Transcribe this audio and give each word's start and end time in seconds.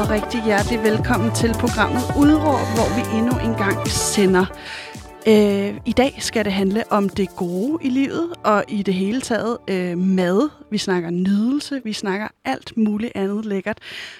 Og 0.00 0.10
rigtig 0.10 0.44
hjertelig 0.44 0.82
velkommen 0.82 1.34
til 1.34 1.52
programmet 1.60 2.02
Udråb, 2.18 2.66
hvor 2.76 2.88
vi 2.96 3.18
endnu 3.18 3.32
en 3.48 3.54
gang 3.54 3.88
sender. 3.88 4.46
Øh, 5.28 5.80
I 5.86 5.92
dag 5.92 6.16
skal 6.18 6.44
det 6.44 6.52
handle 6.52 6.92
om 6.92 7.08
det 7.08 7.28
gode 7.36 7.84
i 7.84 7.88
livet, 7.88 8.32
og 8.44 8.64
i 8.68 8.82
det 8.82 8.94
hele 8.94 9.20
taget 9.20 9.58
øh, 9.70 9.98
mad. 9.98 10.48
Vi 10.70 10.78
snakker 10.78 11.10
nydelse, 11.10 11.80
vi 11.84 11.92
snakker 11.92 12.28
alt 12.44 12.76
muligt 12.76 13.12
andet 13.14 13.44
lækkert. 13.44 13.78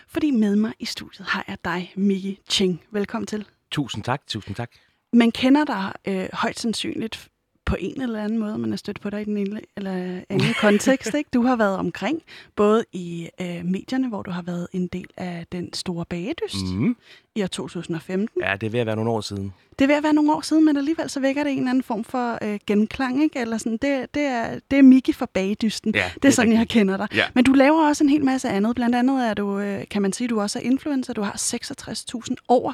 Fordi 0.08 0.30
med 0.30 0.56
mig 0.56 0.72
i 0.78 0.84
studiet 0.84 1.26
har 1.26 1.44
jeg 1.48 1.56
dig, 1.64 1.92
Miki 1.96 2.38
Ching. 2.50 2.82
Velkommen 2.90 3.26
til. 3.26 3.44
Tusind 3.70 4.04
tak, 4.04 4.26
tusind 4.26 4.56
tak. 4.56 4.70
Man 5.12 5.30
kender 5.30 5.64
dig 5.64 5.92
øh, 6.08 6.28
højt 6.32 6.58
sandsynligt 6.58 7.28
på 7.70 7.76
en 7.80 8.00
eller 8.02 8.24
anden 8.24 8.38
måde, 8.38 8.58
man 8.58 8.72
er 8.72 8.76
stødt 8.76 9.00
på 9.00 9.10
dig 9.10 9.20
i 9.20 9.24
den 9.24 9.36
ene 9.36 9.60
eller 9.76 10.20
anden 10.28 10.54
kontekst. 10.60 11.14
Ikke? 11.14 11.30
Du 11.34 11.42
har 11.42 11.56
været 11.56 11.76
omkring, 11.76 12.22
både 12.56 12.84
i 12.92 13.28
øh, 13.40 13.64
medierne, 13.64 14.08
hvor 14.08 14.22
du 14.22 14.30
har 14.30 14.42
været 14.42 14.68
en 14.72 14.86
del 14.86 15.06
af 15.16 15.46
den 15.52 15.72
store 15.72 16.04
bagedyst 16.04 16.64
Mm. 16.74 16.96
i 17.34 17.42
år 17.42 17.46
2015. 17.46 18.42
Ja, 18.42 18.56
det 18.60 18.66
er 18.66 18.70
ved 18.70 18.80
at 18.80 18.86
være 18.86 18.96
nogle 18.96 19.10
år 19.10 19.20
siden. 19.20 19.52
Det 19.78 19.84
er 19.84 19.88
ved 19.88 19.94
at 19.96 20.02
være 20.02 20.12
nogle 20.12 20.32
år 20.32 20.40
siden, 20.40 20.64
men 20.64 20.76
alligevel 20.76 21.10
så 21.10 21.20
vækker 21.20 21.44
det 21.44 21.52
en 21.52 21.58
eller 21.58 21.70
anden 21.70 21.82
form 21.82 22.04
for 22.04 22.38
øh, 22.42 22.58
genklang. 22.66 23.22
Ikke? 23.22 23.38
Eller 23.38 23.58
sådan, 23.58 23.72
det, 23.82 24.14
det, 24.14 24.22
er, 24.22 24.58
det 24.70 24.78
er 24.78 24.82
Miki 24.82 25.12
fra 25.12 25.26
bagedysten. 25.34 25.94
Ja, 25.94 26.10
det 26.14 26.24
er 26.24 26.32
sådan, 26.32 26.52
jeg 26.52 26.60
rigtigt. 26.60 26.78
kender 26.80 26.96
dig. 26.96 27.08
Ja. 27.14 27.24
Men 27.34 27.44
du 27.44 27.52
laver 27.52 27.88
også 27.88 28.04
en 28.04 28.10
hel 28.10 28.24
masse 28.24 28.48
andet. 28.48 28.74
Blandt 28.76 28.96
andet 28.96 29.26
er 29.28 29.34
du, 29.34 29.58
øh, 29.58 29.84
kan 29.90 30.02
man 30.02 30.12
sige, 30.12 30.28
du 30.28 30.40
også 30.40 30.58
er 30.58 30.62
influencer. 30.62 31.12
Du 31.12 31.22
har 31.22 31.32
66.000, 31.32 32.34
over 32.48 32.72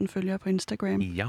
66.000 0.00 0.06
følgere 0.06 0.38
på 0.38 0.48
Instagram. 0.48 1.00
Ja. 1.00 1.26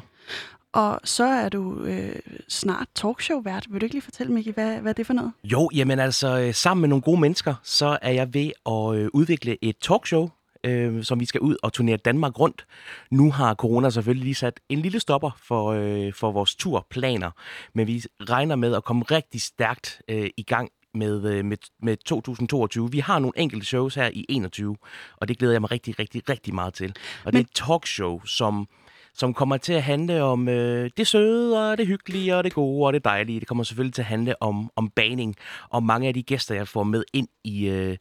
Og 0.74 1.00
så 1.04 1.24
er 1.24 1.50
du 1.50 1.84
øh, 1.84 2.16
snart 2.50 2.88
talkshow-vært. 2.96 3.66
Vil 3.70 3.82
du 3.82 3.86
ikke 3.86 3.96
lige 3.96 4.02
fortælle, 4.02 4.34
Miki, 4.34 4.52
hvad, 4.52 4.80
hvad 4.80 4.92
er 4.92 4.94
det 4.94 5.06
for 5.08 5.14
noget? 5.14 5.32
Jo, 5.44 5.70
jamen 5.76 6.00
altså, 6.00 6.40
øh, 6.40 6.54
sammen 6.54 6.82
med 6.82 6.90
nogle 6.90 7.02
gode 7.02 7.20
mennesker, 7.22 7.56
så 7.64 7.98
er 8.02 8.12
jeg 8.12 8.34
ved 8.34 8.52
at 8.66 8.96
øh, 9.04 9.10
udvikle 9.14 9.58
et 9.62 9.76
talkshow, 9.82 10.30
øh, 10.64 11.04
som 11.04 11.20
vi 11.20 11.26
skal 11.26 11.42
ud 11.42 11.56
og 11.64 11.74
turnere 11.74 11.98
Danmark 11.98 12.40
rundt. 12.40 12.66
Nu 13.12 13.32
har 13.32 13.56
corona 13.56 13.90
selvfølgelig 13.90 14.24
lige 14.24 14.36
sat 14.36 14.60
en 14.70 14.80
lille 14.80 15.00
stopper 15.00 15.38
for, 15.44 15.68
øh, 15.72 16.14
for 16.14 16.32
vores 16.32 16.56
turplaner, 16.56 17.32
men 17.74 17.88
vi 17.88 18.04
regner 18.30 18.56
med 18.56 18.76
at 18.76 18.84
komme 18.84 19.04
rigtig 19.12 19.42
stærkt 19.42 20.02
øh, 20.10 20.30
i 20.38 20.44
gang 20.44 20.70
med, 20.94 21.24
øh, 21.34 21.46
med, 21.46 21.58
med 21.84 21.98
2022. 21.98 22.92
Vi 22.92 23.00
har 23.00 23.20
nogle 23.20 23.34
enkelte 23.38 23.66
shows 23.66 23.96
her 23.96 24.10
i 24.14 24.26
21, 24.30 24.76
og 25.18 25.28
det 25.28 25.38
glæder 25.38 25.54
jeg 25.54 25.62
mig 25.62 25.72
rigtig, 25.72 26.00
rigtig, 26.00 26.30
rigtig 26.30 26.54
meget 26.56 26.74
til. 26.74 26.90
Og 27.26 27.32
det 27.34 27.40
er 27.40 27.40
Men- 27.40 27.42
et 27.42 27.50
talkshow, 27.56 28.22
som 28.26 28.68
som 29.14 29.34
kommer 29.34 29.58
til 29.58 29.74
at 29.74 29.84
handle 29.84 30.24
om 30.24 30.50
øh, 30.50 30.90
det 30.98 31.08
søde 31.08 31.72
og 31.72 31.78
det 31.78 31.88
hyggelige 31.88 32.36
og 32.36 32.44
det 32.44 32.54
gode 32.54 32.88
og 32.88 32.94
det 32.94 33.04
dejlige. 33.04 33.40
Det 33.40 33.48
kommer 33.48 33.64
selvfølgelig 33.64 33.94
til 33.94 34.02
at 34.02 34.06
handle 34.06 34.42
om, 34.42 34.72
om 34.76 34.90
baning 34.90 35.36
og 35.70 35.84
mange 35.84 36.08
af 36.08 36.14
de 36.14 36.24
gæster, 36.24 36.56
jeg 36.56 36.68
får 36.68 36.84
med 36.84 37.04
ind 37.14 37.28
i... 37.44 37.68
Øh, 37.68 37.98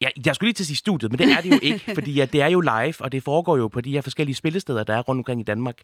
Ja, 0.00 0.08
jeg 0.26 0.34
skulle 0.34 0.48
lige 0.48 0.54
til 0.54 0.62
at 0.62 0.66
sige 0.66 0.76
studiet, 0.76 1.12
men 1.12 1.18
det 1.18 1.32
er 1.32 1.40
det 1.40 1.50
jo 1.50 1.58
ikke, 1.62 1.84
fordi 1.98 2.12
ja, 2.12 2.24
det 2.24 2.42
er 2.42 2.46
jo 2.46 2.60
live, 2.60 2.94
og 3.00 3.12
det 3.12 3.22
foregår 3.22 3.56
jo 3.56 3.68
på 3.68 3.80
de 3.80 3.92
her 3.92 4.00
forskellige 4.00 4.36
spillesteder, 4.36 4.84
der 4.84 4.94
er 4.94 5.00
rundt 5.00 5.18
omkring 5.20 5.40
i 5.40 5.44
Danmark. 5.44 5.76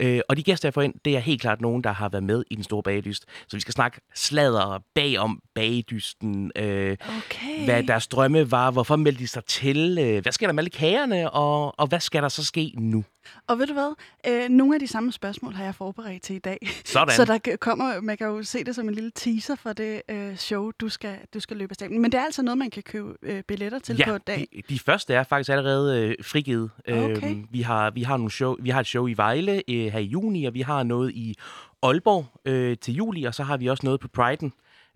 Øh, 0.00 0.20
og 0.28 0.36
de 0.36 0.42
gæster, 0.42 0.68
jeg 0.68 0.74
får 0.74 0.82
ind, 0.82 0.94
det 1.04 1.16
er 1.16 1.20
helt 1.20 1.40
klart 1.40 1.60
nogen, 1.60 1.84
der 1.84 1.92
har 1.92 2.08
været 2.08 2.24
med 2.24 2.44
i 2.50 2.54
den 2.54 2.64
store 2.64 2.82
bagedyst. 2.82 3.24
Så 3.48 3.56
vi 3.56 3.60
skal 3.60 3.74
snakke 3.74 4.00
sladder 4.14 4.82
bagom 4.94 5.40
bagedysten, 5.54 6.52
øh, 6.56 6.96
Okay. 7.16 7.64
hvad 7.64 7.82
deres 7.82 8.06
drømme 8.06 8.50
var, 8.50 8.70
hvorfor 8.70 8.96
meldte 8.96 9.22
de 9.22 9.28
sig 9.28 9.44
til, 9.44 9.98
øh, 10.00 10.22
hvad 10.22 10.32
sker 10.32 10.46
der 10.46 10.52
med 10.52 10.60
alle 10.60 10.70
kagerne, 10.70 11.30
og, 11.30 11.80
og 11.80 11.86
hvad 11.86 12.00
skal 12.00 12.22
der 12.22 12.28
så 12.28 12.44
ske 12.44 12.72
nu? 12.78 13.04
Og 13.46 13.58
ved 13.58 13.66
du 13.66 13.72
hvad? 13.72 13.94
Øh, 14.26 14.48
nogle 14.48 14.74
af 14.76 14.80
de 14.80 14.86
samme 14.86 15.12
spørgsmål 15.12 15.52
har 15.52 15.64
jeg 15.64 15.74
forberedt 15.74 16.22
til 16.22 16.36
i 16.36 16.38
dag. 16.38 16.68
Sådan. 16.84 17.14
Så 17.16 17.24
der 17.24 17.56
kommer, 17.60 18.00
man 18.00 18.16
kan 18.16 18.26
jo 18.26 18.42
se 18.42 18.64
det 18.64 18.74
som 18.74 18.88
en 18.88 18.94
lille 18.94 19.10
teaser 19.14 19.54
for 19.54 19.72
det 19.72 20.02
øh, 20.08 20.36
show, 20.36 20.70
du 20.70 20.88
skal, 20.88 21.16
du 21.34 21.40
skal 21.40 21.56
løbe 21.56 21.70
af 21.70 21.74
stablen. 21.74 22.02
Men 22.02 22.12
det 22.12 22.20
er 22.20 22.24
altså 22.24 22.42
noget, 22.42 22.58
man 22.58 22.70
kan 22.70 22.82
købe 22.82 23.14
øh, 23.22 23.42
billetter 23.54 23.78
til 23.78 23.94
på 24.06 24.10
Ja, 24.12 24.18
dag. 24.26 24.46
de, 24.56 24.62
de 24.68 24.78
første 24.78 25.14
er 25.14 25.22
faktisk 25.22 25.50
allerede 25.50 26.00
øh, 26.00 26.14
frigivet. 26.24 26.70
Okay. 26.88 27.30
Øhm, 27.30 27.46
vi, 27.50 27.60
har, 27.62 27.90
vi, 27.90 28.02
har 28.02 28.16
nogle 28.16 28.30
show, 28.30 28.56
vi 28.60 28.70
har 28.70 28.80
et 28.80 28.86
show 28.86 29.06
i 29.06 29.12
Vejle 29.16 29.62
øh, 29.70 29.92
her 29.92 29.98
i 29.98 30.04
juni, 30.04 30.44
og 30.44 30.54
vi 30.54 30.60
har 30.60 30.82
noget 30.82 31.10
i 31.12 31.34
Aalborg 31.82 32.26
øh, 32.44 32.76
til 32.78 32.94
juli, 32.94 33.24
og 33.24 33.34
så 33.34 33.42
har 33.42 33.56
vi 33.56 33.66
også 33.66 33.86
noget 33.86 34.00
på 34.00 34.08
Pride'en 34.18 34.50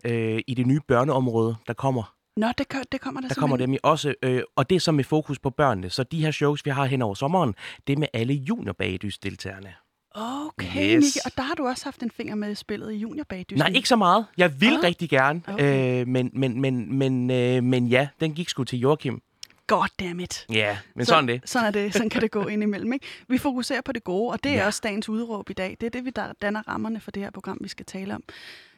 øh, 0.05 0.39
i 0.47 0.53
det 0.53 0.67
nye 0.67 0.79
børneområde, 0.87 1.55
der 1.67 1.73
kommer. 1.73 2.15
Nå, 2.37 2.47
det, 2.57 2.67
kø- 2.69 2.77
det 2.91 3.01
kommer 3.01 3.21
der, 3.21 3.27
Der 3.27 3.35
kommer 3.35 3.57
dem 3.57 3.73
i 3.73 3.77
også, 3.83 4.13
øh, 4.23 4.41
og 4.55 4.69
det 4.69 4.75
er 4.75 4.79
så 4.79 4.91
med 4.91 5.03
fokus 5.03 5.39
på 5.39 5.49
børnene. 5.49 5.89
Så 5.89 6.03
de 6.03 6.21
her 6.21 6.31
shows, 6.31 6.65
vi 6.65 6.69
har 6.71 6.85
hen 6.85 7.01
over 7.01 7.13
sommeren, 7.15 7.55
det 7.87 7.93
er 7.93 7.97
med 7.99 8.07
alle 8.13 8.33
juniorbagedys-deltagerne. 8.33 9.73
Okay, 10.15 10.95
Yes. 10.95 11.03
Miki. 11.03 11.19
Og 11.25 11.31
der 11.37 11.43
har 11.43 11.55
du 11.55 11.67
også 11.67 11.83
haft 11.85 12.03
en 12.03 12.11
finger 12.11 12.35
med 12.35 12.51
i 12.51 12.55
spillet 12.55 12.91
i 12.93 12.95
juniorbagdysten. 12.95 13.57
Nej, 13.57 13.71
ikke 13.75 13.89
så 13.89 13.95
meget. 13.95 14.25
Jeg 14.37 14.61
vil 14.61 14.73
Ah, 14.77 14.83
rigtig 14.83 15.09
gerne, 15.09 15.41
okay. 15.47 16.01
øh, 16.01 16.07
men, 16.07 16.29
men, 16.33 16.61
men, 16.61 16.95
men, 16.97 17.31
øh, 17.31 17.63
men 17.63 17.87
ja, 17.87 18.07
den 18.19 18.33
gik 18.33 18.49
sgu 18.49 18.63
til 18.63 18.79
Joachim. 18.79 19.21
God 19.67 19.87
damn 19.99 20.19
it. 20.19 20.45
Ja, 20.53 20.77
men 20.95 21.05
sådan 21.05 21.27
det. 21.27 21.41
Sådan, 21.45 21.67
er 21.67 21.71
det. 21.71 21.93
Sådan 21.93 22.09
kan 22.09 22.21
det 22.21 22.31
gå 22.31 22.47
indimellem. 22.47 22.93
Ikke? 22.93 23.05
Vi 23.27 23.37
fokuserer 23.37 23.81
på 23.81 23.91
det 23.91 24.03
gode, 24.03 24.31
og 24.31 24.43
det 24.43 24.51
er 24.51 24.55
Ja. 24.55 24.65
også 24.65 24.81
dagens 24.83 25.09
udråb 25.09 25.49
i 25.49 25.53
dag. 25.53 25.77
Det 25.81 25.85
er 25.85 25.89
det, 25.89 26.05
vi 26.05 26.11
danner 26.41 26.67
rammerne 26.67 26.99
for 26.99 27.11
det 27.11 27.23
her 27.23 27.31
program, 27.31 27.57
vi 27.61 27.67
skal 27.69 27.85
tale 27.85 28.15
om. 28.15 28.23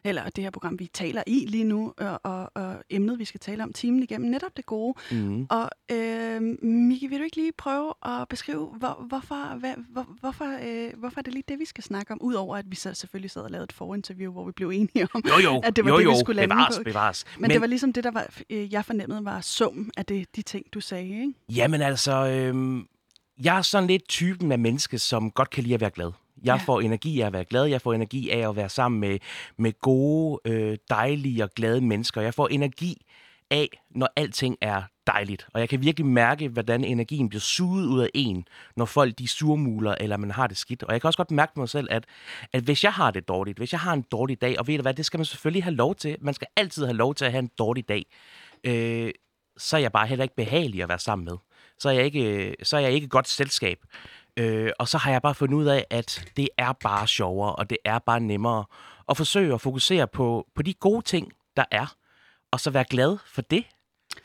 Eller 0.03 0.29
det 0.29 0.44
her 0.44 0.51
program, 0.51 0.79
vi 0.79 0.88
taler 0.94 1.23
i 1.28 1.45
lige 1.47 1.63
nu, 1.63 1.94
og, 1.97 2.19
og, 2.23 2.51
og 2.56 2.75
emnet, 2.89 3.19
vi 3.19 3.25
skal 3.25 3.39
tale 3.39 3.63
om 3.63 3.73
timen 3.73 4.03
igennem, 4.03 4.29
netop 4.31 4.57
det 4.57 4.66
gode. 4.66 4.94
Mm. 5.12 5.47
Og 5.50 5.69
øh, 5.91 6.41
Miki, 6.62 7.07
vil 7.07 7.19
du 7.19 7.23
ikke 7.23 7.35
lige 7.38 7.51
prøve 7.57 7.94
at 8.06 8.28
beskrive, 8.29 8.66
hvor, 8.79 9.06
hvorfor, 9.07 9.56
hvad, 9.59 9.73
hvor, 9.89 10.06
hvorfor, 10.19 10.45
øh, 10.63 11.00
hvorfor 11.00 11.19
er 11.19 11.22
det 11.22 11.34
lige 11.34 11.44
det, 11.47 11.59
vi 11.59 11.66
skal 11.66 11.84
snakke 11.84 12.12
om? 12.13 12.17
Udover 12.22 12.57
at 12.57 12.66
vi 12.67 12.75
så 12.75 12.94
selvfølgelig 12.94 13.31
sad 13.31 13.41
og 13.41 13.50
lavede 13.51 13.63
et 13.63 13.72
forinterview, 13.73 14.31
hvor 14.31 14.45
vi 14.45 14.51
blev 14.51 14.69
enige 14.69 15.07
om, 15.13 15.23
Jo, 15.28 15.39
jo, 15.44 15.59
at 15.66 15.75
det 15.75 15.85
var 15.85 15.91
jo, 15.91 15.97
det, 15.97 16.06
vi 16.06 16.12
jo. 16.12 16.19
skulle 16.19 16.35
lande 16.41 16.53
bevares, 16.56 16.78
på. 16.78 16.83
bevares. 16.83 17.25
Men, 17.35 17.41
Men 17.41 17.51
det 17.51 17.62
var 17.62 17.68
ligesom 17.68 17.94
det, 17.94 18.03
der 18.03 18.12
var, 18.12 18.28
øh, 18.50 18.73
jeg 18.73 18.85
fornemmede 18.85 19.25
var 19.25 19.41
summen 19.41 19.91
af 19.97 20.06
det, 20.06 20.35
de 20.35 20.41
ting, 20.41 20.66
du 20.73 20.79
sagde, 20.81 21.03
ikke? 21.09 21.33
Jamen 21.50 21.81
altså, 21.81 22.12
øhm, 22.28 22.88
jeg 23.44 23.57
er 23.57 23.62
sådan 23.62 23.88
lidt 23.88 24.07
typen 24.07 24.51
af 24.51 24.59
menneske, 24.59 25.00
som 25.00 25.31
godt 25.31 25.50
kan 25.50 25.63
lide 25.63 25.73
at 25.73 25.81
være 25.81 25.89
glad. 25.89 26.12
Jeg 26.44 26.56
Ja. 26.56 26.63
får 26.66 26.81
energi 26.81 27.22
af 27.22 27.28
at 27.28 27.34
være 27.34 27.46
glad. 27.46 27.66
Jeg 27.66 27.81
får 27.81 27.94
energi 27.94 28.29
af 28.29 28.50
at 28.50 28.56
være 28.56 28.69
sammen 28.69 29.00
med, 29.02 29.19
med 29.57 29.74
gode, 29.81 30.40
øh, 30.46 30.78
dejlige 30.90 31.44
og 31.44 31.50
glade 31.56 31.81
mennesker. 31.81 32.22
Jeg 32.22 32.34
får 32.34 32.47
energi 32.47 33.06
af, 33.52 33.68
når 33.90 34.09
alting 34.16 34.57
er 34.62 34.84
dejligt. 35.07 35.47
Og 35.53 35.59
jeg 35.59 35.69
kan 35.69 35.81
virkelig 35.81 36.06
mærke, 36.06 36.47
hvordan 36.50 36.84
energien 36.84 37.30
bliver 37.30 37.40
suget 37.41 37.85
ud 37.85 38.00
af 38.01 38.09
en, 38.13 38.46
når 38.75 38.85
folk 38.85 39.18
de 39.19 39.28
surmuler, 39.28 39.96
eller 40.00 40.18
man 40.18 40.31
har 40.31 40.47
det 40.47 40.57
skidt. 40.57 40.84
Og 40.84 40.94
jeg 40.94 41.01
kan 41.01 41.07
også 41.07 41.18
godt 41.18 41.31
mærke 41.31 41.53
på 41.53 41.59
mig 41.59 41.69
selv, 41.69 41.88
at, 41.91 42.06
at 42.53 42.63
hvis 42.63 42.84
jeg 42.84 42.94
har 42.94 43.12
det 43.12 43.28
dårligt, 43.28 43.57
hvis 43.57 43.72
jeg 43.72 43.80
har 43.80 43.94
en 43.94 44.06
dårlig 44.12 44.41
dag, 44.41 44.59
og 44.59 44.68
ved 44.68 44.75
du 44.78 44.81
hvad, 44.81 44.94
det 44.94 45.06
skal 45.06 45.18
man 45.18 45.25
selvfølgelig 45.25 45.63
have 45.63 45.75
lov 45.75 45.96
til. 45.96 46.18
Man 46.22 46.34
skal 46.34 46.47
altid 46.56 46.85
have 46.85 46.97
lov 46.97 47.16
til 47.16 47.25
at 47.25 47.31
have 47.31 47.40
en 47.40 47.50
dårlig 47.59 47.90
dag. 47.90 48.06
Øh, 48.63 49.12
så 49.57 49.78
er 49.78 49.81
jeg 49.81 49.91
bare 49.91 50.07
heller 50.07 50.24
ikke 50.24 50.35
behagelig 50.35 50.84
at 50.84 50.90
være 50.90 51.00
sammen 51.00 51.25
med. 51.25 51.38
Så 51.80 51.90
er 51.90 51.94
jeg 51.94 52.06
ikke, 52.06 52.56
så 52.63 52.78
er 52.78 52.81
jeg 52.81 52.91
ikke 52.91 53.07
godt 53.07 53.28
selskab. 53.28 53.78
Øh, 54.38 54.72
og 54.80 54.88
så 54.88 54.97
har 54.97 55.12
jeg 55.12 55.22
bare 55.22 55.36
fundet 55.36 55.56
ud 55.56 55.66
af, 55.66 55.86
at 55.90 56.31
det 56.38 56.50
er 56.58 56.74
bare 56.74 57.08
sjovere, 57.08 57.56
og 57.56 57.69
det 57.69 57.78
er 57.86 58.00
bare 58.00 58.19
nemmere 58.19 58.66
at 59.09 59.18
forsøge 59.18 59.53
at 59.53 59.62
fokusere 59.62 60.08
på, 60.08 60.47
på 60.56 60.62
de 60.62 60.74
gode 60.74 61.02
ting, 61.02 61.31
der 61.58 61.66
er, 61.72 61.96
og 62.52 62.59
så 62.59 62.69
være 62.69 62.86
glad 62.90 63.18
for 63.25 63.42
det, 63.42 63.66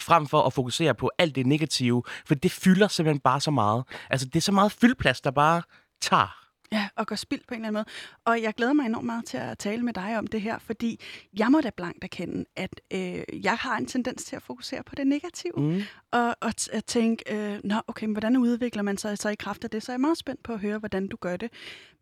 frem 0.00 0.26
for 0.26 0.42
at 0.42 0.52
fokusere 0.52 0.94
på 0.94 1.10
alt 1.18 1.34
det 1.34 1.46
negative, 1.46 2.02
for 2.26 2.34
det 2.34 2.52
fylder 2.52 2.88
simpelthen 2.88 3.20
bare 3.20 3.40
så 3.40 3.50
meget. 3.50 3.84
Altså, 4.10 4.26
det 4.26 4.36
er 4.36 4.40
så 4.40 4.52
meget 4.52 4.72
fyldplads, 4.72 5.20
der 5.20 5.30
bare 5.30 5.62
tager. 6.00 6.45
Ja, 6.72 6.88
og 6.96 7.06
går 7.06 7.16
spild 7.16 7.40
på 7.48 7.54
en 7.54 7.60
eller 7.60 7.68
anden 7.68 7.78
måde. 7.78 7.84
Og 8.24 8.42
jeg 8.42 8.54
glæder 8.54 8.72
mig 8.72 8.86
enormt 8.86 9.06
meget 9.06 9.24
til 9.24 9.36
at 9.36 9.58
tale 9.58 9.82
med 9.82 9.92
dig 9.92 10.18
om 10.18 10.26
det 10.26 10.40
her, 10.40 10.58
fordi 10.58 11.00
jeg 11.38 11.50
må 11.50 11.60
da 11.60 11.70
blankt 11.76 12.04
erkende, 12.04 12.44
at 12.56 12.80
øh, 12.92 13.22
jeg 13.44 13.56
har 13.56 13.76
en 13.76 13.86
tendens 13.86 14.24
til 14.24 14.36
at 14.36 14.42
fokusere 14.42 14.82
på 14.82 14.94
det 14.94 15.06
negative. 15.06 15.52
Mm. 15.56 15.82
Og, 16.12 16.36
og 16.40 16.52
t- 16.60 16.76
at 16.76 16.84
tænke, 16.84 17.34
øh, 17.34 17.60
nå 17.64 17.74
okay, 17.86 18.06
men 18.06 18.12
hvordan 18.12 18.36
udvikler 18.36 18.82
man 18.82 18.98
sig 18.98 19.18
så 19.18 19.28
i 19.28 19.34
kraft 19.34 19.64
af 19.64 19.70
det? 19.70 19.82
Så 19.82 19.92
er 19.92 19.94
jeg 19.94 20.00
meget 20.00 20.18
spændt 20.18 20.42
på 20.42 20.52
at 20.52 20.60
høre, 20.60 20.78
hvordan 20.78 21.08
du 21.08 21.16
gør 21.20 21.36
det. 21.36 21.52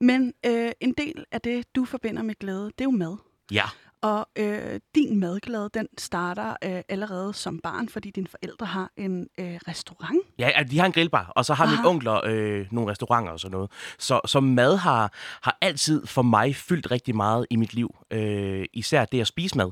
Men 0.01 0.33
øh, 0.47 0.73
en 0.81 0.93
del 0.93 1.25
af 1.33 1.41
det, 1.41 1.75
du 1.77 1.85
forbinder 1.85 2.23
med 2.23 2.35
glæde, 2.35 2.65
det 2.65 2.81
er 2.81 2.85
jo 2.85 2.91
mad. 2.91 3.17
Ja. 3.53 3.65
Og 4.05 4.27
øh, 4.39 4.81
din 4.95 5.21
madglæde, 5.21 5.71
den 5.75 5.89
starter 5.99 6.57
øh, 6.65 6.83
allerede 6.89 7.35
som 7.35 7.59
barn, 7.59 7.89
fordi 7.89 8.11
dine 8.11 8.27
forældre 8.27 8.67
har 8.67 8.91
en 8.97 9.29
øh, 9.41 9.59
restaurant. 9.69 10.19
Ja, 10.39 10.49
altså, 10.49 10.71
de 10.71 10.79
har 10.79 10.87
en 10.87 10.93
grillbar, 10.93 11.33
og 11.37 11.45
så 11.45 11.55
har 11.55 11.65
Aha. 11.65 11.77
mine 11.77 11.89
onkler 11.89 12.21
øh, 12.25 12.67
nogle 12.71 12.91
restauranter 12.91 13.33
og 13.33 13.41
sådan 13.41 13.53
noget. 13.53 13.71
Så, 13.99 14.21
så 14.27 14.41
mad 14.41 14.77
har, 14.77 15.13
har 15.43 15.59
altid 15.61 16.07
for 16.07 16.23
mig 16.23 16.57
fyldt 16.57 16.91
rigtig 16.91 17.17
meget 17.17 17.47
i 17.51 17.57
mit 17.57 17.75
liv. 17.75 17.97
Øh, 18.11 18.65
især 18.73 19.05
det 19.05 19.21
at 19.21 19.27
spise 19.27 19.57
mad. 19.57 19.71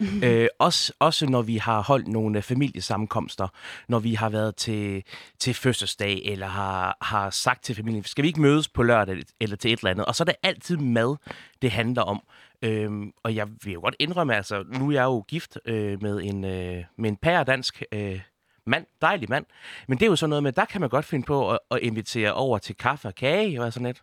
Øh, 0.22 0.48
også, 0.58 0.92
også 0.98 1.26
når 1.26 1.42
vi 1.42 1.56
har 1.56 1.82
holdt 1.82 2.08
nogle 2.08 2.38
øh, 2.38 2.42
familiesammenkomster, 2.42 3.48
når 3.88 3.98
vi 3.98 4.14
har 4.14 4.28
været 4.28 4.56
til, 4.56 5.04
til 5.38 5.54
fødselsdag, 5.54 6.22
eller 6.24 6.46
har, 6.46 6.96
har 7.00 7.30
sagt 7.30 7.64
til 7.64 7.74
familien, 7.74 8.04
skal 8.04 8.22
vi 8.22 8.28
ikke 8.28 8.40
mødes 8.40 8.68
på 8.68 8.82
lørdag, 8.82 9.22
eller 9.40 9.56
til 9.56 9.72
et 9.72 9.78
eller 9.78 9.90
andet. 9.90 10.06
Og 10.06 10.14
så 10.14 10.22
er 10.22 10.24
det 10.24 10.34
altid 10.42 10.76
mad, 10.76 11.16
det 11.62 11.70
handler 11.70 12.02
om. 12.02 12.22
Øhm, 12.62 13.12
og 13.22 13.34
jeg 13.34 13.48
vil 13.64 13.72
jo 13.72 13.80
godt 13.80 13.96
indrømme, 13.98 14.36
altså, 14.36 14.64
nu 14.68 14.88
er 14.88 14.92
jeg 14.92 15.04
jo 15.04 15.24
gift 15.28 15.58
øh, 15.64 16.02
med 16.02 16.20
en, 16.22 16.44
øh, 16.44 16.84
med 16.96 17.10
en 17.10 17.16
pæredansk 17.16 17.82
øh, 17.92 18.20
mand, 18.66 18.86
dejlig 19.02 19.30
mand. 19.30 19.46
Men 19.88 19.98
det 19.98 20.06
er 20.06 20.10
jo 20.10 20.16
sådan 20.16 20.28
noget 20.28 20.42
med, 20.42 20.52
der 20.52 20.64
kan 20.64 20.80
man 20.80 20.90
godt 20.90 21.04
finde 21.04 21.26
på 21.26 21.50
at, 21.50 21.58
at 21.70 21.78
invitere 21.78 22.32
over 22.32 22.58
til 22.58 22.76
kaffe 22.76 23.08
og 23.08 23.14
kage, 23.14 23.62
og 23.62 23.72
sådan 23.72 23.86
lidt. 23.86 24.02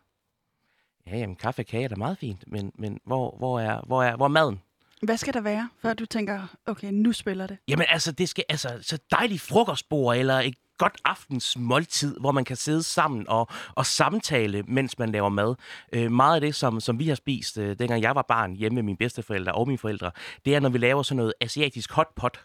Ja, 1.07 1.17
jamen, 1.17 1.35
kaffe 1.35 1.61
og 1.61 1.65
kage 1.65 1.83
er 1.83 1.87
da 1.87 1.95
meget 1.95 2.17
fint, 2.17 2.43
men, 2.47 2.71
men 2.75 2.99
hvor, 3.05 3.35
hvor, 3.37 3.59
er, 3.59 3.81
hvor, 3.87 4.03
er, 4.03 4.15
hvor 4.15 4.25
er 4.25 4.29
maden? 4.29 4.61
Hvad 5.01 5.17
skal 5.17 5.33
der 5.33 5.41
være, 5.41 5.69
før 5.81 5.93
du 5.93 6.05
tænker, 6.05 6.47
okay, 6.65 6.89
nu 6.91 7.11
spiller 7.11 7.47
det? 7.47 7.57
Jamen 7.67 7.85
altså, 7.89 8.11
det 8.11 8.29
skal 8.29 8.43
altså 8.49 8.69
så 8.81 8.97
dejligt 9.11 9.41
frokostbord, 9.41 10.17
eller 10.17 10.39
et 10.39 10.53
godt 10.77 10.97
aftens 11.05 11.57
måltid, 11.57 12.19
hvor 12.19 12.31
man 12.31 12.45
kan 12.45 12.55
sidde 12.55 12.83
sammen 12.83 13.25
og, 13.29 13.47
og 13.75 13.85
samtale, 13.85 14.63
mens 14.67 14.99
man 14.99 15.09
laver 15.11 15.29
mad. 15.29 15.55
Øh, 15.93 16.11
meget 16.11 16.35
af 16.35 16.41
det, 16.41 16.55
som, 16.55 16.79
som 16.79 16.99
vi 16.99 17.07
har 17.07 17.15
spist, 17.15 17.57
øh, 17.57 17.79
dengang 17.79 18.01
jeg 18.01 18.15
var 18.15 18.21
barn 18.27 18.55
hjemme 18.55 18.75
med 18.75 18.83
mine 18.83 18.97
bedsteforældre 18.97 19.51
og 19.51 19.67
mine 19.67 19.77
forældre, 19.77 20.11
det 20.45 20.55
er, 20.55 20.59
når 20.59 20.69
vi 20.69 20.77
laver 20.77 21.03
sådan 21.03 21.17
noget 21.17 21.33
asiatisk 21.41 21.91
hotpot, 21.91 22.39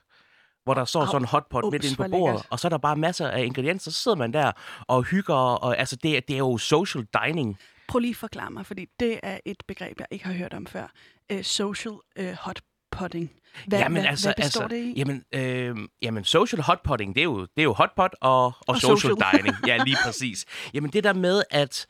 hvor 0.65 0.75
der 0.75 0.85
står 0.85 1.01
Au, 1.01 1.07
sådan 1.07 1.23
en 1.23 1.27
hotpot 1.27 1.65
ups, 1.65 1.73
midt 1.73 1.85
inde 1.85 1.97
på 1.97 2.03
bordet, 2.11 2.35
lækkert. 2.35 2.47
og 2.51 2.61
så 2.61 2.69
er 2.69 2.71
der 2.71 2.79
bare 2.79 2.97
masser 2.97 3.29
af 3.29 3.45
ingredienser, 3.45 3.91
så 3.91 4.03
sidder 4.03 4.17
man 4.17 4.33
der 4.33 4.53
og 4.87 5.03
hygger, 5.03 5.35
og 5.35 5.79
altså 5.79 5.97
det, 5.97 6.17
er- 6.17 6.21
det 6.21 6.35
er 6.35 6.39
jo 6.39 6.59
social 6.59 7.07
dining. 7.25 7.59
Prøv 7.89 7.99
lige 7.99 8.11
at 8.11 8.17
forklare 8.17 8.51
mig, 8.51 8.67
fordi 8.67 8.87
det 9.01 9.21
er 9.23 9.39
et 9.45 9.63
begreb, 9.69 10.01
jeg 10.01 10.07
ikke 10.11 10.27
har 10.27 10.33
hørt 10.33 10.55
om 10.55 10.67
før. 10.67 10.87
Uh, 11.33 11.43
social 11.43 11.95
uh, 12.21 12.33
hot 12.41 12.61
potting. 12.91 13.31
Hvad, 13.67 13.79
jamen, 13.79 14.01
hvad, 14.03 14.11
altså, 14.11 14.27
hvad 14.27 14.35
består 14.45 14.63
altså, 14.63 14.77
det 14.77 14.83
i? 14.83 14.95
Jamen, 14.97 15.25
øh, 15.35 15.77
jamen, 16.03 16.25
social 16.25 16.63
hotpotting, 16.63 17.15
det 17.15 17.21
er 17.21 17.25
jo, 17.25 17.41
det 17.41 17.49
er 17.59 17.63
jo 17.63 17.73
hotpot 17.73 18.15
og, 18.21 18.45
og, 18.45 18.55
Og 18.67 18.81
social, 18.81 18.99
social. 18.99 19.39
dining. 19.39 19.57
Ja, 19.67 19.77
lige 19.87 19.97
præcis. 20.05 20.45
Jamen, 20.75 20.91
det 20.91 21.05
der 21.05 21.13
med, 21.13 21.43
at, 21.51 21.87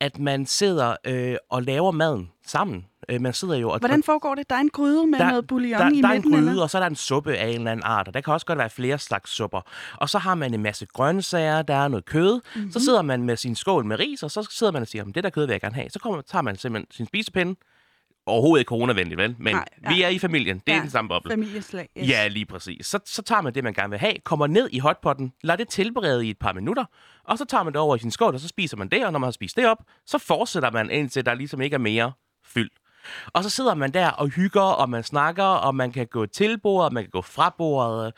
at 0.00 0.18
man 0.18 0.46
sidder 0.46 0.96
øh, 1.06 1.36
og 1.50 1.62
laver 1.62 1.90
maden 1.90 2.30
sammen. 2.46 2.86
Øh, 3.08 3.20
man 3.20 3.32
sidder 3.32 3.56
jo 3.56 3.70
og... 3.70 3.78
Hvordan 3.78 4.02
foregår 4.02 4.34
det? 4.34 4.50
Der 4.50 4.56
er 4.56 4.60
en 4.60 4.68
gryde 4.70 5.06
med 5.06 5.18
der, 5.18 5.28
noget 5.28 5.46
bouillon 5.46 5.80
der, 5.80 5.90
i 5.90 6.00
der 6.00 6.08
er 6.08 6.12
en 6.12 6.16
midten, 6.16 6.32
gryde, 6.32 6.48
eller? 6.50 6.62
og 6.62 6.70
så 6.70 6.78
er 6.78 6.80
der 6.82 6.86
en 6.86 6.96
suppe 6.96 7.36
af 7.36 7.48
en 7.48 7.54
eller 7.54 7.70
anden 7.72 7.84
art, 7.86 8.08
og 8.08 8.14
der 8.14 8.20
kan 8.20 8.32
også 8.32 8.46
godt 8.46 8.58
være 8.58 8.70
flere 8.70 8.98
slags 8.98 9.30
supper. 9.30 9.60
Og 9.96 10.08
så 10.10 10.18
har 10.18 10.34
man 10.34 10.54
en 10.54 10.62
masse 10.62 10.86
grøntsager, 10.86 11.62
der 11.62 11.74
er 11.74 11.88
noget 11.88 12.04
kød. 12.04 12.34
Mm-hmm. 12.34 12.62
Mhm. 12.62 12.72
Så 12.72 12.80
sidder 12.80 13.02
man 13.02 13.22
med 13.22 13.36
sin 13.36 13.54
skål 13.56 13.84
med 13.84 13.98
ris, 13.98 14.22
og 14.22 14.30
så 14.30 14.46
sidder 14.50 14.72
man 14.72 14.82
og 14.82 14.88
siger, 14.88 15.00
"Jamen, 15.02 15.14
det 15.14 15.24
der 15.24 15.30
kød 15.30 15.46
vil 15.46 15.52
jeg 15.52 15.60
gerne 15.60 15.74
have. 15.74 15.90
Så 15.90 15.98
kommer, 15.98 16.20
tager 16.20 16.42
man 16.42 16.56
simpelthen 16.56 16.90
sin 16.90 17.06
spisepinde. 17.06 17.54
Overhovedet 18.26 18.60
ikke 18.60 18.68
coronavenligt, 18.68 19.18
vel? 19.18 19.34
Men 19.38 19.54
Nej, 19.54 19.64
vi 19.88 19.94
ja. 19.98 20.04
er 20.04 20.08
i 20.08 20.18
familien. 20.18 20.62
Det 20.66 20.74
er 20.74 20.80
den 20.80 20.90
samme 20.90 21.08
boble. 21.08 21.30
Familieslag. 21.30 21.88
Yes. 21.98 22.08
Ja, 22.08 22.28
lige 22.28 22.46
præcis. 22.46 22.86
Så, 22.86 22.98
så 23.04 23.22
tager 23.22 23.42
man 23.42 23.54
det, 23.54 23.64
man 23.64 23.74
gerne 23.74 23.90
vil 23.90 23.98
have, 23.98 24.14
kommer 24.24 24.46
ned 24.46 24.68
i 24.72 24.78
hotpotten, 24.78 25.32
lader 25.42 25.56
det 25.56 25.68
tilberede 25.68 26.26
i 26.26 26.30
et 26.30 26.38
par 26.38 26.52
minutter, 26.52 26.84
og 27.24 27.38
så 27.38 27.44
tager 27.44 27.62
man 27.62 27.72
det 27.72 27.80
over 27.80 27.96
i 27.96 27.98
sin 27.98 28.10
skål, 28.10 28.34
og 28.34 28.40
så 28.40 28.48
spiser 28.48 28.76
man 28.76 28.88
det, 28.88 29.06
og 29.06 29.12
når 29.12 29.18
man 29.18 29.26
har 29.26 29.32
spist 29.32 29.56
det 29.56 29.66
op, 29.66 29.78
så 30.06 30.18
fortsætter 30.18 30.70
man 30.70 30.90
indtil 30.90 31.26
der 31.26 31.34
ligesom 31.34 31.60
ikke 31.60 31.74
er 31.74 31.78
mere 31.78 32.12
fyld. 32.46 32.70
Og 33.26 33.44
så 33.44 33.50
sidder 33.50 33.74
man 33.74 33.90
der 33.94 34.08
og 34.08 34.28
hygger, 34.28 34.60
og 34.60 34.90
man 34.90 35.02
snakker, 35.02 35.44
og 35.44 35.74
man 35.74 35.92
kan 35.92 36.06
gå 36.06 36.26
til 36.26 36.60
bordet, 36.60 36.92
man 36.92 37.02
kan 37.02 37.10
gå 37.10 37.22
fra 37.22 37.54
bordet. 37.58 38.12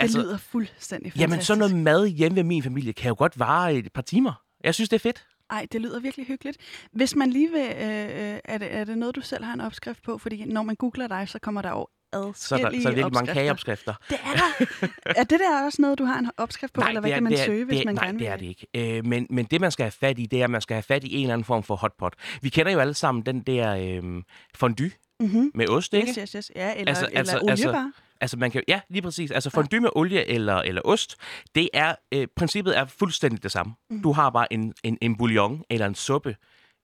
Det 0.00 0.14
lyder 0.14 0.36
fuldstændig 0.38 1.12
fantastisk. 1.12 1.20
jamen, 1.20 1.42
sådan 1.42 1.58
noget 1.58 1.76
mad 1.76 2.06
hjemme 2.06 2.36
ved 2.36 2.44
min 2.44 2.62
familie 2.62 2.92
kan 2.92 3.08
jo 3.08 3.14
godt 3.18 3.38
vare 3.38 3.74
et 3.74 3.92
par 3.92 4.02
timer. 4.02 4.32
Jeg 4.64 4.74
synes, 4.74 4.88
det 4.88 4.96
er 4.96 5.00
fedt. 5.00 5.26
Ej, 5.50 5.66
det 5.72 5.80
lyder 5.80 6.00
virkelig 6.00 6.26
hyggeligt. 6.26 6.56
Hvis 6.92 7.16
man 7.16 7.30
lige 7.30 7.50
vil... 7.50 7.60
Øh, 7.76 8.32
øh, 8.34 8.38
er, 8.44 8.58
det, 8.58 8.74
er 8.74 8.84
det 8.84 8.98
noget, 8.98 9.14
du 9.16 9.20
selv 9.20 9.44
har 9.44 9.54
en 9.54 9.60
opskrift 9.60 10.02
på? 10.02 10.18
Fordi 10.18 10.44
når 10.44 10.62
man 10.62 10.76
googler 10.76 11.06
dig, 11.08 11.28
så 11.28 11.38
kommer 11.38 11.62
der 11.62 11.70
jo 11.70 11.86
Så 12.12 12.14
er 12.14 12.30
der, 12.30 12.34
så 12.34 12.54
er 12.54 12.60
der 12.60 12.70
virkelig 12.70 12.96
mange 12.96 13.10
opskrifter. 13.18 13.34
kageopskrifter. 13.34 13.94
Det 14.10 14.18
er 14.24 14.34
der. 14.34 15.12
er 15.20 15.24
det 15.24 15.40
der 15.40 15.64
også 15.64 15.82
noget, 15.82 15.98
du 15.98 16.04
har 16.04 16.18
en 16.18 16.30
opskrift 16.36 16.72
på, 16.72 16.82
eller 16.88 17.00
hvad 17.00 17.10
er- 17.10 17.14
kan 17.16 17.22
man 17.22 17.32
det 17.32 17.40
er- 17.40 17.44
søge, 17.44 17.64
hvis 17.64 17.76
det 17.76 17.82
er, 17.82 17.86
man 17.86 17.94
nej, 17.94 18.04
gerne 18.04 18.18
vil? 18.18 18.26
det 18.26 18.32
er 18.32 18.36
det 18.36 18.46
ikke. 18.46 18.96
Øh, 18.98 19.06
men, 19.06 19.26
men 19.30 19.44
det, 19.44 19.60
man 19.60 19.70
skal 19.70 19.84
have 19.84 19.90
fat 19.92 20.18
i, 20.18 20.26
det 20.26 20.40
er, 20.40 20.44
at 20.44 20.50
man 20.50 20.60
skal 20.60 20.74
have 20.74 20.82
fat 20.82 21.04
i 21.04 21.14
en 21.14 21.20
eller 21.22 21.32
anden 21.34 21.44
form 21.44 21.62
for 21.62 21.76
hotpot. 21.76 22.14
Vi 22.42 22.48
kender 22.48 22.72
jo 22.72 22.78
alle 22.78 22.94
sammen 22.94 23.26
den 23.26 23.40
der 23.40 23.74
øh, 24.02 24.22
fondue 24.54 24.90
Mm-hmm. 25.20 25.50
med 25.54 25.68
ost, 25.68 25.94
ikke? 25.94 26.08
Yes, 26.08 26.16
yes, 26.16 26.32
yes. 26.32 26.52
Ja, 26.56 26.74
eller, 26.76 26.88
Altså- 26.88 27.06
eller 27.06 27.18
altså- 27.18 27.38
olie 27.38 27.50
altså- 27.50 27.72
bare. 27.72 27.92
Altså, 28.22 28.36
man 28.36 28.50
kan, 28.50 28.62
ja, 28.68 28.80
lige 28.88 29.02
præcis. 29.02 29.30
Altså, 29.30 29.50
fondue 29.50 29.80
med 29.80 29.90
olie 29.94 30.26
eller, 30.28 30.56
eller 30.56 30.82
ost, 30.84 31.16
det 31.54 31.68
er, 31.74 31.94
øh, 32.12 32.26
princippet 32.36 32.78
er 32.78 32.84
fuldstændig 32.84 33.42
det 33.42 33.52
samme. 33.52 33.74
Mm. 33.90 34.02
Du 34.02 34.12
har 34.12 34.30
bare 34.30 34.52
en, 34.52 34.74
en, 34.82 34.98
en 35.00 35.16
bouillon 35.16 35.64
eller 35.70 35.86
en 35.86 35.94
suppe 35.94 36.36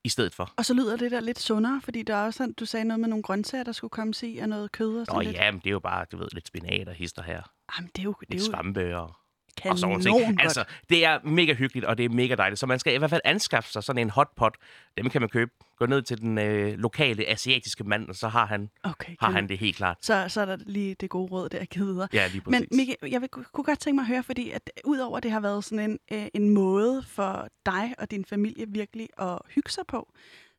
i 0.05 0.09
stedet 0.09 0.35
for. 0.35 0.53
Og 0.57 0.65
så 0.65 0.75
lyder 0.75 0.97
det 0.97 1.11
der 1.11 1.21
lidt 1.21 1.39
sundere, 1.39 1.81
fordi 1.85 2.03
der 2.03 2.15
er 2.17 2.25
også, 2.27 2.37
sådan- 2.39 2.53
du 2.53 2.65
sagde 2.67 2.85
noget 2.85 3.01
med 3.01 3.09
nogle 3.09 3.23
grøntsager, 3.23 3.65
der 3.65 3.73
skulle 3.73 3.91
komme 3.91 4.13
i, 4.23 4.39
og 4.39 4.49
noget 4.49 4.73
kød 4.73 4.99
og 5.01 5.07
sådan 5.07 5.17
Nå 5.19 5.21
lidt. 5.23 5.37
ja, 5.37 5.51
men 5.51 5.61
det 5.61 5.67
er 5.67 5.71
jo 5.71 5.79
bare, 5.81 6.05
du 6.13 6.17
ved, 6.17 6.29
lidt 6.33 6.47
spinat 6.47 6.89
og 6.89 6.95
hister 6.95 7.23
her. 7.23 7.43
Jamen, 7.79 7.91
det 7.97 7.99
er 8.01 8.05
jo, 8.05 8.15
det 8.21 8.29
Lidt 8.31 8.43
er 8.43 8.47
jo 8.47 8.51
svampe 8.53 8.97
og, 8.99 9.15
kanon 9.57 9.73
og 9.73 9.79
sådan 9.79 9.89
nogle 10.05 10.25
ting. 10.27 10.37
godt. 10.37 10.43
Altså, 10.43 10.65
det 10.89 11.05
er 11.05 11.19
mega 11.25 11.55
hyggeligt, 11.55 11.87
og 11.87 11.99
det 11.99 12.05
er 12.05 12.09
mega 12.09 12.35
dejligt. 12.35 12.59
Så 12.61 12.67
man 12.67 12.79
skal 12.79 12.95
i 12.95 12.99
hvert 12.99 13.11
fald 13.11 13.21
anskaffe 13.25 13.71
sig 13.73 13.85
sådan 13.85 14.03
en 14.03 14.11
hotpot. 14.11 14.57
Dem 14.99 15.11
kan 15.11 15.21
man 15.23 15.29
købe. 15.29 15.51
Gå 15.79 15.87
ned 15.87 16.03
til 16.03 16.21
den 16.21 16.39
øh, 16.39 16.79
lokale 16.79 17.27
asiatiske 17.29 17.85
mand, 17.85 18.09
og 18.09 18.15
så 18.17 18.29
har 18.29 18.47
han, 18.47 18.71
okay, 18.83 19.13
har 19.21 19.31
han 19.31 19.49
det 19.49 19.59
helt 19.59 19.77
klart. 19.77 19.97
Så, 20.03 20.25
så 20.29 20.41
er 20.41 20.45
der 20.45 20.57
lige 20.67 20.95
det 21.01 21.11
gode 21.11 21.31
råd 21.33 21.49
der 21.49 21.65
givet 21.65 21.89
videre. 21.89 22.09
Ja, 22.13 22.27
lige 22.27 22.41
præcis. 22.41 22.61
Men 22.71 22.77
Mikke, 22.77 22.97
jeg 23.11 23.21
vil, 23.21 23.29
kunne 23.29 23.65
godt 23.65 23.79
tænke 23.81 23.95
mig 23.95 24.03
at 24.03 24.09
høre, 24.09 24.23
fordi 24.23 24.51
at 24.51 24.71
udover 24.85 25.21
det 25.21 25.31
har 25.31 25.41
været 25.41 25.65
sådan 25.65 25.91
en, 25.91 25.99
øh, 26.13 26.27
en 26.35 26.49
måde 26.51 27.03
for 27.09 27.49
dig 27.67 27.95
og 27.99 28.11
din 28.11 28.25
familie 28.25 28.65
virkelig 28.69 29.09
at 29.19 29.39
hygge 29.55 29.71
sig 29.71 29.85
på, 29.89 30.13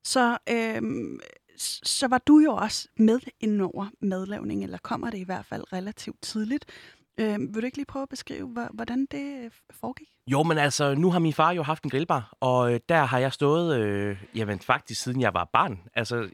så, 0.04 0.38
s- 1.60 1.82
så 1.90 2.08
var 2.08 2.18
du 2.28 2.40
jo 2.40 2.54
også 2.54 2.88
med 2.98 3.20
inden 3.40 3.62
over 3.62 3.88
madlavning, 4.02 4.64
eller 4.64 4.78
kommer 4.78 5.10
det 5.10 5.18
i 5.18 5.24
hvert 5.24 5.46
fald 5.46 5.74
relativt 5.74 6.22
tidligt. 6.22 6.66
Øh, 7.19 7.40
vil 7.40 7.62
du 7.62 7.66
ikke 7.66 7.78
lige 7.78 7.86
prøve 7.86 8.04
at 8.04 8.10
beskrive, 8.10 8.68
hvordan 8.74 9.08
det 9.12 9.44
øh, 9.44 9.52
foregik? 9.72 10.08
Jo, 10.28 10.44
men 10.44 10.58
altså, 10.58 10.96
nu 10.96 11.12
har 11.12 11.19
min 11.19 11.34
far 11.34 11.52
jo 11.52 11.64
haft 11.64 11.84
en 11.84 11.90
grillbar, 11.90 12.34
og 12.40 12.74
øh, 12.74 12.80
der 12.90 13.04
har 13.04 13.19
jeg 13.19 13.34
stået, 13.34 13.80
øh, 13.80 14.18
jamen 14.36 14.60
faktisk 14.60 15.02
siden 15.02 15.22
jeg 15.22 15.34
var 15.34 15.50
barn. 15.54 15.80
Altså, 15.96 16.30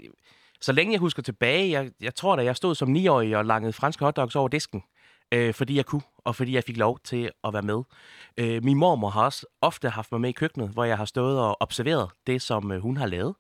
så 0.62 0.72
længe 0.72 0.94
jeg 0.94 1.00
husker 1.00 1.24
tilbage, 1.24 1.72
jeg, 1.72 1.92
jeg 2.02 2.16
tror 2.16 2.36
da, 2.36 2.44
jeg 2.44 2.56
stod 2.56 2.76
som 2.76 2.96
9-årig 2.96 3.38
og 3.38 3.46
langede 3.46 3.74
franske 3.74 4.06
hotdogs 4.06 4.36
over 4.36 4.48
disken, 4.48 4.84
øh, 5.32 5.54
fordi 5.54 5.76
jeg 5.76 5.86
kunne, 5.86 6.02
og 6.18 6.36
fordi 6.36 6.56
jeg 6.56 6.64
fik 6.64 6.78
lov 6.78 7.00
til 7.00 7.32
at 7.44 7.54
være 7.54 7.62
med. 7.62 7.84
Øh, 8.38 8.64
min 8.64 8.78
mormor 8.78 9.10
har 9.10 9.24
også 9.24 9.46
ofte 9.62 9.90
haft 9.90 10.12
mig 10.12 10.22
med 10.22 10.30
i 10.30 10.34
køkkenet, 10.34 10.70
hvor 10.70 10.84
jeg 10.84 10.98
har 10.98 11.06
stået 11.06 11.40
og 11.40 11.58
observeret 11.62 12.10
det, 12.28 12.42
som 12.42 12.72
øh, 12.72 12.82
hun 12.82 12.98
har 12.98 13.06
lavet. 13.06 13.36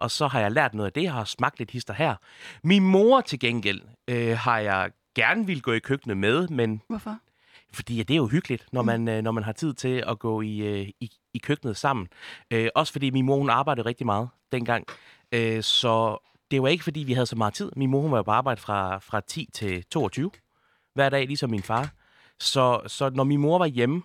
Og 0.00 0.10
så 0.10 0.26
har 0.26 0.40
jeg 0.40 0.52
lært 0.52 0.74
noget 0.74 0.86
af 0.86 0.92
det, 0.92 1.02
jeg 1.02 1.12
har 1.12 1.24
smagt 1.24 1.58
lidt 1.58 1.70
hister 1.70 1.94
her. 1.94 2.14
Min 2.64 2.82
mor 2.82 3.20
til 3.20 3.38
gengæld 3.38 3.80
øh, 4.08 4.36
har 4.38 4.58
jeg 4.58 4.90
gerne 5.18 5.46
vil 5.46 5.62
gå 5.62 5.72
i 5.72 5.78
køkkenet 5.78 6.16
med, 6.16 6.48
men 6.48 6.82
Hvorfor? 6.88 7.18
fordi 7.72 7.96
ja, 7.96 8.02
det 8.02 8.14
er 8.14 8.16
jo 8.16 8.26
hyggeligt, 8.26 8.66
når 8.72 8.82
man, 8.82 9.08
øh, 9.08 9.22
når 9.22 9.30
man 9.30 9.44
har 9.44 9.52
tid 9.52 9.74
til 9.74 10.04
at 10.06 10.18
gå 10.18 10.40
i, 10.40 10.58
øh, 10.58 10.88
i, 11.00 11.10
i 11.34 11.38
køkkenet 11.38 11.76
sammen. 11.76 12.08
Øh, 12.50 12.68
også 12.74 12.92
fordi 12.92 13.10
min 13.10 13.26
mor, 13.26 13.36
hun 13.36 13.50
arbejdede 13.50 13.86
rigtig 13.86 14.06
meget 14.06 14.28
dengang. 14.52 14.86
Øh, 15.32 15.62
så 15.62 16.18
det 16.50 16.62
var 16.62 16.68
ikke, 16.68 16.84
fordi 16.84 17.00
vi 17.00 17.12
havde 17.12 17.26
så 17.26 17.36
meget 17.36 17.54
tid. 17.54 17.72
Min 17.76 17.90
mor, 17.90 18.00
hun 18.00 18.12
var 18.12 18.22
på 18.22 18.30
arbejde 18.30 18.60
fra, 18.60 18.98
fra 18.98 19.20
10 19.20 19.48
til 19.54 19.84
22 19.84 20.30
hver 20.94 21.08
dag, 21.08 21.26
ligesom 21.26 21.50
min 21.50 21.62
far. 21.62 21.90
Så, 22.40 22.80
så 22.86 23.10
når 23.10 23.24
min 23.24 23.40
mor 23.40 23.58
var 23.58 23.66
hjemme, 23.66 24.02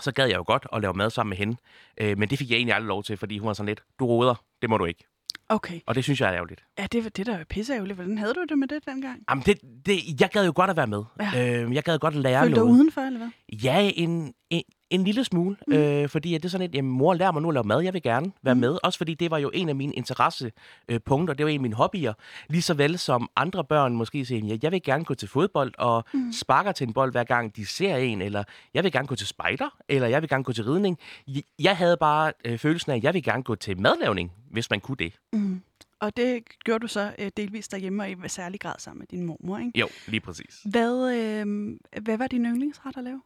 så 0.00 0.12
gad 0.12 0.26
jeg 0.26 0.36
jo 0.36 0.44
godt 0.46 0.66
at 0.72 0.80
lave 0.82 0.94
mad 0.94 1.10
sammen 1.10 1.30
med 1.30 1.36
hende. 1.36 1.56
Øh, 2.00 2.18
men 2.18 2.30
det 2.30 2.38
fik 2.38 2.50
jeg 2.50 2.56
egentlig 2.56 2.74
aldrig 2.74 2.88
lov 2.88 3.02
til, 3.02 3.16
fordi 3.16 3.38
hun 3.38 3.46
var 3.46 3.52
sådan 3.52 3.68
lidt, 3.68 3.82
du 3.98 4.06
roder, 4.06 4.34
det 4.62 4.70
må 4.70 4.78
du 4.78 4.84
ikke. 4.84 5.04
Okay. 5.50 5.80
Og 5.86 5.94
det 5.94 6.04
synes 6.04 6.20
jeg 6.20 6.28
er 6.28 6.34
ærgerligt. 6.34 6.64
Ja, 6.78 6.86
det, 6.92 7.04
var- 7.04 7.10
det 7.10 7.26
der 7.26 7.34
er 7.34 7.38
jo 7.38 7.44
pisseærgerligt. 7.50 7.96
Hvordan 7.96 8.18
havde 8.18 8.34
du 8.34 8.44
det 8.48 8.58
med 8.58 8.68
det 8.68 8.86
dengang? 8.86 9.22
Jamen, 9.30 9.42
det, 9.46 9.58
det, 9.86 10.20
jeg 10.20 10.30
gad 10.30 10.44
jo 10.46 10.52
godt 10.56 10.70
at 10.70 10.76
være 10.76 10.86
med. 10.86 11.02
Ja. 11.20 11.62
Øh, 11.64 11.74
jeg 11.74 11.82
gad 11.82 11.98
godt 11.98 12.14
at 12.14 12.20
lære 12.20 12.42
Følte 12.42 12.54
du 12.56 12.60
noget. 12.60 12.74
dig 12.74 12.80
udenfor, 12.80 13.00
eller 13.00 13.18
hvad? 13.18 13.28
Ja, 13.62 13.90
en, 13.94 14.34
en, 14.50 14.62
en 14.90 15.04
lille 15.04 15.24
smule. 15.24 15.56
Mm. 15.66 15.72
Øh, 15.74 16.08
fordi 16.08 16.34
at 16.34 16.42
det 16.42 16.48
er 16.48 16.50
sådan 16.50 16.68
et, 16.70 16.74
jamen, 16.74 16.90
mor 16.90 17.14
lærer 17.14 17.32
mig 17.32 17.42
nu 17.42 17.48
at 17.48 17.54
lave 17.54 17.64
mad, 17.64 17.80
jeg 17.80 17.94
vil 17.94 18.02
gerne 18.02 18.32
være 18.42 18.54
Mm. 18.54 18.60
med. 18.60 18.78
Også 18.82 18.98
fordi 18.98 19.14
det 19.14 19.30
var 19.30 19.38
jo 19.38 19.50
en 19.54 19.68
af 19.68 19.74
mine 19.74 19.92
interessepunkter, 19.94 21.34
det 21.34 21.44
var 21.46 21.50
en 21.50 21.56
af 21.58 21.62
mine 21.62 21.74
hobbyer. 21.74 22.12
Lige 22.48 22.62
så 22.62 22.74
vel 22.74 22.98
som 22.98 23.30
andre 23.36 23.64
børn 23.64 23.94
måske 23.94 24.24
siger, 24.24 24.46
ja, 24.46 24.56
jeg 24.62 24.72
vil 24.72 24.82
gerne 24.82 25.04
gå 25.04 25.14
til 25.14 25.28
fodbold 25.28 25.72
og 25.78 26.04
mm. 26.14 26.32
sparker 26.32 26.72
til 26.72 26.86
en 26.86 26.92
bold 26.92 27.12
hver 27.12 27.24
gang 27.24 27.56
de 27.56 27.66
ser 27.66 27.96
en, 27.96 28.22
eller 28.22 28.44
jeg 28.74 28.84
vil 28.84 28.92
gerne 28.92 29.06
gå 29.08 29.14
til 29.14 29.26
spejder, 29.26 29.68
eller 29.88 30.08
jeg 30.08 30.22
vil 30.22 30.28
gerne 30.30 30.44
gå 30.44 30.52
til 30.52 30.64
ridning. 30.64 30.98
Jeg- 31.28 31.42
Jeg 31.58 31.76
havde 31.76 31.96
bare 32.00 32.32
øh, 32.44 32.58
følelsen 32.58 32.92
af, 32.92 32.96
at 32.96 33.04
jeg 33.04 33.14
vil 33.14 33.22
gerne 33.22 33.42
gå 33.42 33.54
til 33.54 33.80
madlavning, 33.80 34.32
hvis 34.50 34.70
man 34.70 34.80
kunne 34.80 34.96
det. 34.96 35.12
Mm. 35.32 35.62
Og 36.00 36.16
det 36.16 36.42
gjorde 36.64 36.82
du 36.82 36.86
så 36.86 37.12
øh, 37.18 37.30
delvis 37.36 37.68
derhjemme, 37.68 38.02
og 38.02 38.10
i 38.10 38.16
særlig 38.26 38.60
grad 38.60 38.74
sammen 38.78 38.98
med 38.98 39.06
din 39.06 39.26
mormor, 39.26 39.58
ikke? 39.58 39.78
Jo, 39.80 39.88
lige 40.06 40.20
præcis. 40.20 40.60
Hvad, 40.64 41.14
øh, 41.16 41.76
hvad 42.02 42.18
var 42.18 42.26
din 42.26 42.44
yndlingsret 42.46 42.96
at 42.96 43.04
lave? 43.04 43.22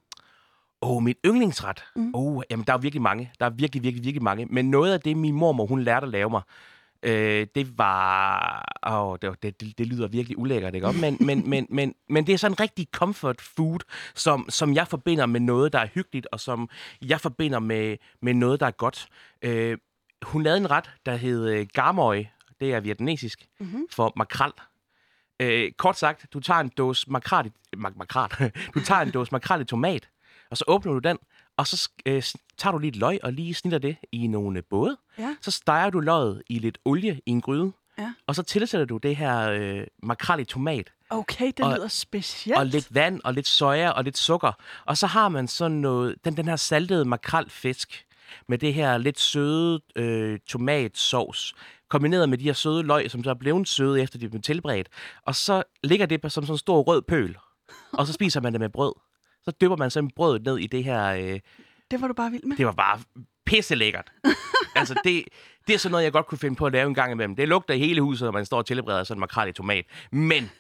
Åh, 0.83 0.97
oh, 0.97 1.03
min 1.03 1.15
yndlingsret. 1.27 1.85
Mm. 1.97 2.11
Oh, 2.15 2.43
jamen, 2.51 2.65
der 2.67 2.73
er 2.73 2.79
virkelig 2.79 3.03
mange. 3.03 3.33
Der 3.41 3.47
er 3.47 3.51
virkelig, 3.51 3.83
virkelig, 3.83 4.05
virkelig 4.05 4.23
mange. 4.23 4.47
Men 4.51 4.71
noget 4.71 4.93
af 4.93 5.01
det, 5.01 5.17
min 5.17 5.35
mormor, 5.35 5.67
hun 5.67 5.83
lærte 5.83 6.05
at 6.07 6.11
lave 6.13 6.31
mig, 6.31 6.43
øh, 7.03 7.47
det 7.55 7.79
var... 7.79 8.65
Åh, 8.87 9.03
oh, 9.09 9.17
det, 9.23 9.43
det, 9.43 9.79
det, 9.79 9.87
lyder 9.87 10.09
virkelig 10.09 10.39
ulækkert, 10.39 10.75
ikke? 10.75 10.93
Men, 10.93 11.17
men, 11.21 11.43
men, 11.51 11.67
men, 11.71 11.95
men 12.09 12.27
det 12.27 12.33
er 12.33 12.37
sådan 12.39 12.53
en 12.53 12.61
rigtig 12.61 12.87
comfort 12.93 13.41
food, 13.41 13.79
som, 14.15 14.47
som 14.49 14.75
jeg 14.75 14.89
forbinder 14.89 15.27
med 15.27 15.41
noget, 15.41 15.73
der 15.73 15.79
er 15.79 15.87
hyggeligt, 15.95 16.27
og 16.33 16.41
som 16.41 16.69
jeg 17.03 17.21
forbinder 17.21 17.59
med, 17.59 17.97
med 18.23 18.35
noget, 18.35 18.61
der 18.61 18.67
er 18.67 18.71
godt. 18.71 19.07
Øh, 19.43 19.79
hun 20.23 20.43
lavede 20.43 20.61
en 20.61 20.71
ret, 20.71 20.91
der 21.07 21.17
hed 21.17 21.49
øh, 21.49 21.67
garmøj. 21.75 22.25
Det 22.61 22.75
er 22.75 22.81
vietnamesisk 22.81 23.47
Mm-hmm. 23.61 23.87
for 23.91 24.13
makrel. 24.17 24.53
Øh, 25.43 25.73
kort 25.73 25.99
sagt, 25.99 26.27
du 26.33 26.41
tager 26.41 26.61
en 26.61 26.69
dåse 26.69 27.11
makrel, 27.11 27.53
mak- 27.77 27.97
makrel. 27.97 28.51
du 28.75 28.81
tager 28.81 29.01
en 29.01 29.11
dåse 29.11 29.33
makrel 29.33 29.61
i 29.61 29.65
tomat, 29.65 30.09
og 30.53 30.59
så 30.59 30.65
åbner 30.69 30.93
du 30.93 30.99
den, 30.99 31.19
og 31.57 31.67
så 31.67 31.91
øh, 32.07 32.23
tager 32.59 32.73
du 32.73 32.79
lige 32.79 32.89
et 32.89 32.97
løg 32.97 33.19
og 33.23 33.33
lige 33.33 33.55
snitter 33.55 33.79
det 33.79 33.97
i 34.13 34.27
nogle 34.27 34.63
både. 34.63 34.97
Ja. 35.19 35.37
Så 35.41 35.51
steger 35.51 35.91
du 35.91 36.01
løget 36.01 36.43
i 36.51 36.59
lidt 36.59 36.79
olie 36.85 37.21
i 37.27 37.31
en 37.31 37.41
gryde, 37.41 37.73
Ja. 37.99 38.13
og 38.27 38.35
så 38.35 38.43
tilsætter 38.43 38.85
du 38.85 38.97
det 38.97 39.17
her 39.17 39.51
øh, 39.51 39.87
makrel 40.03 40.41
i 40.41 40.45
tomat, 40.45 40.93
Okay, 41.11 41.47
det 41.57 41.61
Og- 41.61 41.75
lyder 41.75 41.89
specielt. 41.89 42.59
og 42.59 42.67
lidt 42.67 42.95
vand, 42.95 43.21
og 43.25 43.35
lidt 43.35 43.47
soja, 43.49 43.91
og 43.91 44.05
lidt 44.05 44.19
sukker. 44.19 44.53
Og 44.87 44.99
så 44.99 45.07
har 45.07 45.29
man 45.29 45.49
sådan 45.49 45.77
noget, 45.79 46.15
den, 46.25 46.37
den 46.37 46.49
her 46.49 46.57
saltede 46.57 47.05
makrelfisk, 47.05 48.07
med 48.49 48.59
det 48.59 48.75
her 48.75 48.99
lidt 48.99 49.21
søde 49.21 49.81
øh, 49.97 50.39
tomatsovs, 50.47 51.55
kombineret 51.89 52.29
med 52.29 52.39
de 52.39 52.45
her 52.45 52.53
søde 52.53 52.83
løg, 52.83 53.11
som 53.11 53.25
så 53.25 53.31
er 53.31 53.35
blevet 53.35 53.69
søde, 53.69 54.03
efter 54.03 54.19
de 54.19 54.25
er 54.25 54.29
blevet 54.29 54.45
tilberedt. 54.45 54.89
Og 55.27 55.35
så 55.35 55.63
ligger 55.85 56.07
det 56.07 56.21
som 56.23 56.31
sådan 56.45 56.55
en 56.55 56.59
stor 56.59 56.83
rød 56.83 57.03
pøl, 57.03 57.37
og 57.93 58.07
så 58.07 58.13
spiser 58.13 58.41
man 58.41 58.53
det 58.53 58.61
med 58.61 58.69
brød. 58.69 58.93
Så 59.45 59.51
dypper 59.61 59.77
man 59.77 59.91
simpelthen 59.91 60.15
brødet 60.17 60.43
ned 60.45 60.59
i 60.59 60.67
det 60.67 60.85
her... 60.85 61.05
Øh, 61.07 61.41
Det 61.91 62.01
var 62.01 62.09
du 62.09 62.15
bare 62.15 62.31
vild 62.31 62.45
med. 62.45 62.57
det 62.57 62.67
var 62.67 62.73
bare 62.73 63.01
pisse 63.47 63.75
lækkert. 63.75 64.13
altså, 64.77 65.01
det, 65.05 65.25
det 65.67 65.75
er 65.75 65.79
sådan 65.79 65.91
noget, 65.91 66.05
jeg 66.05 66.13
godt 66.13 66.27
kunne 66.27 66.39
finde 66.39 66.57
på 66.57 66.67
at 66.67 66.73
lave 66.73 66.89
en 66.89 66.95
gang 66.95 67.13
imellem. 67.13 67.37
Det 67.37 67.49
lugter 67.49 67.75
i 67.75 67.79
hele 67.79 68.01
huset, 68.01 68.27
når 68.27 68.33
man 68.33 68.47
står 68.47 68.59
og 68.59 68.67
tilbereder 68.67 69.05
sådan 69.05 69.17
en 69.19 69.21
makrel 69.21 69.49
i 69.49 69.53
tomat. 69.53 69.85
Men 70.13 70.51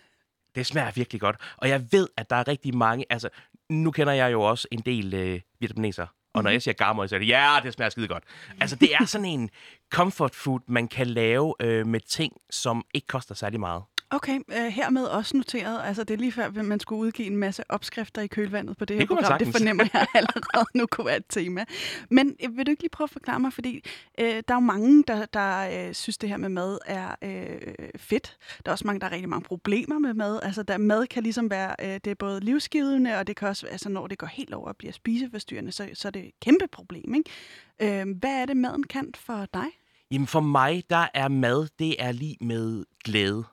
det 0.54 0.66
smager 0.66 0.90
virkelig 0.90 1.20
godt. 1.20 1.36
Og 1.56 1.68
jeg 1.68 1.86
ved, 1.92 2.08
at 2.16 2.30
der 2.30 2.36
er 2.36 2.48
rigtig 2.48 2.76
mange... 2.76 3.04
Altså, 3.10 3.28
nu 3.70 3.90
kender 3.90 4.12
jeg 4.12 4.32
jo 4.32 4.42
også 4.42 4.68
en 4.70 4.80
del 4.80 5.14
øh, 5.14 5.40
vietnameser. 5.60 6.06
Og 6.34 6.42
når 6.42 6.50
jeg 6.50 6.62
siger 6.62 6.74
gammel, 6.74 7.08
så 7.08 7.14
er 7.14 7.18
det, 7.18 7.28
ja, 7.28 7.56
det 7.62 7.72
smager 7.72 7.90
skide 7.90 8.08
godt. 8.08 8.24
Altså, 8.60 8.76
det 8.76 8.94
er 8.94 9.04
sådan 9.04 9.24
en 9.24 9.50
comfort 9.92 10.34
food, 10.34 10.60
man 10.68 10.88
kan 10.88 11.06
lave 11.06 11.54
øh, 11.60 11.86
med 11.86 12.00
ting, 12.00 12.32
som 12.50 12.84
ikke 12.94 13.06
koster 13.06 13.34
særlig 13.34 13.60
meget. 13.60 13.82
Okay, 14.12 14.40
øh, 14.48 14.66
hermed 14.66 15.04
også 15.04 15.36
noteret. 15.36 15.80
Altså, 15.84 16.04
det 16.04 16.14
er 16.14 16.18
lige 16.18 16.32
før, 16.32 16.46
at 16.46 16.54
man 16.54 16.80
skulle 16.80 16.98
udgive 16.98 17.26
en 17.26 17.36
masse 17.36 17.70
opskrifter 17.70 18.22
i 18.22 18.26
kølvandet 18.26 18.76
på 18.76 18.84
det 18.84 18.96
her 18.96 19.00
Det 19.00 19.10
man 19.10 19.22
program. 19.22 19.38
Det 19.38 19.48
fornemmer 19.48 19.84
jeg 19.94 20.06
allerede 20.14 20.66
nu 20.74 20.86
kunne 20.86 21.06
være 21.06 21.16
et 21.16 21.24
tema. 21.28 21.64
Men 22.10 22.36
øh, 22.44 22.56
vil 22.56 22.66
du 22.66 22.70
ikke 22.70 22.82
lige 22.82 22.90
prøve 22.90 23.06
at 23.06 23.10
forklare 23.10 23.40
mig, 23.40 23.52
fordi 23.52 23.84
øh, 24.20 24.26
der 24.26 24.42
er 24.48 24.54
jo 24.54 24.60
mange, 24.60 25.04
der, 25.06 25.26
der 25.26 25.86
øh, 25.88 25.94
synes, 25.94 26.18
det 26.18 26.28
her 26.28 26.36
med 26.36 26.48
mad 26.48 26.78
er 26.86 27.14
øh, 27.22 27.74
fedt. 27.96 28.36
Der 28.64 28.70
er 28.70 28.72
også 28.72 28.86
mange, 28.86 29.00
der 29.00 29.06
har 29.06 29.12
rigtig 29.12 29.28
mange 29.28 29.44
problemer 29.44 29.98
med 29.98 30.14
mad. 30.14 30.40
Altså, 30.42 30.62
der, 30.62 30.78
mad 30.78 31.06
kan 31.06 31.22
ligesom 31.22 31.50
være, 31.50 31.74
øh, 31.80 32.00
det 32.04 32.06
er 32.06 32.14
både 32.14 32.40
livsgivende, 32.40 33.18
og 33.18 33.26
det 33.26 33.36
kan 33.36 33.48
også, 33.48 33.66
altså, 33.66 33.88
når 33.88 34.06
det 34.06 34.18
går 34.18 34.26
helt 34.26 34.54
over 34.54 34.68
og 34.68 34.76
bliver 34.76 34.92
spiseforstyrrende, 34.92 35.72
så, 35.72 35.88
så 35.94 36.08
er 36.08 36.12
det 36.12 36.24
et 36.24 36.40
kæmpe 36.40 36.66
problem, 36.72 37.14
ikke? 37.14 38.00
Øh, 38.00 38.16
hvad 38.18 38.42
er 38.42 38.46
det, 38.46 38.56
maden 38.56 38.82
kan 38.82 39.12
for 39.16 39.46
dig? 39.54 39.66
Jamen 40.10 40.26
for 40.26 40.40
mig, 40.40 40.84
der 40.90 41.06
er 41.14 41.28
mad, 41.28 41.68
det 41.78 41.96
er 41.98 42.12
lige 42.12 42.36
med 42.40 42.84
glæde. 43.04 43.44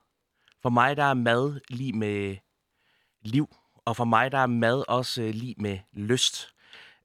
For 0.62 0.70
mig, 0.70 0.98
der 0.98 1.04
er 1.04 1.14
mad 1.14 1.60
lige 1.70 1.94
med 1.94 2.36
liv. 3.22 3.48
Og 3.86 3.96
for 3.96 4.06
mig, 4.06 4.32
der 4.32 4.38
er 4.38 4.48
mad 4.48 4.84
også 4.88 5.22
øh, 5.22 5.30
lige 5.30 5.56
med 5.58 5.78
lyst. 5.94 6.54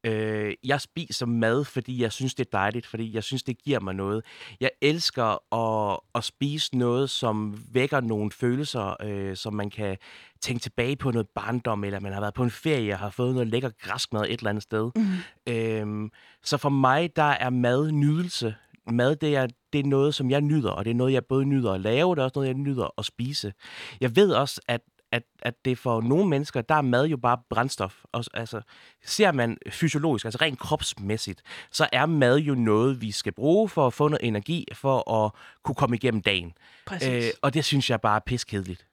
Øh, 0.04 0.54
jeg 0.64 0.80
spiser 0.80 1.26
mad, 1.26 1.64
fordi 1.64 2.02
jeg 2.02 2.12
synes, 2.12 2.34
det 2.34 2.46
er 2.46 2.50
dejligt, 2.58 2.86
fordi 2.86 3.14
jeg 3.14 3.24
synes, 3.24 3.42
det 3.42 3.58
giver 3.58 3.80
mig 3.80 3.94
noget. 3.94 4.24
Jeg 4.60 4.70
elsker 4.80 5.54
at, 5.54 6.00
at 6.14 6.24
spise 6.24 6.76
noget, 6.76 7.10
som 7.10 7.64
vækker 7.72 8.00
nogle 8.00 8.30
følelser, 8.30 9.02
øh, 9.02 9.36
som 9.36 9.54
man 9.54 9.70
kan 9.70 9.96
tænke 10.40 10.62
tilbage 10.62 10.96
på 10.96 11.10
noget 11.10 11.28
barndom, 11.34 11.84
eller 11.84 12.00
man 12.00 12.12
har 12.12 12.20
været 12.20 12.34
på 12.34 12.42
en 12.42 12.50
ferie 12.50 12.92
og 12.92 12.98
har 12.98 13.10
fået 13.10 13.34
noget 13.34 13.48
lækker 13.48 13.70
græskmad 13.80 14.22
et 14.22 14.38
eller 14.38 14.50
andet 14.50 14.62
sted. 14.62 14.90
Mm. 14.96 15.52
Øhm, 15.52 16.10
så 16.42 16.56
for 16.56 16.68
mig, 16.68 17.16
der 17.16 17.22
er 17.22 17.50
mad 17.50 17.92
nydelse. 17.92 18.54
Mad, 18.90 19.16
det 19.16 19.36
er, 19.36 19.46
det 19.72 19.78
er 19.80 19.84
noget, 19.84 20.14
som 20.14 20.30
jeg 20.30 20.40
nyder, 20.40 20.70
og 20.70 20.84
det 20.84 20.90
er 20.90 20.94
noget, 20.94 21.12
jeg 21.12 21.24
både 21.24 21.44
nyder 21.44 21.72
at 21.72 21.80
lave, 21.80 22.14
det 22.14 22.20
er 22.20 22.24
også 22.24 22.32
noget, 22.34 22.48
jeg 22.48 22.54
nyder 22.54 22.94
at 22.98 23.04
spise. 23.04 23.52
Jeg 24.00 24.16
ved 24.16 24.32
også, 24.32 24.60
at, 24.68 24.80
at, 25.12 25.22
at 25.42 25.54
det 25.64 25.78
for 25.78 26.00
nogle 26.00 26.28
mennesker, 26.28 26.60
der 26.60 26.74
er 26.74 26.82
mad 26.82 27.06
jo 27.06 27.16
bare 27.16 27.38
brændstof. 27.50 27.94
Og, 28.12 28.24
altså, 28.34 28.60
ser 29.04 29.32
man 29.32 29.58
fysiologisk, 29.70 30.24
altså 30.24 30.38
rent 30.42 30.58
kropsmæssigt, 30.58 31.42
så 31.70 31.88
er 31.92 32.06
mad 32.06 32.38
jo 32.38 32.54
noget, 32.54 33.00
vi 33.00 33.10
skal 33.10 33.32
bruge 33.32 33.68
for 33.68 33.86
at 33.86 33.92
få 33.92 34.08
noget 34.08 34.26
energi, 34.28 34.66
for 34.72 35.24
at 35.24 35.32
kunne 35.64 35.74
komme 35.74 35.96
igennem 35.96 36.22
dagen. 36.22 36.52
Præcis. 36.86 37.24
Øh, 37.24 37.30
og 37.42 37.54
det 37.54 37.64
synes 37.64 37.90
jeg 37.90 38.00
bare 38.00 38.16
er 38.16 38.20
piskedeligt. 38.26 38.86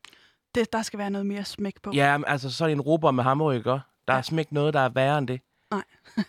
det, 0.56 0.74
der 0.74 0.82
skal 0.82 1.00
være 1.00 1.10
noget 1.10 1.26
mere 1.26 1.46
smæk 1.46 1.74
på. 1.84 1.92
Ja, 1.96 2.18
altså 2.28 2.50
sådan 2.52 2.78
en 2.78 2.82
råber 2.82 3.12
med 3.12 3.24
hamburger, 3.24 3.62
der 3.62 3.74
er 4.08 4.16
Ja. 4.16 4.22
simpelthen 4.22 4.40
ikke 4.40 4.54
noget, 4.54 4.74
der 4.74 4.80
er 4.80 4.90
værre 4.90 5.18
end 5.18 5.28
det. 5.28 5.42
Nej. 5.72 5.84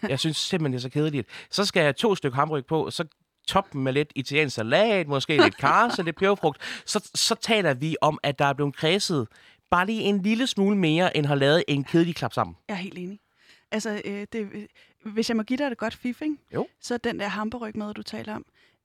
jeg 0.09 0.19
synes 0.21 0.37
simpelthen, 0.37 0.73
det 0.73 0.79
er 0.79 0.83
så 0.83 0.89
kedeligt. 0.89 1.29
Så 1.51 1.65
skal 1.65 1.83
jeg 1.85 1.97
to 1.97 2.15
stykker 2.15 2.37
hamburg 2.37 2.67
på, 2.67 2.91
så 2.91 3.05
top 3.49 3.75
med 3.75 3.93
lidt 3.93 4.13
italiensk 4.17 4.57
salat, 4.57 5.09
måske 5.09 5.43
lidt 5.43 5.57
karse, 5.57 6.03
lidt 6.03 6.17
peberfrugt. 6.17 6.83
Så, 6.87 7.11
så 7.15 7.35
taler 7.35 7.75
vi 7.75 7.97
om, 8.01 8.19
at 8.23 8.39
der 8.39 8.45
er 8.45 8.53
blevet 8.53 8.77
kredset 8.77 9.29
bare 9.71 9.87
lige 9.87 10.03
en 10.03 10.23
lille 10.23 10.47
smule 10.47 10.77
mere, 10.77 11.17
end 11.17 11.27
har 11.27 11.35
lavet 11.35 11.65
en 11.69 11.85
kedelig 11.85 12.17
klap 12.17 12.33
sammen. 12.33 12.57
Jeg 12.69 12.75
er 12.75 12.79
helt 12.79 12.99
enig. 12.99 13.21
Altså, 13.71 14.03
øh, 14.05 14.27
det, 14.33 14.49
øh, 14.53 14.67
hvis 15.13 15.29
jeg 15.31 15.37
må 15.37 15.43
give 15.43 15.57
dig 15.57 15.65
et 15.65 15.79
godt 15.79 15.95
fif, 15.95 16.23
ikke? 16.23 16.37
Jo. 16.55 16.69
så 16.81 16.97
den 16.97 17.21
der 17.21 17.29
hamburgmad, 17.29 17.95
du 17.95 18.03
taler 18.03 18.35
om, 18.35 18.45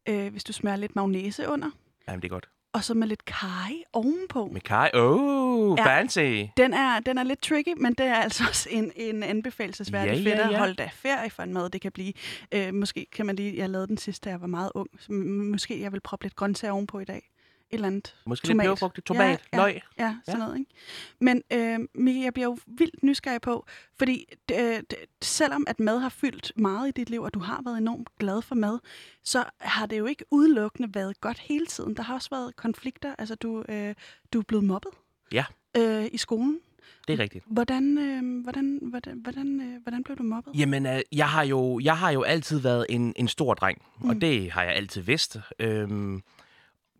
øh, 0.10 0.32
hvis 0.32 0.44
du 0.44 0.54
smører 0.54 0.76
lidt 0.76 0.96
magnese 0.96 1.48
under, 1.48 1.72
Jamen, 2.08 2.22
det 2.22 2.28
er 2.28 2.30
godt. 2.30 2.50
Og 2.78 2.84
så 2.84 2.94
med 2.94 3.08
lidt 3.08 3.26
kaj 3.26 3.72
ovenpå. 3.94 4.50
Med 4.54 4.62
kaj. 4.62 4.92
Oh, 4.94 5.78
Ja. 5.80 5.86
fancy. 6.00 6.44
Den 6.58 6.74
er, 6.74 7.00
den 7.00 7.18
er 7.18 7.24
lidt 7.24 7.42
tricky, 7.42 7.74
men 7.78 7.94
det 7.94 8.06
er 8.06 8.16
altså 8.16 8.44
også 8.50 8.70
en, 8.72 8.92
en 8.96 9.24
anbefalesværdig 9.24 10.24
ja, 10.24 10.30
fedt 10.32 10.40
at 10.40 10.52
ja. 10.52 10.58
holde 10.58 10.74
da 10.74 10.90
ferie 10.94 11.30
for 11.30 11.44
en 11.44 11.54
mad, 11.54 11.70
det 11.70 11.82
kan 11.82 11.92
blive. 11.92 12.14
Øh, 12.52 12.74
måske 12.74 13.08
kan 13.16 13.26
man 13.26 13.36
lige, 13.36 13.58
jeg 13.58 13.70
lavede 13.70 13.88
den 13.88 13.98
sidste, 13.98 14.26
da 14.26 14.30
jeg 14.30 14.42
var 14.42 14.48
meget 14.48 14.72
ung, 14.76 14.88
så 15.00 15.12
måske 15.12 15.82
jeg 15.82 15.92
vil 15.92 16.00
proppe 16.00 16.26
lidt 16.26 16.36
grøntsager 16.36 16.72
ovenpå 16.72 17.00
i 17.00 17.06
dag. 17.06 17.30
Eller 17.72 17.88
andet. 17.88 18.16
Måske 18.26 18.48
Tomat. 18.48 18.64
lidt 18.66 18.68
peberfrugt, 18.68 19.06
tomat, 19.06 19.42
Ja, 19.54 19.58
løg. 19.58 19.82
Ja, 20.00 20.16
sådan 20.26 20.26
Ja. 20.28 20.32
ja. 20.32 20.38
noget, 20.38 20.60
ikke? 20.60 20.72
Men 21.20 21.44
øh, 21.54 21.80
Mie, 22.04 22.24
jeg 22.24 22.34
bliver 22.34 22.46
jo 22.48 22.58
vildt 22.68 23.04
nysgerrig 23.04 23.42
på, 23.42 23.66
fordi 23.98 24.26
øh, 24.60 24.80
selvom 25.22 25.64
at 25.68 25.80
mad 25.80 26.00
har 26.00 26.10
fyldt 26.10 26.52
meget 26.56 26.88
i 26.88 26.92
dit 26.92 27.10
liv, 27.10 27.22
og 27.22 27.34
du 27.34 27.40
har 27.40 27.62
været 27.66 27.78
enormt 27.78 28.10
glad 28.20 28.42
for 28.42 28.56
mad, 28.56 28.80
så 29.24 29.44
har 29.62 29.86
det 29.86 29.98
jo 29.98 30.06
ikke 30.06 30.26
udelukkende 30.32 30.90
været 30.96 31.22
godt 31.22 31.40
hele 31.40 31.66
tiden. 31.66 31.96
Der 31.96 32.04
har 32.04 32.14
også 32.14 32.30
været 32.32 32.56
konflikter. 32.56 33.16
Altså, 33.18 33.36
du, 33.36 33.64
øh, 33.70 33.96
du 34.34 34.40
er 34.40 34.44
blevet 34.48 34.64
mobbet 34.66 34.92
Ja. 35.32 35.46
øh, 35.78 36.06
i 36.12 36.18
skolen. 36.18 36.60
Det 37.08 37.14
er 37.14 37.20
rigtigt. 37.20 37.46
Hvordan, 37.48 37.98
øh, 37.98 38.44
hvordan, 38.44 38.80
hvordan, 38.82 39.20
hvordan, 39.20 39.62
øh, 39.62 39.82
hvordan 39.82 40.04
blev 40.04 40.18
du 40.18 40.24
mobbet? 40.24 40.54
Jamen, 40.60 40.86
øh, 40.86 41.00
jeg, 41.12 41.30
har 41.30 41.44
jo, 41.44 41.80
jeg 41.84 41.98
har 41.98 42.12
jo 42.12 42.22
altid 42.22 42.60
været 42.60 42.86
en, 42.90 43.14
en 43.16 43.28
stor 43.28 43.54
dreng, 43.54 43.82
mm. 44.02 44.10
og 44.10 44.22
det 44.22 44.52
har 44.52 44.64
jeg 44.64 44.74
altid 44.74 45.02
vidst. 45.02 45.38
Øhm, 45.60 46.22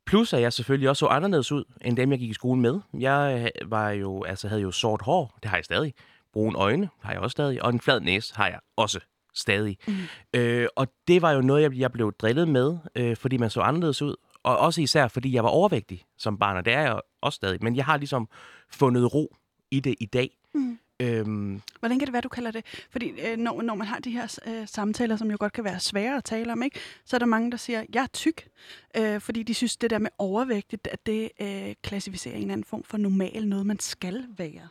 plus 0.08 0.34
at 0.34 0.42
jeg 0.42 0.54
selvfølgelig 0.54 0.90
også 0.90 1.00
så 1.00 1.08
anderledes 1.08 1.52
ud, 1.52 1.64
end 1.82 1.98
dem, 1.98 2.12
jeg 2.12 2.20
gik 2.20 2.30
i 2.30 2.34
skole 2.34 2.62
med. 2.62 2.80
Jeg 3.00 3.52
øh, 3.62 3.72
var 3.72 3.90
jo, 3.90 4.24
altså, 4.24 4.48
havde 4.48 4.62
jo 4.62 4.72
sort 4.72 5.02
hår, 5.02 5.38
det 5.44 5.50
har 5.50 5.58
jeg 5.58 5.66
stadig. 5.66 5.94
Brune 6.34 6.58
øjne 6.58 6.90
har 7.02 7.12
jeg 7.12 7.22
også 7.22 7.32
stadig, 7.32 7.64
og 7.64 7.70
en 7.70 7.80
flad 7.80 8.00
næse 8.00 8.36
har 8.36 8.48
jeg 8.48 8.60
også 8.76 9.00
stadig. 9.34 9.78
Mm. 9.88 9.94
Øh, 10.34 10.68
og 10.76 10.88
det 11.08 11.22
var 11.22 11.32
jo 11.32 11.42
noget, 11.42 11.62
jeg, 11.62 11.78
jeg 11.78 11.92
blev 11.92 12.14
drillet 12.20 12.48
med, 12.48 12.78
øh, 12.96 13.16
fordi 13.16 13.38
man 13.38 13.50
så 13.50 13.62
anderledes 13.62 14.02
ud. 14.02 14.16
Og 14.44 14.58
også 14.58 14.82
især, 14.82 15.08
fordi 15.08 15.34
jeg 15.34 15.44
var 15.44 15.50
overvægtig 15.50 16.06
som 16.18 16.38
barn, 16.38 16.58
og 16.58 16.66
det 16.66 16.74
er 16.74 16.82
jeg 16.82 17.00
også 17.22 17.36
stadig. 17.36 17.64
Men 17.64 17.76
jeg 17.76 17.86
har 17.86 17.98
ligesom 17.98 18.30
fundet 18.70 19.14
ro 19.14 19.36
i 19.72 19.80
det 19.80 19.96
i 20.00 20.06
dag. 20.06 20.38
Mm. 20.54 20.80
Øhm, 21.00 21.62
Hvordan 21.80 22.00
kan 22.00 22.06
det 22.06 22.14
være, 22.14 22.22
du 22.22 22.30
kalder 22.30 22.52
det? 22.52 22.66
Fordi 22.90 23.10
øh, 23.10 23.38
når, 23.38 23.62
når 23.62 23.76
man 23.76 23.88
har 23.88 24.00
de 24.00 24.12
her 24.12 24.40
øh, 24.48 24.68
samtaler, 24.68 25.16
som 25.16 25.32
jo 25.32 25.38
godt 25.40 25.54
kan 25.54 25.64
være 25.64 25.80
svære 25.80 26.18
at 26.18 26.24
tale 26.24 26.52
om, 26.52 26.64
ikke, 26.64 26.80
så 27.06 27.16
er 27.16 27.20
der 27.20 27.26
mange, 27.26 27.52
der 27.52 27.58
siger, 27.58 27.84
jeg 27.94 28.04
er 28.04 28.08
tyk, 28.08 28.48
øh, 28.98 29.22
fordi 29.22 29.44
de 29.44 29.54
synes, 29.54 29.78
det 29.78 29.90
der 29.90 30.00
med 30.00 30.10
overvægtigt, 30.18 30.88
at 30.92 31.06
det 31.06 31.30
øh, 31.42 31.76
klassificerer 31.84 32.36
en 32.36 32.42
eller 32.42 32.54
anden 32.54 32.66
form 32.66 32.84
for 32.84 32.98
normal, 32.98 33.48
noget 33.48 33.66
man 33.66 33.80
skal 33.80 34.26
være. 34.38 34.68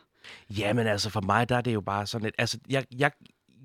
Jamen 0.49 0.87
altså, 0.87 1.09
for 1.09 1.21
mig, 1.21 1.49
der 1.49 1.57
er 1.57 1.61
det 1.61 1.73
jo 1.73 1.81
bare 1.81 2.07
sådan 2.07 2.23
lidt... 2.25 2.35
Altså, 2.37 2.59
jeg, 2.69 2.85
jeg, 2.97 3.11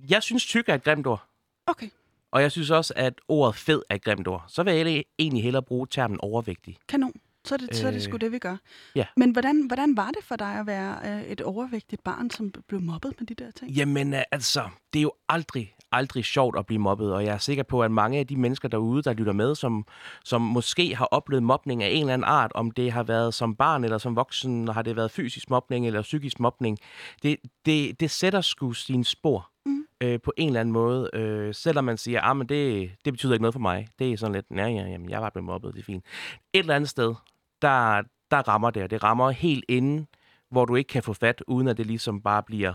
jeg 0.08 0.22
synes, 0.22 0.46
tyk 0.46 0.68
er 0.68 0.74
et 0.74 0.84
grimt 0.84 1.06
ord. 1.06 1.28
Okay, 1.66 1.88
Og 2.30 2.42
jeg 2.42 2.52
synes 2.52 2.70
også, 2.70 2.92
at 2.96 3.14
ordet 3.28 3.56
fed 3.56 3.82
er 3.90 3.94
et 3.94 4.04
grimt 4.04 4.28
ord. 4.28 4.44
Så 4.48 4.62
vil 4.62 4.74
jeg 4.74 5.04
egentlig 5.18 5.42
hellere 5.42 5.62
bruge 5.62 5.86
termen 5.90 6.18
overvægtig. 6.20 6.78
kanon. 6.88 7.12
Så 7.44 7.54
er 7.54 7.58
det, 7.58 7.76
så 7.76 7.86
er 7.86 7.90
det 7.90 7.96
Øh, 7.98 8.02
sgu 8.02 8.16
det, 8.16 8.32
vi 8.32 8.38
gør. 8.38 8.56
ja. 8.94 9.06
Men 9.16 9.30
hvordan, 9.30 9.66
hvordan 9.66 9.96
var 9.96 10.10
det 10.10 10.24
for 10.24 10.36
dig 10.36 10.54
at 10.60 10.66
være 10.66 10.98
øh, 11.04 11.22
et 11.22 11.40
overvægtigt 11.40 12.04
barn, 12.04 12.30
som 12.30 12.52
blev 12.68 12.80
mobbet 12.80 13.14
med 13.18 13.26
de 13.26 13.34
der 13.34 13.50
ting? 13.50 13.70
Jamen 13.70 14.14
øh, 14.14 14.22
altså, 14.32 14.68
det 14.92 14.98
er 14.98 15.02
jo 15.02 15.12
aldrig, 15.28 15.74
aldrig 15.92 16.24
sjovt 16.24 16.58
at 16.58 16.66
blive 16.66 16.78
mobbet. 16.78 17.12
Og 17.14 17.24
jeg 17.24 17.34
er 17.34 17.38
sikker 17.38 17.62
på, 17.62 17.82
at 17.82 17.90
mange 17.90 18.18
af 18.18 18.26
de 18.26 18.36
mennesker 18.36 18.68
derude, 18.68 19.02
der 19.02 19.12
lytter 19.12 19.32
med, 19.32 19.54
som, 19.54 19.86
som 20.24 20.40
måske 20.40 20.96
har 20.96 21.04
oplevet 21.04 21.42
mobning 21.42 21.82
af 21.82 21.88
en 21.88 22.00
eller 22.00 22.14
anden 22.14 22.28
art, 22.28 22.52
om 22.54 22.70
det 22.70 22.92
har 22.92 23.02
været 23.02 23.34
som 23.34 23.56
barn 23.56 23.84
eller 23.84 23.98
som 23.98 24.16
voksen, 24.16 24.68
har 24.68 24.82
det 24.82 24.96
været 24.96 25.10
fysisk 25.10 25.50
mobning 25.50 25.86
eller 25.86 26.02
psykisk 26.02 26.40
mobning, 26.40 26.78
det, 27.22 27.36
det, 27.66 28.00
det 28.00 28.10
sætter 28.10 28.40
sgu 28.40 28.72
sine 28.72 29.04
spor. 29.04 29.48
Mm. 29.66 29.84
øh, 30.00 30.20
på 30.20 30.32
en 30.36 30.46
eller 30.46 30.60
anden 30.60 30.72
måde. 30.72 31.10
Øh, 31.14 31.54
selvom 31.54 31.84
man 31.84 31.96
siger, 31.98 32.20
at 32.40 32.48
det, 32.48 32.90
det 33.04 33.12
betyder 33.12 33.32
ikke 33.32 33.42
noget 33.42 33.54
for 33.54 33.60
mig. 33.60 33.88
Det 33.98 34.12
er 34.12 34.16
sådan 34.16 34.34
lidt, 34.34 34.46
ja, 34.50 34.66
ja, 34.66 34.86
jamen, 34.88 35.10
jeg 35.10 35.22
var 35.22 35.30
blevet 35.30 35.44
mobbet, 35.44 35.74
det 35.74 35.80
er 35.80 35.84
fint. 35.84 36.04
Et 36.52 36.58
eller 36.58 36.74
andet 36.74 36.90
sted, 36.90 37.14
der, 37.62 38.02
der 38.30 38.48
rammer 38.48 38.70
det, 38.70 38.82
og 38.82 38.90
det 38.90 39.02
rammer 39.02 39.30
helt 39.30 39.64
inden, 39.68 40.06
hvor 40.50 40.64
du 40.64 40.76
ikke 40.76 40.88
kan 40.88 41.02
få 41.02 41.12
fat, 41.12 41.42
uden 41.46 41.68
at 41.68 41.76
det 41.76 41.86
ligesom 41.86 42.22
bare 42.22 42.42
bliver 42.42 42.74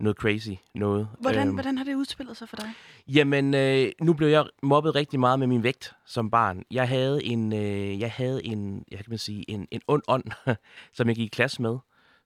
noget 0.00 0.16
crazy 0.16 0.50
noget. 0.74 1.08
Hvordan, 1.20 1.46
Øhm, 1.46 1.54
hvordan 1.54 1.78
har 1.78 1.84
det 1.84 1.94
udspillet 1.94 2.36
sig 2.36 2.48
for 2.48 2.56
dig? 2.56 2.70
Jamen, 3.08 3.54
øh, 3.54 3.92
nu 4.00 4.12
blev 4.12 4.28
jeg 4.28 4.46
mobbet 4.62 4.94
rigtig 4.94 5.20
meget 5.20 5.38
med 5.38 5.46
min 5.46 5.62
vægt 5.62 5.92
som 6.06 6.30
barn. 6.30 6.62
Jeg 6.70 6.88
havde 6.88 7.24
en, 7.24 7.52
øh, 7.52 8.00
jeg 8.00 8.12
havde 8.12 8.44
en, 8.44 8.84
jeg 8.90 8.98
kan 8.98 9.06
man 9.08 9.18
sige, 9.18 9.50
en, 9.50 9.68
en 9.70 9.80
ond 9.88 10.02
ånd, 10.08 10.24
som 10.96 11.08
jeg 11.08 11.16
gik 11.16 11.26
i 11.26 11.28
klasse 11.28 11.62
med, 11.62 11.78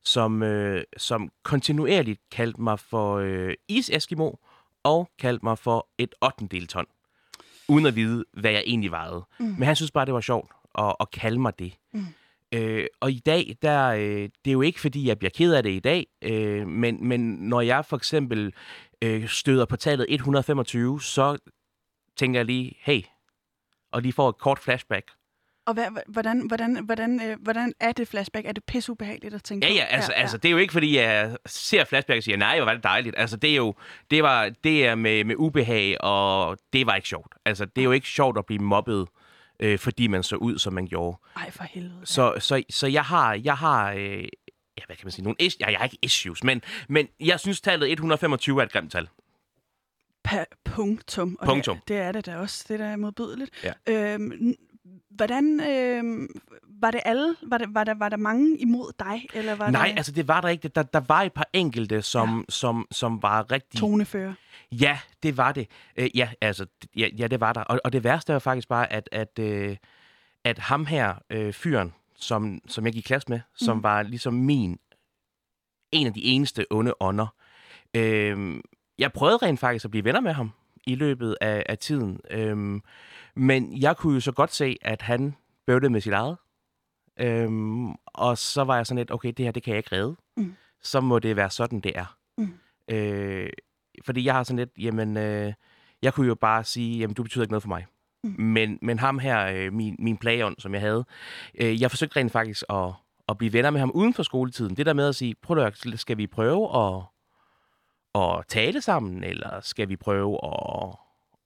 som, 0.04 0.42
øh, 0.42 0.84
som 0.96 1.28
kontinuerligt 1.42 2.20
kaldte 2.30 2.62
mig 2.62 2.78
for 2.78 3.16
øh, 3.16 3.54
is-eskimo 3.68 4.30
og 4.82 5.10
kaldte 5.18 5.44
mig 5.44 5.58
for 5.58 5.88
et 5.98 6.14
8. 6.22 6.66
ton, 6.66 6.86
uden 7.68 7.86
at 7.86 7.96
vide, 7.96 8.24
hvad 8.32 8.50
jeg 8.50 8.62
egentlig 8.66 8.90
vejede. 8.90 9.24
Mm. 9.40 9.46
Men 9.46 9.62
han 9.62 9.76
synes 9.76 9.90
bare, 9.90 10.06
det 10.06 10.14
var 10.14 10.20
sjovt 10.20 10.50
at, 10.78 10.94
at 11.00 11.10
kalde 11.10 11.38
mig 11.38 11.58
det. 11.58 11.72
Mm. 11.92 12.04
Øh, 12.54 12.86
og 13.00 13.10
i 13.10 13.18
dag, 13.26 13.56
der, 13.62 13.86
øh, 13.88 14.00
det 14.44 14.46
er 14.46 14.52
jo 14.52 14.60
ikke, 14.62 14.80
fordi 14.80 15.08
jeg 15.08 15.18
bliver 15.18 15.30
ked 15.34 15.52
af 15.54 15.62
det 15.62 15.70
i 15.70 15.80
dag, 15.80 16.06
øh, 16.22 16.66
men, 16.68 17.08
men 17.08 17.20
når 17.20 17.60
jeg 17.60 17.84
for 17.84 17.96
eksempel 17.96 18.52
øh, 19.02 19.28
støder 19.28 19.64
på 19.64 19.76
tallet 19.76 20.06
125, 20.08 21.00
så 21.02 21.38
tænker 22.16 22.38
jeg 22.40 22.46
lige, 22.46 22.72
hey, 22.80 23.02
og 23.92 24.02
lige 24.02 24.12
får 24.12 24.28
et 24.28 24.38
kort 24.38 24.58
flashback. 24.58 25.10
Og 25.66 25.74
hvad, 25.74 25.86
hvordan, 26.08 26.46
hvordan, 26.46 26.84
hvordan, 26.84 27.20
øh, 27.30 27.36
hvordan 27.42 27.72
er 27.80 27.92
det 27.92 28.08
flashback? 28.08 28.46
Er 28.46 28.52
det 28.52 28.64
pisseubehageligt 28.64 29.34
at 29.34 29.42
tænke 29.42 29.66
Ja, 29.66 29.72
på? 29.72 29.76
ja, 29.76 29.84
altså, 29.84 30.12
ja, 30.16 30.20
altså 30.20 30.36
det 30.36 30.48
er 30.48 30.52
jo 30.52 30.58
ikke, 30.58 30.72
fordi 30.72 30.96
jeg 30.96 31.36
ser 31.46 31.84
flashback 31.84 32.16
og 32.16 32.22
siger, 32.22 32.36
nej, 32.36 32.56
hvor 32.56 32.64
var 32.64 32.74
det 32.74 32.82
dejligt. 32.82 33.14
Altså, 33.18 33.36
det 33.36 33.50
er 33.50 33.56
jo, 33.56 33.74
det 34.10 34.22
var, 34.22 34.50
det 34.64 34.86
er 34.86 34.94
med, 34.94 35.24
med 35.24 35.34
ubehag, 35.38 35.96
og 36.04 36.58
det 36.72 36.86
var 36.86 36.94
ikke 36.94 37.08
sjovt. 37.08 37.34
Altså, 37.44 37.64
det 37.64 37.80
er 37.82 37.84
jo 37.84 37.92
ikke 37.92 38.08
sjovt 38.08 38.38
at 38.38 38.46
blive 38.46 38.62
mobbet, 38.62 39.08
øh, 39.60 39.78
fordi 39.78 40.06
man 40.06 40.22
så 40.22 40.36
ud, 40.36 40.58
som 40.58 40.72
man 40.72 40.86
gjorde. 40.86 41.18
Ej, 41.36 41.50
for 41.50 41.64
helvede. 41.64 42.00
Så, 42.04 42.34
så, 42.38 42.62
så 42.70 42.86
jeg 42.86 43.02
har, 43.04 43.34
jeg 43.34 43.56
har 43.56 43.92
øh, 43.92 44.00
ja, 44.78 44.82
hvad 44.86 44.96
kan 44.96 45.04
man 45.06 45.12
sige, 45.12 45.22
nogle 45.22 45.36
is- 45.40 45.56
ja, 45.60 45.70
jeg 45.70 45.78
har 45.78 45.84
ikke 45.84 45.98
issues, 46.02 46.44
men, 46.44 46.62
men 46.88 47.08
jeg 47.20 47.40
synes, 47.40 47.60
tallet 47.60 47.92
125 47.92 48.60
er 48.60 48.64
et 48.66 48.72
grimt 48.72 48.92
tal. 48.92 49.08
Pa- 50.28 50.44
punktum. 50.64 51.36
Og 51.40 51.46
Punktum. 51.46 51.76
Det, 51.76 51.88
det 51.88 51.96
er 51.96 52.12
det 52.12 52.26
da 52.26 52.36
også. 52.36 52.64
Det 52.68 52.78
der 52.78 52.86
er 52.86 52.96
modbydeligt. 52.96 53.50
Ja. 53.64 53.72
Øhm, 54.14 54.54
hvordan 55.10 55.60
øh, 55.60 56.28
var 56.80 56.90
det 56.90 57.00
alle? 57.04 57.36
Var, 57.42 57.58
det, 57.58 57.66
var, 57.74 57.84
der, 57.84 57.94
var 57.94 58.08
der 58.08 58.16
mange 58.16 58.58
imod 58.58 58.92
dig? 58.98 59.26
Eller 59.34 59.54
var 59.54 59.70
Nej, 59.70 59.86
det 59.88 59.96
altså 59.96 60.12
det 60.12 60.28
var 60.28 60.40
der 60.40 60.48
ikke. 60.48 60.68
Der, 60.68 60.82
der 60.82 61.00
var 61.08 61.22
et 61.22 61.32
par 61.32 61.48
enkelte, 61.52 62.02
som, 62.02 62.38
ja. 62.38 62.44
som, 62.48 62.86
som 62.90 63.22
var 63.22 63.50
rigtig... 63.52 63.80
tonefører? 63.80 64.34
Ja, 64.72 64.98
det 65.22 65.36
var 65.36 65.52
det. 65.52 65.66
Øh, 65.96 66.08
ja, 66.16 66.30
altså, 66.40 66.66
ja, 66.96 67.08
ja, 67.18 67.26
det 67.26 67.40
var 67.40 67.52
der. 67.52 67.60
Og, 67.60 67.80
og 67.84 67.92
det 67.92 68.04
værste 68.04 68.32
var 68.32 68.38
faktisk 68.38 68.68
bare, 68.68 68.92
at, 68.92 69.08
at, 69.12 69.38
øh, 69.38 69.76
at 70.44 70.58
ham 70.58 70.86
her, 70.86 71.14
øh, 71.30 71.52
fyren, 71.52 71.94
som, 72.16 72.60
som 72.68 72.84
jeg 72.84 72.92
gik 72.92 73.04
i 73.04 73.06
klasse 73.08 73.28
med, 73.28 73.40
som 73.54 73.76
Mhm. 73.76 73.82
var 73.82 74.02
ligesom 74.02 74.34
min, 74.34 74.78
en 75.92 76.06
af 76.06 76.14
de 76.14 76.24
eneste 76.24 76.66
onde 76.70 76.94
ånder. 77.00 77.26
Øh, 77.96 78.60
jeg 78.98 79.12
prøvede 79.12 79.36
rent 79.36 79.60
faktisk 79.60 79.84
at 79.84 79.90
blive 79.90 80.04
venner 80.04 80.20
med 80.20 80.32
ham 80.32 80.50
i 80.86 80.94
løbet 80.94 81.36
af, 81.40 81.62
af 81.68 81.78
tiden. 81.78 82.20
Øh, 82.30 82.80
men 83.36 83.80
jeg 83.82 83.96
kunne 83.96 84.14
jo 84.14 84.20
så 84.20 84.32
godt 84.32 84.52
se, 84.54 84.76
at 84.82 85.02
han 85.02 85.36
bøvlede 85.66 85.90
med 85.92 86.00
sit 86.00 86.12
eget. 86.12 86.36
Øhm, 87.20 87.90
og 88.06 88.38
så 88.38 88.64
var 88.64 88.76
jeg 88.76 88.86
sådan 88.86 88.98
lidt, 88.98 89.10
okay, 89.10 89.32
det 89.36 89.44
her, 89.44 89.52
det 89.52 89.62
kan 89.62 89.70
jeg 89.70 89.78
ikke 89.78 89.96
redde. 89.96 90.16
Mm. 90.36 90.54
Så 90.82 91.00
må 91.00 91.18
det 91.18 91.36
være 91.36 91.50
sådan, 91.50 91.80
det 91.80 91.92
er. 91.94 92.16
Mm. 92.38 92.54
Øh, 92.88 93.50
fordi 94.04 94.24
jeg 94.24 94.34
har 94.34 94.42
sådan 94.42 94.58
lidt, 94.58 94.70
jamen, 94.78 95.16
øh, 95.16 95.52
jeg 96.02 96.14
kunne 96.14 96.26
jo 96.26 96.34
bare 96.34 96.64
sige, 96.64 96.98
jamen, 96.98 97.14
du 97.14 97.22
betyder 97.22 97.42
ikke 97.44 97.52
noget 97.52 97.62
for 97.62 97.68
mig. 97.68 97.86
Mm. 98.24 98.34
Men, 98.38 98.78
men 98.82 98.98
ham 98.98 99.18
her, 99.18 99.46
øh, 99.46 99.72
min, 99.72 99.96
min 99.98 100.16
playon, 100.16 100.54
som 100.58 100.74
jeg 100.74 100.80
havde, 100.80 101.04
øh, 101.54 101.80
jeg 101.80 101.90
forsøgte 101.90 102.16
rent 102.20 102.32
faktisk 102.32 102.64
at, 102.70 102.92
at 103.28 103.38
blive 103.38 103.52
venner 103.52 103.70
med 103.70 103.80
ham 103.80 103.90
uden 103.90 104.14
for 104.14 104.22
skoletiden. 104.22 104.76
Det 104.76 104.86
der 104.86 104.92
med 104.92 105.08
at 105.08 105.14
sige, 105.14 105.34
prøv 105.42 105.58
at 105.58 105.86
skal 105.96 106.18
vi 106.18 106.26
prøve 106.26 106.76
at, 106.76 107.02
at 108.14 108.44
tale 108.48 108.80
sammen, 108.80 109.24
eller 109.24 109.60
skal 109.60 109.88
vi 109.88 109.96
prøve 109.96 110.38
at, 110.44 110.96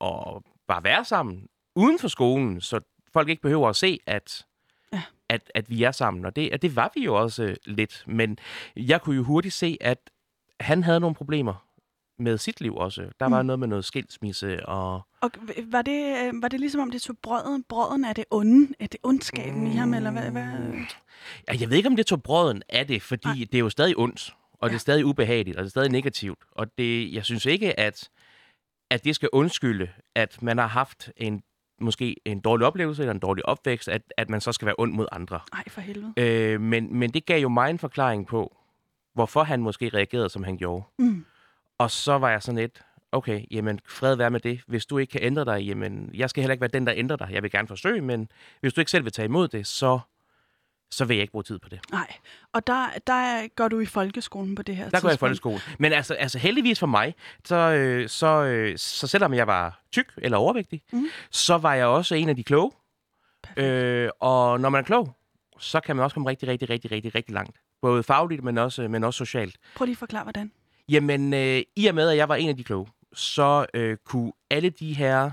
at 0.00 0.42
bare 0.68 0.84
være 0.84 1.04
sammen 1.04 1.48
uden 1.76 1.98
for 1.98 2.08
skolen, 2.08 2.60
så 2.60 2.80
folk 3.12 3.28
ikke 3.28 3.42
behøver 3.42 3.68
at 3.68 3.76
se, 3.76 3.98
at, 4.06 4.46
Ja. 4.92 5.02
at, 5.28 5.50
at 5.54 5.70
vi 5.70 5.82
er 5.82 5.90
sammen. 5.92 6.24
Og 6.24 6.36
det, 6.36 6.52
og 6.52 6.62
det 6.62 6.76
var 6.76 6.90
vi 6.94 7.04
jo 7.04 7.14
også 7.14 7.44
øh, 7.44 7.56
lidt. 7.64 8.04
Men 8.06 8.38
jeg 8.76 9.00
kunne 9.00 9.16
jo 9.16 9.22
hurtigt 9.22 9.54
se, 9.54 9.78
at 9.80 10.10
han 10.60 10.82
havde 10.82 11.00
nogle 11.00 11.14
problemer 11.14 11.64
med 12.18 12.38
sit 12.38 12.60
liv 12.60 12.76
også. 12.76 13.08
Der 13.20 13.28
var 13.28 13.42
Mm. 13.42 13.46
noget 13.46 13.58
med 13.58 13.68
noget 13.68 13.84
skilsmisse 13.84 14.66
og... 14.66 15.02
Og 15.20 15.30
var 15.66 15.82
det, 15.82 16.16
øh, 16.26 16.42
var 16.42 16.48
det 16.48 16.60
ligesom 16.60 16.80
om 16.80 16.90
det 16.90 17.02
tog 17.02 17.16
brøden, 17.22 17.64
brøden 17.68 18.04
af 18.04 18.14
det 18.14 18.24
onde, 18.30 18.74
af 18.80 18.88
det 18.88 19.00
ondskaben 19.02 19.60
mm. 19.60 19.66
i 19.66 19.70
ham, 19.70 19.94
eller 19.94 20.10
hvad? 20.10 20.30
hvad? 20.30 20.42
Ja, 21.48 21.56
jeg 21.60 21.70
ved 21.70 21.76
ikke, 21.76 21.88
om 21.88 21.96
det 21.96 22.06
tog 22.06 22.22
brøden 22.22 22.62
af 22.68 22.86
det, 22.86 23.02
fordi 23.02 23.26
Nej. 23.28 23.34
det 23.52 23.54
er 23.54 23.58
jo 23.58 23.70
stadig 23.70 23.98
ondt, 23.98 24.34
og 24.52 24.68
det 24.70 24.72
Ja. 24.72 24.76
er 24.76 24.80
stadig 24.80 25.04
ubehageligt, 25.06 25.56
og 25.56 25.60
det 25.62 25.68
er 25.68 25.70
stadig 25.70 25.90
negativt. 25.90 26.38
Og 26.52 26.78
det, 26.78 27.12
jeg 27.14 27.24
synes 27.24 27.46
ikke, 27.46 27.80
at, 27.80 28.10
at 28.90 29.04
det 29.04 29.14
skal 29.14 29.28
undskylde, 29.32 29.88
at 30.14 30.42
man 30.42 30.58
har 30.58 30.66
haft 30.66 31.10
en 31.16 31.42
måske 31.80 32.16
en 32.24 32.40
dårlig 32.40 32.66
oplevelse 32.66 33.02
eller 33.02 33.12
en 33.14 33.18
dårlig 33.20 33.46
opvækst, 33.46 33.88
at, 33.88 34.02
at 34.16 34.30
man 34.30 34.40
så 34.40 34.52
skal 34.52 34.66
være 34.66 34.74
ond 34.78 34.92
mod 34.92 35.06
andre. 35.12 35.40
Ej, 35.52 35.64
for 35.68 35.80
helvede. 35.80 36.12
Øh, 36.16 36.60
men, 36.60 36.96
men 36.98 37.10
det 37.10 37.26
gav 37.26 37.40
jo 37.42 37.48
mig 37.48 37.70
en 37.70 37.78
forklaring 37.78 38.26
på, 38.26 38.56
hvorfor 39.14 39.42
han 39.42 39.60
måske 39.62 39.88
reagerede, 39.88 40.28
som 40.28 40.44
han 40.44 40.56
gjorde. 40.56 40.84
Mm. 40.98 41.24
Og 41.78 41.90
så 41.90 42.18
var 42.18 42.30
jeg 42.30 42.42
sådan 42.42 42.58
lidt, 42.58 42.82
okay, 43.12 43.44
jamen 43.50 43.80
fred 43.86 44.16
være 44.16 44.30
med 44.30 44.40
det. 44.40 44.60
Hvis 44.66 44.86
du 44.86 44.98
ikke 44.98 45.10
kan 45.10 45.22
ændre 45.22 45.44
dig, 45.44 45.60
jamen 45.62 46.10
jeg 46.14 46.30
skal 46.30 46.42
heller 46.42 46.52
ikke 46.52 46.60
være 46.60 46.70
den, 46.72 46.86
der 46.86 46.92
ændrer 46.96 47.16
dig. 47.16 47.28
Jeg 47.32 47.42
vil 47.42 47.50
gerne 47.50 47.68
forsøge, 47.68 48.00
men 48.00 48.28
hvis 48.60 48.72
du 48.74 48.80
ikke 48.80 48.90
selv 48.90 49.04
vil 49.04 49.12
tage 49.12 49.26
imod 49.26 49.48
det, 49.48 49.66
så, 49.66 49.98
så 50.90 51.04
vil 51.04 51.14
jeg 51.16 51.22
ikke 51.22 51.30
bruge 51.32 51.42
tid 51.44 51.58
på 51.58 51.68
det. 51.68 51.80
Nej. 51.90 52.12
Og 52.52 52.66
der, 52.66 52.86
der 53.06 53.48
går 53.56 53.68
du 53.68 53.80
i 53.80 53.86
folkeskolen 53.86 54.54
på 54.54 54.62
det 54.62 54.76
her 54.76 54.90
Der 54.90 55.00
går 55.00 55.08
jeg 55.08 55.14
i 55.14 55.16
tidspunkt. 55.16 55.20
folkeskole. 55.20 55.76
Men 55.78 55.92
altså, 55.92 56.14
altså 56.14 56.38
heldigvis 56.38 56.78
for 56.78 56.86
mig, 56.86 57.14
så, 57.44 57.56
øh, 57.56 58.08
så, 58.08 58.26
øh, 58.44 58.78
så 58.78 59.06
selvom 59.06 59.34
jeg 59.34 59.46
var 59.46 59.80
tyk 59.92 60.12
eller 60.16 60.38
overvægtig, 60.38 60.82
Mhm. 60.92 61.06
så 61.30 61.58
var 61.58 61.74
jeg 61.74 61.86
også 61.86 62.14
en 62.14 62.28
af 62.28 62.36
de 62.36 62.44
kloge. 62.44 62.72
Perfekt. 63.42 63.66
Øh, 63.66 64.10
og 64.20 64.60
når 64.60 64.68
man 64.68 64.78
er 64.78 64.84
klog, 64.84 65.16
så 65.58 65.80
kan 65.80 65.96
man 65.96 66.04
også 66.04 66.14
komme 66.14 66.28
rigtig, 66.30 66.48
rigtig, 66.48 66.70
rigtig, 66.70 66.90
rigtig, 66.90 67.14
rigtig 67.14 67.34
langt. 67.34 67.56
Både 67.82 68.02
fagligt, 68.02 68.44
men 68.44 68.58
også, 68.58 68.88
men 68.88 69.04
også 69.04 69.18
socialt. 69.18 69.56
Prøv 69.76 69.84
lige 69.84 69.92
at 69.94 69.98
forklare, 69.98 70.22
hvordan. 70.22 70.52
Jamen, 70.88 71.34
øh, 71.34 71.62
i 71.76 71.86
og 71.86 71.94
med, 71.94 72.08
at 72.08 72.16
jeg 72.16 72.28
var 72.28 72.34
en 72.34 72.48
af 72.48 72.56
de 72.56 72.64
kloge, 72.64 72.86
så 73.12 73.66
øh, 73.74 73.96
kunne 74.04 74.32
alle 74.50 74.70
de 74.70 74.92
her, 74.92 75.30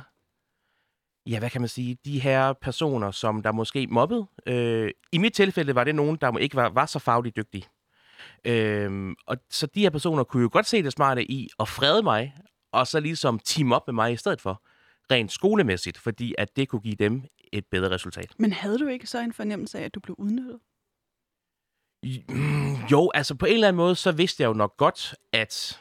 ja, 1.26 1.40
hvad 1.40 1.50
kan 1.50 1.62
man 1.62 1.68
sige, 1.68 1.98
de 2.06 2.20
her 2.20 2.54
personer, 2.54 3.12
som 3.12 3.44
der 3.44 3.52
måske 3.52 3.88
mobbede, 3.88 4.26
øh, 4.46 4.92
i 5.12 5.18
mit 5.18 5.34
tilfælde 5.34 5.76
var 5.76 5.84
det 5.84 5.96
nogen, 5.96 6.18
der 6.22 6.38
ikke 6.38 6.56
var, 6.56 6.70
var 6.70 6.86
så 6.86 7.00
fagligt 7.00 7.36
dygtige. 7.36 7.66
Øh, 8.46 9.16
og 9.28 9.38
så 9.50 9.68
de 9.68 9.82
her 9.82 9.90
personer 9.90 10.24
kunne 10.24 10.44
jo 10.44 10.50
godt 10.52 10.66
se 10.66 10.84
det 10.84 10.92
smarte 10.92 11.32
i 11.32 11.50
at 11.60 11.68
frede 11.68 12.04
mig, 12.04 12.36
og 12.72 12.88
så 12.88 13.00
ligesom 13.00 13.40
team 13.40 13.72
op 13.72 13.88
med 13.88 13.94
mig 13.94 14.14
i 14.14 14.18
stedet 14.18 14.42
for, 14.42 14.62
rent 15.12 15.32
skolemæssigt, 15.32 15.98
fordi 15.98 16.36
at 16.38 16.56
det 16.56 16.70
kunne 16.70 16.82
give 16.82 16.96
dem 16.96 17.24
et 17.54 17.66
bedre 17.72 17.90
resultat. 17.90 18.34
Men 18.40 18.54
havde 18.54 18.80
du 18.80 18.88
ikke 18.88 19.08
så 19.08 19.20
en 19.20 19.34
fornemmelse 19.34 19.80
af, 19.80 19.84
at 19.84 19.96
du 19.96 20.00
blev 20.00 20.16
udnyttet? 20.20 20.60
Jo, 22.92 23.12
altså 23.14 23.36
på 23.36 23.46
en 23.46 23.54
eller 23.54 23.68
anden 23.68 23.78
måde, 23.78 23.96
så 23.96 24.12
vidste 24.12 24.44
jeg 24.44 24.48
jo 24.48 24.54
nok 24.54 24.78
godt, 24.78 25.16
at, 25.34 25.80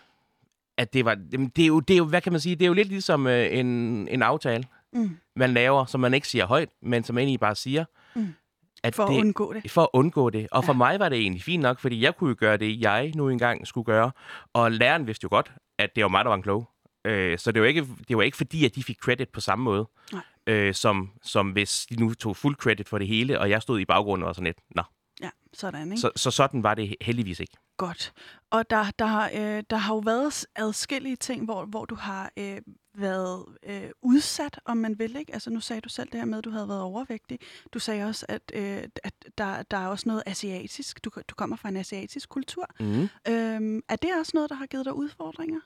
at 0.78 0.92
det 0.92 1.04
var... 1.04 1.14
Det 1.56 1.62
er, 1.62 1.66
jo, 1.66 1.80
det 1.80 1.94
er 1.94 1.98
jo, 1.98 2.04
hvad 2.04 2.20
kan 2.20 2.32
man 2.32 2.40
sige, 2.40 2.56
det 2.56 2.62
er 2.62 2.66
jo 2.66 2.72
lidt 2.74 2.88
ligesom 2.88 3.26
øh, 3.26 3.58
en, 3.58 3.66
en 4.08 4.22
aftale, 4.22 4.64
Mm. 4.92 5.16
man 5.36 5.50
laver, 5.54 5.84
som 5.84 6.00
man 6.00 6.14
ikke 6.14 6.28
siger 6.28 6.46
højt, 6.46 6.68
men 6.82 7.04
som 7.04 7.18
egentlig 7.18 7.40
bare 7.40 7.54
siger. 7.54 7.84
Mm. 8.14 8.34
At 8.82 8.94
For 8.94 9.06
det, 9.06 9.14
at 9.14 9.20
undgå 9.20 9.52
det. 9.52 9.70
For 9.70 9.82
at 9.82 9.88
undgå 9.92 10.30
det. 10.30 10.48
Og 10.50 10.64
for 10.64 10.72
Ja. 10.72 10.76
mig 10.76 11.00
var 11.00 11.08
det 11.08 11.18
egentlig 11.18 11.42
fint 11.42 11.62
nok, 11.62 11.78
fordi 11.80 12.02
jeg 12.02 12.16
kunne 12.16 12.30
jo 12.30 12.36
gøre 12.38 12.56
det, 12.56 12.80
jeg 12.80 13.12
nu 13.14 13.28
engang 13.28 13.66
skulle 13.66 13.84
gøre. 13.84 14.10
Og 14.52 14.72
læreren 14.72 15.06
vidste 15.06 15.24
jo 15.24 15.28
godt, 15.30 15.52
at 15.78 15.90
det 15.96 16.02
var 16.02 16.08
mig, 16.08 16.24
der 16.24 16.28
var 16.28 16.36
en 16.36 16.42
klog. 16.42 16.70
Øh, 17.04 17.38
så 17.38 17.52
det 17.52 17.62
var, 17.62 17.68
ikke, 17.68 17.86
det 18.08 18.16
var 18.16 18.22
ikke 18.22 18.36
fordi, 18.36 18.64
at 18.64 18.74
de 18.74 18.82
fik 18.82 18.96
credit 18.98 19.28
på 19.28 19.40
samme 19.40 19.64
måde, 19.64 19.88
Nej. 20.12 20.22
øh, 20.46 20.74
som, 20.74 21.10
som 21.22 21.50
hvis 21.50 21.86
de 21.90 21.96
nu 21.96 22.14
tog 22.14 22.36
fuld 22.36 22.56
credit 22.56 22.88
for 22.88 22.98
det 22.98 23.06
hele, 23.06 23.40
og 23.40 23.50
jeg 23.50 23.62
stod 23.62 23.80
i 23.80 23.84
baggrunden 23.84 24.28
og 24.28 24.34
sådan 24.34 24.44
lidt, 24.46 24.58
nå. 24.76 24.82
Ja, 25.22 25.30
sådan, 25.52 25.92
ikke? 25.92 26.00
Så, 26.00 26.10
så 26.16 26.30
sådan 26.30 26.62
var 26.62 26.74
det 26.74 26.96
heldigvis 27.00 27.40
ikke. 27.40 27.56
Godt. 27.76 28.12
Og 28.50 28.70
der, 28.70 28.90
der, 28.98 29.06
har, 29.06 29.30
øh, 29.34 29.62
der 29.70 29.76
har 29.76 29.94
jo 29.94 29.98
været 29.98 30.46
adskillige 30.56 31.16
ting, 31.16 31.44
hvor, 31.44 31.64
hvor 31.64 31.84
du 31.84 31.94
har 31.94 32.32
øh, 32.36 32.60
været 32.94 33.44
øh, 33.62 33.90
udsat, 34.02 34.60
om 34.64 34.76
man 34.76 34.98
vil. 34.98 35.16
Ikke? 35.16 35.32
Altså, 35.32 35.50
nu 35.50 35.60
sagde 35.60 35.80
du 35.80 35.88
selv 35.88 36.08
det 36.12 36.20
her 36.20 36.24
med, 36.24 36.38
at 36.38 36.44
du 36.44 36.50
havde 36.50 36.68
været 36.68 36.82
overvægtig. 36.82 37.38
Du 37.72 37.78
sagde 37.78 38.04
også, 38.04 38.26
at, 38.28 38.42
øh, 38.54 38.82
at 39.04 39.14
der, 39.38 39.62
der 39.62 39.76
er 39.76 39.86
også 39.86 40.08
noget 40.08 40.22
asiatisk. 40.26 41.04
Du, 41.04 41.10
du 41.28 41.34
kommer 41.34 41.56
fra 41.56 41.68
en 41.68 41.76
asiatisk 41.76 42.28
kultur. 42.28 42.66
Mm. 42.80 43.08
Øhm, 43.28 43.82
er 43.88 43.96
det 43.96 44.10
også 44.20 44.32
noget, 44.34 44.50
der 44.50 44.56
har 44.56 44.66
givet 44.66 44.84
dig 44.84 44.94
udfordringer? 44.94 45.60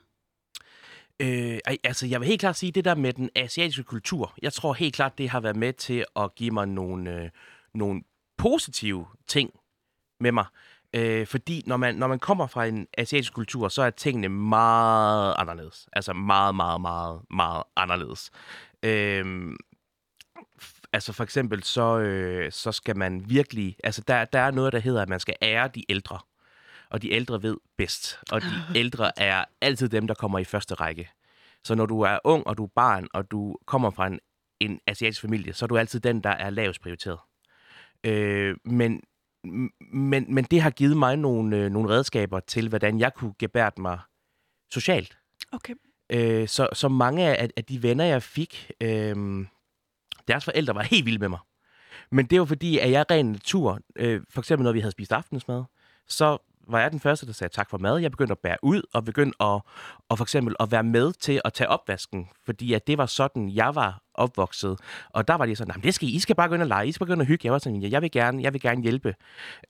Øh, 1.20 1.58
altså, 1.84 2.06
jeg 2.06 2.20
vil 2.20 2.28
helt 2.28 2.40
klart 2.40 2.56
sige, 2.56 2.72
det 2.72 2.84
der 2.84 2.94
med 2.94 3.12
den 3.12 3.30
asiatiske 3.34 3.82
kultur, 3.82 4.34
jeg 4.42 4.52
tror 4.52 4.72
helt 4.72 4.94
klart, 4.94 5.18
det 5.18 5.28
har 5.28 5.40
været 5.40 5.56
med 5.56 5.72
til 5.72 6.04
at 6.16 6.34
give 6.34 6.50
mig 6.50 6.68
nogle, 6.68 7.22
øh, 7.22 7.30
nogle 7.74 8.02
positive 8.44 9.06
ting 9.26 9.50
med 10.20 10.32
mig. 10.32 10.46
Øh, 10.94 11.26
fordi 11.26 11.62
når 11.66 11.76
man, 11.76 11.94
når 11.94 12.06
man 12.06 12.18
kommer 12.18 12.46
fra 12.46 12.64
en 12.64 12.86
asiatisk 12.98 13.32
kultur, 13.32 13.68
så 13.68 13.82
er 13.82 13.90
tingene 13.90 14.28
meget 14.28 15.34
anderledes. 15.38 15.88
Altså 15.92 16.12
meget, 16.12 16.54
meget, 16.54 16.80
meget, 16.80 17.20
meget 17.30 17.62
anderledes. 17.76 18.30
Øh, 18.82 19.52
altså 20.92 21.12
for 21.12 21.24
eksempel, 21.24 21.62
så, 21.62 21.98
øh, 21.98 22.52
så 22.52 22.72
skal 22.72 22.96
man 22.96 23.28
virkelig... 23.28 23.76
Altså 23.84 24.02
der, 24.08 24.24
der 24.24 24.38
er 24.38 24.50
noget, 24.50 24.72
der 24.72 24.78
hedder, 24.78 25.02
at 25.02 25.08
man 25.08 25.20
skal 25.20 25.34
ære 25.42 25.68
de 25.68 25.84
ældre. 25.88 26.18
og 26.90 27.02
de 27.02 27.12
ældre 27.12 27.42
ved 27.42 27.56
bedst. 27.76 28.18
Og 28.32 28.42
de 28.42 28.64
ældre 28.82 29.18
er 29.18 29.44
altid 29.60 29.88
dem, 29.88 30.06
der 30.06 30.14
kommer 30.14 30.38
i 30.38 30.44
første 30.44 30.74
række. 30.74 31.10
Så 31.64 31.74
når 31.74 31.86
du 31.86 32.00
er 32.00 32.18
ung, 32.24 32.46
og 32.46 32.58
du 32.58 32.64
er 32.64 32.70
barn, 32.74 33.08
og 33.14 33.30
du 33.30 33.56
kommer 33.66 33.90
fra 33.90 34.06
en, 34.06 34.20
en 34.60 34.80
asiatisk 34.86 35.20
familie, 35.20 35.52
så 35.52 35.64
er 35.64 35.66
du 35.66 35.76
altid 35.76 36.00
den, 36.00 36.20
der 36.20 36.30
er 36.30 36.50
lavest 36.50 36.80
prioriteret. 36.80 37.18
Øh, 38.04 38.56
men, 38.64 39.02
men, 39.92 40.34
men 40.34 40.44
det 40.44 40.62
har 40.62 40.70
givet 40.70 40.96
mig 40.96 41.16
nogle, 41.16 41.56
øh, 41.56 41.70
nogle 41.70 41.88
redskaber 41.88 42.40
til, 42.40 42.68
hvordan 42.68 42.98
jeg 42.98 43.14
kunne 43.14 43.34
gebære 43.38 43.70
mig 43.78 43.98
socialt. 44.70 45.18
Okay. 45.52 45.74
Øh, 46.10 46.48
så, 46.48 46.68
så 46.72 46.88
mange 46.88 47.36
af, 47.36 47.48
af 47.56 47.64
de 47.64 47.82
venner, 47.82 48.04
jeg 48.04 48.22
fik, 48.22 48.70
øh, 48.80 49.46
deres 50.28 50.44
forældre 50.44 50.74
var 50.74 50.82
helt 50.82 51.06
vilde 51.06 51.18
med 51.18 51.28
mig. 51.28 51.38
Men 52.10 52.26
det 52.26 52.38
var 52.38 52.44
fordi, 52.44 52.78
at 52.78 52.90
jeg 52.90 53.04
ren 53.10 53.26
natur, 53.26 53.80
øh, 53.96 54.20
for 54.30 54.40
eksempel 54.40 54.64
når 54.64 54.72
vi 54.72 54.80
havde 54.80 54.92
spist 54.92 55.12
aftensmad, 55.12 55.64
så 56.08 56.38
var 56.68 56.80
jeg 56.80 56.90
den 56.90 57.00
første, 57.00 57.26
der 57.26 57.32
sagde 57.32 57.54
tak 57.54 57.70
for 57.70 57.78
mad. 57.78 57.98
Jeg 57.98 58.10
begyndte 58.10 58.32
at 58.32 58.38
bære 58.38 58.56
ud, 58.62 58.82
og 58.92 59.04
begyndte 59.04 59.42
at, 59.42 59.60
og 60.08 60.18
for 60.18 60.22
eksempel 60.22 60.56
at 60.60 60.70
være 60.70 60.82
med 60.82 61.12
til 61.12 61.40
at 61.44 61.52
tage 61.52 61.68
opvasken, 61.68 62.28
fordi 62.44 62.72
at 62.72 62.86
det 62.86 62.98
var 62.98 63.06
sådan, 63.06 63.50
jeg 63.50 63.74
var 63.74 64.02
opvokset. 64.14 64.80
Og 65.10 65.28
der 65.28 65.34
var 65.34 65.46
de 65.46 65.56
sådan, 65.56 65.82
det 65.82 65.94
skal 65.94 66.08
I, 66.08 66.10
I 66.10 66.18
skal 66.18 66.36
bare 66.36 66.48
gå 66.48 66.54
ind 66.54 66.62
og 66.62 66.68
lege, 66.68 66.88
I 66.88 66.92
skal 66.92 67.06
bare 67.06 67.08
gå 67.08 67.12
ind 67.12 67.20
og 67.20 67.26
hygge. 67.26 67.46
Jeg 67.46 67.52
var 67.52 67.58
sådan, 67.58 67.82
jeg 67.82 68.02
vil 68.02 68.10
gerne, 68.10 68.42
jeg 68.42 68.52
vil 68.52 68.60
gerne 68.60 68.82
hjælpe. 68.82 69.14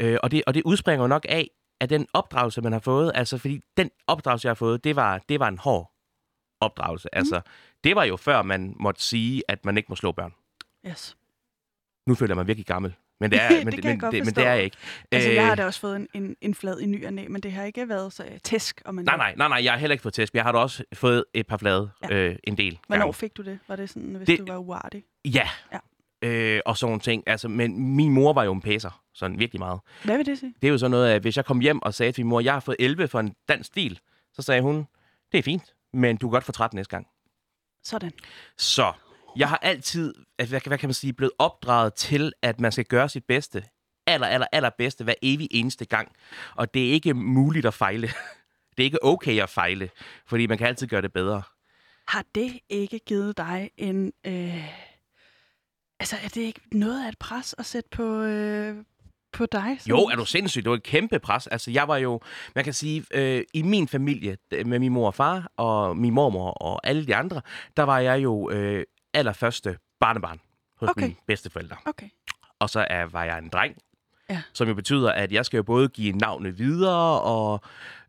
Øh, 0.01 0.19
og, 0.23 0.31
det, 0.31 0.43
og 0.47 0.55
det 0.55 0.63
udspringer 0.63 1.07
nok 1.07 1.27
af, 1.29 1.51
af 1.81 1.89
den 1.89 2.07
opdragelse, 2.13 2.61
man 2.61 2.73
har 2.73 2.81
fået. 2.81 3.13
Altså, 3.15 3.39
fordi 3.39 3.61
den 3.77 3.91
opdragelse, 4.07 4.47
jeg 4.47 4.51
har 4.51 4.55
fået, 4.55 4.85
det 4.85 4.97
var, 4.97 5.21
det 5.29 5.41
var 5.41 5.49
en 5.49 5.59
hård 5.59 5.93
opdragelse. 6.61 7.09
Mm. 7.13 7.19
Altså, 7.19 7.41
det 7.85 7.97
var 7.97 8.05
jo 8.05 8.17
før, 8.17 8.43
man 8.43 8.75
måtte 8.81 9.03
sige, 9.03 9.43
at 9.49 9.65
man 9.65 9.77
ikke 9.77 9.87
må 9.89 9.97
slå 9.97 10.13
børn. 10.13 10.35
Yes. 10.87 11.17
Nu 12.07 12.15
føler 12.15 12.31
jeg 12.31 12.37
mig 12.37 12.47
virkelig 12.47 12.67
gammel. 12.67 12.95
Men 13.21 13.31
det 13.31 13.43
er, 13.43 13.49
det 13.57 13.65
men, 13.65 13.75
kan 13.83 13.99
men, 14.03 14.13
det, 14.13 14.25
men 14.25 14.35
det 14.35 14.47
er 14.47 14.55
jeg 14.55 14.65
ikke. 14.65 14.77
Altså, 15.13 15.31
jeg 15.31 15.39
Øh, 15.43 15.47
har 15.47 15.55
da 15.55 15.65
også 15.65 15.81
fået 15.81 15.97
en, 15.97 16.09
en, 16.15 16.37
en 16.41 16.55
flad 16.55 16.81
i 16.81 16.87
ny 16.87 17.07
og 17.07 17.13
næ, 17.13 17.27
men 17.29 17.43
det 17.43 17.53
har 17.53 17.65
ikke 17.65 17.89
været 17.89 18.13
så 18.13 18.23
uh, 18.23 18.31
tæsk. 18.45 18.83
Og 18.85 18.95
man 18.95 19.05
Nej, 19.05 19.17
nej, 19.17 19.35
nej, 19.37 19.49
nej, 19.49 19.61
jeg 19.65 19.73
har 19.73 19.79
heller 19.79 19.93
ikke 19.93 20.03
fået 20.03 20.15
tæsk. 20.15 20.35
Jeg 20.35 20.43
har 20.43 20.53
da 20.53 20.59
også 20.59 20.85
fået 20.95 21.25
et 21.35 21.47
par 21.47 21.57
flade 21.57 21.91
Ja. 22.11 22.17
øh, 22.17 22.37
en 22.45 22.57
del 22.57 22.79
Hvornår 22.87 23.01
gange. 23.03 23.15
fik 23.15 23.37
du 23.37 23.43
det? 23.43 23.59
Var 23.69 23.77
det 23.77 23.91
sådan, 23.91 24.15
hvis 24.15 24.27
Det- 24.27 24.39
det... 24.39 24.47
du 24.47 24.53
var 24.53 24.59
uartig? 24.59 25.05
Ja. 25.25 25.49
Ja. 25.73 25.79
Øh, 26.29 26.61
og 26.67 26.77
sådan 26.77 26.89
nogle 26.91 27.01
ting. 27.01 27.23
Altså, 27.27 27.49
men 27.49 27.97
min 27.97 28.11
mor 28.13 28.33
var 28.33 28.45
jo 28.45 28.53
en 28.53 28.61
pæser, 28.61 29.03
sådan 29.15 29.39
virkelig 29.39 29.59
meget. 29.61 29.81
Hvad 30.05 30.17
vil 30.17 30.27
det 30.27 30.39
sige? 30.39 30.55
Det 30.63 30.67
er 30.69 30.71
jo 30.73 30.79
sådan 30.79 30.91
noget, 30.91 31.11
at 31.11 31.21
hvis 31.23 31.37
jeg 31.37 31.45
kom 31.45 31.61
hjem 31.61 31.83
og 31.83 31.95
sagde 31.95 32.13
til 32.13 32.25
min 32.25 32.29
mor, 32.31 32.41
jeg 32.41 32.53
har 32.53 32.61
fået 32.61 32.77
11 32.79 33.09
for 33.09 33.21
en 33.21 33.35
dansk 33.49 33.67
stil, 33.67 33.99
så 34.33 34.43
sagde 34.43 34.63
hun, 34.63 34.87
det 35.33 35.39
er 35.39 35.43
fint, 35.43 35.75
men 35.93 36.17
du 36.17 36.27
kan 36.27 36.33
godt 36.33 36.45
få 36.45 36.53
13 36.53 36.77
næste 36.77 36.91
gang. 36.91 37.07
Sådan. 37.85 38.13
Så 38.59 38.93
jeg 39.37 39.49
har 39.49 39.59
altid, 39.63 40.15
altså, 40.39 40.53
hvad, 40.53 40.61
kan- 40.61 40.71
hvad 40.71 40.79
kan 40.79 40.89
man 40.89 40.95
sige, 40.95 41.13
blevet 41.13 41.33
opdraget 41.39 41.95
til, 41.95 42.33
at 42.43 42.61
man 42.61 42.73
skal 42.73 42.85
gøre 42.85 43.09
sit 43.09 43.25
bedste. 43.29 43.65
Aller, 44.07 44.27
aller, 44.27 44.47
aller 44.53 44.71
bedste 44.79 45.05
hver 45.05 45.15
evig 45.23 45.49
eneste 45.51 45.85
gang. 45.85 46.13
Og 46.57 46.75
det 46.75 46.89
er 46.89 46.93
ikke 46.93 47.15
muligt 47.15 47.67
at 47.67 47.75
fejle. 47.75 48.07
Det 48.77 48.83
er 48.83 48.85
ikke 48.85 49.05
okay 49.05 49.43
at 49.43 49.51
fejle, 49.51 49.91
fordi 50.27 50.47
man 50.47 50.59
kan 50.59 50.67
altid 50.67 50.87
gøre 50.87 51.03
det 51.03 51.13
bedre. 51.13 51.43
Har 52.09 52.25
det 52.35 52.59
ikke 52.69 52.99
givet 53.07 53.37
dig 53.37 53.71
en... 53.77 54.13
Øh... 54.27 54.65
Altså, 56.01 56.17
er 56.25 56.29
det 56.29 56.41
ikke 56.41 56.61
noget 56.73 57.05
af 57.05 57.09
et 57.09 57.19
pres 57.19 57.55
at 57.59 57.67
sætte 57.67 57.89
på, 57.93 58.23
øh, 58.23 58.77
på 59.33 59.47
dig? 59.47 59.79
Jo, 59.89 59.99
er 59.99 60.17
du 60.17 60.25
sindssygt. 60.25 60.65
Det 60.65 60.71
var 60.71 60.77
et 60.77 60.83
kæmpe 60.83 61.19
pres. 61.19 61.47
Altså, 61.47 61.71
jeg 61.71 61.89
var 61.89 61.97
jo, 61.97 62.21
man 62.55 62.65
kan 62.65 62.73
sige, 62.73 63.05
øh, 63.15 63.43
i 63.55 63.63
min 63.63 63.89
familie, 63.89 64.37
med 64.65 64.79
min 64.79 64.93
mor 64.93 65.07
og 65.07 65.15
far, 65.15 65.53
og 65.57 65.97
min 65.97 66.13
mormor 66.15 66.51
og 66.51 66.87
alle 66.87 67.07
de 67.07 67.15
andre, 67.17 67.41
der 67.77 67.83
var 67.83 67.99
jeg 67.99 68.23
jo 68.23 68.51
øh, 68.51 68.85
allerførste 69.15 69.79
barnebarn 70.01 70.41
hos 70.77 70.89
Okay. 70.89 71.03
mine 71.03 71.15
bedsteforældre. 71.27 71.77
Okay. 71.87 72.09
Og 72.59 72.71
så 72.71 72.87
er, 72.91 73.05
var 73.05 73.25
jeg 73.25 73.39
en 73.39 73.49
dreng, 73.49 73.77
Ja. 74.31 74.43
som 74.53 74.69
jo 74.69 74.75
betyder, 74.75 75.13
at 75.13 75.33
jeg 75.33 75.47
skal 75.47 75.57
jo 75.57 75.63
både 75.63 75.89
give 75.89 76.13
navnet 76.17 76.59
videre, 76.59 77.21
og 77.21 77.61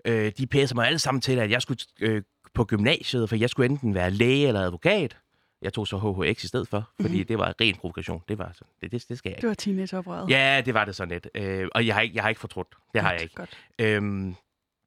øh, 0.05 0.31
de 0.37 0.47
pæser 0.47 0.75
mig 0.75 0.87
alle 0.87 0.99
sammen 0.99 1.21
til, 1.21 1.39
at 1.39 1.51
jeg 1.51 1.61
skulle 1.61 1.79
øh, 2.01 2.21
på 2.53 2.65
gymnasiet, 2.65 3.29
for 3.29 3.35
jeg 3.35 3.49
skulle 3.49 3.69
enten 3.69 3.93
være 3.95 4.11
læge 4.11 4.47
eller 4.47 4.61
advokat. 4.61 5.17
Jeg 5.61 5.73
tog 5.73 5.87
så 5.87 5.97
HHX 5.97 6.43
i 6.43 6.47
stedet 6.47 6.67
for, 6.67 6.89
fordi 7.01 7.17
Mhm. 7.17 7.27
det 7.27 7.37
var 7.37 7.53
ren 7.61 7.75
provokation. 7.75 8.21
Det 8.27 8.37
var 8.37 8.51
sådan, 8.53 8.67
det, 8.81 8.91
det, 8.91 9.05
det 9.09 9.17
skal 9.17 9.29
jeg 9.29 9.37
ikke. 9.37 9.41
Det 9.41 9.47
var 9.49 9.53
teenageoprøret. 9.55 10.29
Ja, 10.29 10.61
det 10.65 10.73
var 10.73 10.85
det 10.85 10.95
sådan 10.95 11.11
lidt. 11.11 11.27
Øh, 11.35 11.67
og 11.75 11.87
jeg 11.87 11.95
har, 11.95 12.01
ikke, 12.01 12.15
jeg 12.15 12.23
har 12.23 12.29
ikke 12.29 12.41
fortrudt. 12.41 12.67
Det 12.93 13.01
har 13.01 13.09
Godt, 13.09 13.13
jeg 13.13 13.23
ikke. 13.23 13.35
Godt. 13.35 13.57
Øhm, 13.79 14.35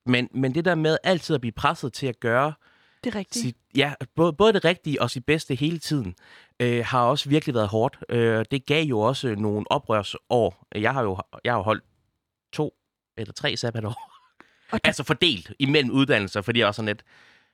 men, 0.06 0.28
men 0.34 0.54
det 0.54 0.64
der 0.64 0.74
med 0.74 0.98
altid 1.04 1.34
at 1.34 1.40
blive 1.40 1.52
presset 1.52 1.92
til 1.92 2.06
at 2.06 2.20
gøre 2.20 2.52
Det 3.04 3.14
er 3.14 3.18
rigtigt. 3.18 3.42
sit, 3.42 3.56
ja, 3.76 3.92
både, 4.16 4.32
både 4.32 4.52
det 4.52 4.64
rigtige 4.64 5.02
og 5.02 5.10
sit 5.10 5.24
bedste 5.26 5.54
hele 5.54 5.78
tiden, 5.78 6.14
øh, 6.60 6.84
har 6.84 7.02
også 7.02 7.28
virkelig 7.28 7.54
været 7.54 7.68
hårdt. 7.68 7.98
Øh, 8.08 8.44
det 8.50 8.66
gav 8.66 8.84
jo 8.84 9.00
også 9.00 9.34
nogle 9.34 9.72
oprørsår. 9.72 10.66
Jeg 10.74 10.92
har 10.92 11.02
jo 11.02 11.18
jeg 11.44 11.52
har 11.52 11.58
jo 11.58 11.62
holdt 11.62 11.84
to 12.52 12.74
eller 13.16 13.32
tre 13.32 13.56
sabbatår. 13.56 14.14
Og 14.72 14.80
altså 14.84 15.02
fordelt 15.02 15.52
imellem 15.58 15.90
uddannelser, 15.90 16.42
fordi 16.42 16.58
jeg 16.58 16.66
også 16.66 16.76
sådan 16.76 16.86
lidt, 16.86 17.02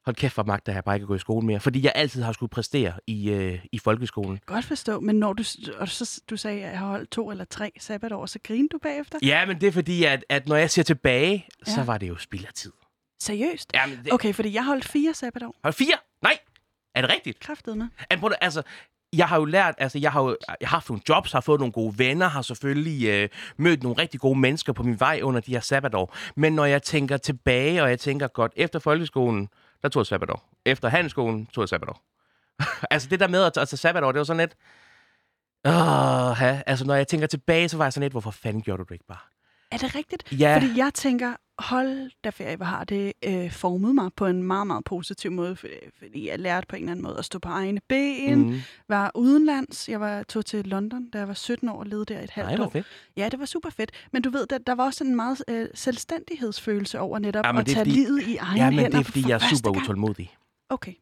hold 0.04 0.16
kæft, 0.16 0.34
hvor 0.34 0.42
magter 0.42 0.72
jeg 0.72 0.84
bare 0.84 0.96
ikke 0.96 1.04
at 1.04 1.08
gå 1.08 1.14
i 1.14 1.18
skole 1.18 1.46
mere. 1.46 1.60
Fordi 1.60 1.84
jeg 1.84 1.92
altid 1.94 2.22
har 2.22 2.32
skulle 2.32 2.50
præstere 2.50 2.92
i, 3.06 3.30
øh, 3.30 3.58
i 3.72 3.78
folkeskolen. 3.78 4.40
godt 4.46 4.64
forstå, 4.64 5.00
men 5.00 5.16
når 5.16 5.32
du, 5.32 5.44
og 5.78 5.88
så, 5.88 6.22
du 6.30 6.36
sagde, 6.36 6.64
at 6.64 6.70
jeg 6.70 6.78
har 6.78 6.86
holdt 6.86 7.10
to 7.10 7.30
eller 7.30 7.44
tre 7.44 7.72
sabbatår, 7.80 8.26
så 8.26 8.38
griner 8.44 8.68
du 8.72 8.78
bagefter? 8.78 9.18
Ja, 9.22 9.46
men 9.46 9.60
det 9.60 9.66
er 9.66 9.72
fordi, 9.72 10.04
at, 10.04 10.24
at 10.28 10.48
når 10.48 10.56
jeg 10.56 10.70
ser 10.70 10.82
tilbage, 10.82 11.46
ja. 11.66 11.72
så 11.72 11.82
var 11.82 11.98
det 11.98 12.08
jo 12.08 12.16
spild 12.16 12.44
af 12.44 12.52
tid. 12.54 12.72
Seriøst? 13.20 13.70
Jamen, 13.74 14.00
det, 14.04 14.12
Okay, 14.12 14.34
fordi 14.34 14.54
jeg 14.54 14.64
holdt 14.64 14.84
fire 14.84 15.14
sabbatår. 15.14 15.54
Du 15.64 15.70
fire? 15.72 15.98
Nej. 16.22 16.38
Er 16.94 17.00
det 17.00 17.10
rigtigt? 17.10 17.40
Kræftet 17.40 17.78
med. 17.78 17.86
Altså, 18.10 18.36
altså, 18.40 18.62
jeg 19.12 19.28
har 19.28 19.36
jo 19.36 19.44
lært, 19.44 19.74
altså, 19.78 19.98
jeg 19.98 20.12
har 20.12 20.22
jo 20.22 20.36
jeg 20.60 20.68
har 20.68 20.76
haft 20.76 20.88
nogle 20.88 21.02
jobs, 21.08 21.32
har 21.32 21.40
fået 21.40 21.60
nogle 21.60 21.72
gode 21.72 21.98
venner, 21.98 22.28
har 22.28 22.42
selvfølgelig 22.42 23.08
øh, 23.08 23.28
mødt 23.56 23.82
nogle 23.82 23.98
rigtig 23.98 24.20
gode 24.20 24.38
mennesker 24.38 24.72
på 24.72 24.82
min 24.82 25.00
vej 25.00 25.20
under 25.22 25.40
de 25.40 25.52
her 25.52 25.60
sabbatår. 25.60 26.16
Men 26.36 26.52
når 26.52 26.64
jeg 26.64 26.82
tænker 26.82 27.16
tilbage, 27.16 27.82
og 27.82 27.90
jeg 27.90 28.00
tænker 28.00 28.28
godt, 28.28 28.52
efter 28.56 28.78
folkeskolen, 28.78 29.48
der 29.82 29.88
tog 29.88 30.00
jeg 30.00 30.06
sabbatår. 30.06 30.50
Efter 30.64 30.88
handelsskolen 30.88 31.46
tog 31.46 31.62
jeg 31.62 31.68
sabbatår. 31.68 32.02
altså, 32.90 33.08
det 33.08 33.20
der 33.20 33.28
med 33.28 33.44
at, 33.44 33.52
tage 33.52 33.66
sabbatår, 33.66 34.12
det 34.12 34.18
var 34.18 34.24
sådan 34.24 34.40
lidt... 34.40 34.54
Åh, 35.66 35.72
ha. 36.36 36.60
altså, 36.66 36.84
når 36.84 36.94
jeg 36.94 37.08
tænker 37.08 37.26
tilbage, 37.26 37.68
så 37.68 37.76
var 37.76 37.84
jeg 37.84 37.92
sådan 37.92 38.04
lidt, 38.04 38.12
hvorfor 38.12 38.30
fanden 38.30 38.62
gjorde 38.62 38.78
du 38.78 38.84
det 38.88 38.94
ikke 38.94 39.06
bare? 39.08 39.18
Er 39.70 39.76
det 39.76 39.94
rigtigt? 39.94 40.32
Ja, 40.32 40.54
Fordi 40.56 40.78
jeg 40.78 40.94
tænker, 40.94 41.32
hold 41.58 42.10
da 42.24 42.30
ferie, 42.30 42.56
hvor 42.56 42.64
har 42.66 42.84
det 42.84 43.12
øh, 43.24 43.50
formet 43.52 43.94
mig 43.94 44.10
på 44.16 44.26
en 44.26 44.42
meget, 44.42 44.66
meget 44.66 44.84
positiv 44.84 45.30
måde, 45.32 45.56
fordi, 45.56 45.72
fordi 45.98 46.28
jeg 46.28 46.38
lærte 46.38 46.66
på 46.66 46.76
en 46.76 46.82
eller 46.82 46.92
anden 46.92 47.02
måde 47.02 47.18
at 47.18 47.24
stå 47.24 47.38
på 47.38 47.48
egne 47.48 47.80
ben, 47.88 48.38
mm. 48.50 48.60
var 48.88 49.10
udenlands. 49.14 49.88
Jeg 49.88 50.00
var, 50.00 50.22
tog 50.22 50.46
til 50.46 50.66
London, 50.66 51.10
da 51.10 51.18
jeg 51.18 51.28
var 51.28 51.34
17 51.34 51.68
år 51.68 51.78
og 51.78 51.86
levede 51.86 52.04
der 52.14 52.20
et 52.20 52.30
halvt 52.30 52.50
Nej, 52.50 52.66
år. 52.66 52.70
fedt. 52.70 52.86
Ja, 53.16 53.28
det 53.28 53.38
var 53.38 53.44
super 53.46 53.70
fedt. 53.70 53.90
Men 54.12 54.22
du 54.22 54.30
ved, 54.30 54.46
der, 54.46 54.58
der 54.58 54.74
var 54.74 54.84
også 54.84 55.04
en 55.04 55.16
meget 55.16 55.44
øh, 55.48 55.68
selvstændighedsfølelse 55.74 57.00
over 57.00 57.18
netop 57.18 57.44
Ja, 57.44 57.58
at 57.60 57.66
tage 57.66 57.78
fordi- 57.78 57.90
livet 57.90 58.22
i 58.22 58.36
egne 58.36 58.60
Ja, 58.64 58.70
men 58.70 58.78
hænder 58.78 58.90
det 58.90 58.98
er, 58.98 59.04
fordi 59.04 59.22
for 59.22 59.28
jeg 59.28 59.34
er 59.34 59.56
super 59.56 59.72
gang. 59.72 59.84
utålmodig. 59.84 60.36
Okay, 60.68 60.92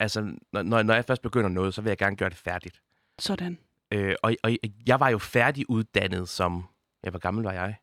Altså, 0.00 0.20
når, 0.52 0.62
når 0.62 0.82
når 0.82 0.94
jeg 0.94 1.04
først 1.04 1.22
begynder 1.22 1.48
noget, 1.48 1.74
så 1.74 1.82
vil 1.82 1.90
jeg 1.90 1.98
gerne 1.98 2.16
gøre 2.16 2.28
det 2.28 2.36
færdigt. 2.38 2.80
sådan. 3.18 3.58
Øh, 3.92 4.14
og, 4.22 4.34
og 4.42 4.50
jeg 4.86 5.00
var 5.00 5.08
jo 5.08 5.18
færdiguddannet 5.18 6.28
som... 6.28 6.64
Ja, 7.04 7.10
hvor 7.10 7.18
gammel 7.18 7.44
var 7.44 7.52
jeg? 7.52 7.74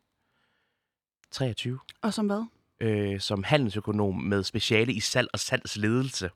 23. 1.32 1.78
Og 2.02 2.14
som 2.14 2.26
hvad? 2.26 2.44
Øh, 2.80 3.20
som 3.20 3.44
handelsøkonom 3.44 4.14
med 4.14 4.42
speciale 4.44 4.92
i 4.92 5.00
salg 5.00 5.28
og 5.32 5.38
salgsledelse. 5.38 6.30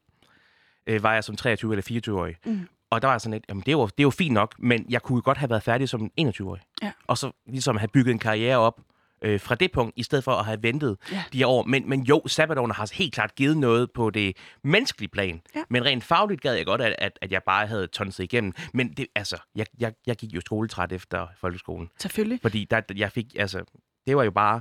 Øh, 0.87 1.03
var 1.03 1.14
jeg 1.14 1.24
som 1.24 1.37
23 1.37 1.72
eller 1.72 2.00
24-årig. 2.09 2.37
Mm. 2.44 2.68
Og 2.90 3.03
der 3.03 3.09
var 3.09 3.14
jeg 3.14 3.20
sådan 3.20 3.33
lidt, 3.33 3.44
jamen 3.48 3.61
det 3.61 3.68
er, 3.68 3.72
jo, 3.72 3.87
det 3.87 3.98
er 3.98 4.03
jo 4.03 4.11
fint 4.11 4.35
nok, 4.35 4.55
men 4.59 4.87
jeg 4.88 5.03
kunne 5.03 5.22
godt 5.22 5.38
have 5.38 5.50
været 5.50 5.62
færdig 5.62 5.88
som 5.88 6.11
21-årig. 6.20 6.62
Ja. 6.83 6.92
Og 7.07 7.18
så 7.18 7.33
ligesom 7.46 7.76
have 7.76 7.88
bygget 7.88 8.12
en 8.12 8.18
karriere 8.18 8.57
op 8.57 8.81
øh, 9.22 9.40
fra 9.40 9.55
det 9.55 9.72
punkt, 9.72 9.92
i 9.96 10.03
stedet 10.03 10.24
for 10.24 10.33
at 10.33 10.44
have 10.44 10.62
ventet 10.62 10.96
Ja. 11.12 11.22
de 11.33 11.38
her 11.38 11.46
år. 11.46 11.62
Men, 11.62 11.88
men 11.88 12.03
jo, 12.03 12.22
sabbatårene 12.26 12.74
har 12.74 12.90
helt 12.94 13.14
klart 13.14 13.35
givet 13.35 13.57
noget 13.57 13.90
på 13.92 14.11
det 14.11 14.37
menneskelige 14.64 15.09
plan. 15.09 15.40
Ja. 15.55 15.62
Men 15.68 15.85
rent 15.85 16.05
fagligt 16.05 16.40
gad 16.40 16.55
jeg 16.55 16.66
godt, 16.66 16.81
at, 16.81 16.94
at, 16.98 17.18
at 17.22 17.33
jeg 17.33 17.42
bare 17.46 17.66
havde 17.66 17.87
tonset 17.87 18.24
igennem. 18.24 18.53
Men 18.74 18.92
det, 18.92 19.07
altså, 19.14 19.37
jeg, 19.55 19.66
jeg, 19.81 19.92
jeg 20.07 20.16
gik 20.16 20.35
jo 20.35 20.40
skoletræt 20.40 20.92
efter 20.92 21.26
folkeskolen. 21.40 21.90
Selvfølgelig. 21.98 22.38
Fordi 22.42 22.64
der, 22.70 22.81
jeg 22.96 23.12
fik, 23.12 23.26
altså, 23.38 23.64
det 24.11 24.16
var 24.16 24.25
jo 24.25 24.31
bare 24.31 24.61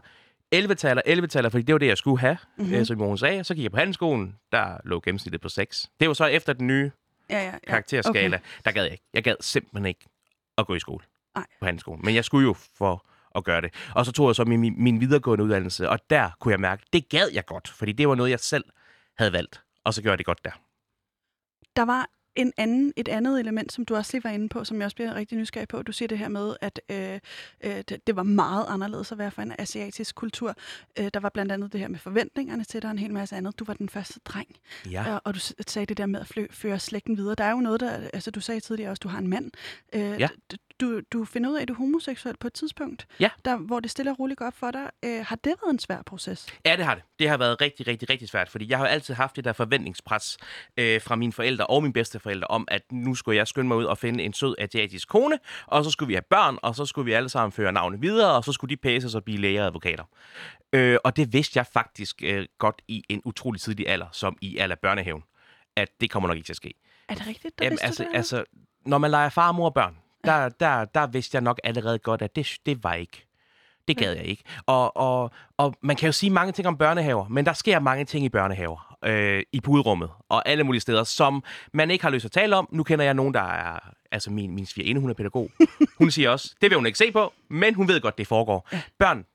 11-taller, 0.55 1.01
11-taller, 1.07 1.49
fordi 1.49 1.63
det 1.63 1.73
var 1.73 1.79
det, 1.79 1.87
jeg 1.87 1.97
skulle 1.97 2.19
have, 2.19 2.37
Mhm. 2.57 2.65
mm-hmm. 2.65 2.79
øh, 2.79 2.85
som 2.85 2.97
Mogens 2.97 3.19
sagde. 3.19 3.43
Så 3.43 3.55
gik 3.55 3.63
jeg 3.63 3.71
på 3.71 3.77
handelsskolen, 3.77 4.35
der 4.51 4.77
lå 4.85 4.99
gennemsnittet 5.05 5.41
på 5.41 5.49
6. 5.49 5.89
Det 5.99 6.07
var 6.07 6.13
så 6.13 6.25
efter 6.25 6.53
den 6.53 6.67
nye 6.67 6.91
Ja, 7.29 7.37
ja, 7.39 7.45
ja. 7.45 7.57
karakterskala. 7.67 8.35
Okay. 8.37 8.45
Der 8.65 8.71
gad 8.71 8.83
jeg 8.83 8.91
ikke. 8.91 9.03
Jeg 9.13 9.23
gad 9.23 9.35
simpelthen 9.39 9.85
ikke 9.85 10.05
at 10.57 10.67
gå 10.67 10.75
i 10.75 10.79
skole 10.79 11.03
Nej. 11.35 11.45
på 11.59 11.65
handelsskolen. 11.65 12.05
Men 12.05 12.15
jeg 12.15 12.25
skulle 12.25 12.47
jo 12.47 12.53
for 12.53 13.05
at 13.35 13.43
gøre 13.43 13.61
det. 13.61 13.73
Og 13.95 14.05
så 14.05 14.11
tog 14.11 14.27
jeg 14.27 14.35
så 14.35 14.43
min, 14.45 14.59
min, 14.59 14.83
min 14.83 14.99
videregående 14.99 15.43
uddannelse, 15.43 15.89
og 15.89 15.99
der 16.09 16.29
kunne 16.39 16.51
jeg 16.51 16.59
mærke, 16.59 16.83
det 16.93 17.09
gad 17.09 17.27
jeg 17.33 17.45
godt, 17.45 17.67
fordi 17.67 17.91
det 17.91 18.07
var 18.09 18.15
noget, 18.15 18.29
jeg 18.31 18.39
selv 18.39 18.63
havde 19.17 19.33
valgt. 19.33 19.61
Og 19.83 19.93
så 19.93 20.01
gjorde 20.01 20.11
jeg 20.11 20.17
det 20.17 20.25
godt 20.25 20.45
der. 20.45 20.51
Der 21.75 21.85
var 21.85 22.09
en 22.35 22.53
anden, 22.57 22.93
et 22.97 23.07
andet 23.07 23.39
element, 23.39 23.71
som 23.73 23.85
du 23.85 23.95
også 23.95 24.09
lige 24.17 24.23
var 24.23 24.29
inde 24.29 24.49
på, 24.49 24.63
som 24.63 24.77
jeg 24.77 24.85
også 24.85 24.95
bliver 24.95 25.15
rigtig 25.15 25.37
nysgerrig 25.37 25.67
på. 25.67 25.81
Du 25.81 25.91
siger 25.91 26.07
det 26.07 26.17
her 26.17 26.27
med, 26.27 26.55
at 26.61 26.81
øh, 26.89 27.19
øh, 27.63 27.83
det, 28.07 28.15
var 28.15 28.23
meget 28.23 28.65
anderledes 28.69 29.11
at 29.11 29.17
være 29.17 29.31
for 29.31 29.41
en 29.41 29.53
asiatisk 29.59 30.15
kultur. 30.15 30.55
Øh, 30.99 31.09
der 31.13 31.19
var 31.19 31.29
blandt 31.29 31.51
andet 31.51 31.73
det 31.73 31.79
her 31.81 31.87
med 31.87 31.99
forventningerne 31.99 32.63
til 32.63 32.81
dig, 32.81 32.87
og 32.87 32.91
en 32.91 32.99
hel 32.99 33.13
masse 33.13 33.35
andet. 33.35 33.59
Du 33.59 33.65
var 33.65 33.73
den 33.73 33.89
første 33.89 34.19
dreng, 34.25 34.47
Ja. 34.91 35.13
og, 35.13 35.21
og 35.25 35.33
du 35.35 35.39
sagde 35.67 35.85
det 35.85 35.97
der 35.97 36.05
med 36.05 36.19
at 36.19 36.27
flø, 36.27 36.47
føre 36.51 36.79
slægten 36.79 37.17
videre. 37.17 37.35
Der 37.35 37.43
er 37.43 37.51
jo 37.51 37.59
noget, 37.59 37.79
der... 37.79 37.91
Altså, 38.13 38.31
du 38.31 38.39
sagde 38.41 38.59
tidligere 38.59 38.91
også, 38.91 38.99
du 39.03 39.07
har 39.07 39.19
en 39.19 39.27
mand. 39.27 39.51
Øh, 39.93 40.01
Ja. 40.19 40.27
Du, 40.81 41.01
du 41.13 41.25
finder 41.25 41.49
ud 41.49 41.55
af, 41.55 41.61
at 41.61 41.67
du 41.67 41.73
er 41.73 41.77
homoseksuel 41.77 42.37
på 42.37 42.47
et 42.47 42.53
tidspunkt, 42.53 43.07
Ja. 43.19 43.29
der, 43.45 43.57
hvor 43.57 43.79
det 43.79 43.91
stille 43.91 44.11
og 44.11 44.19
roligt 44.19 44.37
går 44.37 44.45
op 44.45 44.53
for 44.57 44.71
dig. 44.71 44.89
Øh, 45.05 45.25
har 45.25 45.35
det 45.35 45.53
været 45.63 45.73
en 45.73 45.79
svær 45.79 46.01
proces? 46.05 46.47
Ja, 46.65 46.75
det 46.75 46.85
har 46.85 46.95
det. 46.95 47.03
Det 47.19 47.29
har 47.29 47.37
været 47.37 47.61
rigtig, 47.61 47.87
rigtig, 47.87 48.09
rigtig 48.09 48.29
svært, 48.29 48.49
fordi 48.49 48.69
jeg 48.69 48.77
har 48.77 48.87
altid 48.87 49.13
haft 49.13 49.35
det 49.35 49.43
der 49.45 49.53
forventningspres 49.53 50.37
øh, 50.77 51.01
fra 51.01 51.15
mine 51.15 51.33
forældre 51.33 51.65
og 51.67 51.81
mine 51.83 51.93
bedsteforældre 51.93 52.47
om, 52.47 52.67
at 52.71 52.81
nu 52.91 53.15
skulle 53.15 53.37
jeg 53.37 53.47
skynde 53.47 53.67
mig 53.67 53.77
ud 53.77 53.83
og 53.85 53.97
finde 53.97 54.23
en 54.23 54.33
sød 54.33 54.55
asiatisk 54.57 55.07
kone, 55.07 55.39
og 55.65 55.83
så 55.83 55.89
skulle 55.91 56.07
vi 56.07 56.13
have 56.13 56.21
børn, 56.29 56.57
og 56.61 56.75
så 56.75 56.85
skulle 56.85 57.05
vi 57.05 57.11
alle 57.11 57.29
sammen 57.29 57.51
føre 57.51 57.71
navne 57.71 58.01
videre, 58.01 58.31
og 58.35 58.43
så 58.43 58.51
skulle 58.51 58.69
de 58.69 58.77
pæses 58.77 59.15
og 59.15 59.23
blive 59.23 59.37
læger 59.37 59.61
og 59.61 59.67
advokater. 59.67 60.03
Øh, 60.73 60.97
og 61.03 61.15
det 61.15 61.33
vidste 61.33 61.57
jeg 61.57 61.65
faktisk 61.67 62.15
øh, 62.23 62.45
godt 62.57 62.81
i 62.87 63.03
en 63.09 63.21
utrolig 63.25 63.61
tidlig 63.61 63.87
alder, 63.87 64.07
som 64.11 64.37
i 64.41 64.57
alder 64.57 64.75
børnehaven, 64.75 65.23
at 65.75 65.89
det 66.01 66.11
kommer 66.11 66.27
nok 66.27 66.37
ikke 66.37 66.45
til 66.47 66.53
at 66.53 66.57
ske. 66.57 66.73
Er 67.09 67.13
det 67.15 67.27
rigtigt, 67.27 67.59
du 67.59 67.63
Jamen, 67.63 67.79
altså, 67.81 68.03
det? 68.03 68.09
altså, 68.13 68.43
når 68.85 68.97
man 68.97 69.11
leger 69.11 69.29
far, 69.29 69.51
mor 69.51 69.65
og 69.65 69.73
børn, 69.73 69.97
der, 70.23 70.49
der, 70.49 70.85
der 70.85 71.07
vidste 71.07 71.35
jeg 71.35 71.41
nok 71.41 71.59
allerede 71.63 71.99
godt, 71.99 72.21
at 72.21 72.35
det, 72.35 72.57
det 72.65 72.83
var 72.83 72.93
ikke. 72.93 73.25
Det 73.87 73.97
gad 73.97 74.13
jeg 74.13 74.25
ikke. 74.25 74.43
Og, 74.65 74.97
og, 74.97 75.31
og 75.57 75.75
man 75.81 75.95
kan 75.95 76.05
jo 76.05 76.11
sige 76.11 76.29
mange 76.29 76.51
ting 76.51 76.67
om 76.67 76.77
børnehaver, 76.77 77.27
men 77.27 77.45
der 77.45 77.53
sker 77.53 77.79
mange 77.79 78.05
ting 78.05 78.25
i 78.25 78.29
børnehaver, 78.29 78.97
øh, 79.05 79.43
i 79.51 79.61
puderummet 79.61 80.09
og 80.29 80.49
alle 80.49 80.63
mulige 80.63 80.81
steder, 80.81 81.03
som 81.03 81.43
man 81.73 81.91
ikke 81.91 82.03
har 82.03 82.11
lyst 82.11 82.21
til 82.21 82.27
at 82.27 82.31
tale 82.31 82.55
om. 82.55 82.67
Nu 82.71 82.83
kender 82.83 83.05
jeg 83.05 83.13
nogen, 83.13 83.33
der 83.33 83.41
er, 83.41 83.79
altså 84.11 84.31
min, 84.31 84.55
min 84.55 84.65
svigerinde, 84.65 85.01
hun 85.01 85.09
er 85.09 85.13
pædagog. 85.13 85.51
Hun 85.97 86.11
siger 86.11 86.29
også, 86.29 86.55
det 86.61 86.69
vil 86.69 86.75
hun 86.75 86.85
ikke 86.85 86.97
se 86.97 87.11
på, 87.11 87.33
men 87.49 87.73
hun 87.73 87.87
ved 87.87 88.01
godt, 88.01 88.17
det 88.17 88.27
foregår. 88.27 88.69
Børn 88.99 89.25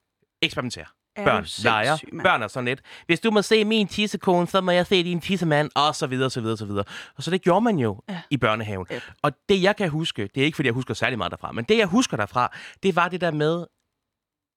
eksperimenterer. 0.42 0.86
Er 1.16 1.24
Børn 1.24 1.46
leger. 1.62 1.96
Børn 2.22 2.42
er 2.42 2.48
sådan 2.48 2.64
lidt. 2.64 2.80
Hvis 3.06 3.20
du 3.20 3.30
må 3.30 3.42
se 3.42 3.64
min 3.64 3.88
tissekone, 3.88 4.46
så 4.48 4.60
må 4.60 4.70
jeg 4.70 4.86
se 4.86 5.04
din 5.04 5.20
tissemand, 5.20 5.70
og 5.74 5.94
så 5.96 6.06
videre, 6.06 6.30
så 6.30 6.40
videre, 6.40 6.56
så 6.56 6.64
videre. 6.66 6.84
Og 7.16 7.22
så 7.22 7.30
det 7.30 7.42
gjorde 7.42 7.60
man 7.60 7.78
jo 7.78 8.02
Ja. 8.08 8.20
i 8.30 8.36
børnehaven. 8.36 8.86
Yep. 8.92 9.02
Og 9.22 9.32
det, 9.48 9.62
jeg 9.62 9.76
kan 9.76 9.88
huske, 9.88 10.30
det 10.34 10.40
er 10.40 10.44
ikke, 10.44 10.56
fordi 10.56 10.66
jeg 10.66 10.74
husker 10.74 10.94
særlig 10.94 11.18
meget 11.18 11.30
derfra, 11.30 11.52
men 11.52 11.64
det, 11.64 11.78
jeg 11.78 11.86
husker 11.86 12.16
derfra, 12.16 12.52
det 12.82 12.96
var 12.96 13.08
det 13.08 13.20
der 13.20 13.30
med, 13.30 13.66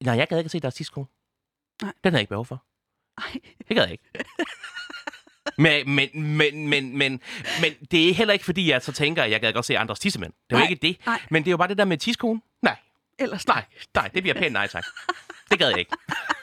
nej, 0.03 0.15
jeg 0.15 0.27
gad 0.27 0.37
ikke 0.37 0.47
at 0.47 0.51
se 0.51 0.59
deres 0.59 0.75
tidskone. 0.75 1.07
Nej. 1.81 1.91
Den 2.03 2.11
havde 2.13 2.15
jeg 2.15 2.21
ikke 2.21 2.29
behov 2.29 2.45
for. 2.45 2.63
Ej. 3.17 3.39
Det 3.67 3.75
gad 3.75 3.83
jeg 3.83 3.91
ikke. 3.91 4.03
men, 5.57 5.89
men, 5.95 6.09
men, 6.37 6.67
men, 6.69 6.97
men, 6.97 7.21
men 7.61 7.73
det 7.91 8.09
er 8.09 8.13
heller 8.13 8.33
ikke, 8.33 8.45
fordi 8.45 8.69
jeg 8.71 8.81
så 8.81 8.91
tænker, 8.91 9.23
at 9.23 9.31
jeg 9.31 9.41
gad 9.41 9.53
godt 9.53 9.65
se 9.65 9.77
andres 9.77 9.99
tissemænd. 9.99 10.33
Det 10.49 10.55
var 10.55 10.57
Nej, 10.59 10.69
ikke 10.69 10.87
det. 10.87 11.05
nej. 11.05 11.21
Men 11.31 11.43
det 11.43 11.47
er 11.47 11.51
jo 11.51 11.57
bare 11.57 11.67
det 11.67 11.77
der 11.77 11.85
med 11.85 11.97
tidskone. 11.97 12.41
Nej, 12.61 12.75
Ellers 13.19 13.47
nej, 13.47 13.65
nej, 13.95 14.07
det 14.13 14.23
bliver 14.23 14.33
pænt 14.39 14.53
nej 14.53 14.67
tak. 14.67 14.85
Det 15.51 15.59
gad 15.59 15.69
jeg 15.69 15.79
ikke. 15.79 15.91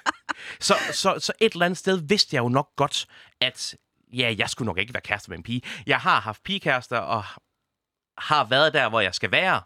Så, 0.60 0.74
så, 0.92 1.18
så 1.18 1.32
et 1.40 1.52
eller 1.52 1.66
andet 1.66 1.78
sted 1.78 1.96
vidste 2.08 2.36
jeg 2.36 2.42
jo 2.42 2.48
nok 2.48 2.76
godt, 2.76 3.06
at 3.40 3.76
ja, 4.12 4.34
jeg 4.38 4.50
skulle 4.50 4.66
nok 4.66 4.78
ikke 4.78 4.94
være 4.94 5.00
kærester 5.00 5.30
med 5.30 5.36
en 5.38 5.42
pige. 5.42 5.62
Jeg 5.86 5.98
har 5.98 6.20
haft 6.20 6.42
pigekærester, 6.42 6.98
og 6.98 7.24
har 8.18 8.44
været 8.44 8.74
der, 8.74 8.88
hvor 8.88 9.00
jeg 9.00 9.14
skal 9.14 9.30
være. 9.30 9.62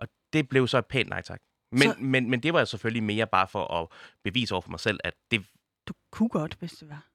Og 0.00 0.08
det 0.32 0.48
blev 0.48 0.68
så 0.68 0.78
et 0.78 0.86
pænt 0.86 1.08
nej 1.08 1.22
tak. 1.22 1.40
Men, 1.72 1.82
Så- 1.82 1.94
men, 1.98 2.30
men 2.30 2.42
det 2.42 2.52
var 2.52 2.60
jo 2.60 2.66
selvfølgelig 2.66 3.02
mere 3.02 3.26
bare 3.26 3.48
for 3.48 3.80
at 3.82 3.88
bevise 4.24 4.54
over 4.54 4.62
for 4.62 4.70
mig 4.70 4.80
selv, 4.80 5.00
at 5.04 5.14
det 5.30 5.44
Du 5.88 5.92
kunne 6.12 6.28
godt, 6.28 6.54
hvis 6.58 6.72
det 6.72 6.88
var. 6.88 7.06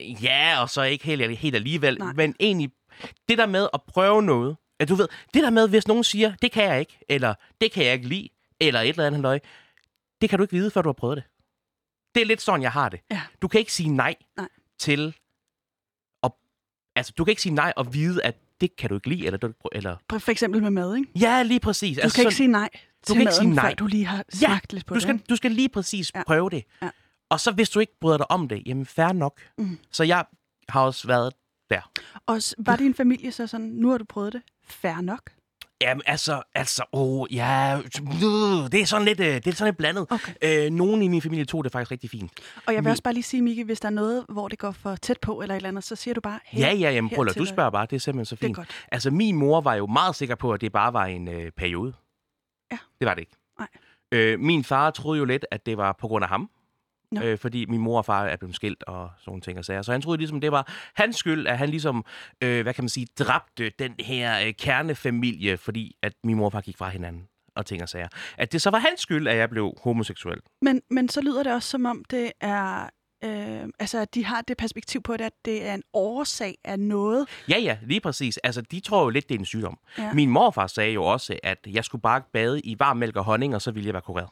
Ja, 0.00 0.56
og 0.60 0.70
så 0.70 0.82
ikke 0.82 1.04
helt, 1.04 1.38
helt 1.38 1.54
alligevel. 1.56 1.98
Nej. 1.98 2.12
Men 2.12 2.34
egentlig, 2.40 2.70
det 3.28 3.38
der 3.38 3.46
med 3.46 3.68
at 3.74 3.82
prøve 3.82 4.22
noget, 4.22 4.56
at 4.80 4.88
du 4.88 4.94
ved, 4.94 5.08
det 5.34 5.42
der 5.42 5.50
med, 5.50 5.68
hvis 5.68 5.86
nogen 5.88 6.04
siger, 6.04 6.34
det 6.42 6.52
kan 6.52 6.64
jeg 6.64 6.80
ikke, 6.80 6.98
eller 7.08 7.34
det 7.60 7.72
kan 7.72 7.84
jeg 7.84 7.92
ikke 7.92 8.08
lide, 8.08 8.28
eller 8.60 8.80
et 8.80 8.88
eller 8.88 9.06
andet 9.06 9.20
løg, 9.20 9.40
det 10.20 10.30
kan 10.30 10.38
du 10.38 10.42
ikke 10.44 10.54
vide, 10.54 10.70
før 10.70 10.82
du 10.82 10.88
har 10.88 10.92
prøvet 10.92 11.16
det. 11.16 11.24
Det 12.14 12.20
er 12.20 12.26
lidt 12.26 12.40
sådan, 12.42 12.62
jeg 12.62 12.72
har 12.72 12.88
det. 12.88 13.00
Ja. 13.10 13.20
Du 13.42 13.48
kan 13.48 13.58
ikke 13.60 13.72
sige 13.72 13.88
nej, 13.88 14.14
Nej. 14.36 14.48
til 14.78 15.14
at, 16.22 16.30
altså 16.96 17.12
du 17.18 17.24
kan 17.24 17.32
ikke 17.32 17.42
sige 17.42 17.54
nej 17.54 17.72
og 17.76 17.94
vide, 17.94 18.22
at 18.24 18.36
det 18.60 18.76
kan 18.76 18.88
du 18.88 18.94
ikke 18.94 19.08
lide, 19.08 19.26
eller, 19.26 19.38
du, 19.38 19.52
eller 19.72 19.96
For 20.10 20.30
eksempel 20.30 20.62
med 20.62 20.70
mad, 20.70 20.96
ikke? 20.96 21.10
ja, 21.20 21.42
lige 21.42 21.60
præcis. 21.60 21.96
Du 21.96 22.02
altså, 22.02 22.16
kan 22.16 22.22
ikke 22.22 22.30
sådan- 22.34 22.36
sige 22.36 22.48
nej 22.48 22.70
til 23.02 23.12
kan 23.14 23.20
ikke 23.22 23.32
sige 23.34 23.50
nej. 23.50 23.68
før 23.70 23.74
du 23.74 23.86
lige 23.86 24.04
har 24.04 24.24
Ja, 24.40 24.46
smagt 24.46 24.72
lidt 24.72 24.86
på 24.86 24.94
du 24.94 24.94
det. 24.94 25.02
skal, 25.02 25.14
ikke? 25.14 25.24
du 25.30 25.36
skal 25.36 25.50
lige 25.50 25.68
præcis 25.68 26.12
Ja. 26.14 26.18
ja. 26.18 26.24
prøve 26.24 26.50
det. 26.50 26.64
Ja. 26.82 26.90
Og 27.30 27.40
så 27.40 27.52
hvis 27.52 27.70
du 27.70 27.80
ikke 27.80 27.98
bryder 28.00 28.16
dig 28.16 28.30
om 28.30 28.48
det, 28.48 28.62
jamen 28.66 28.86
fair 28.86 29.12
nok. 29.12 29.40
Mm. 29.58 29.78
Så 29.90 30.04
jeg 30.04 30.24
har 30.68 30.80
også 30.84 31.06
været 31.06 31.32
der. 31.70 31.90
Og 32.26 32.40
var 32.58 32.76
din 32.76 32.94
familie 32.94 33.32
så 33.32 33.46
sådan, 33.46 33.66
nu 33.66 33.90
har 33.90 33.98
du 33.98 34.04
prøvet 34.04 34.32
det, 34.32 34.42
fair 34.64 35.00
nok? 35.00 35.30
Jamen, 35.82 36.02
altså, 36.06 36.42
altså, 36.54 36.84
åh, 36.92 37.34
ja, 37.34 37.76
øh, 37.78 37.84
det 38.72 38.80
er 38.80 38.84
sådan 38.86 39.04
lidt, 39.04 39.20
øh, 39.20 39.26
det 39.26 39.46
er 39.46 39.52
sådan 39.52 39.68
lidt 39.68 39.76
blandet. 39.78 40.06
Okay. 40.10 40.32
Øh, 40.66 40.70
nogen 40.72 41.02
i 41.02 41.08
min 41.08 41.22
familie 41.22 41.44
tog 41.44 41.64
det 41.64 41.72
faktisk 41.72 41.90
rigtig 41.90 42.10
fint. 42.10 42.32
Og 42.66 42.74
jeg 42.74 42.74
vil 42.74 42.82
Min- 42.84 42.90
også 42.90 43.02
bare 43.02 43.14
lige 43.14 43.22
sige, 43.24 43.42
Miki, 43.42 43.62
hvis 43.62 43.80
der 43.80 43.88
er 43.88 43.92
noget, 43.92 44.24
hvor 44.28 44.48
det 44.48 44.58
går 44.58 44.70
for 44.70 44.96
tæt 44.96 45.20
på 45.20 45.40
eller 45.40 45.54
et 45.54 45.56
eller 45.56 45.68
andet, 45.68 45.84
så 45.84 45.96
siger 45.96 46.14
du 46.14 46.20
bare, 46.20 46.40
hey, 46.44 46.60
Ja, 46.60 46.72
ja, 46.72 46.90
jamen, 46.92 47.10
prøv 47.14 47.26
at 47.28 47.34
du 47.36 47.42
er- 47.42 47.46
spørger 47.46 47.70
bare, 47.70 47.86
det 47.90 47.96
er 47.96 48.00
simpelthen 48.00 48.24
så 48.24 48.34
Det 48.36 48.42
er 48.42 48.46
fint. 48.46 48.56
godt. 48.56 48.86
Altså, 48.92 49.10
min 49.10 49.36
mor 49.36 49.60
var 49.60 49.74
jo 49.74 49.86
meget 49.86 50.16
sikker 50.16 50.34
på, 50.34 50.52
at 50.52 50.60
det 50.60 50.72
bare 50.72 50.92
var 50.92 51.04
en 51.06 51.28
øh, 51.28 51.50
periode. 51.56 51.92
Ja. 52.72 52.78
Det 53.00 53.06
var 53.06 53.14
det 53.14 53.20
ikke. 53.20 53.32
Nej. 53.58 53.68
Øh, 54.12 54.40
min 54.40 54.64
far 54.64 54.90
troede 54.90 55.18
jo 55.18 55.24
lidt, 55.24 55.46
at 55.50 55.66
det 55.66 55.76
var 55.76 55.92
på 56.00 56.08
grund 56.08 56.22
af 56.24 56.28
ham. 56.28 56.50
Øh, 57.22 57.38
fordi 57.38 57.66
min 57.66 57.80
mor 57.80 57.98
og 57.98 58.04
far 58.04 58.26
er 58.26 58.36
blevet 58.36 58.56
skilt 58.56 58.82
og 58.82 59.10
sådan 59.18 59.30
nogle 59.30 59.42
ting 59.42 59.58
og 59.58 59.64
sager. 59.64 59.82
Så 59.82 59.92
han 59.92 60.02
troede 60.02 60.18
ligesom, 60.18 60.40
det 60.40 60.52
var 60.52 60.72
hans 60.94 61.16
skyld, 61.16 61.46
at 61.46 61.58
han 61.58 61.68
ligesom, 61.68 62.04
øh, 62.40 62.62
hvad 62.62 62.74
kan 62.74 62.84
man 62.84 62.88
sige, 62.88 63.06
dræbte 63.18 63.70
den 63.78 63.94
her 64.00 64.46
øh, 64.46 64.52
kernefamilie, 64.52 65.56
fordi 65.56 65.96
at 66.02 66.12
min 66.24 66.36
mor 66.36 66.46
og 66.46 66.52
far 66.52 66.60
gik 66.60 66.76
fra 66.76 66.88
hinanden 66.88 67.28
og 67.56 67.66
ting 67.66 67.82
og 67.82 67.88
sager. 67.88 68.08
At 68.38 68.52
det 68.52 68.62
så 68.62 68.70
var 68.70 68.78
hans 68.78 69.00
skyld, 69.00 69.28
at 69.28 69.36
jeg 69.36 69.50
blev 69.50 69.74
homoseksuel. 69.82 70.38
Men, 70.62 70.82
men 70.90 71.08
så 71.08 71.20
lyder 71.20 71.42
det 71.42 71.52
også 71.52 71.68
som 71.68 71.84
om, 71.86 72.04
det 72.10 72.32
er... 72.40 72.88
Øh, 73.24 73.68
altså, 73.78 73.98
at 73.98 74.14
de 74.14 74.24
har 74.24 74.40
det 74.40 74.56
perspektiv 74.56 75.02
på 75.02 75.16
det, 75.16 75.24
at 75.24 75.32
det 75.44 75.66
er 75.66 75.74
en 75.74 75.82
årsag 75.92 76.54
af 76.64 76.80
noget. 76.80 77.28
Ja, 77.48 77.58
ja, 77.58 77.78
lige 77.82 78.00
præcis. 78.00 78.36
Altså, 78.36 78.60
de 78.60 78.80
tror 78.80 79.02
jo 79.02 79.08
lidt, 79.08 79.28
det 79.28 79.34
er 79.34 79.38
en 79.38 79.44
sygdom. 79.44 79.78
Ja. 79.98 80.12
Min 80.12 80.30
morfar 80.30 80.66
sagde 80.66 80.92
jo 80.92 81.04
også, 81.04 81.38
at 81.42 81.58
jeg 81.66 81.84
skulle 81.84 82.02
bare 82.02 82.22
bade 82.32 82.60
i 82.60 82.76
varm 82.78 82.96
mælk 82.96 83.16
og 83.16 83.24
honning, 83.24 83.54
og 83.54 83.62
så 83.62 83.70
ville 83.70 83.86
jeg 83.86 83.94
være 83.94 84.02
kureret. 84.02 84.28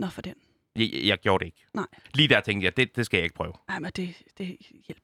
Nå, 0.00 0.06
for 0.06 0.22
den. 0.22 0.34
Jeg, 0.78 0.90
jeg 1.06 1.18
gjorde 1.18 1.42
det 1.42 1.46
ikke. 1.46 1.64
Nej. 1.74 1.86
Lige 2.14 2.28
der 2.28 2.40
tænkte 2.40 2.64
jeg, 2.64 2.76
det, 2.76 2.96
det 2.96 3.06
skal 3.06 3.18
jeg 3.18 3.24
ikke 3.24 3.34
prøve. 3.34 3.52
Nej, 3.68 3.78
men 3.78 3.90
det, 3.96 4.14
det, 4.38 4.56
hjælp. 4.86 5.02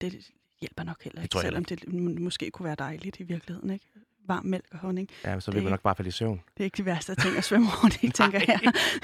det 0.00 0.30
hjælper 0.60 0.82
nok 0.82 1.02
heller 1.04 1.22
ikke, 1.22 1.32
tror 1.32 1.40
jeg 1.40 1.44
selvom 1.46 1.64
det 1.64 2.20
måske 2.20 2.50
kunne 2.50 2.64
være 2.64 2.74
dejligt 2.78 3.20
i 3.20 3.22
virkeligheden, 3.22 3.70
ikke? 3.70 3.86
Varm 4.26 4.46
mælk 4.46 4.64
og 4.72 4.78
honning. 4.78 5.08
Ja, 5.24 5.40
så 5.40 5.50
vil 5.50 5.62
man 5.62 5.70
nok 5.70 5.82
bare 5.82 5.94
falde 5.96 6.08
i 6.08 6.10
søvn. 6.12 6.40
Det 6.56 6.60
er 6.60 6.64
ikke 6.64 6.76
de 6.76 6.84
værste 6.84 7.14
ting 7.14 7.36
at 7.36 7.44
svømme 7.44 7.66
rundt 7.82 8.02
i, 8.02 8.10
tænker 8.20 8.40
jeg. 8.48 8.60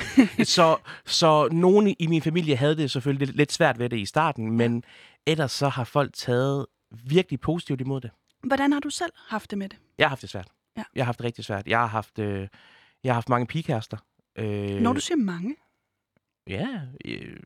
så, 0.47 0.77
så 1.07 1.49
nogen 1.53 1.95
i- 1.99 2.07
min 2.07 2.23
familie 2.23 2.57
havde 2.57 2.77
det 2.77 2.91
selvfølgelig 2.91 3.27
lidt, 3.27 3.37
lidt 3.37 3.53
svært 3.53 3.79
ved 3.79 3.89
det 3.89 3.99
i 3.99 4.07
starten, 4.07 4.51
men 4.51 4.85
ellers 5.27 5.53
så 5.53 5.69
har 5.69 5.85
folk 5.85 6.15
taget 6.15 6.67
virkelig 7.05 7.41
positivt 7.41 7.81
imod 7.81 8.01
det. 8.01 8.11
Hvordan 8.43 8.73
har 8.73 8.81
du 8.81 8.91
selv 8.91 9.13
haft 9.29 9.51
det 9.51 9.59
med 9.59 9.69
det? 9.69 9.79
Jeg 9.99 10.05
har 10.05 10.09
haft 10.09 10.23
det 10.23 10.31
svært. 10.31 10.49
Ja. 10.77 10.83
Jeg 10.95 11.03
har 11.05 11.07
haft 11.07 11.19
det 11.19 11.25
rigtig 11.25 11.45
svært. 11.45 11.67
Jeg 11.67 11.79
har 11.79 11.87
haft, 11.87 12.19
øh, 12.19 12.49
jeg 13.05 13.11
har 13.11 13.15
haft 13.15 13.29
mange 13.29 13.47
pigekærester. 13.47 13.97
Øh, 14.39 14.81
Når 14.81 14.93
du 14.93 15.01
siger 15.01 15.17
mange. 15.17 15.57
Ja, 16.51 16.81
øh, 17.05 17.37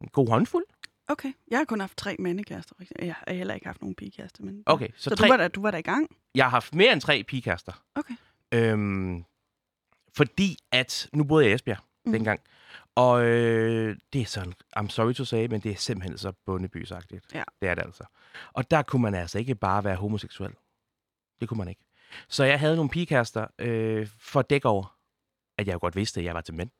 en 0.00 0.08
god 0.08 0.28
håndfuld. 0.28 0.64
Okay, 1.08 1.32
jeg 1.50 1.58
har 1.58 1.64
kun 1.64 1.80
haft 1.80 1.96
tre 1.96 2.16
mandekærester. 2.18 2.74
Jeg 2.98 3.14
har 3.14 3.32
heller 3.34 3.54
ikke 3.54 3.66
haft 3.66 3.80
nogen 3.80 3.94
pigekærester. 3.94 4.44
Men... 4.44 4.62
Okay, 4.66 4.88
så, 4.88 4.94
Så, 4.96 5.02
så 5.02 5.10
du, 5.10 5.16
tre, 5.16 5.28
var 5.28 5.36
der, 5.36 5.48
du 5.48 5.62
var 5.62 5.70
der 5.70 5.78
i 5.78 5.82
gang? 5.82 6.16
jeg 6.34 6.44
har 6.44 6.50
haft 6.50 6.74
mere 6.74 6.92
end 6.92 7.00
tre 7.00 7.24
pigekærester. 7.28 7.82
Okay. 7.94 8.14
Øhm, 8.54 9.24
fordi 10.16 10.56
at, 10.72 11.08
nu 11.12 11.24
boede 11.24 11.44
jeg 11.44 11.52
i 11.52 11.54
Esbjerg 11.54 11.78
mm. 12.06 12.12
dengang, 12.12 12.40
og 12.94 13.24
øh, 13.24 13.96
det 14.12 14.20
er 14.20 14.26
sådan, 14.26 14.52
I'm 14.78 14.88
sorry 14.88 15.12
to 15.12 15.24
say, 15.24 15.46
men 15.46 15.60
det 15.60 15.70
er 15.70 15.76
simpelthen 15.76 16.18
så 16.18 16.32
bundebysagtigt. 16.46 17.34
Ja. 17.34 17.42
Det 17.60 17.68
er 17.68 17.74
det 17.74 17.82
altså. 17.82 18.04
Og 18.52 18.70
der 18.70 18.82
kunne 18.82 19.02
man 19.02 19.14
altså 19.14 19.38
ikke 19.38 19.54
bare 19.54 19.84
være 19.84 19.96
homoseksuel. 19.96 20.52
Det 21.40 21.48
kunne 21.48 21.58
man 21.58 21.68
ikke. 21.68 21.84
Så 22.28 22.44
jeg 22.44 22.60
havde 22.60 22.76
nogle 22.76 22.90
pigekærester 22.90 23.46
øh, 23.58 24.08
for 24.18 24.40
at 24.40 24.50
dække 24.50 24.68
over, 24.68 24.96
at 25.58 25.66
jeg 25.66 25.74
jo 25.74 25.78
godt 25.78 25.96
vidste, 25.96 26.20
at 26.20 26.24
jeg 26.24 26.34
var 26.34 26.40
til 26.40 26.54
mænd. 26.54 26.70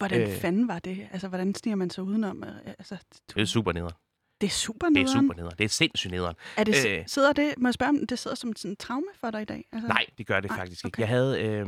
Hvordan 0.00 0.20
Øh. 0.22 0.28
øh... 0.28 0.34
fanden 0.40 0.68
var 0.68 0.78
det? 0.78 1.08
Altså, 1.12 1.28
hvordan 1.28 1.54
sniger 1.54 1.76
man 1.76 1.90
sig 1.90 2.04
udenom? 2.04 2.44
Øh, 2.44 2.50
Altså, 2.78 2.94
du... 2.94 3.34
Det 3.34 3.42
er 3.42 3.46
super 3.46 3.72
nederen. 3.72 3.94
det 4.40 4.46
er 4.46 4.50
super 4.50 4.86
Det 4.88 4.96
er 4.96 5.00
nederen. 5.00 5.24
super 5.24 5.34
nederen. 5.34 5.54
Det 5.58 5.64
er 5.64 5.68
sindssygt 5.68 6.10
nederen. 6.10 6.36
Er 6.56 6.64
det, 6.64 6.86
Øh. 6.86 6.98
øh... 6.98 7.04
sidder 7.06 7.32
det, 7.32 7.54
må 7.58 7.68
jeg 7.68 7.74
spørge 7.74 7.88
om 7.90 8.06
det 8.06 8.18
sidder 8.18 8.34
som 8.34 8.56
sådan 8.56 8.70
en 8.70 8.76
traume 8.76 9.06
for 9.20 9.30
dig 9.30 9.42
i 9.42 9.44
dag? 9.44 9.64
Altså, 9.72 9.88
Nej, 9.88 10.06
det 10.18 10.26
gør 10.26 10.40
det 10.40 10.50
Nej, 10.50 10.58
faktisk 10.58 10.84
okay. 10.84 10.88
ikke. 10.88 11.00
Jeg 11.00 11.08
havde, 11.08 11.40
øh, 11.42 11.66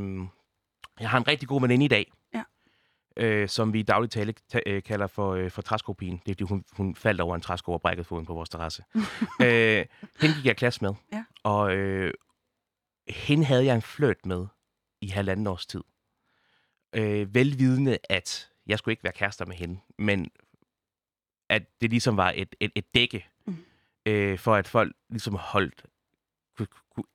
jeg 1.01 1.11
har 1.11 1.19
en 1.19 1.29
rigtig 1.29 1.49
god 1.49 1.61
veninde 1.61 1.85
i 1.85 1.89
dag, 1.89 2.13
Ja. 2.35 2.43
øh, 3.17 3.49
som 3.49 3.73
vi 3.73 3.79
i 3.81 3.83
daglig 3.83 4.11
tale 4.11 4.35
ta- 4.53 4.61
øh, 4.67 4.83
kalder 4.83 5.07
for, 5.07 5.33
øh, 5.35 5.51
for 5.51 5.63
træskopien. 5.63 6.21
Det 6.27 6.31
er 6.31 6.35
fordi, 6.35 6.45
hun, 6.45 6.65
hun 6.73 6.95
faldt 6.95 7.21
over 7.21 7.35
en 7.35 7.41
træsko 7.41 7.73
og 7.73 7.81
brækkede 7.81 8.05
foden 8.05 8.27
på 8.27 8.35
vores 8.35 8.49
terrasse. 8.49 8.85
øh, 9.45 9.85
hende 10.21 10.35
gik 10.37 10.45
jeg 10.45 10.57
klasse 10.57 10.85
med, 10.85 10.95
Ja. 11.13 11.25
og 11.43 11.75
øh, 11.77 12.13
hende 13.09 13.45
havde 13.45 13.65
jeg 13.65 13.75
en 13.75 13.83
fløjt 13.83 14.27
med 14.27 14.47
i 15.01 15.07
halvanden 15.09 15.47
års 15.47 15.67
tid. 15.67 15.81
Øh, 16.95 17.35
velvidende, 17.35 17.99
at 18.09 18.49
jeg 18.67 18.79
skulle 18.79 18.93
ikke 18.93 19.05
være 19.05 19.13
kærester 19.13 19.47
med 19.47 19.57
hende, 19.57 19.81
men 19.99 20.31
at 21.51 21.63
det 21.81 21.91
ligesom 21.91 22.17
var 22.17 22.33
et, 22.37 22.55
et, 22.61 22.73
et 22.75 22.95
dække, 22.95 23.27
Mm. 23.47 23.57
øh, 24.07 24.39
for 24.39 24.55
at 24.55 24.69
folk 24.69 24.97
ligesom 25.11 25.35
holdt... 25.35 25.85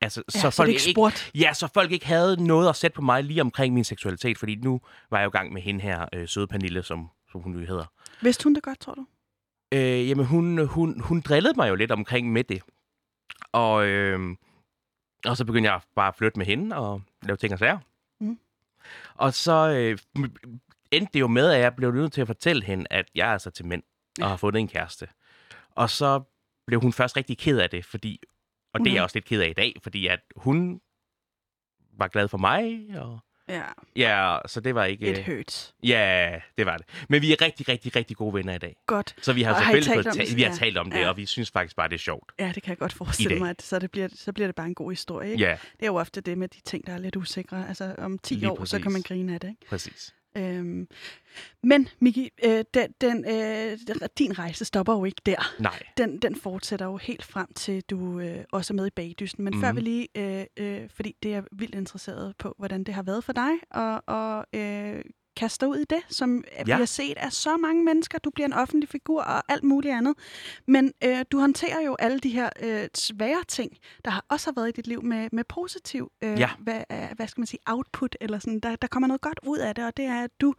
Altså, 0.01 0.23
ja, 0.35 0.39
så, 0.39 0.41
så, 0.41 0.49
folk 0.49 0.69
ikke 0.69 0.81
spurgt. 0.81 1.31
Ja, 1.35 1.53
så 1.53 1.67
folk 1.73 1.91
ikke 1.91 2.05
havde 2.05 2.45
noget 2.45 2.69
at 2.69 2.75
sætte 2.75 2.95
på 2.95 3.01
mig 3.01 3.23
lige 3.23 3.41
omkring 3.41 3.73
min 3.73 3.83
seksualitet, 3.83 4.37
fordi 4.37 4.55
nu 4.55 4.81
var 5.09 5.17
jeg 5.17 5.25
jo 5.25 5.29
i 5.29 5.37
gang 5.37 5.53
med 5.53 5.61
hende 5.61 5.81
her, 5.81 6.05
øh, 6.13 6.27
søde 6.27 6.47
Pernille, 6.47 6.83
som, 6.83 7.09
som 7.31 7.41
hun 7.41 7.53
jo 7.53 7.59
hedder. 7.59 7.85
Vidste 8.21 8.43
hun 8.43 8.55
det 8.55 8.63
godt, 8.63 8.79
tror 8.79 8.93
du? 8.93 9.05
Øh, 9.73 10.09
jamen, 10.09 10.25
hun, 10.25 10.67
hun, 10.67 10.99
hun 11.01 11.21
drillede 11.21 11.53
mig 11.57 11.69
jo 11.69 11.75
lidt 11.75 11.91
omkring 11.91 12.31
med 12.31 12.43
det. 12.43 12.61
Og, 13.51 13.87
øh, 13.87 14.35
og 15.25 15.37
så 15.37 15.45
begyndte 15.45 15.71
jeg 15.71 15.81
bare 15.95 16.07
at 16.07 16.15
flytte 16.15 16.37
med 16.39 16.45
hende 16.45 16.75
og 16.75 17.01
lave 17.23 17.37
ting 17.37 17.53
og 17.53 17.59
sager. 17.59 17.79
Og 19.17 19.33
så 19.33 19.69
øh, 19.69 19.97
endte 20.91 21.13
det 21.13 21.19
jo 21.19 21.27
med, 21.27 21.51
at 21.51 21.59
jeg 21.61 21.75
blev 21.75 21.91
nødt 21.91 22.13
til 22.13 22.21
at 22.21 22.27
fortælle 22.27 22.63
hende, 22.63 22.85
at 22.89 23.05
jeg 23.15 23.27
er 23.29 23.33
altså 23.33 23.49
til 23.49 23.65
mænd 23.65 23.83
og 23.83 24.23
Ja. 24.23 24.27
har 24.27 24.37
fundet 24.37 24.59
en 24.59 24.67
kæreste. 24.67 25.07
Og 25.71 25.89
så 25.89 26.23
blev 26.67 26.81
hun 26.81 26.93
først 26.93 27.17
rigtig 27.17 27.37
ked 27.37 27.59
af 27.59 27.69
det, 27.69 27.85
fordi, 27.85 28.19
og 28.73 28.79
det 28.79 28.87
er 28.87 28.91
Mhm. 28.91 28.95
jeg 28.95 29.03
også 29.03 29.15
lidt 29.15 29.25
ked 29.25 29.41
af 29.41 29.49
i 29.49 29.53
dag, 29.53 29.73
fordi 29.83 30.07
at 30.07 30.19
hun 30.35 30.81
var 31.93 32.07
glad 32.07 32.27
for 32.27 32.37
mig, 32.37 32.87
og 32.99 33.19
Ja, 33.49 33.61
ja, 33.95 34.37
så 34.47 34.59
det 34.61 34.75
var 34.75 34.85
ikke... 34.85 35.11
it 35.11 35.25
hurts. 35.25 35.73
Ja, 35.83 36.39
det 36.57 36.65
var 36.65 36.77
det. 36.77 36.85
Men 37.09 37.21
vi 37.21 37.31
er 37.31 37.41
rigtig, 37.41 37.69
rigtig, 37.69 37.95
rigtig 37.95 38.17
gode 38.17 38.33
venner 38.33 38.55
i 38.55 38.57
dag. 38.57 38.75
Godt. 38.85 39.15
Så 39.21 39.33
vi 39.33 39.41
har 39.41 39.51
Og 39.51 39.55
har 39.55 39.63
selvfølgelig 39.63 39.87
talt 39.87 39.95
fået 39.95 40.07
om 40.07 40.13
ta- 40.17 40.25
det? 40.25 40.35
vi 40.37 40.41
har 40.41 40.55
talt 40.55 40.77
om 40.77 40.91
det, 40.91 40.99
Ja. 40.99 41.09
og 41.09 41.17
vi 41.17 41.25
synes 41.25 41.51
faktisk 41.51 41.75
bare, 41.75 41.87
det 41.89 41.95
er 41.95 41.99
sjovt. 41.99 42.31
Ja, 42.39 42.51
det 42.55 42.63
kan 42.63 42.69
jeg 42.69 42.77
godt 42.77 42.93
forestille 42.93 43.39
mig, 43.39 43.49
at 43.49 43.61
så, 43.61 43.79
det 43.79 43.91
bliver, 43.91 44.07
så 44.15 44.33
bliver 44.33 44.47
det 44.47 44.55
bare 44.55 44.67
en 44.67 44.75
god 44.75 44.91
historie. 44.91 45.31
Ikke? 45.31 45.43
Ja, 45.43 45.51
Det 45.51 45.81
er 45.83 45.87
jo 45.87 45.95
ofte 45.95 46.21
det 46.21 46.37
med 46.37 46.47
de 46.47 46.61
ting, 46.61 46.87
der 46.87 46.93
er 46.93 46.97
lidt 46.97 47.15
usikre. 47.15 47.65
Altså 47.67 47.95
om 47.97 48.17
10 48.19 48.33
Lige 48.35 48.51
år, 48.51 48.65
så 48.65 48.77
kan 48.77 48.83
præcis. 48.83 48.93
man 48.93 49.01
grine 49.01 49.33
af 49.33 49.39
det. 49.39 49.47
Ikke? 49.49 49.65
præcis. 49.69 50.13
Øhm, 50.37 50.87
men 51.63 51.89
Miki, 51.99 52.29
øh, 52.45 52.63
den, 52.73 52.91
den, 53.01 53.25
øh, 53.25 53.77
din 54.17 54.39
rejse 54.39 54.65
stopper 54.65 54.93
jo 54.93 55.05
ikke 55.05 55.21
der. 55.25 55.61
Nej. 55.61 55.79
Den, 55.97 56.17
den 56.17 56.35
fortsætter 56.35 56.85
jo 56.85 56.97
helt 56.97 57.23
frem 57.23 57.53
til, 57.53 57.83
du 57.89 58.19
øh, 58.19 58.43
også 58.51 58.73
er 58.73 58.75
med 58.75 58.87
i 58.87 58.89
bagdysten. 58.95 59.43
Men 59.43 59.53
mm. 59.55 59.61
før 59.61 59.71
Mhm. 59.71 59.75
vi 59.77 59.81
lige, 59.81 60.07
øh, 60.15 60.45
øh, 60.57 60.89
fordi 60.95 61.15
det 61.23 61.33
er 61.33 61.41
vildt 61.51 61.75
interesseret 61.75 62.35
på, 62.39 62.55
hvordan 62.57 62.83
det 62.83 62.93
har 62.93 63.03
været 63.03 63.23
for 63.23 63.33
dig, 63.33 63.51
og, 63.71 64.03
og 64.07 64.45
øh, 64.53 65.01
kaste 65.37 65.65
dig 65.65 65.69
ud 65.69 65.77
i 65.77 65.85
det, 65.89 65.99
som 66.09 66.43
ja. 66.57 66.63
vi 66.63 66.71
har 66.71 66.85
set 66.85 67.17
af 67.17 67.33
så 67.33 67.57
mange 67.57 67.83
mennesker. 67.83 68.19
Du 68.19 68.29
bliver 68.29 68.47
en 68.47 68.53
offentlig 68.53 68.89
figur 68.89 69.21
og 69.21 69.43
alt 69.51 69.63
muligt 69.63 69.93
andet. 69.93 70.15
Men 70.67 70.93
øh, 71.03 71.25
du 71.31 71.39
håndterer 71.39 71.81
jo 71.81 71.95
alle 71.99 72.19
de 72.19 72.29
her 72.29 72.49
øh, 72.61 72.87
svære 72.95 73.43
ting, 73.47 73.77
der 74.05 74.11
har 74.11 74.25
også 74.29 74.47
har 74.47 74.61
været 74.61 74.69
i 74.69 74.71
dit 74.71 74.87
liv 74.87 75.03
med, 75.03 75.29
med 75.31 75.43
positiv, 75.43 76.11
øh, 76.23 76.39
Ja. 76.39 76.49
hvad, 76.59 76.81
øh, 76.91 77.07
hvad 77.15 77.27
skal 77.27 77.41
man 77.41 77.47
sige, 77.47 77.59
output, 77.65 78.15
eller 78.21 78.39
sådan. 78.39 78.59
Der, 78.59 78.75
der 78.75 78.87
kommer 78.87 79.07
noget 79.07 79.21
godt 79.21 79.39
ud 79.47 79.57
af 79.57 79.75
det, 79.75 79.85
og 79.85 79.97
det 79.97 80.05
er, 80.05 80.23
at 80.23 80.31
du 80.41 80.53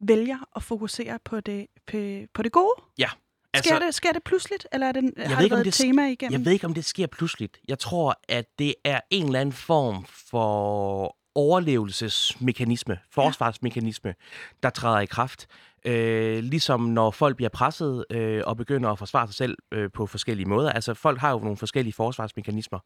vælger 0.00 0.38
at 0.56 0.62
fokusere 0.62 1.18
på 1.24 1.40
det, 1.40 1.66
på, 1.86 1.96
på 2.34 2.42
det 2.42 2.52
gode. 2.52 2.74
Ja. 2.98 3.08
Sker, 3.56 3.78
det, 3.78 3.94
sker 3.94 4.12
det 4.12 4.22
pludseligt, 4.22 4.66
eller 4.72 4.86
er 4.86 4.92
det, 4.92 5.02
har 5.16 5.28
ved 5.28 5.36
det 5.36 5.42
ikke, 5.44 5.54
været 5.54 5.64
det 5.64 5.74
tema 5.74 6.08
igennem? 6.10 6.32
Jeg 6.32 6.44
ved 6.44 6.52
ikke, 6.52 6.66
om 6.66 6.74
det 6.74 6.84
sker 6.84 7.06
pludseligt. 7.06 7.58
Jeg 7.68 7.78
tror, 7.78 8.20
at 8.28 8.46
det 8.58 8.74
er 8.84 9.00
en 9.10 9.26
eller 9.26 9.40
anden 9.40 9.52
form 9.52 10.04
for 10.30 11.16
overlevelsesmekanisme, 11.34 12.98
forsvarsmekanisme, 13.10 14.14
der 14.62 14.70
træder 14.70 15.00
i 15.00 15.06
kraft. 15.06 15.46
Øh, 15.86 16.44
ligesom 16.44 16.80
når 16.80 17.10
folk 17.10 17.36
bliver 17.36 17.48
presset 17.48 18.04
øh, 18.10 18.42
og 18.46 18.56
begynder 18.56 18.90
at 18.90 18.98
forsvare 18.98 19.26
sig 19.26 19.34
selv 19.34 19.56
øh, 19.72 19.90
på 19.94 20.06
forskellige 20.06 20.48
måder. 20.48 20.72
Altså 20.72 20.94
folk 20.94 21.20
har 21.20 21.30
jo 21.30 21.38
nogle 21.38 21.56
forskellige 21.56 21.94
forsvarsmekanismer. 21.94 22.78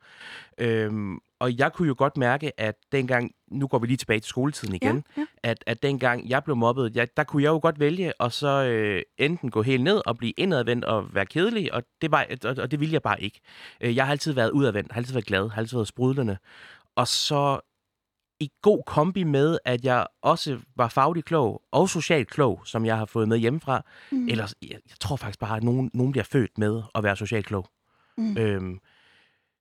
Øhm, 0.58 1.18
og 1.40 1.58
jeg 1.58 1.72
kunne 1.72 1.88
jo 1.88 1.94
godt 1.98 2.16
mærke, 2.16 2.60
at 2.60 2.74
dengang, 2.92 3.30
nu 3.50 3.66
går 3.66 3.78
vi 3.78 3.86
lige 3.86 3.96
tilbage 3.96 4.20
til 4.20 4.28
skoletiden 4.28 4.74
igen, 4.74 5.04
Ja, 5.16 5.20
ja. 5.20 5.26
At, 5.42 5.64
at 5.66 5.82
dengang 5.82 6.28
jeg 6.28 6.44
blev 6.44 6.56
mobbet, 6.56 6.96
jeg, 6.96 7.08
der 7.16 7.24
kunne 7.24 7.42
jeg 7.42 7.48
jo 7.48 7.58
godt 7.62 7.80
vælge 7.80 8.12
og 8.20 8.32
så 8.32 8.64
øh, 8.64 9.02
enten 9.18 9.50
gå 9.50 9.62
helt 9.62 9.84
ned 9.84 10.02
og 10.06 10.18
blive 10.18 10.32
indadvendt 10.36 10.84
og 10.84 11.14
være 11.14 11.26
kedelig, 11.26 11.74
og 11.74 11.82
det, 12.02 12.10
var, 12.10 12.26
og, 12.44 12.56
og 12.58 12.70
det 12.70 12.80
ville 12.80 12.92
jeg 12.92 13.02
bare 13.02 13.22
ikke. 13.22 13.40
Øh, 13.80 13.96
jeg 13.96 14.04
har 14.04 14.12
altid 14.12 14.32
været 14.32 14.50
udadvendt, 14.50 14.92
har 14.92 15.00
altid 15.00 15.12
været 15.12 15.26
glad, 15.26 15.48
har 15.48 15.58
altid 15.60 15.76
været 15.76 15.88
sprudlende. 15.88 16.36
Og 16.96 17.08
så 17.08 17.60
i 18.40 18.50
god 18.62 18.82
kombi 18.86 19.22
med, 19.22 19.58
at 19.64 19.84
jeg 19.84 20.06
også 20.22 20.58
var 20.76 20.88
faglig 20.88 21.24
klog 21.24 21.62
og 21.70 21.88
socialt 21.88 22.30
klog, 22.30 22.60
som 22.64 22.86
jeg 22.86 22.98
har 22.98 23.04
fået 23.04 23.28
med 23.28 23.38
hjemmefra. 23.38 23.84
Mm. 24.10 24.28
Ellers, 24.28 24.54
jeg, 24.62 24.70
jeg 24.70 24.96
tror 25.00 25.16
faktisk 25.16 25.38
bare, 25.38 25.56
at 25.56 25.62
nogen, 25.62 25.90
nogen 25.94 26.12
bliver 26.12 26.24
født 26.24 26.58
med 26.58 26.82
at 26.94 27.04
være 27.04 27.16
socialt 27.16 27.46
klog. 27.46 27.68
Mm. 28.16 28.36
Øhm, 28.36 28.80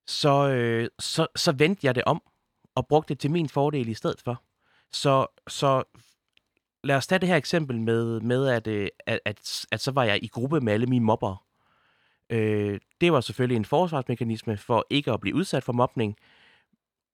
så, 0.08 0.50
øh, 0.50 0.90
så, 1.00 1.28
så 1.36 1.52
vendte 1.52 1.88
jeg 1.88 1.96
det 1.96 2.04
om 2.04 2.22
og 2.76 2.88
brugte 2.88 3.14
det 3.14 3.20
til 3.20 3.32
min 3.32 3.50
fordel 3.50 3.90
i 3.90 3.94
stedet 3.94 4.22
for. 4.22 4.44
Så, 4.92 5.28
så 5.48 5.84
lad 6.84 6.96
os 6.96 7.08
tage 7.08 7.20
det 7.20 7.30
her 7.30 7.36
eksempel 7.36 7.82
med, 7.82 8.20
med 8.20 8.48
at, 8.48 8.68
øh, 8.68 8.88
at, 9.06 9.20
at, 9.26 9.66
at 9.72 9.82
så 9.82 9.92
var 9.92 10.04
jeg 10.04 10.24
i 10.24 10.28
gruppe 10.28 10.62
med 10.62 10.74
alle 10.74 10.86
mine 10.86 11.06
mobbere. 11.06 11.38
Øh, 12.30 12.80
det 13.02 13.14
var 13.14 13.22
selvfølgelig 13.22 13.56
en 13.56 13.66
forsvarsmekanisme 13.66 14.58
for 14.58 14.86
ikke 14.90 15.12
at 15.12 15.20
blive 15.20 15.36
udsat 15.36 15.64
for 15.64 15.74
mobning. 15.74 16.18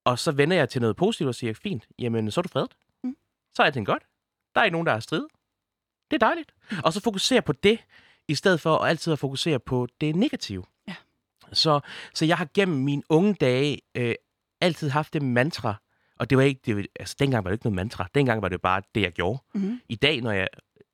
Og 0.05 0.19
så 0.19 0.31
vender 0.31 0.57
jeg 0.57 0.69
til 0.69 0.81
noget 0.81 0.95
positivt 0.95 1.27
og 1.27 1.35
siger, 1.35 1.53
fint, 1.53 1.87
jamen 1.99 2.31
så 2.31 2.39
er 2.39 2.41
du 2.41 2.49
fredet. 2.49 2.71
Mm. 3.03 3.17
Så 3.53 3.61
er 3.61 3.65
jeg 3.65 3.73
tænkt 3.73 3.87
godt. 3.87 4.03
Der 4.55 4.61
er 4.61 4.65
ikke 4.65 4.75
nogen, 4.75 4.87
der 4.87 4.93
er 4.93 4.99
strid. 4.99 5.27
Det 6.11 6.23
er 6.23 6.27
dejligt. 6.27 6.53
Og 6.83 6.93
så 6.93 7.01
fokusere 7.01 7.41
på 7.41 7.53
det, 7.53 7.79
i 8.27 8.35
stedet 8.35 8.61
for 8.61 8.77
at 8.77 8.89
altid 8.89 9.13
at 9.13 9.19
fokusere 9.19 9.59
på 9.59 9.87
det 10.01 10.15
negative. 10.15 10.63
Ja. 10.87 10.95
Så, 11.53 11.79
så 12.13 12.25
jeg 12.25 12.37
har 12.37 12.47
gennem 12.53 12.77
mine 12.77 13.03
unge 13.09 13.33
dage 13.33 13.81
øh, 13.95 14.15
altid 14.61 14.89
haft 14.89 15.13
det 15.13 15.21
mantra, 15.21 15.75
og 16.19 16.29
det 16.29 16.37
var 16.37 16.43
ikke, 16.43 16.61
det 16.65 16.75
var, 16.75 16.83
altså 16.99 17.15
dengang 17.19 17.43
var 17.43 17.49
det 17.49 17.55
ikke 17.55 17.65
noget 17.65 17.75
mantra, 17.75 18.07
dengang 18.15 18.41
var 18.41 18.49
det 18.49 18.61
bare 18.61 18.81
det, 18.95 19.01
jeg 19.01 19.11
gjorde. 19.11 19.43
Mm. 19.53 19.81
I 19.89 19.95
dag, 19.95 20.21
når 20.21 20.31
jeg 20.31 20.47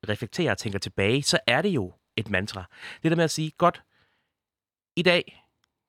reflekterer 0.08 0.50
og 0.50 0.58
tænker 0.58 0.78
tilbage, 0.78 1.22
så 1.22 1.38
er 1.46 1.62
det 1.62 1.68
jo 1.68 1.92
et 2.16 2.30
mantra. 2.30 2.64
Det 3.02 3.10
der 3.10 3.16
med 3.16 3.24
at 3.24 3.30
sige, 3.30 3.50
godt, 3.50 3.82
i 4.96 5.02
dag 5.02 5.44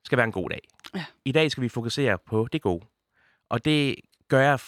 skal 0.05 0.17
være 0.17 0.25
en 0.25 0.31
god 0.31 0.49
dag. 0.49 0.61
Ja. 0.95 1.05
I 1.25 1.31
dag 1.31 1.51
skal 1.51 1.63
vi 1.63 1.69
fokusere 1.69 2.17
på 2.17 2.47
det 2.51 2.61
gode. 2.61 2.85
Og 3.51 3.65
det 3.65 3.95
gør 4.27 4.41
jeg 4.41 4.59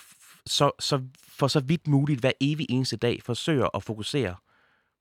så, 0.45 0.71
så, 0.79 1.01
for 1.27 1.47
så 1.47 1.59
vidt 1.59 1.87
muligt 1.87 2.19
hver 2.19 2.31
evig 2.41 2.65
eneste 2.69 2.97
dag, 2.97 3.19
forsøger 3.23 3.75
at 3.75 3.83
fokusere 3.83 4.35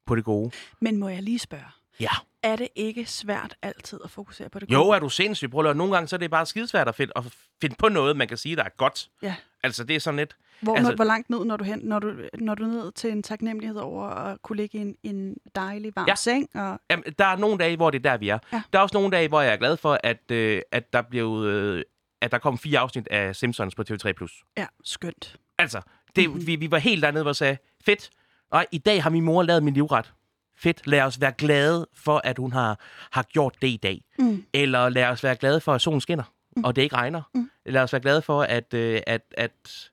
på 0.06 0.16
det 0.16 0.24
gode. 0.24 0.50
Men 0.80 0.96
må 0.96 1.08
jeg 1.08 1.22
lige 1.22 1.38
spørge, 1.38 1.64
Ja. 2.00 2.08
er 2.42 2.56
det 2.56 2.68
ikke 2.76 3.06
svært 3.06 3.54
altid 3.62 3.98
at 4.04 4.10
fokusere 4.10 4.48
på 4.48 4.58
det 4.58 4.70
Jo, 4.72 4.82
gode? 4.82 4.96
er 4.96 5.00
du 5.00 5.08
sindssyg. 5.08 5.50
Prøv 5.50 5.66
at 5.66 5.76
nogle 5.76 5.92
gange 5.94 6.08
så 6.08 6.16
er 6.16 6.18
det 6.18 6.30
bare 6.30 6.46
skidesvært 6.46 6.88
at 6.88 6.94
finde, 6.94 7.12
at 7.16 7.24
finde 7.60 7.76
på 7.78 7.88
noget, 7.88 8.16
man 8.16 8.28
kan 8.28 8.36
sige, 8.36 8.56
der 8.56 8.64
er 8.64 8.68
godt. 8.76 9.08
Ja. 9.22 9.34
Altså, 9.62 9.84
det 9.84 9.96
er 9.96 10.00
sådan 10.00 10.16
lidt... 10.18 10.36
Hvor, 10.60 10.76
altså- 10.76 10.94
hvor 10.94 11.04
langt 11.04 11.30
ned 11.30 11.44
når 11.44 11.56
du 11.56 11.64
hen, 11.64 11.78
når 11.82 11.98
du, 11.98 12.12
når 12.38 12.54
du 12.54 12.64
ned 12.64 12.92
til 12.92 13.10
en 13.12 13.22
taknemmelighed 13.22 13.76
over 13.76 14.04
at 14.06 14.42
kunne 14.42 14.56
ligge 14.56 14.78
i 14.78 14.80
en, 14.80 14.96
en 15.02 15.36
dejlig 15.54 15.92
varm 15.96 16.08
Ja. 16.08 16.14
seng? 16.14 16.48
Og, 16.56 16.80
Jamen, 16.90 17.04
der 17.18 17.24
er 17.26 17.36
nogle 17.36 17.58
dage, 17.58 17.76
hvor 17.76 17.90
det 17.90 17.98
er 18.06 18.10
der, 18.10 18.16
vi 18.16 18.28
er. 18.28 18.38
Ja. 18.52 18.62
Der 18.72 18.78
er 18.78 18.82
også 18.82 18.96
nogle 18.96 19.10
dage, 19.10 19.28
hvor 19.28 19.40
jeg 19.40 19.52
er 19.52 19.56
glad 19.56 19.76
for, 19.76 19.98
at, 20.04 20.30
øh, 20.30 20.62
at 20.72 20.92
der 20.92 21.02
blev... 21.02 21.44
Øh, 21.46 21.84
at 22.22 22.32
der 22.32 22.38
kom 22.38 22.58
fire 22.58 22.78
afsnit 22.78 23.08
af 23.11 23.37
Simpsons 23.37 23.74
på 23.74 23.85
TV3+. 23.90 24.42
ja, 24.56 24.66
skønt. 24.85 25.37
Altså, 25.58 25.80
det, 26.16 26.24
Mhm. 26.24 26.32
mm-hmm. 26.32 26.46
vi, 26.46 26.56
vi 26.56 26.70
var 26.70 26.78
helt 26.78 27.02
dernede, 27.02 27.22
hvor 27.22 27.30
jeg 27.30 27.37
sagde, 27.37 27.56
fedt. 27.85 28.11
Og 28.50 28.66
i 28.72 28.78
dag 28.78 29.02
har 29.02 29.11
min 29.11 29.24
mor 29.24 29.42
lavet 29.42 29.62
min 29.62 29.74
livret. 29.74 30.12
Fedt. 30.56 30.87
Lad 30.87 31.00
os 31.02 31.20
være 31.20 31.32
glade 31.32 31.87
for, 31.94 32.20
at 32.24 32.38
hun 32.38 32.52
har, 32.52 32.78
har 33.11 33.22
gjort 33.22 33.54
det 33.62 33.68
i 33.68 33.76
dag. 33.76 34.00
Mm. 34.18 34.44
Eller 34.52 34.88
lad 34.88 35.04
os 35.06 35.24
være 35.24 35.37
glade 35.37 35.61
for, 35.61 35.74
at 35.74 35.80
solen 35.80 36.00
skinner, 36.00 36.24
mm. 36.56 36.64
og 36.64 36.76
det 36.76 36.82
ikke 36.82 36.96
regner. 36.96 37.22
Mm. 37.35 37.50
Lad 37.66 37.82
os 37.82 37.92
være 37.92 38.02
glade 38.02 38.22
for, 38.22 38.42
at, 38.42 38.74
øh, 38.74 39.00
at, 39.06 39.22
at, 39.37 39.90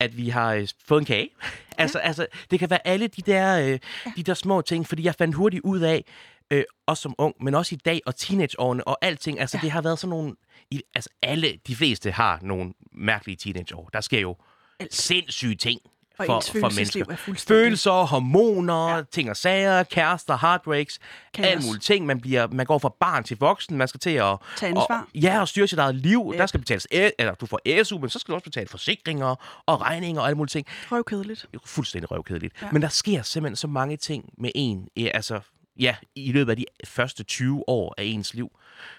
at 0.00 0.16
vi 0.16 0.28
har 0.28 0.54
øh, 0.54 0.68
fået 0.84 1.00
en 1.00 1.04
kage. 1.06 1.30
altså, 1.78 1.98
altså, 1.98 2.26
det 2.50 2.58
kan 2.58 2.70
være 2.70 2.86
alle 2.86 3.06
de 3.06 3.22
der, 3.22 3.60
øh, 3.72 3.78
de 4.16 4.22
der 4.22 4.34
små 4.34 4.60
ting, 4.60 4.86
fordi 4.88 5.04
jeg 5.04 5.14
fandt 5.14 5.34
hurtigt 5.34 5.62
ud 5.64 5.80
af, 5.80 6.04
øh, 6.50 6.64
også 6.86 7.00
som 7.02 7.14
ung, 7.18 7.34
men 7.40 7.54
også 7.54 7.74
i 7.74 7.78
dag 7.84 8.00
og 8.06 8.16
teenageårene 8.16 8.88
og 8.88 8.98
alting. 9.02 9.40
Altså, 9.40 9.56
Ja. 9.56 9.58
ja. 9.58 9.64
det 9.64 9.70
har 9.72 9.82
været 9.82 9.98
sådan 9.98 10.10
nogle... 10.10 10.34
I, 10.70 10.82
altså, 10.94 11.10
alle, 11.22 11.58
de 11.66 11.76
fleste 11.76 12.10
har 12.10 12.38
nogle 12.42 12.72
mærkelige 12.92 13.36
teenageår. 13.36 13.90
Der 13.92 14.00
sker 14.00 14.20
jo 14.20 14.36
Alt. 14.80 14.94
sindssyge 14.94 15.54
ting 15.54 15.80
Og 16.18 16.26
for, 16.26 16.36
ens 16.36 16.50
for 16.50 16.76
mennesker. 16.76 17.04
er. 17.10 17.34
Følelser, 17.48 17.92
hormoner, 18.06 18.88
Ja. 18.88 18.96
ja. 18.96 19.02
ting 19.02 19.30
og 19.30 19.36
sager, 19.36 19.82
kærester, 19.82 20.38
heartbreaks, 20.38 20.98
Kaos. 21.34 21.46
alle 21.46 21.62
mulige 21.66 21.80
ting. 21.80 22.06
Man, 22.06 22.20
bliver, 22.20 22.46
man 22.52 22.66
går 22.66 22.78
fra 22.78 22.94
barn 23.00 23.24
til 23.24 23.36
voksen, 23.40 23.76
man 23.76 23.88
skal 23.88 24.00
til 24.00 24.10
at... 24.10 24.36
Tage 24.56 24.70
ansvar. 24.70 25.00
Og, 25.14 25.20
ja, 25.20 25.40
og 25.40 25.48
styre 25.48 25.66
sit 25.68 25.78
eget 25.78 25.94
liv. 25.94 26.30
Yep. 26.32 26.38
Der 26.38 26.46
skal 26.46 26.60
betales... 26.60 26.86
Eller 26.90 27.34
du 27.34 27.46
får 27.46 27.82
SU, 27.84 27.98
men 27.98 28.10
så 28.10 28.18
skal 28.18 28.32
du 28.32 28.34
også 28.34 28.44
betale 28.44 28.68
forsikringer 28.68 29.62
og 29.66 29.80
regninger 29.80 30.20
og 30.20 30.26
alle 30.26 30.36
mulige 30.36 30.50
ting. 30.50 30.66
Røvkedeligt. 30.90 31.46
Fuldstændig 31.64 32.10
røvkedeligt. 32.10 32.54
Ja. 32.60 32.66
Ja. 32.66 32.72
Men 32.72 32.82
der 32.82 32.88
sker 32.88 33.22
simpelthen 33.22 33.56
så 33.56 33.66
mange 33.66 33.96
ting 33.96 34.24
med 34.38 34.50
en, 34.54 34.88
altså, 34.96 35.40
ja, 35.78 35.96
i 36.14 36.32
løbet 36.32 36.50
af 36.50 36.56
de 36.56 36.64
første 36.84 37.22
20 37.24 37.68
år 37.68 37.94
af 37.98 38.04
ens 38.04 38.34
liv. 38.34 38.58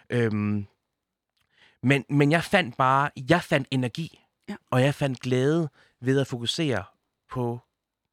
Øhm, 0.09 0.65
men, 1.83 2.05
men 2.09 2.31
jeg 2.31 2.43
fandt 2.43 2.77
bare, 2.77 3.09
jeg 3.29 3.43
fandt 3.43 3.67
energi, 3.71 4.17
Ja. 4.49 4.55
og 4.71 4.81
jeg 4.81 4.95
fandt 4.95 5.19
glæde 5.19 5.69
ved 6.01 6.19
at 6.19 6.27
fokusere 6.27 6.83
på 7.31 7.59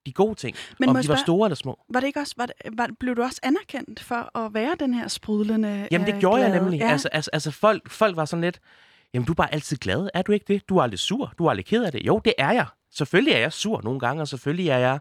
de 0.07 0.13
gode 0.13 0.35
ting. 0.35 0.57
Men 0.79 0.89
om 0.89 0.93
de 0.95 0.97
var 0.97 1.03
spørge- 1.03 1.19
store 1.19 1.47
eller 1.47 1.57
små. 1.57 1.81
Var 1.89 2.01
det 2.01 2.07
ikke 2.07 2.21
også, 2.21 2.35
var 2.37 2.47
det, 2.47 2.55
var, 2.79 2.89
blev 3.01 3.17
du 3.17 3.23
også 3.23 3.41
anerkendt 3.43 4.01
for 4.01 4.39
at 4.39 4.55
være 4.55 4.77
den 4.81 4.95
her 4.95 5.09
sprudlende 5.09 5.89
Jamen 5.91 6.07
det 6.07 6.15
øh, 6.15 6.21
gjorde 6.21 6.37
glade? 6.41 6.53
jeg 6.53 6.63
nemlig. 6.63 6.79
Ja. 6.81 6.91
Altså, 6.91 7.09
altså, 7.13 7.31
altså 7.33 7.51
folk, 7.51 7.91
folk 7.91 8.17
var 8.17 8.25
sådan 8.25 8.41
lidt, 8.41 8.61
jamen 9.15 9.27
du 9.27 9.33
er 9.33 9.37
bare 9.37 9.53
altid 9.55 9.77
glad, 9.77 10.09
er 10.15 10.23
du 10.23 10.33
ikke 10.33 10.45
det? 10.55 10.69
Du 10.69 10.77
er 10.79 10.83
aldrig 10.83 10.99
sur, 10.99 11.33
du 11.39 11.47
er 11.47 11.51
aldrig 11.51 11.67
ked 11.67 11.85
af 11.85 11.93
det. 11.93 12.07
Jo, 12.07 12.21
det 12.25 12.35
er 12.39 12.51
jeg. 12.53 12.67
Selvfølgelig 12.91 13.33
er 13.33 13.39
jeg 13.39 13.53
sur 13.53 13.81
nogle 13.83 14.01
gange, 14.01 14.23
og 14.23 14.29
selvfølgelig 14.29 14.69
er 14.69 14.79
jeg... 14.79 14.99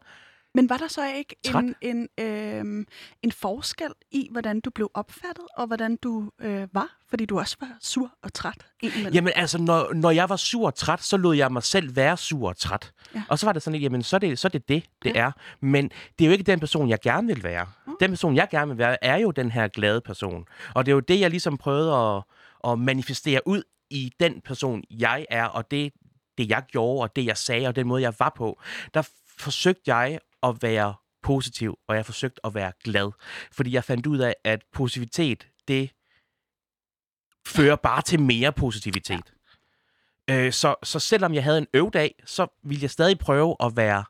Men 0.58 0.70
var 0.70 0.78
der 0.78 0.88
så 0.88 1.14
ikke 1.16 1.36
Træt. 1.46 1.64
en, 1.64 1.76
en, 1.82 2.26
øh, 2.26 2.86
en 3.24 3.32
forskel 3.32 3.92
i, 4.12 4.28
hvordan 4.32 4.60
du 4.60 4.70
blev 4.70 4.92
opfattet, 4.94 5.46
og 5.58 5.68
hvordan 5.68 5.96
du 5.96 6.32
øh, 6.42 6.68
var? 6.74 6.98
Fordi 7.10 7.26
du 7.26 7.40
også 7.40 7.58
var 7.60 7.78
sur 7.82 8.12
og 8.24 8.34
træt 8.34 8.66
indimellem. 8.82 9.14
Jamen 9.14 9.34
altså, 9.36 9.58
når, 9.58 9.94
når 9.94 10.12
jeg 10.12 10.30
var 10.30 10.36
sur 10.36 10.66
og 10.66 10.76
træt, 10.76 11.04
så 11.04 11.18
lod 11.18 11.36
jeg 11.36 11.52
mig 11.52 11.64
selv 11.64 11.96
være 11.96 12.18
sur 12.18 12.50
og 12.50 12.58
træt. 12.58 12.92
Ja. 13.16 13.24
Og 13.30 13.40
så 13.40 13.46
var 13.46 13.54
det 13.54 13.62
sådan 13.62 13.74
lidt, 13.74 13.84
jamen 13.84 14.04
så 14.04 14.16
er 14.16 14.20
det 14.20 14.40
så 14.40 14.48
er 14.48 14.50
det, 14.50 14.68
det, 14.68 14.84
det 15.04 15.18
er. 15.18 15.32
Men 15.62 15.92
det 16.20 16.26
er 16.26 16.28
jo 16.28 16.32
ikke 16.32 16.44
den 16.44 16.60
person, 16.60 16.90
jeg 16.90 17.00
gerne 17.00 17.28
vil 17.28 17.44
være. 17.44 17.66
Mm. 17.88 17.94
Den 18.00 18.12
person, 18.12 18.36
jeg 18.36 18.48
gerne 18.52 18.68
vil 18.68 18.78
være, 18.78 19.04
er 19.04 19.18
jo 19.18 19.32
den 19.32 19.52
her 19.52 19.68
glade 19.68 20.02
person. 20.02 20.46
Og 20.76 20.86
det 20.86 20.92
er 20.92 20.94
jo 20.94 21.00
det, 21.00 21.20
jeg 21.20 21.30
ligesom 21.30 21.58
prøvede 21.58 21.94
at, 21.94 22.24
at 22.72 22.80
manifestere 22.80 23.42
ud 23.46 23.64
i 23.90 24.12
den 24.20 24.42
person, 24.42 24.84
jeg 24.90 25.26
er, 25.30 25.46
og 25.46 25.72
det, 25.72 25.94
det 26.38 26.50
jeg 26.50 26.64
gjorde, 26.72 27.02
og 27.02 27.16
det 27.16 27.26
jeg 27.26 27.38
sagde, 27.38 27.68
og 27.68 27.76
den 27.76 27.88
måde, 27.88 28.02
jeg 28.02 28.14
var 28.20 28.34
på, 28.38 28.60
der 28.94 29.02
forsøgte 29.38 29.82
jeg 29.86 30.20
at 30.50 30.58
være 30.62 30.94
positiv, 31.24 31.80
og 31.88 31.96
jeg 31.96 32.06
forsøgte 32.06 32.46
at 32.46 32.54
være 32.56 32.72
glad. 32.84 33.12
Fordi 33.52 33.74
jeg 33.74 33.84
fandt 33.84 34.08
ud 34.08 34.18
af, 34.18 34.36
at 34.44 34.62
positivitet, 34.74 35.48
det 35.68 35.90
fører 37.48 37.76
bare 37.76 38.02
til 38.02 38.20
mere 38.20 38.52
positivitet. 38.52 39.34
Øh, 40.30 40.54
så, 40.54 40.76
så 40.84 41.00
selvom 41.00 41.34
jeg 41.34 41.44
havde 41.44 41.58
en 41.58 41.68
øvdag, 41.74 42.16
så 42.26 42.48
ville 42.64 42.82
jeg 42.84 42.90
stadig 42.90 43.20
prøve 43.20 43.56
at 43.60 43.76
være 43.76 44.04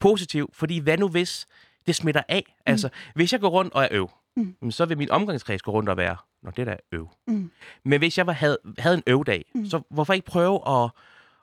positiv, 0.00 0.50
fordi 0.52 0.78
hvad 0.78 0.98
nu 0.98 1.08
hvis 1.08 1.46
det 1.86 1.94
smitter 1.94 2.22
af? 2.28 2.44
Mm. 2.46 2.62
Altså, 2.66 2.88
hvis 3.14 3.32
jeg 3.32 3.40
går 3.40 3.48
rundt 3.48 3.74
og 3.74 3.82
er 3.82 3.88
øv, 3.90 4.10
mm. 4.36 4.70
så 4.70 4.84
vil 4.84 4.98
min 4.98 5.10
omgangskreds 5.10 5.62
gå 5.62 5.70
rundt 5.70 5.88
og 5.88 5.96
være, 5.96 6.16
når 6.42 6.50
det 6.50 6.66
der 6.66 6.72
er 6.72 6.80
øv. 6.92 7.08
Mm. 7.26 7.50
Men 7.84 7.98
hvis 8.00 8.18
jeg 8.18 8.26
var, 8.26 8.32
havde, 8.32 8.58
havde 8.78 8.96
en 8.96 9.02
øvdag, 9.06 9.44
mm. 9.54 9.66
så 9.66 9.82
hvorfor 9.90 10.12
ikke 10.12 10.26
prøve 10.26 10.68
at, 10.68 10.90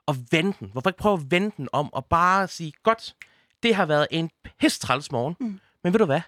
at 0.08 0.14
vende 0.30 0.54
den? 0.60 0.70
Hvorfor 0.72 0.90
ikke 0.90 0.98
prøve 0.98 1.14
at 1.14 1.30
vende 1.30 1.50
den 1.56 1.68
om 1.72 1.92
og 1.92 2.06
bare 2.06 2.48
sige, 2.48 2.72
godt, 2.82 3.14
det 3.64 3.74
har 3.74 3.86
været 3.86 4.06
en 4.10 4.30
pisse 4.58 4.80
træls 4.80 5.12
morgen, 5.12 5.36
mm. 5.40 5.60
men 5.84 5.92
ved 5.92 5.98
du 5.98 6.04
hvad? 6.04 6.20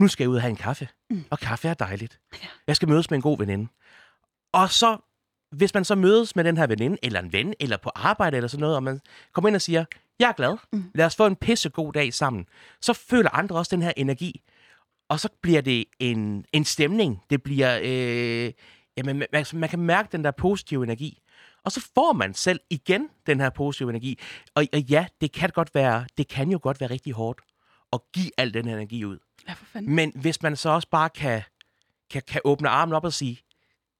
Nu 0.00 0.08
skal 0.08 0.24
jeg 0.24 0.28
ud 0.28 0.36
og 0.36 0.42
have 0.42 0.50
en 0.50 0.56
kaffe, 0.56 0.88
mm. 1.10 1.24
og 1.30 1.38
kaffe 1.38 1.68
er 1.68 1.74
dejligt. 1.74 2.20
Ja. 2.42 2.48
Jeg 2.66 2.76
skal 2.76 2.88
mødes 2.88 3.10
med 3.10 3.18
en 3.18 3.22
god 3.22 3.38
veninde. 3.38 3.68
Og 4.52 4.70
så, 4.70 4.98
hvis 5.50 5.74
man 5.74 5.84
så 5.84 5.94
mødes 5.94 6.36
med 6.36 6.44
den 6.44 6.56
her 6.56 6.66
veninde, 6.66 6.98
eller 7.02 7.20
en 7.20 7.32
ven, 7.32 7.54
eller 7.60 7.76
på 7.76 7.90
arbejde, 7.94 8.36
eller 8.36 8.48
sådan 8.48 8.60
noget, 8.60 8.76
og 8.76 8.82
man 8.82 9.00
kommer 9.32 9.48
ind 9.48 9.54
og 9.54 9.62
siger, 9.62 9.84
jeg 10.18 10.28
er 10.28 10.32
glad, 10.32 10.56
mm. 10.72 10.90
lad 10.94 11.06
os 11.06 11.16
få 11.16 11.26
en 11.26 11.36
pissegod 11.36 11.92
dag 11.92 12.14
sammen, 12.14 12.46
så 12.80 12.92
føler 12.92 13.30
andre 13.30 13.56
også 13.56 13.76
den 13.76 13.82
her 13.82 13.92
energi. 13.96 14.42
Og 15.08 15.20
så 15.20 15.28
bliver 15.42 15.60
det 15.60 15.84
en, 15.98 16.44
en 16.52 16.64
stemning. 16.64 17.22
Det 17.30 17.42
bliver, 17.42 17.78
øh, 17.82 18.52
jamen, 18.96 19.22
man, 19.32 19.44
man 19.52 19.68
kan 19.68 19.78
mærke 19.78 20.08
den 20.12 20.24
der 20.24 20.30
positive 20.30 20.84
energi. 20.84 21.18
Og 21.68 21.72
så 21.72 21.88
får 21.94 22.12
man 22.12 22.34
selv 22.34 22.60
igen 22.70 23.08
den 23.26 23.40
her 23.40 23.50
positive 23.50 23.90
energi. 23.90 24.18
Og, 24.54 24.64
og 24.72 24.80
ja, 24.80 25.06
det 25.20 25.32
kan 25.32 25.50
godt 25.54 25.74
være, 25.74 26.06
det 26.18 26.28
kan 26.28 26.50
jo 26.50 26.58
godt 26.62 26.80
være 26.80 26.90
rigtig 26.90 27.12
hårdt 27.12 27.40
at 27.92 28.00
give 28.12 28.30
al 28.38 28.54
den 28.54 28.68
energi 28.68 29.04
ud. 29.04 29.18
Ja, 29.48 29.52
for 29.52 29.64
fanden. 29.64 29.94
Men 29.94 30.12
hvis 30.14 30.42
man 30.42 30.56
så 30.56 30.70
også 30.70 30.88
bare 30.90 31.10
kan, 31.10 31.42
kan, 32.10 32.22
kan 32.28 32.40
åbne 32.44 32.68
armen 32.68 32.94
op 32.94 33.04
og 33.04 33.12
sige, 33.12 33.42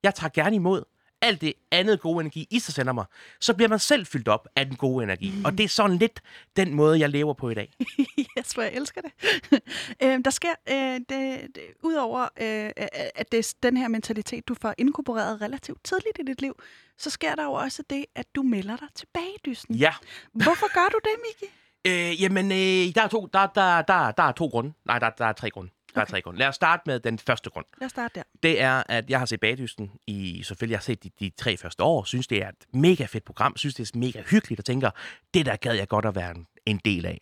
jeg 0.02 0.14
tager 0.14 0.30
gerne 0.30 0.56
imod 0.56 0.84
alt 1.22 1.40
det 1.40 1.52
andet 1.70 2.00
gode 2.00 2.20
energi, 2.20 2.46
I 2.50 2.58
så 2.58 2.72
sender 2.72 2.92
mig, 2.92 3.04
så 3.40 3.54
bliver 3.54 3.68
man 3.68 3.78
selv 3.78 4.06
fyldt 4.06 4.28
op 4.28 4.48
af 4.56 4.66
den 4.66 4.76
gode 4.76 5.04
energi. 5.04 5.32
Mm. 5.36 5.44
Og 5.44 5.58
det 5.58 5.64
er 5.64 5.68
sådan 5.68 5.98
lidt 5.98 6.20
den 6.56 6.74
måde, 6.74 7.00
jeg 7.00 7.08
lever 7.08 7.34
på 7.34 7.50
i 7.50 7.54
dag. 7.54 7.72
tror, 8.48 8.62
jeg 8.62 8.72
elsker 8.72 9.00
det. 9.00 9.12
øh, 10.02 10.24
der 10.24 10.30
sker, 10.30 10.54
øh, 10.70 11.00
det, 11.08 11.08
det, 11.54 11.62
udover 11.82 12.22
øh, 12.22 12.70
at 13.14 13.32
det 13.32 13.38
er 13.38 13.54
den 13.62 13.76
her 13.76 13.88
mentalitet, 13.88 14.48
du 14.48 14.54
får 14.54 14.74
inkorporeret 14.78 15.40
relativt 15.40 15.84
tidligt 15.84 16.18
i 16.18 16.22
dit 16.22 16.40
liv, 16.40 16.54
så 16.98 17.10
sker 17.10 17.34
der 17.34 17.44
jo 17.44 17.52
også 17.52 17.82
det, 17.90 18.04
at 18.14 18.26
du 18.34 18.42
melder 18.42 18.76
dig 18.76 18.88
tilbage 18.94 19.30
i 19.34 19.38
dysten. 19.46 19.74
Ja. 19.74 19.94
Hvorfor 20.32 20.74
gør 20.74 20.88
du 20.88 20.98
det, 21.04 21.16
Miki? 21.26 21.52
Øh, 21.86 22.22
jamen, 22.22 22.52
øh, 22.52 22.94
der, 22.94 23.02
er 23.02 23.08
to, 23.08 23.28
der, 23.32 23.46
der, 23.46 23.82
der, 23.82 24.10
der 24.10 24.22
er 24.22 24.32
to 24.32 24.46
grunde. 24.46 24.72
Nej, 24.84 24.98
der, 24.98 25.10
der 25.10 25.26
er 25.26 25.32
tre 25.32 25.50
grunde. 25.50 25.70
Der 25.98 26.02
okay. 26.04 26.10
er 26.10 26.12
tre 26.12 26.22
grunde. 26.22 26.38
Lad 26.38 26.48
os 26.48 26.54
starte 26.54 26.82
med 26.86 27.00
den 27.00 27.18
første 27.18 27.50
grund. 27.50 27.66
Lad 27.80 27.86
os 27.86 27.90
starte 27.90 28.14
der. 28.14 28.22
Det 28.42 28.60
er, 28.60 28.82
at 28.88 29.10
jeg 29.10 29.18
har 29.18 29.26
set 29.26 29.40
Bagdysten 29.40 29.90
i, 30.06 30.42
selvfølgelig 30.42 30.72
jeg 30.72 30.78
har 30.78 30.82
set 30.82 31.04
de, 31.04 31.10
de 31.20 31.30
tre 31.36 31.56
første 31.56 31.82
år, 31.82 32.04
synes 32.04 32.26
det 32.26 32.42
er 32.42 32.48
et 32.48 32.66
mega 32.72 33.04
fedt 33.04 33.24
program, 33.24 33.56
synes 33.56 33.74
det 33.74 33.90
er 33.94 33.98
mega 33.98 34.22
hyggeligt, 34.22 34.58
og 34.58 34.64
tænker, 34.64 34.90
det 35.34 35.46
der 35.46 35.56
gad 35.56 35.74
jeg 35.74 35.88
godt 35.88 36.04
at 36.04 36.14
være 36.14 36.30
en, 36.30 36.46
en 36.66 36.80
del 36.84 37.06
af. 37.06 37.20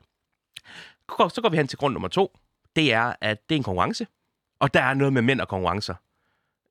Så 1.09 1.41
går 1.43 1.49
vi 1.49 1.57
hen 1.57 1.69
til 1.69 1.79
grund 1.79 1.93
nummer 1.93 2.09
to. 2.09 2.39
Det 2.77 2.93
er, 2.93 3.13
at 3.21 3.49
det 3.49 3.55
er 3.55 3.57
en 3.57 3.63
konkurrence, 3.63 4.07
og 4.59 4.75
der 4.75 4.83
er 4.83 4.95
noget 4.95 5.13
med 5.13 5.23
mænd 5.23 5.41
og 5.41 5.49
konkurrencer. 5.49 5.95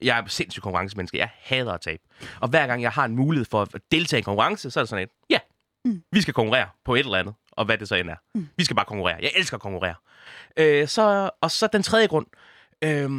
Jeg 0.01 0.19
er 0.19 0.27
sindssygt 0.27 0.63
konkurrencemenneske. 0.63 1.17
Jeg 1.17 1.29
hader 1.33 1.73
at 1.73 1.81
tabe. 1.81 2.03
Og 2.41 2.49
hver 2.49 2.67
gang 2.67 2.81
jeg 2.81 2.91
har 2.91 3.05
en 3.05 3.15
mulighed 3.15 3.45
for 3.45 3.61
at 3.61 3.81
deltage 3.91 4.17
i 4.17 4.21
en 4.21 4.23
konkurrence, 4.23 4.71
så 4.71 4.79
er 4.79 4.83
det 4.83 4.89
sådan 4.89 5.03
et, 5.03 5.09
ja, 5.29 5.39
mm. 5.85 6.03
vi 6.11 6.21
skal 6.21 6.33
konkurrere 6.33 6.69
på 6.85 6.95
et 6.95 6.99
eller 6.99 7.17
andet, 7.17 7.33
og 7.55 7.65
hvad 7.65 7.77
det 7.77 7.87
så 7.87 7.95
end 7.95 8.09
er. 8.09 8.15
Mm. 8.35 8.49
Vi 8.57 8.63
skal 8.63 8.75
bare 8.75 8.85
konkurrere. 8.85 9.17
Jeg 9.21 9.31
elsker 9.35 9.55
at 9.57 9.61
konkurrere. 9.61 9.95
Øh, 10.57 10.87
så, 10.87 11.29
og 11.41 11.51
så 11.51 11.67
den 11.73 11.83
tredje 11.83 12.07
grund 12.07 12.27
øh, 12.81 13.09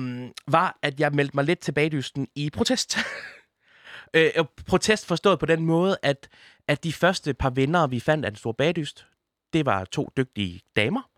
var, 0.46 0.78
at 0.82 1.00
jeg 1.00 1.12
meldte 1.12 1.36
mig 1.36 1.44
lidt 1.44 1.58
tilbage 1.58 1.90
dysten 1.90 2.28
i 2.34 2.50
protest. 2.50 2.98
øh, 4.14 4.30
protest 4.66 5.06
forstået 5.06 5.38
på 5.38 5.46
den 5.46 5.64
måde, 5.64 5.96
at, 6.02 6.28
at 6.68 6.84
de 6.84 6.92
første 6.92 7.34
par 7.34 7.50
vinder, 7.50 7.86
vi 7.86 8.00
fandt 8.00 8.24
af 8.24 8.30
den 8.30 8.38
store 8.38 8.54
bagdyst, 8.54 9.06
det 9.52 9.66
var 9.66 9.84
to 9.84 10.08
dygtige 10.16 10.60
damer. 10.76 11.10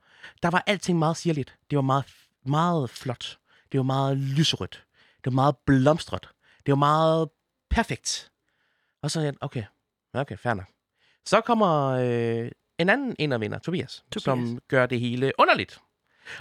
Der 0.42 0.50
var 0.50 0.64
alting 0.66 0.98
meget 0.98 1.16
sirligt. 1.16 1.56
Det 1.70 1.76
var 1.76 1.82
meget, 1.82 2.04
meget 2.46 2.90
flot. 2.90 3.38
Det 3.72 3.78
var 3.78 3.84
meget 3.84 4.16
lyserødt. 4.16 4.84
Det 5.24 5.32
var 5.32 5.34
meget 5.34 5.56
blomstret. 5.66 6.28
Det 6.66 6.72
var 6.72 6.76
meget 6.76 7.28
perfekt. 7.70 8.30
Og 9.02 9.10
så 9.10 9.32
okay, 9.40 9.64
okay, 10.14 10.36
fair 10.36 10.54
nok. 10.54 10.66
Så 11.26 11.40
kommer 11.40 11.86
øh, 11.88 12.50
en 12.78 12.88
anden 12.88 13.16
en 13.18 13.32
af 13.32 13.40
vinder, 13.40 13.58
Tobias, 13.58 14.04
Tobias, 14.12 14.24
som 14.24 14.60
gør 14.68 14.86
det 14.86 15.00
hele 15.00 15.32
underligt. 15.38 15.80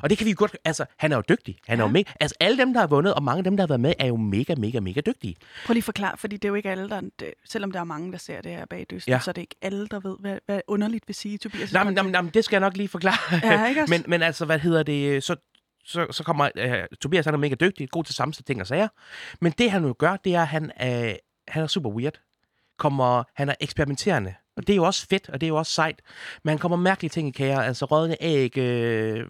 Og 0.02 0.10
det 0.10 0.18
kan 0.18 0.26
vi 0.26 0.32
jo 0.32 0.36
godt... 0.40 0.58
Altså, 0.66 0.86
han 0.98 1.12
er 1.12 1.16
jo 1.16 1.24
dygtig. 1.30 1.58
Han 1.68 1.78
ja. 1.78 1.84
er 1.84 1.88
jo 1.88 1.92
mega, 1.92 2.12
altså, 2.20 2.36
alle 2.40 2.58
dem, 2.58 2.74
der 2.74 2.80
har 2.80 2.88
vundet, 2.88 3.14
og 3.14 3.24
mange 3.24 3.38
af 3.38 3.44
dem, 3.44 3.58
der 3.58 3.64
har 3.64 3.68
været 3.68 3.80
med, 3.80 3.94
er 4.00 4.08
jo 4.08 4.16
mega, 4.16 4.56
mega, 4.56 4.80
mega 4.80 5.02
dygtige. 5.02 5.36
Prøv 5.66 5.74
lige 5.74 5.82
at 5.82 5.84
forklare, 5.84 6.18
fordi 6.18 6.36
det 6.36 6.46
er 6.46 6.50
jo 6.50 6.56
ikke 6.56 6.70
alle, 6.70 6.90
der... 6.90 7.02
Det, 7.20 7.34
selvom 7.46 7.72
der 7.72 7.80
er 7.80 7.84
mange, 7.84 8.12
der 8.12 8.18
ser 8.18 8.42
det 8.42 8.52
her 8.52 8.66
bag 8.66 8.86
dysten, 8.92 9.12
ja. 9.12 9.20
så 9.20 9.32
er 9.32 9.34
det 9.34 9.42
ikke 9.42 9.56
alle, 9.62 9.88
der 9.88 10.00
ved, 10.00 10.16
hvad, 10.20 10.38
hvad 10.46 10.62
underligt 10.68 11.08
vil 11.08 11.16
sige, 11.16 11.38
Tobias. 11.38 11.74
Nej, 11.74 11.84
men, 11.84 11.94
nej, 11.94 12.10
nej, 12.10 12.32
det 12.34 12.46
skal 12.46 12.56
jeg 12.56 12.62
nok 12.62 12.78
lige 12.78 12.88
forklare. 12.88 13.40
Ja, 13.44 13.68
ikke 13.68 13.86
men, 13.90 14.04
men 14.08 14.22
altså, 14.22 14.46
hvad 14.46 14.60
hedder 14.60 14.84
det... 14.84 15.24
Så, 15.24 15.36
så, 15.86 16.08
så 16.12 16.24
kommer 16.24 16.50
uh, 16.66 16.98
Tobias, 17.02 17.26
han 17.26 17.34
er 17.34 17.38
mega 17.38 17.56
dygtig, 17.56 17.90
god 17.90 18.04
til 18.04 18.16
sammensætte 18.16 18.50
ting 18.50 18.62
og 18.62 18.68
sager. 18.68 18.88
Men 19.42 19.54
det, 19.58 19.72
han 19.72 19.84
jo 19.84 19.96
gør, 20.00 20.16
det 20.16 20.36
er, 20.36 20.42
at 20.42 20.48
han, 20.48 20.64
uh, 20.64 20.90
han 21.48 21.64
er 21.64 21.68
super 21.68 21.90
weird. 21.90 22.22
Kommer, 22.78 23.24
han 23.36 23.50
er 23.50 23.56
eksperimenterende. 23.60 24.34
Og 24.58 24.68
det 24.68 24.74
er 24.74 24.78
jo 24.78 24.84
også 24.84 25.08
fedt, 25.10 25.30
og 25.30 25.42
det 25.42 25.48
er 25.48 25.50
jo 25.50 25.56
også 25.56 25.72
sejt. 25.72 26.02
Men 26.44 26.50
han 26.50 26.58
kommer 26.58 26.78
mærkelige 26.78 27.10
ting 27.10 27.28
i 27.28 27.32
kager. 27.32 27.62
Altså 27.62 27.86
rådne 27.86 28.18
æg, 28.20 28.58
øh, 28.58 29.28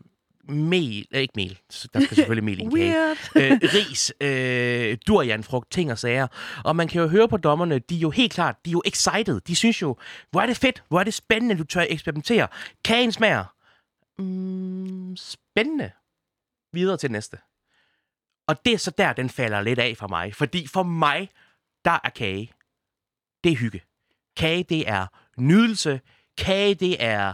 mel, 0.49 1.07
øh, 1.11 1.21
ikke 1.21 1.33
mel, 1.35 1.59
der 1.93 1.99
skal 1.99 2.15
selvfølgelig 2.15 2.43
mel 2.43 2.59
i 2.59 2.61
en 2.61 2.71
kage. 2.75 2.93
øh, 3.35 3.59
ris, 3.63 4.13
øh, 4.21 4.97
durianfrugt, 5.07 5.71
ting 5.71 5.91
og 5.91 5.97
sager. 5.99 6.27
Og 6.65 6.75
man 6.75 6.87
kan 6.87 7.01
jo 7.01 7.07
høre 7.07 7.27
på 7.27 7.37
dommerne, 7.37 7.79
de 7.79 7.95
er 7.95 7.99
jo 7.99 8.09
helt 8.09 8.33
klart, 8.33 8.55
de 8.65 8.69
er 8.69 8.71
jo 8.71 8.81
excited. 8.85 9.41
De 9.41 9.55
synes 9.55 9.81
jo, 9.81 9.97
hvor 10.31 10.41
er 10.41 10.45
det 10.45 10.57
fedt, 10.57 10.83
hvor 10.87 10.99
er 10.99 11.03
det 11.03 11.13
spændende, 11.13 11.57
du 11.57 11.63
tør 11.63 11.85
eksperimentere. 11.89 12.47
Kagen 12.85 13.11
smager. 13.11 13.45
Mm, 14.21 15.15
spændende. 15.17 15.91
Videre 16.73 16.97
til 16.97 17.11
næste. 17.11 17.37
Og 18.47 18.65
det 18.65 18.73
er 18.73 18.77
så 18.77 18.91
der, 18.97 19.13
den 19.13 19.29
falder 19.29 19.61
lidt 19.61 19.79
af 19.79 19.97
for 19.97 20.07
mig. 20.07 20.35
Fordi 20.35 20.67
for 20.67 20.83
mig, 20.83 21.29
der 21.85 21.99
er 22.03 22.09
kage. 22.09 22.51
Det 23.43 23.51
er 23.51 23.55
hygge. 23.55 23.81
Kage, 24.37 24.63
det 24.63 24.89
er 24.89 25.05
nydelse. 25.37 26.01
Kage, 26.37 26.75
det 26.75 26.95
er 26.99 27.33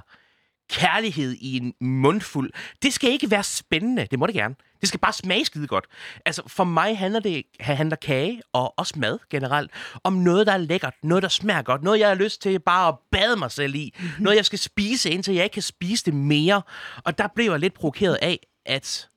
kærlighed 0.70 1.36
i 1.40 1.58
en 1.58 1.74
mundfuld. 1.82 2.52
Det 2.82 2.94
skal 2.94 3.10
ikke 3.10 3.32
være 3.32 3.44
spændende. 3.44 4.08
Det 4.12 4.20
må 4.20 4.28
det 4.28 4.36
gerne. 4.36 4.56
Det 4.82 4.88
skal 4.88 5.00
bare 5.00 5.14
smage 5.14 5.46
skide 5.46 5.68
godt. 5.68 5.86
Altså, 6.26 6.44
for 6.48 6.64
mig 6.64 6.98
handler 6.98 7.20
det 7.20 7.44
handler 7.60 7.96
kage 7.96 8.42
og 8.54 8.80
også 8.80 9.00
mad 9.00 9.20
generelt 9.30 9.72
om 10.04 10.14
noget, 10.14 10.48
der 10.48 10.54
er 10.54 10.58
lækkert. 10.58 10.94
Noget, 11.04 11.24
der 11.24 11.30
smager 11.30 11.62
godt. 11.62 11.84
Noget, 11.84 12.00
jeg 12.00 12.08
har 12.08 12.16
lyst 12.16 12.42
til 12.42 12.60
bare 12.60 12.88
at 12.88 12.96
bade 13.12 13.36
mig 13.36 13.52
selv 13.52 13.76
i. 13.76 13.94
Mm-hmm. 14.00 14.24
Noget, 14.24 14.38
jeg 14.38 14.46
skal 14.46 14.60
spise, 14.60 15.10
indtil 15.10 15.34
jeg 15.34 15.44
ikke 15.44 15.54
kan 15.54 15.62
spise 15.62 16.06
det 16.06 16.14
mere. 16.14 16.62
Og 17.04 17.18
der 17.18 17.28
blev 17.36 17.52
jeg 17.52 17.60
lidt 17.60 17.74
provokeret 17.74 18.18
af, 18.22 18.40
at, 18.66 19.10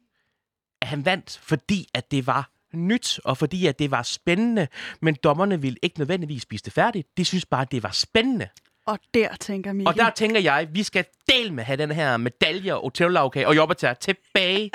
at 0.82 0.88
han 0.88 1.04
vandt, 1.04 1.40
fordi 1.42 1.88
at 1.94 2.10
det 2.10 2.26
var 2.26 2.55
nyt, 2.74 3.20
og 3.24 3.38
fordi 3.38 3.66
at 3.66 3.78
det 3.78 3.90
var 3.90 4.02
spændende, 4.02 4.68
men 5.00 5.14
dommerne 5.14 5.60
ville 5.60 5.78
ikke 5.82 5.98
nødvendigvis 5.98 6.42
spise 6.42 6.64
det 6.64 6.72
færdigt. 6.72 7.16
De 7.16 7.24
synes 7.24 7.46
bare, 7.46 7.62
at 7.62 7.72
det 7.72 7.82
var 7.82 7.90
spændende. 7.90 8.48
Og 8.86 8.98
der 9.14 9.36
tænker 9.40 9.72
Mikkel... 9.72 9.88
Og 9.88 9.94
der 9.94 10.10
tænker 10.10 10.40
jeg, 10.40 10.68
vi 10.72 10.82
skal 10.82 11.04
del 11.28 11.52
med 11.52 11.64
have 11.64 11.76
den 11.76 11.90
her 11.90 12.16
medalje 12.16 12.74
og 12.74 12.80
hotellavkage 12.80 13.48
og 13.48 13.56
jobber 13.56 13.94
tilbage. 14.00 14.70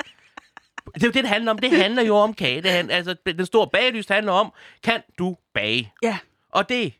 Det 0.94 1.02
er 1.02 1.06
jo 1.06 1.12
det, 1.12 1.14
det 1.14 1.28
handler 1.28 1.50
om. 1.50 1.58
Det 1.58 1.70
handler 1.70 2.02
jo 2.02 2.16
om 2.16 2.34
kage. 2.34 2.62
Det 2.62 2.70
handler, 2.70 2.96
altså, 2.96 3.16
den 3.26 3.46
store 3.46 3.68
bagelyst 3.72 4.08
handler 4.08 4.32
om, 4.32 4.52
kan 4.82 5.02
du 5.18 5.36
bage? 5.54 5.92
Ja. 6.02 6.18
Og 6.48 6.68
det 6.68 6.92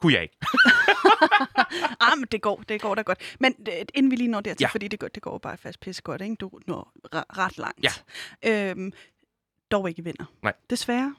kunne 0.00 0.12
jeg 0.12 0.22
ikke. 0.22 0.36
ah, 2.00 2.18
men 2.18 2.26
det 2.32 2.42
går, 2.42 2.62
det 2.68 2.80
går 2.80 2.94
da 2.94 3.02
godt. 3.02 3.36
Men 3.40 3.54
øh, 3.68 3.74
inden 3.94 4.10
vi 4.10 4.16
lige 4.16 4.28
når 4.28 4.40
dertil, 4.40 4.64
ja. 4.64 4.68
fordi 4.68 4.88
det 4.88 4.98
går, 4.98 5.08
det 5.08 5.22
går 5.22 5.38
bare 5.38 5.56
fast 5.56 5.80
pisse 5.80 6.02
godt, 6.02 6.22
ikke? 6.22 6.34
Du 6.34 6.50
når 6.66 6.92
ret 7.38 7.58
langt. 7.58 7.84
Ja. 7.84 7.90
Øhm, 8.50 8.92
dog 9.70 9.88
ikke 9.88 10.04
vinder. 10.04 10.24
Nej. 10.42 10.52
Desværre. 10.70 11.14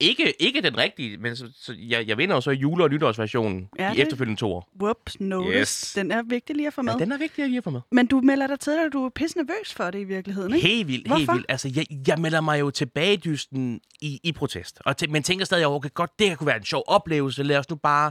Ikke, 0.00 0.42
ikke 0.42 0.60
den 0.60 0.78
rigtige, 0.78 1.16
men 1.16 1.36
så, 1.36 1.48
så 1.56 1.74
jeg, 1.78 2.08
jeg 2.08 2.18
vinder 2.18 2.34
jo 2.34 2.40
så 2.40 2.50
jule- 2.50 2.84
og 2.84 2.90
nytårsversionen 2.90 3.68
ja, 3.78 3.92
i 3.94 4.00
efterfølgende 4.00 4.40
to 4.40 4.52
år. 4.52 4.70
Whoops, 4.80 5.20
notice. 5.20 5.58
Yes. 5.58 5.92
Den 5.96 6.10
er 6.10 6.22
vigtig 6.22 6.56
lige 6.56 6.66
at 6.66 6.74
få 6.74 6.82
med. 6.82 6.92
Ja, 6.92 6.98
den 6.98 7.12
er 7.12 7.18
vigtig 7.18 7.46
lige 7.46 7.58
at 7.58 7.64
få 7.64 7.70
med. 7.70 7.80
Men 7.90 8.06
du 8.06 8.20
melder 8.20 8.46
dig 8.46 8.60
til, 8.60 8.70
at 8.70 8.92
du 8.92 9.04
er 9.04 9.08
pisse 9.08 9.38
nervøs 9.38 9.74
for 9.74 9.90
det 9.90 9.98
i 9.98 10.04
virkeligheden, 10.04 10.54
ikke? 10.54 10.68
Helt 10.68 10.88
vildt, 10.88 11.08
helt 11.16 11.32
vildt. 11.32 11.46
Altså, 11.48 11.72
jeg, 11.76 11.86
jeg 12.08 12.18
melder 12.18 12.40
mig 12.40 12.60
jo 12.60 12.70
tilbage 12.70 13.16
dysten 13.16 13.80
i, 14.00 14.20
i 14.22 14.32
protest. 14.32 14.80
Og 14.84 14.96
til, 14.96 15.10
men 15.10 15.22
tænker 15.22 15.44
stadig, 15.44 15.66
okay, 15.66 15.90
godt, 15.94 16.18
det 16.18 16.28
her 16.28 16.36
kunne 16.36 16.46
være 16.46 16.56
en 16.56 16.64
sjov 16.64 16.84
oplevelse. 16.86 17.42
Lad 17.42 17.58
os 17.58 17.70
nu 17.70 17.76
bare 17.76 18.10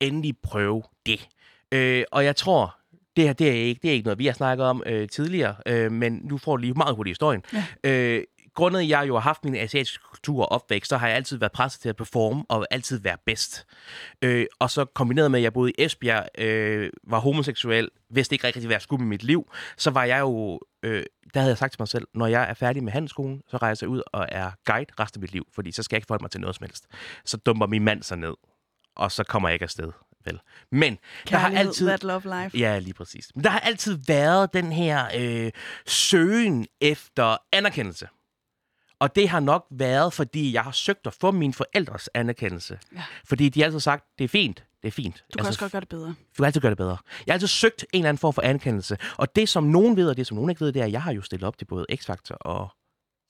endelig 0.00 0.36
prøve 0.42 0.82
det. 1.06 1.28
Øh, 1.72 2.04
og 2.12 2.24
jeg 2.24 2.36
tror, 2.36 2.76
det 3.16 3.24
her 3.24 3.32
det 3.32 3.48
er, 3.48 3.52
ikke, 3.52 3.80
det 3.82 3.90
er 3.90 3.94
ikke 3.94 4.04
noget, 4.04 4.18
vi 4.18 4.26
har 4.26 4.32
snakket 4.32 4.66
om 4.66 4.82
øh, 4.86 5.08
tidligere, 5.08 5.54
øh, 5.66 5.92
men 5.92 6.20
nu 6.24 6.38
får 6.38 6.56
du 6.56 6.60
lige 6.60 6.74
meget 6.74 6.96
hurtigt 6.96 7.12
historien. 7.12 7.42
Ja. 7.84 7.90
Øh, 7.90 8.24
grundet 8.54 8.80
at 8.80 8.88
jeg 8.88 9.08
jo 9.08 9.14
har 9.14 9.20
haft 9.20 9.44
min 9.44 9.54
asiatiske 9.54 10.04
kultur 10.10 10.42
og 10.42 10.52
opvækst, 10.52 10.88
så 10.88 10.96
har 10.96 11.06
jeg 11.06 11.16
altid 11.16 11.36
været 11.36 11.52
presset 11.52 11.82
til 11.82 11.88
at 11.88 11.96
performe 11.96 12.44
og 12.48 12.66
altid 12.70 13.00
være 13.00 13.16
bedst. 13.26 13.66
Øh, 14.22 14.46
og 14.60 14.70
så 14.70 14.84
kombineret 14.84 15.30
med, 15.30 15.38
at 15.38 15.42
jeg 15.42 15.52
boede 15.52 15.70
i 15.70 15.74
Esbjerg, 15.78 16.28
øh, 16.38 16.90
var 17.04 17.18
homoseksuel, 17.18 17.88
vidste 18.10 18.34
ikke 18.34 18.46
rigtig, 18.46 18.66
hvad 18.66 18.74
jeg 18.74 18.82
skulle 18.82 19.00
med 19.00 19.08
mit 19.08 19.22
liv, 19.22 19.52
så 19.76 19.90
var 19.90 20.04
jeg 20.04 20.20
jo, 20.20 20.60
øh, 20.82 21.04
der 21.34 21.40
havde 21.40 21.50
jeg 21.50 21.58
sagt 21.58 21.72
til 21.72 21.80
mig 21.80 21.88
selv, 21.88 22.06
når 22.14 22.26
jeg 22.26 22.50
er 22.50 22.54
færdig 22.54 22.84
med 22.84 22.92
handelsskolen, 22.92 23.42
så 23.48 23.56
rejser 23.56 23.86
jeg 23.86 23.90
ud 23.90 24.02
og 24.12 24.26
er 24.28 24.50
guide 24.64 24.92
resten 25.00 25.18
af 25.18 25.20
mit 25.20 25.32
liv, 25.32 25.46
fordi 25.54 25.72
så 25.72 25.82
skal 25.82 25.96
jeg 25.96 25.98
ikke 25.98 26.06
forholde 26.06 26.22
mig 26.22 26.30
til 26.30 26.40
noget 26.40 26.56
som 26.56 26.64
helst. 26.66 26.86
Så 27.24 27.36
dumper 27.36 27.66
min 27.66 27.84
mand 27.84 28.02
sig 28.02 28.18
ned, 28.18 28.34
og 28.96 29.12
så 29.12 29.24
kommer 29.24 29.48
jeg 29.48 29.54
ikke 29.54 29.64
afsted. 29.64 29.92
Vel. 30.24 30.40
Men 30.70 30.98
der 31.30 31.36
har 31.36 31.48
Kærlighed, 31.48 31.66
altid... 31.66 31.86
that 31.86 32.04
love 32.04 32.22
life. 32.44 32.58
Ja, 32.58 32.78
lige 32.78 32.94
præcis. 32.94 33.28
Men 33.34 33.44
der 33.44 33.50
har 33.50 33.60
altid 33.60 33.98
været 34.06 34.52
den 34.52 34.72
her 34.72 35.08
øh, 35.18 35.52
søgen 35.86 36.66
efter 36.80 37.36
anerkendelse. 37.52 38.08
Og 39.02 39.16
det 39.16 39.28
har 39.28 39.40
nok 39.40 39.66
været, 39.70 40.12
fordi 40.12 40.52
jeg 40.52 40.62
har 40.62 40.70
søgt 40.70 41.06
at 41.06 41.14
få 41.20 41.30
mine 41.30 41.52
forældres 41.52 42.08
anerkendelse. 42.14 42.78
Ja. 42.94 43.02
Fordi 43.24 43.48
de 43.48 43.60
har 43.60 43.64
altid 43.64 43.80
sagt, 43.80 44.04
det 44.18 44.24
er 44.24 44.28
fint, 44.28 44.64
det 44.82 44.88
er 44.88 44.92
fint. 44.92 45.24
Du 45.32 45.38
kan 45.38 45.46
også 45.46 45.60
godt 45.60 45.72
gøre 45.72 45.80
det 45.80 45.88
bedre. 45.88 46.06
Du 46.08 46.14
kan 46.36 46.44
altid 46.44 46.60
gøre 46.60 46.70
det 46.70 46.78
bedre. 46.78 46.96
Jeg 47.26 47.32
har 47.32 47.34
altid 47.34 47.48
søgt 47.48 47.86
en 47.92 47.98
eller 47.98 48.08
anden 48.08 48.18
form 48.18 48.32
for 48.32 48.42
anerkendelse. 48.42 48.96
Og 49.16 49.36
det, 49.36 49.48
som 49.48 49.64
nogen 49.64 49.96
ved, 49.96 50.08
og 50.08 50.16
det, 50.16 50.26
som 50.26 50.34
nogen 50.34 50.50
ikke 50.50 50.60
ved, 50.60 50.72
det 50.72 50.80
er, 50.80 50.86
at 50.86 50.92
jeg 50.92 51.02
har 51.02 51.12
jo 51.12 51.22
stillet 51.22 51.46
op 51.46 51.58
til 51.58 51.64
både 51.64 51.86
X-Factor 51.92 52.34
og 52.40 52.68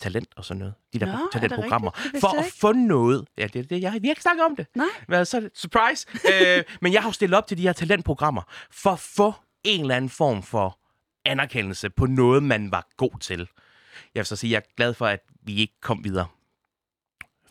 talent 0.00 0.28
og 0.36 0.44
sådan 0.44 0.58
noget. 0.58 0.74
De 0.92 0.98
der 0.98 1.06
Nå, 1.06 1.12
er 1.12 1.28
talentprogrammer. 1.32 1.90
For 2.20 2.38
at 2.38 2.44
få 2.60 2.72
noget. 2.72 3.24
Ja, 3.38 3.46
det, 3.46 3.70
det, 3.70 3.82
jeg, 3.82 3.92
vi 3.92 4.08
har 4.08 4.12
ikke 4.12 4.22
snakket 4.22 4.44
om 4.44 4.56
det. 4.56 4.66
Nej. 4.74 4.86
Hvad 5.08 5.24
så? 5.24 5.48
Surprise! 5.54 6.06
øh, 6.32 6.64
men 6.80 6.92
jeg 6.92 7.02
har 7.02 7.08
jo 7.08 7.12
stillet 7.12 7.36
op 7.36 7.46
til 7.46 7.58
de 7.58 7.62
her 7.62 7.72
talentprogrammer 7.72 8.42
for 8.70 8.90
at 8.90 9.00
få 9.00 9.34
en 9.64 9.80
eller 9.80 9.96
anden 9.96 10.10
form 10.10 10.42
for 10.42 10.78
anerkendelse 11.24 11.90
på 11.90 12.06
noget, 12.06 12.42
man 12.42 12.70
var 12.70 12.88
god 12.96 13.18
til. 13.20 13.38
Jeg 14.14 14.20
vil 14.20 14.26
så 14.26 14.36
sige, 14.36 14.50
at 14.50 14.52
jeg 14.52 14.58
er 14.58 14.74
glad 14.76 14.94
for, 14.94 15.06
at 15.06 15.20
vi 15.42 15.56
ikke 15.56 15.74
kom 15.80 16.04
videre 16.04 16.26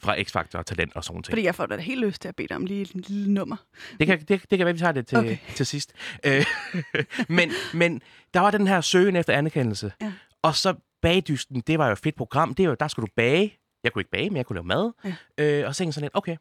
fra 0.03 0.15
X-Factor 0.17 0.57
og 0.57 0.65
talent 0.65 0.95
og 0.95 1.03
sådan 1.03 1.13
noget. 1.13 1.27
Fordi 1.27 1.43
jeg 1.43 1.55
får 1.55 1.65
da 1.65 1.77
helt 1.77 2.01
lyst 2.01 2.21
til 2.21 2.29
at 2.29 2.35
bede 2.35 2.47
dig 2.47 2.55
om 2.55 2.65
lige 2.65 2.81
et 2.81 3.09
lille 3.09 3.33
nummer. 3.33 3.55
Det 3.99 4.07
kan, 4.07 4.19
det, 4.19 4.29
det 4.29 4.49
kan 4.49 4.59
være, 4.59 4.69
at 4.69 4.75
vi 4.75 4.79
tager 4.79 4.91
det 4.91 5.07
til, 5.07 5.17
Okay. 5.17 5.37
til 5.55 5.65
sidst. 5.65 5.93
Øh, 6.25 6.45
men, 7.37 7.51
men 7.73 8.01
der 8.33 8.39
var 8.39 8.51
den 8.51 8.67
her 8.67 8.81
søgen 8.81 9.15
efter 9.15 9.33
anerkendelse. 9.33 9.91
Ja. 10.01 10.13
Og 10.41 10.55
så 10.55 10.75
bagdysten, 11.01 11.61
det 11.61 11.79
var 11.79 11.85
jo 11.87 11.91
et 11.91 11.99
fedt 11.99 12.15
program. 12.15 12.53
Det 12.53 12.69
var, 12.69 12.75
der 12.75 12.87
skulle 12.87 13.07
du 13.07 13.11
bage. 13.15 13.57
Jeg 13.83 13.93
kunne 13.93 14.01
ikke 14.01 14.11
bage, 14.11 14.29
men 14.29 14.37
jeg 14.37 14.45
kunne 14.45 14.55
lave 14.55 14.65
mad. 14.65 14.91
Ja. 15.05 15.15
Øh, 15.37 15.67
og 15.67 15.75
så 15.75 15.77
tænkte 15.77 15.93
sådan 15.93 16.05
lidt, 16.05 16.15
okay, 16.15 16.37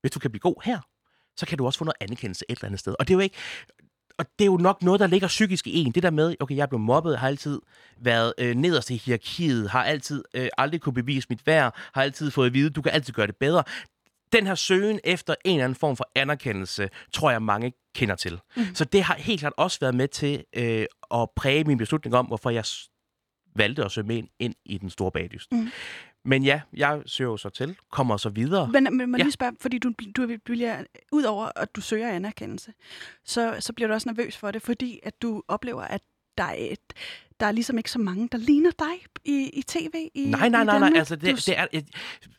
hvis 0.00 0.10
du 0.12 0.18
kan 0.18 0.30
blive 0.30 0.40
god 0.40 0.64
her, 0.64 0.78
så 1.36 1.46
kan 1.46 1.58
du 1.58 1.66
også 1.66 1.78
få 1.78 1.84
noget 1.84 1.96
anerkendelse 2.00 2.44
et 2.48 2.56
eller 2.58 2.66
andet 2.66 2.80
sted. 2.80 2.94
Og 2.98 3.08
det 3.08 3.14
er 3.14 3.16
jo 3.16 3.20
ikke... 3.20 3.36
Og 4.20 4.26
det 4.38 4.44
er 4.44 4.46
jo 4.46 4.56
nok 4.56 4.82
noget, 4.82 5.00
der 5.00 5.06
ligger 5.06 5.28
psykisk 5.28 5.66
i 5.66 5.84
en. 5.84 5.92
Det 5.92 6.02
der 6.02 6.10
med, 6.10 6.34
okay, 6.40 6.56
jeg 6.56 6.68
blev 6.68 6.78
mobbet, 6.78 7.18
har 7.18 7.28
altid 7.28 7.60
været 8.00 8.32
øh, 8.38 8.54
nederst 8.54 8.90
i 8.90 8.96
hierarkiet, 8.96 9.70
har 9.70 9.84
altid 9.84 10.24
øh, 10.34 10.48
aldrig 10.58 10.80
kunne 10.80 10.92
bevise 10.92 11.26
mit 11.30 11.46
værd, 11.46 11.74
har 11.94 12.02
altid 12.02 12.30
fået 12.30 12.46
at 12.46 12.54
vide, 12.54 12.70
du 12.70 12.82
kan 12.82 12.92
altid 12.92 13.12
gøre 13.12 13.26
det 13.26 13.36
bedre. 13.36 13.62
Den 14.32 14.46
her 14.46 14.54
søgen 14.54 15.00
efter 15.04 15.34
en 15.44 15.54
eller 15.54 15.64
anden 15.64 15.76
form 15.76 15.96
for 15.96 16.10
anerkendelse, 16.14 16.90
tror 17.12 17.30
jeg, 17.30 17.42
mange 17.42 17.72
kender 17.94 18.14
til. 18.14 18.40
Mm. 18.56 18.62
Så 18.74 18.84
det 18.84 19.02
har 19.02 19.14
helt 19.14 19.40
klart 19.40 19.52
også 19.56 19.78
været 19.80 19.94
med 19.94 20.08
til 20.08 20.44
øh, 20.56 20.86
at 21.14 21.28
præge 21.36 21.64
min 21.64 21.78
beslutning 21.78 22.16
om, 22.16 22.26
hvorfor 22.26 22.50
jeg 22.50 22.64
valgte 23.56 23.84
at 23.84 23.90
søge 23.90 24.06
med 24.06 24.16
ind, 24.16 24.28
ind 24.38 24.54
i 24.64 24.78
den 24.78 24.90
store 24.90 25.10
bagdyst. 25.10 25.52
Mm. 25.52 25.68
Men 26.24 26.42
ja, 26.44 26.60
jeg 26.72 27.02
søger 27.06 27.36
så 27.36 27.48
til, 27.48 27.76
kommer 27.90 28.16
så 28.16 28.28
videre. 28.28 28.68
Men, 28.72 28.96
men 28.96 29.10
må 29.10 29.16
Ja. 29.16 29.22
lige 29.22 29.32
spørge, 29.32 29.52
fordi 29.60 29.78
du, 29.78 29.92
du 30.16 30.36
bliver, 30.44 30.84
ud 31.12 31.22
over 31.22 31.48
at 31.56 31.76
du 31.76 31.80
søger 31.80 32.08
anerkendelse, 32.10 32.72
så, 33.24 33.56
så 33.60 33.72
bliver 33.72 33.88
du 33.88 33.94
også 33.94 34.08
nervøs 34.08 34.36
for 34.36 34.50
det, 34.50 34.62
fordi 34.62 35.00
at 35.02 35.22
du 35.22 35.42
oplever, 35.48 35.82
at 35.82 36.00
der 36.38 36.44
er, 36.44 36.54
et, 36.58 36.80
der 37.40 37.46
er 37.46 37.52
ligesom 37.52 37.78
ikke 37.78 37.90
så 37.90 37.98
mange, 37.98 38.28
der 38.32 38.38
ligner 38.38 38.70
dig 38.78 39.06
i, 39.24 39.50
i 39.52 39.62
tv 39.62 40.08
i 40.14 40.26
Nej, 40.26 40.48
nej, 40.48 40.62
i 40.62 40.64
nej, 40.64 40.78
nej. 40.78 40.92
Altså, 40.96 41.16
det, 41.16 41.46
det 41.46 41.58
er, 41.58 41.66
et, 41.72 41.88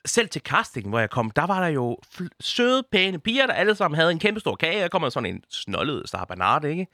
selv 0.06 0.30
til 0.30 0.42
casting, 0.42 0.90
hvor 0.90 1.00
jeg 1.00 1.10
kom, 1.10 1.32
der 1.32 1.46
var 1.48 1.62
der 1.62 1.68
jo 1.68 1.98
søde, 2.40 2.84
pæne 2.92 3.20
piger, 3.20 3.46
der 3.46 3.54
alle 3.54 3.76
sammen 3.76 3.96
havde 3.96 4.12
en 4.12 4.20
kæmpe 4.20 4.40
stor 4.40 4.56
kage. 4.56 4.80
Jeg 4.80 4.92
kom 4.92 5.02
med 5.02 5.12
sådan 5.12 5.34
en 5.36 5.44
snollet 5.50 6.10
starbanat, 6.10 6.64
ikke? 6.64 6.88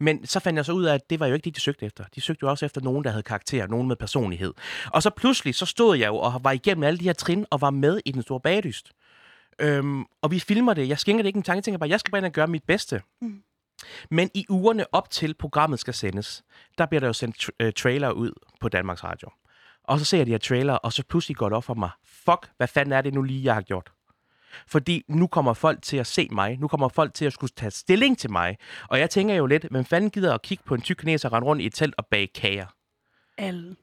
Men 0.00 0.26
så 0.26 0.40
fandt 0.40 0.56
jeg 0.56 0.64
så 0.64 0.72
ud 0.72 0.84
af, 0.84 0.94
at 0.94 1.10
det 1.10 1.20
var 1.20 1.26
jo 1.26 1.34
ikke 1.34 1.44
det, 1.44 1.56
de 1.56 1.60
søgte 1.60 1.86
efter. 1.86 2.04
De 2.14 2.20
søgte 2.20 2.40
jo 2.42 2.50
også 2.50 2.66
efter 2.66 2.80
nogen, 2.80 3.04
der 3.04 3.10
havde 3.10 3.22
karakter, 3.22 3.66
nogen 3.66 3.88
med 3.88 3.96
personlighed. 3.96 4.54
Og 4.86 5.02
så 5.02 5.10
pludselig, 5.10 5.54
så 5.54 5.66
stod 5.66 5.98
jeg 5.98 6.06
jo 6.06 6.16
og 6.16 6.40
var 6.44 6.52
igennem 6.52 6.82
alle 6.84 6.98
de 6.98 7.04
her 7.04 7.12
trin 7.12 7.46
og 7.50 7.60
var 7.60 7.70
med 7.70 8.00
i 8.04 8.12
den 8.12 8.22
store 8.22 8.40
bagdyst. 8.40 8.92
Øhm, 9.58 10.04
og 10.22 10.30
vi 10.30 10.38
filmer 10.38 10.74
det. 10.74 10.88
Jeg 10.88 10.98
skænker 10.98 11.22
det 11.22 11.26
ikke 11.26 11.36
en 11.36 11.42
tanke. 11.42 11.56
Jeg 11.56 11.64
tænker 11.64 11.78
bare, 11.78 11.90
jeg 11.90 12.00
skal 12.00 12.10
bare 12.10 12.18
ind 12.18 12.26
og 12.26 12.32
gøre 12.32 12.46
mit 12.46 12.64
bedste. 12.64 13.02
Mm. 13.22 13.42
Men 14.10 14.30
i 14.34 14.46
ugerne 14.48 14.94
op 14.94 15.10
til 15.10 15.34
programmet 15.34 15.80
skal 15.80 15.94
sendes, 15.94 16.42
der 16.78 16.86
bliver 16.86 17.00
der 17.00 17.06
jo 17.06 17.12
sendt 17.12 17.44
tra- 17.44 17.56
øh, 17.60 17.72
trailer 17.72 18.10
ud 18.10 18.32
på 18.60 18.68
Danmarks 18.68 19.04
Radio. 19.04 19.28
Og 19.84 19.98
så 19.98 20.04
ser 20.04 20.16
jeg 20.16 20.26
de 20.26 20.30
her 20.30 20.38
trailer, 20.38 20.74
og 20.74 20.92
så 20.92 21.02
pludselig 21.08 21.36
går 21.36 21.48
det 21.48 21.56
op 21.56 21.64
for 21.64 21.74
mig. 21.74 21.90
Fuck, 22.04 22.50
hvad 22.56 22.68
fanden 22.68 22.92
er 22.92 23.00
det 23.00 23.14
nu 23.14 23.22
lige, 23.22 23.44
jeg 23.44 23.54
har 23.54 23.62
gjort? 23.62 23.92
Fordi 24.66 25.04
nu 25.08 25.26
kommer 25.26 25.54
folk 25.54 25.82
til 25.82 25.96
at 25.96 26.06
se 26.06 26.28
mig. 26.30 26.58
Nu 26.58 26.68
kommer 26.68 26.88
folk 26.88 27.14
til 27.14 27.24
at 27.24 27.32
skulle 27.32 27.52
tage 27.56 27.70
stilling 27.70 28.18
til 28.18 28.30
mig. 28.30 28.56
Og 28.88 28.98
jeg 28.98 29.10
tænker 29.10 29.34
jo 29.34 29.46
lidt, 29.46 29.64
hvem 29.70 29.84
fanden 29.84 30.10
gider 30.10 30.34
at 30.34 30.42
kigge 30.42 30.64
på 30.64 30.74
en 30.74 30.80
tyk 30.80 30.96
kineser 30.96 31.32
rende 31.32 31.46
rundt 31.46 31.62
i 31.62 31.66
et 31.66 31.74
telt 31.74 31.94
og 31.98 32.06
bage 32.06 32.26
kager? 32.26 32.66
Alle. 33.38 33.76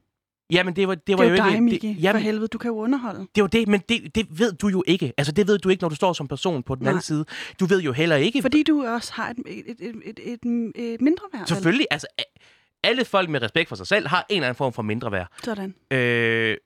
Jamen, 0.52 0.76
det 0.76 0.88
var, 0.88 0.96
det 0.96 1.08
Det 1.08 1.18
var 1.18 1.24
er 1.24 1.28
jo 1.30 1.36
jo 1.36 1.44
dig, 1.44 1.50
ikke... 1.52 1.62
Miki. 1.62 1.88
det, 1.88 1.96
For 1.96 2.02
jamen, 2.02 2.22
helvede, 2.22 2.48
du 2.48 2.58
kan 2.58 2.68
jo 2.70 2.76
underholde. 2.78 3.28
det 3.36 3.42
var 3.44 3.48
det, 3.48 3.68
men 3.68 3.82
det, 3.90 4.16
det 4.16 4.40
ved 4.40 4.54
du 4.54 4.68
jo 4.68 4.84
ikke. 4.88 5.14
Altså, 5.18 5.32
det 5.32 5.48
ved 5.48 5.58
du 5.58 5.70
ikke, 5.70 5.82
når 5.82 5.90
du 5.90 5.96
står 5.96 6.14
som 6.14 6.28
person 6.28 6.64
på 6.64 6.76
den 6.76 6.84
Nej. 6.84 6.90
anden 6.90 7.02
side. 7.02 7.26
Du 7.60 7.66
ved 7.66 7.82
jo 7.82 7.92
heller 7.92 8.16
ikke... 8.16 8.42
Fordi 8.42 8.64
du 8.64 8.86
også 8.86 9.14
har 9.14 9.30
et, 9.30 9.38
et, 9.48 9.76
et, 9.80 9.96
et, 10.06 10.20
et, 10.44 10.94
et 10.94 11.02
mindre 11.02 11.24
værd. 11.34 11.48
Selvfølgelig, 11.48 11.88
altså... 11.92 12.08
a- 12.20 12.40
Alle 12.84 13.06
folk 13.06 13.30
med 13.30 13.42
respekt 13.42 13.70
for 13.70 13.76
sig 13.76 13.88
selv 13.88 14.08
har 14.08 14.26
en 14.30 14.36
eller 14.36 14.48
anden 14.48 14.58
form 14.58 14.74
for 14.74 14.82
mindre 14.82 15.12
værd. 15.12 15.28
Sådan. 15.44 15.76
Øh, 15.92 16.58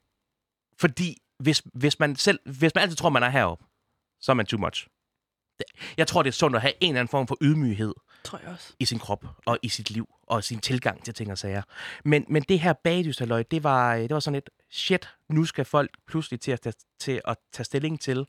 fordi 0.79 1.17
hvis, 1.39 1.63
hvis, 1.73 1.99
man 1.99 2.15
selv, 2.15 2.39
hvis 2.45 2.71
man 2.75 2.81
altid 2.81 2.95
tror, 2.97 3.09
man 3.09 3.23
er 3.23 3.29
heroppe, 3.29 3.65
så 4.21 4.31
er 4.31 4.33
man 4.33 4.45
too 4.45 4.59
much. 4.59 4.87
Det- 5.57 5.65
Jeg 5.97 6.07
tror, 6.07 6.23
det 6.23 6.29
er 6.29 6.33
sundt 6.33 6.55
at 6.55 6.61
have 6.61 6.73
en 6.81 6.89
eller 6.89 6.99
anden 6.99 7.11
form 7.11 7.27
for 7.27 7.37
ydmyghed 7.41 7.93
Tror 8.25 8.39
jeg 8.43 8.47
også. 8.49 8.73
i 8.79 8.85
sin 8.85 8.99
krop 8.99 9.25
og 9.45 9.57
i 9.61 9.69
sit 9.69 9.89
liv 9.89 10.09
og 10.27 10.43
sin 10.43 10.59
tilgang 10.59 11.03
til 11.05 11.13
ting 11.13 11.31
og 11.31 11.37
sager. 11.37 11.61
Men, 12.05 12.25
men 12.29 12.43
det 12.43 12.59
her 12.59 12.73
bagdystaløj, 12.73 13.43
det 13.51 13.63
var, 13.63 13.95
det 13.95 14.09
var 14.09 14.19
sådan 14.19 14.35
et, 14.37 14.49
shit, 14.71 15.09
nu 15.29 15.45
skal 15.45 15.65
folk 15.65 15.89
pludselig 16.07 16.39
til 16.41 16.51
at, 16.51 16.75
til 16.99 17.21
at 17.25 17.37
tage 17.53 17.65
stilling 17.65 17.99
til, 18.01 18.25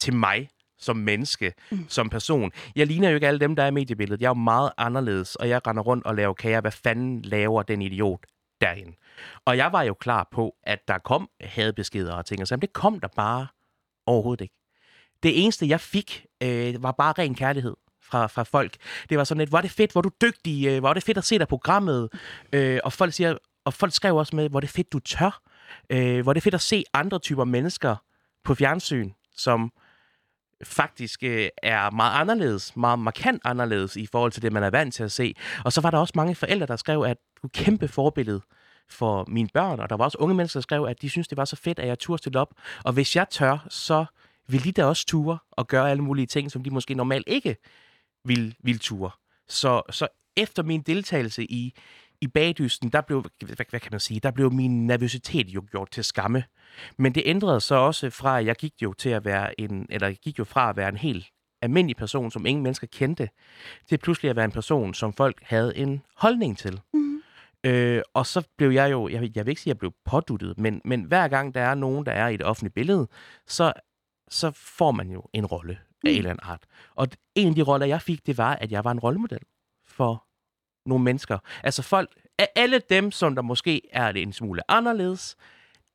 til 0.00 0.14
mig 0.14 0.48
som 0.78 0.96
menneske, 0.96 1.52
Mm. 1.70 1.88
som 1.88 2.08
person. 2.10 2.52
Jeg 2.76 2.86
ligner 2.86 3.08
jo 3.08 3.14
ikke 3.14 3.28
alle 3.28 3.40
dem, 3.40 3.56
der 3.56 3.62
er 3.62 3.66
i 3.66 3.70
mediebilledet. 3.70 4.20
Jeg 4.20 4.26
er 4.26 4.30
jo 4.30 4.34
meget 4.34 4.72
anderledes, 4.78 5.36
og 5.36 5.48
jeg 5.48 5.66
render 5.66 5.82
rundt 5.82 6.06
og 6.06 6.14
laver 6.14 6.34
kager. 6.34 6.60
Hvad 6.60 6.70
fanden 6.72 7.22
laver 7.22 7.62
den 7.62 7.82
idiot 7.82 8.20
derhen? 8.60 8.94
Og 9.44 9.56
jeg 9.56 9.72
var 9.72 9.82
jo 9.82 9.94
klar 9.94 10.28
på, 10.32 10.56
at 10.62 10.88
der 10.88 10.98
kom 10.98 11.30
hadbeskeder 11.40 12.12
og 12.12 12.26
ting 12.26 12.40
og 12.42 12.46
men 12.50 12.60
det 12.60 12.72
kom 12.72 13.00
der 13.00 13.08
bare 13.16 13.46
overhovedet 14.06 14.40
ikke. 14.42 14.54
Det 15.22 15.42
eneste, 15.42 15.68
jeg 15.68 15.80
fik, 15.80 16.26
øh, 16.42 16.82
var 16.82 16.92
bare 16.92 17.14
ren 17.18 17.34
kærlighed 17.34 17.74
fra, 18.10 18.26
fra 18.26 18.42
folk. 18.42 18.76
Det 19.10 19.18
var 19.18 19.24
sådan 19.24 19.38
lidt, 19.38 19.48
hvor 19.48 19.58
er 19.58 19.62
det 19.62 19.70
fedt, 19.70 19.92
hvor 19.92 20.00
er 20.00 20.02
du 20.02 20.10
dygtig, 20.20 20.66
øh, 20.66 20.78
hvor 20.78 20.88
er 20.88 20.94
det 20.94 21.02
fedt 21.02 21.18
at 21.18 21.24
se 21.24 21.38
dig 21.38 21.48
programmet. 21.48 22.08
Øh, 22.52 22.80
og, 22.84 22.92
folk 22.92 23.12
siger, 23.12 23.38
og 23.64 23.74
folk 23.74 23.94
skrev 23.94 24.16
også 24.16 24.36
med, 24.36 24.48
hvor 24.48 24.58
er 24.58 24.60
det 24.60 24.70
fedt, 24.70 24.92
du 24.92 24.98
tør. 24.98 25.40
Øh, 25.90 26.22
hvor 26.22 26.32
er 26.32 26.34
det 26.34 26.42
fedt 26.42 26.54
at 26.54 26.60
se 26.60 26.84
andre 26.94 27.18
typer 27.18 27.44
mennesker 27.44 27.96
på 28.44 28.54
fjernsyn, 28.54 29.10
som 29.36 29.72
faktisk 30.64 31.22
øh, 31.22 31.48
er 31.62 31.90
meget 31.90 32.20
anderledes, 32.20 32.76
meget 32.76 32.98
markant 32.98 33.42
anderledes 33.44 33.96
i 33.96 34.06
forhold 34.06 34.32
til 34.32 34.42
det, 34.42 34.52
man 34.52 34.62
er 34.62 34.70
vant 34.70 34.94
til 34.94 35.02
at 35.02 35.12
se. 35.12 35.34
Og 35.64 35.72
så 35.72 35.80
var 35.80 35.90
der 35.90 35.98
også 35.98 36.12
mange 36.16 36.34
forældre, 36.34 36.66
der 36.66 36.76
skrev, 36.76 37.02
at 37.02 37.16
du 37.42 37.46
er 37.46 37.50
kæmpe 37.54 37.88
forbillede 37.88 38.40
for 38.88 39.24
mine 39.28 39.48
børn, 39.54 39.80
og 39.80 39.90
der 39.90 39.96
var 39.96 40.04
også 40.04 40.18
unge 40.20 40.34
mennesker, 40.34 40.60
der 40.60 40.62
skrev, 40.62 40.84
at 40.84 41.02
de 41.02 41.10
synes, 41.10 41.28
det 41.28 41.36
var 41.36 41.44
så 41.44 41.56
fedt, 41.56 41.78
at 41.78 41.88
jeg 41.88 41.98
turde 41.98 42.18
stille 42.18 42.40
op. 42.40 42.54
Og 42.84 42.92
hvis 42.92 43.16
jeg 43.16 43.26
tør, 43.30 43.66
så 43.68 44.04
vil 44.48 44.64
de 44.64 44.72
da 44.72 44.84
også 44.84 45.06
ture 45.06 45.38
og 45.50 45.66
gøre 45.68 45.90
alle 45.90 46.02
mulige 46.02 46.26
ting, 46.26 46.50
som 46.50 46.64
de 46.64 46.70
måske 46.70 46.94
normalt 46.94 47.24
ikke 47.26 47.56
vil, 48.26 48.54
vil 48.60 48.78
ture. 48.78 49.10
Så, 49.48 49.82
så 49.90 50.08
efter 50.36 50.62
min 50.62 50.82
deltagelse 50.82 51.44
i, 51.44 51.74
i 52.20 52.26
bagdysten, 52.26 52.88
der 52.88 53.00
blev, 53.00 53.24
hvad, 53.44 53.66
hvad 53.70 53.80
kan 53.80 53.88
man 53.92 54.00
sige, 54.00 54.20
der 54.20 54.30
blev 54.30 54.52
min 54.52 54.86
nervøsitet 54.86 55.48
jo 55.48 55.64
gjort 55.70 55.90
til 55.90 56.04
skamme. 56.04 56.44
Men 56.98 57.14
det 57.14 57.22
ændrede 57.26 57.60
så 57.60 57.74
også 57.74 58.10
fra, 58.10 58.40
at 58.40 58.46
jeg 58.46 58.56
gik 58.56 58.72
jo 58.82 58.92
til 58.92 59.08
at 59.08 59.24
være 59.24 59.60
en, 59.60 59.86
eller 59.90 60.08
jeg 60.08 60.16
gik 60.16 60.38
jo 60.38 60.44
fra 60.44 60.70
at 60.70 60.76
være 60.76 60.88
en 60.88 60.96
helt 60.96 61.26
almindelig 61.62 61.96
person, 61.96 62.30
som 62.30 62.46
ingen 62.46 62.62
mennesker 62.62 62.86
kendte, 62.86 63.28
til 63.88 63.98
pludselig 63.98 64.30
at 64.30 64.36
være 64.36 64.44
en 64.44 64.52
person, 64.52 64.94
som 64.94 65.12
folk 65.12 65.42
havde 65.42 65.76
en 65.76 66.02
holdning 66.16 66.58
til. 66.58 66.80
Mm. 66.94 67.22
Øh, 67.64 68.02
og 68.14 68.26
så 68.26 68.48
blev 68.56 68.70
jeg 68.70 68.90
jo, 68.90 69.08
jeg, 69.08 69.30
jeg 69.36 69.46
vil 69.46 69.50
ikke 69.50 69.60
sige, 69.60 69.70
at 69.70 69.74
jeg 69.74 69.78
blev 69.78 69.92
påduttet, 70.04 70.58
men, 70.58 70.80
men 70.84 71.02
hver 71.02 71.28
gang 71.28 71.54
der 71.54 71.60
er 71.60 71.74
nogen, 71.74 72.06
der 72.06 72.12
er 72.12 72.28
i 72.28 72.34
et 72.34 72.42
offentligt 72.42 72.74
billede, 72.74 73.08
så, 73.46 73.72
så 74.30 74.50
får 74.50 74.90
man 74.90 75.10
jo 75.10 75.24
en 75.32 75.46
rolle 75.46 75.78
af 76.06 76.12
Mm. 76.12 76.14
en 76.14 76.18
eller 76.18 76.30
anden 76.30 76.48
art. 76.50 76.62
Og 76.94 77.08
en 77.34 77.48
af 77.48 77.54
de 77.54 77.62
roller, 77.62 77.86
jeg 77.86 78.02
fik, 78.02 78.26
det 78.26 78.38
var, 78.38 78.54
at 78.54 78.72
jeg 78.72 78.84
var 78.84 78.90
en 78.90 78.98
rollemodel 79.00 79.38
for 79.84 80.26
nogle 80.88 81.04
mennesker. 81.04 81.38
Altså 81.62 81.82
folk, 81.82 82.10
af 82.38 82.48
alle 82.56 82.78
dem, 82.90 83.10
som 83.10 83.34
der 83.34 83.42
måske 83.42 83.80
er 83.92 84.08
en 84.08 84.32
smule 84.32 84.70
anderledes, 84.70 85.36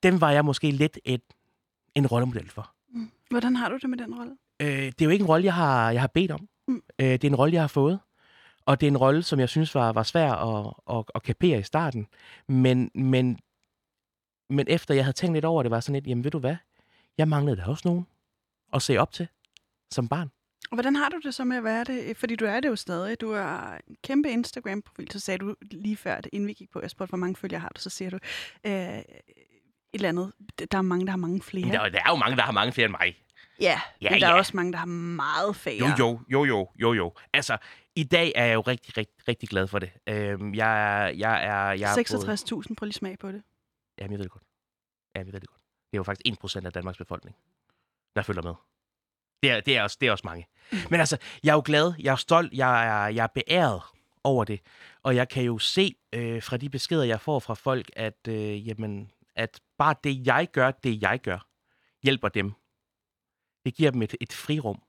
dem 0.04 0.22
var 0.22 0.32
jeg 0.32 0.46
måske 0.46 0.72
lidt 0.72 1.00
et, 1.06 1.22
en 1.96 2.08
rollemodel 2.08 2.50
for. 2.50 2.72
Mm. 2.90 3.12
Hvordan 3.30 3.56
har 3.56 3.70
du 3.70 3.78
det 3.78 3.90
med 3.90 3.98
den 3.98 4.16
rolle? 4.20 4.38
Øh, 4.62 4.68
det 4.68 5.02
er 5.02 5.06
jo 5.06 5.10
ikke 5.10 5.24
en 5.24 5.28
rolle, 5.30 5.46
jeg 5.46 5.54
har, 5.54 5.92
jeg 5.92 6.02
har 6.02 6.08
bedt 6.08 6.32
om. 6.32 6.48
Mm. 6.68 6.82
Øh, 7.00 7.06
det 7.08 7.24
er 7.24 7.28
en 7.28 7.36
rolle, 7.36 7.54
jeg 7.54 7.64
har 7.64 7.68
fået. 7.68 8.00
Og 8.66 8.82
det 8.82 8.88
er 8.88 8.92
en 8.92 8.98
rolle, 8.98 9.24
som 9.24 9.40
jeg 9.40 9.50
synes 9.50 9.76
var, 9.76 9.92
var 9.94 10.04
svær 10.04 10.32
at, 10.34 10.74
at, 10.90 11.04
at 11.16 11.24
kapere 11.24 11.60
i 11.60 11.64
starten. 11.64 12.08
Men, 12.48 12.92
men, 12.96 13.40
men 14.50 14.66
efter 14.70 14.94
jeg 14.96 15.06
havde 15.06 15.16
tænkt 15.18 15.34
lidt 15.34 15.46
over 15.46 15.64
det, 15.64 15.72
var 15.72 15.80
sådan 15.80 15.94
lidt, 15.94 16.08
jamen 16.08 16.24
ved 16.24 16.32
du 16.32 16.40
hvad? 16.40 16.56
Jeg 17.18 17.28
manglede 17.28 17.58
da 17.58 17.66
også 17.66 17.82
nogen 17.88 18.08
at 18.74 18.82
se 18.82 18.98
op 18.98 19.12
til 19.12 19.28
som 19.92 20.08
barn. 20.08 20.32
Og 20.72 20.76
hvordan 20.76 20.96
har 20.96 21.10
du 21.10 21.20
det 21.24 21.34
så 21.36 21.44
med 21.44 21.58
at 21.58 21.64
være 21.64 21.84
det? 21.84 22.18
Fordi 22.18 22.36
du 22.36 22.46
er 22.46 22.60
det 22.60 22.70
jo 22.70 22.76
stadig. 22.76 23.22
Du 23.22 23.34
har 23.34 23.82
en 23.88 23.96
kæmpe 24.04 24.30
Instagram-profil. 24.30 25.12
Så 25.12 25.20
sagde 25.20 25.38
du 25.38 25.56
lige 25.62 25.98
før, 25.98 26.16
at 26.16 26.28
inden 26.32 26.48
vi 26.48 26.54
gik 26.54 26.72
på, 26.72 26.82
jeg 26.82 26.90
spurgte, 26.90 27.10
hvor 27.10 27.18
mange 27.18 27.36
følgere 27.36 27.60
har 27.60 27.70
du, 27.76 27.82
så 27.82 27.90
siger 27.90 28.10
du 28.10 28.20
øh, 28.66 28.72
et 28.74 29.06
eller 29.94 30.10
andet. 30.10 30.32
Der 30.72 30.78
er 30.78 30.82
mange, 30.82 31.06
der 31.06 31.12
har 31.12 31.18
mange 31.18 31.42
flere. 31.42 31.72
Der, 31.72 31.90
der 31.90 32.00
er 32.06 32.10
jo 32.10 32.16
mange, 32.16 32.38
der 32.38 32.44
har 32.44 32.52
mange 32.52 32.74
flere 32.74 32.86
end 32.86 32.96
mig. 33.00 33.18
Ja, 33.60 33.82
Ja, 34.02 34.10
men 34.12 34.22
der 34.22 34.28
er 34.28 34.34
også 34.34 34.52
mange, 34.56 34.72
der 34.72 34.78
har 34.78 34.86
meget 34.86 35.56
færre. 35.56 35.76
Jo, 35.80 35.86
jo, 36.00 36.20
jo, 36.32 36.46
jo, 36.46 36.68
jo, 36.80 36.94
jo. 36.94 37.14
Altså, 37.34 37.58
i 37.96 38.04
dag 38.04 38.32
er 38.36 38.46
jeg 38.46 38.54
jo 38.56 38.62
rigtig, 38.62 38.98
rigtig, 38.98 39.28
rigtig 39.28 39.50
glad 39.50 39.68
for 39.68 39.80
det. 39.80 39.92
Øhm, 40.08 40.56
jeg, 40.56 41.14
jeg 41.18 41.46
er... 41.46 41.72
Jeg 41.72 41.92
er 42.00 42.16
både- 42.18 42.34
66.000, 42.70 42.76
prøv 42.78 42.86
lige 42.86 42.94
smag 42.94 43.20
på 43.20 43.32
det. 43.32 43.44
Jamen, 44.00 44.12
jeg 44.12 44.20
ved 44.20 44.24
det 44.24 44.32
godt. 44.32 44.44
Jamen, 45.16 45.26
jeg 45.28 45.34
ved 45.34 45.42
det 45.42 45.50
godt. 45.50 45.62
Det 45.92 45.94
er 45.94 46.00
jo 46.00 46.04
faktisk 46.04 46.62
1% 46.62 46.66
af 46.66 46.74
Danmarks 46.74 46.98
befolkning, 46.98 47.36
der 48.16 48.22
følger 48.22 48.42
med. 48.42 48.54
Det 49.44 49.52
er, 49.52 49.60
det 49.60 49.78
er, 49.78 49.84
også, 49.84 49.98
det 50.02 50.08
er 50.08 50.12
også 50.12 50.22
mange. 50.26 50.48
Men 50.90 51.00
altså, 51.00 51.18
jeg 51.44 51.52
er 51.52 51.56
jo 51.56 51.62
glad, 51.66 51.94
jeg 52.00 52.12
er 52.12 52.16
stolt, 52.16 52.54
jeg 52.54 52.88
er, 52.88 53.08
jeg 53.08 53.24
er 53.24 53.28
beæret 53.36 53.82
over 54.24 54.44
det. 54.44 54.60
Og 55.04 55.16
jeg 55.16 55.30
kan 55.30 55.44
jo 55.44 55.58
se 55.58 55.96
øh, 56.14 56.44
fra 56.44 56.58
de 56.58 56.70
beskeder, 56.70 57.04
jeg 57.04 57.22
får 57.22 57.40
fra 57.40 57.54
folk, 57.54 57.90
at, 57.96 58.28
øh, 58.28 58.68
jamen, 58.68 59.12
at 59.36 59.60
bare 59.78 59.96
det, 60.04 60.28
jeg 60.28 60.48
gør, 60.54 60.72
det 60.72 61.02
jeg 61.02 61.20
gør, 61.24 61.48
hjælper 62.04 62.30
dem. 62.30 62.54
Det 63.66 63.76
giver 63.76 63.92
dem 63.92 64.02
et, 64.02 64.16
et 64.22 64.34
frirum. 64.34 64.82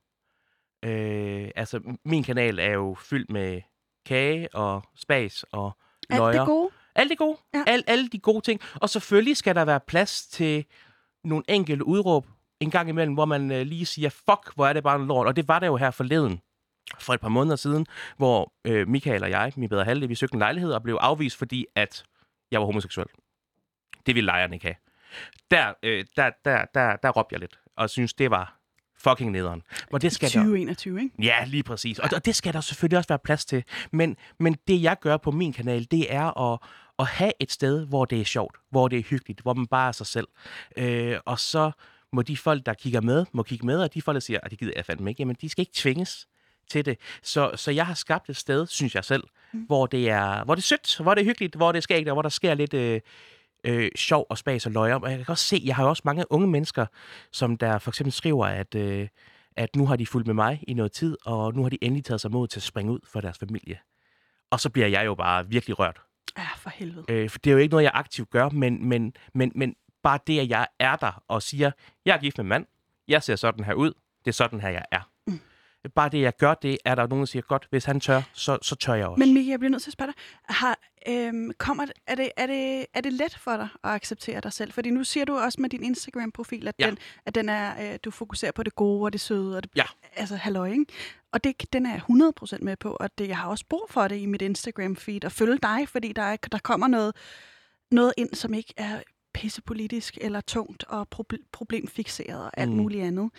Øh, 0.85 1.51
altså, 1.57 1.97
min 2.05 2.23
kanal 2.25 2.59
er 2.59 2.73
jo 2.73 2.97
fyldt 3.01 3.31
med 3.31 3.61
kage 4.07 4.55
og 4.55 4.85
spas 4.97 5.45
og 5.53 5.79
Alt 6.11 6.19
løjer. 6.19 6.39
det 6.39 6.47
gode. 6.47 6.71
Alt 6.95 7.11
det 7.11 7.19
gode. 7.19 7.39
Ja. 7.55 7.65
Al, 7.67 7.85
alle 7.87 8.09
de 8.09 8.19
gode 8.19 8.41
ting. 8.41 8.61
Og 8.75 8.91
selvfølgelig 8.91 9.37
skal 9.37 9.55
der 9.55 9.65
være 9.65 9.81
plads 9.81 10.27
til 10.27 10.65
nogle 11.25 11.45
enkelte 11.49 11.87
udråb 11.87 12.27
en 12.63 12.71
gang 12.71 12.89
imellem, 12.89 13.15
hvor 13.15 13.25
man 13.25 13.51
øh, 13.51 13.67
lige 13.67 13.87
siger, 13.87 14.09
fuck, 14.09 14.55
hvor 14.55 14.67
er 14.67 14.73
det 14.73 14.83
bare 14.83 15.01
en 15.01 15.07
lort. 15.07 15.27
Og 15.27 15.37
det 15.37 15.49
var 15.49 15.59
der 15.59 15.67
jo 15.67 15.77
her 15.77 15.91
forleden, 15.91 16.41
for 16.99 17.15
et 17.15 17.21
par 17.21 17.29
måneder 17.29 17.57
siden, 17.57 17.87
hvor 18.17 18.53
øh, 18.65 18.89
Michael 18.89 19.25
og 19.25 19.31
jeg, 19.31 19.53
min 19.57 19.69
bedre 19.69 19.85
halvdel, 19.85 20.09
vi 20.09 20.15
søgte 20.15 20.35
en 20.35 20.39
lejlighed 20.39 20.73
og 20.73 20.83
blev 20.83 20.99
afvist, 21.01 21.37
fordi 21.37 21.67
at 21.75 22.05
jeg 22.51 22.61
var 22.61 22.67
homoseksuel. 22.67 23.07
Det 24.07 24.15
ville 24.15 24.27
lejerne 24.27 24.57
ikke 24.57 24.67
have. 24.67 24.77
Der, 25.51 25.73
øh, 25.83 26.05
der, 26.17 26.31
der, 26.45 26.65
der, 26.75 26.97
der 26.97 27.11
råbte 27.11 27.33
jeg 27.33 27.41
lidt, 27.41 27.61
og 27.77 27.91
synes 27.91 28.15
det 28.15 28.31
var 28.31 28.59
fucking 28.99 29.31
nederen. 29.31 29.63
Og 29.93 30.03
det 30.03 30.13
skal 30.13 30.29
der, 30.29 30.39
2021, 30.39 31.03
ikke? 31.03 31.15
Ja, 31.23 31.45
lige 31.45 31.63
præcis. 31.63 31.99
Og, 31.99 32.09
og 32.15 32.25
det 32.25 32.37
skal 32.37 32.53
der 32.53 32.61
selvfølgelig 32.61 32.99
også 32.99 33.09
være 33.09 33.19
plads 33.19 33.45
til. 33.45 33.65
Men, 33.93 34.17
men 34.41 34.57
det, 34.69 34.83
jeg 34.83 34.97
gør 35.01 35.17
på 35.17 35.31
min 35.31 35.53
kanal, 35.53 35.87
det 35.91 36.15
er 36.15 36.53
at, 36.53 36.59
at 36.99 37.07
have 37.07 37.33
et 37.41 37.53
sted, 37.53 37.87
hvor 37.87 38.05
det 38.05 38.21
er 38.21 38.25
sjovt, 38.25 38.57
hvor 38.71 38.89
det 38.89 38.99
er 38.99 39.03
hyggeligt, 39.03 39.41
hvor 39.41 39.55
man 39.55 39.67
bare 39.67 39.89
er 39.89 39.93
sig 39.93 40.07
selv. 40.07 40.29
Øh, 40.77 41.19
og 41.27 41.39
så 41.39 41.71
må 42.13 42.23
de 42.23 42.37
folk, 42.37 42.67
der 42.67 42.75
kigger 42.75 43.01
med, 43.01 43.27
må 43.33 43.43
kigge 43.43 43.67
med, 43.67 43.83
og 43.83 43.95
de 43.95 44.03
folk, 44.03 44.15
der 44.15 44.21
siger, 44.21 44.41
at 44.43 44.51
det 44.51 44.59
gider 44.59 44.73
jeg 44.77 44.85
fandme 44.85 45.11
ikke, 45.11 45.21
jamen 45.21 45.37
de 45.41 45.49
skal 45.49 45.63
ikke 45.63 45.73
tvinges 45.75 46.29
til 46.71 46.85
det. 46.85 46.99
Så, 47.23 47.51
så 47.57 47.71
jeg 47.71 47.87
har 47.87 47.95
skabt 47.95 48.31
et 48.31 48.37
sted, 48.37 48.67
synes 48.67 48.95
jeg 48.95 49.05
selv, 49.05 49.25
mm. 49.53 49.61
hvor, 49.61 49.87
det 49.87 50.11
er, 50.11 50.45
hvor 50.45 50.55
det 50.55 50.63
er 50.63 50.67
sødt, 50.67 50.99
hvor 51.01 51.15
det 51.15 51.21
er 51.21 51.25
hyggeligt, 51.25 51.55
hvor 51.55 51.73
det 51.73 51.77
er 51.77 51.83
skægt, 51.83 52.09
og 52.09 52.15
hvor 52.15 52.23
der 52.23 52.29
sker 52.29 52.55
lidt 52.55 52.75
øh, 52.75 53.01
øh, 53.65 53.91
sjov 53.97 54.27
og 54.29 54.39
spas 54.39 54.67
og 54.67 54.73
løjer. 54.73 54.95
Og 54.95 55.11
jeg 55.11 55.19
kan 55.19 55.29
også 55.29 55.45
se, 55.47 55.63
jeg 55.65 55.77
har 55.77 55.83
jo 55.83 55.89
også 55.89 56.03
mange 56.05 56.33
unge 56.33 56.49
mennesker, 56.49 56.87
som 57.33 57.57
der 57.57 57.79
for 57.79 57.91
eksempel 57.91 58.13
skriver, 58.13 58.47
at, 58.47 58.75
øh, 58.75 59.09
at 59.57 59.77
nu 59.77 59.87
har 59.87 59.97
de 59.97 60.07
fulgt 60.07 60.27
med 60.27 60.35
mig 60.35 60.65
i 60.69 60.75
noget 60.75 60.93
tid, 60.93 61.17
og 61.25 61.55
nu 61.55 61.63
har 61.63 61.71
de 61.71 61.79
endelig 61.81 62.05
taget 62.05 62.21
sig 62.21 62.31
mod 62.31 62.49
til 62.49 62.59
at 62.59 62.63
springe 62.63 62.93
ud 62.93 63.01
for 63.13 63.21
deres 63.21 63.39
familie. 63.39 63.79
Og 64.51 64.61
så 64.61 64.71
bliver 64.71 64.89
jeg 64.89 65.07
jo 65.07 65.15
bare 65.15 65.49
virkelig 65.49 65.79
rørt. 65.79 66.01
Ja, 66.39 66.47
for 66.57 66.71
helvede. 66.71 67.05
Øh, 67.09 67.31
for 67.31 67.39
det 67.39 67.51
er 67.51 67.53
jo 67.53 67.59
ikke 67.59 67.73
noget, 67.73 67.85
jeg 67.85 67.93
aktivt 67.95 68.31
gør, 68.31 68.49
men, 68.49 68.89
men, 68.89 69.15
men, 69.35 69.53
men 69.55 69.75
bare 70.03 70.19
det, 70.27 70.41
at 70.41 70.49
jeg 70.49 70.67
er 70.79 70.97
der 70.97 71.23
og 71.29 71.43
siger, 71.43 71.71
jeg 72.05 72.17
er 72.17 72.21
gift 72.21 72.39
med 72.39 72.45
mand, 72.45 72.67
jeg 73.09 73.23
ser 73.23 73.37
sådan 73.37 73.65
her 73.65 73.75
ud, 73.75 73.93
det 74.25 74.31
er 74.31 74.33
sådan 74.33 74.61
her, 74.61 74.69
jeg 74.69 74.85
er. 74.93 75.11
Mm. 75.27 75.41
Bare 75.95 76.09
det, 76.09 76.21
jeg 76.21 76.37
gør 76.37 76.55
det, 76.55 76.79
er 76.85 76.95
der 76.95 77.07
nogen, 77.07 77.21
der 77.21 77.27
siger, 77.27 77.43
godt, 77.43 77.67
hvis 77.71 77.85
han 77.85 78.01
tør, 78.01 78.23
så, 78.33 78.59
så 78.63 78.75
tør 78.77 78.95
jeg 78.95 79.07
også. 79.07 79.19
Men 79.19 79.35
Mika, 79.35 79.51
jeg 79.51 79.59
bliver 79.59 79.71
nødt 79.71 79.83
til 79.83 79.89
at 79.91 79.93
spørge 79.93 80.13
dig, 80.13 80.15
har, 80.57 80.79
øhm, 81.09 81.51
kommer, 81.59 81.87
er, 82.07 82.15
det, 82.15 82.31
er, 82.37 82.47
det, 82.47 82.87
er 82.95 83.01
det 83.01 83.13
let 83.13 83.35
for 83.39 83.57
dig 83.57 83.69
at 83.85 83.91
acceptere 83.91 84.41
dig 84.41 84.53
selv? 84.53 84.73
Fordi 84.73 84.91
nu 84.91 85.05
siger 85.05 85.25
du 85.25 85.37
også 85.39 85.61
med 85.61 85.71
din 85.71 85.83
Instagram-profil, 85.83 86.69
at, 86.69 86.75
Ja. 86.79 86.87
den, 86.87 86.99
at 87.27 87.35
den 87.35 87.49
er, 87.49 87.93
øh, 87.93 87.99
du 88.05 88.11
fokuserer 88.11 88.53
på 88.53 88.63
det 88.63 88.75
gode 88.75 89.05
og 89.05 89.13
det 89.13 89.21
søde. 89.21 89.57
Og 89.57 89.63
det, 89.63 89.71
Ja. 89.77 89.85
Altså, 90.17 90.37
halløj, 90.37 90.71
ikke? 90.71 90.87
Og 91.33 91.45
det, 91.45 91.73
den 91.73 91.87
er 91.87 91.91
jeg 91.93 92.01
100% 92.03 92.59
med 92.63 92.77
på, 92.77 92.97
og 93.01 93.19
det, 93.19 93.29
jeg 93.29 93.37
har 93.39 93.49
også 93.49 93.65
brug 93.71 93.87
for 93.91 94.09
det 94.09 94.17
i 94.17 94.27
mit 94.27 94.43
Instagram-feed, 94.43 95.19
at 95.25 95.33
følge 95.33 95.59
dig, 95.63 95.89
fordi 95.89 96.13
der, 96.13 96.23
er, 96.23 96.37
der 96.37 96.59
kommer 96.59 96.87
noget, 96.89 97.17
noget 97.91 98.13
ind, 98.17 98.35
som 98.35 98.55
ikke 98.55 98.75
er 98.77 99.01
pissepolitisk 99.35 100.19
eller 100.21 100.41
tungt 100.41 100.85
og 100.89 101.07
proble- 101.15 101.49
problemfixeret 101.53 102.45
og 102.45 102.51
alt 102.61 102.71
Mm. 102.71 102.77
muligt 102.77 103.05
andet. 103.05 103.31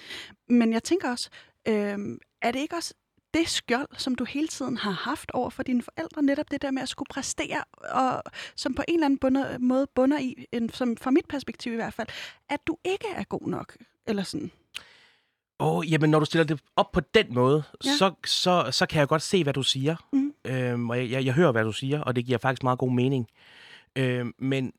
Men 0.49 0.73
jeg 0.73 0.83
tænker 0.83 1.09
også, 1.11 1.29
øhm, 1.67 2.19
er 2.41 2.51
det 2.51 2.59
ikke 2.59 2.75
også 2.75 2.93
det 3.33 3.49
skjold, 3.49 3.87
som 3.97 4.15
du 4.15 4.23
hele 4.23 4.47
tiden 4.47 4.77
har 4.77 4.91
haft 4.91 5.31
over 5.31 5.49
for 5.49 5.63
dine 5.63 5.81
forældre, 5.81 6.23
netop 6.23 6.51
det 6.51 6.61
der 6.61 6.71
med 6.71 6.81
at 6.81 6.89
skulle 6.89 7.07
præstere, 7.09 7.63
og 7.91 8.23
som 8.55 8.73
på 8.75 8.83
en 8.87 8.93
eller 8.93 9.05
anden 9.05 9.19
bunder, 9.19 9.57
måde 9.57 9.87
bunder 9.95 10.19
i, 10.19 10.45
en, 10.51 10.69
som 10.69 10.97
fra 10.97 11.11
mit 11.11 11.25
perspektiv 11.29 11.73
i 11.73 11.75
hvert 11.75 11.93
fald, 11.93 12.07
at 12.49 12.59
du 12.67 12.77
ikke 12.85 13.07
er 13.15 13.23
god 13.23 13.47
nok, 13.47 13.77
eller 14.07 14.23
sådan. 14.23 14.51
Åh, 15.59 15.77
oh, 15.77 15.91
jamen 15.91 16.09
når 16.09 16.19
du 16.19 16.25
stiller 16.25 16.43
det 16.45 16.59
op 16.75 16.91
på 16.91 16.99
den 16.99 17.33
måde, 17.33 17.63
ja. 17.85 17.89
så, 17.97 18.13
så, 18.25 18.67
så 18.71 18.85
kan 18.85 18.99
jeg 18.99 19.07
godt 19.07 19.21
se, 19.21 19.43
hvad 19.43 19.53
du 19.53 19.63
siger. 19.63 19.95
Mm. 20.13 20.33
Øhm, 20.45 20.89
og 20.89 20.97
jeg, 20.97 21.11
jeg, 21.11 21.25
jeg 21.25 21.33
hører, 21.33 21.51
hvad 21.51 21.63
du 21.63 21.71
siger, 21.71 22.01
og 22.01 22.15
det 22.15 22.25
giver 22.25 22.37
faktisk 22.37 22.63
meget 22.63 22.79
god 22.79 22.91
mening. 22.91 23.27
Øhm, 23.95 24.33
men 24.39 24.73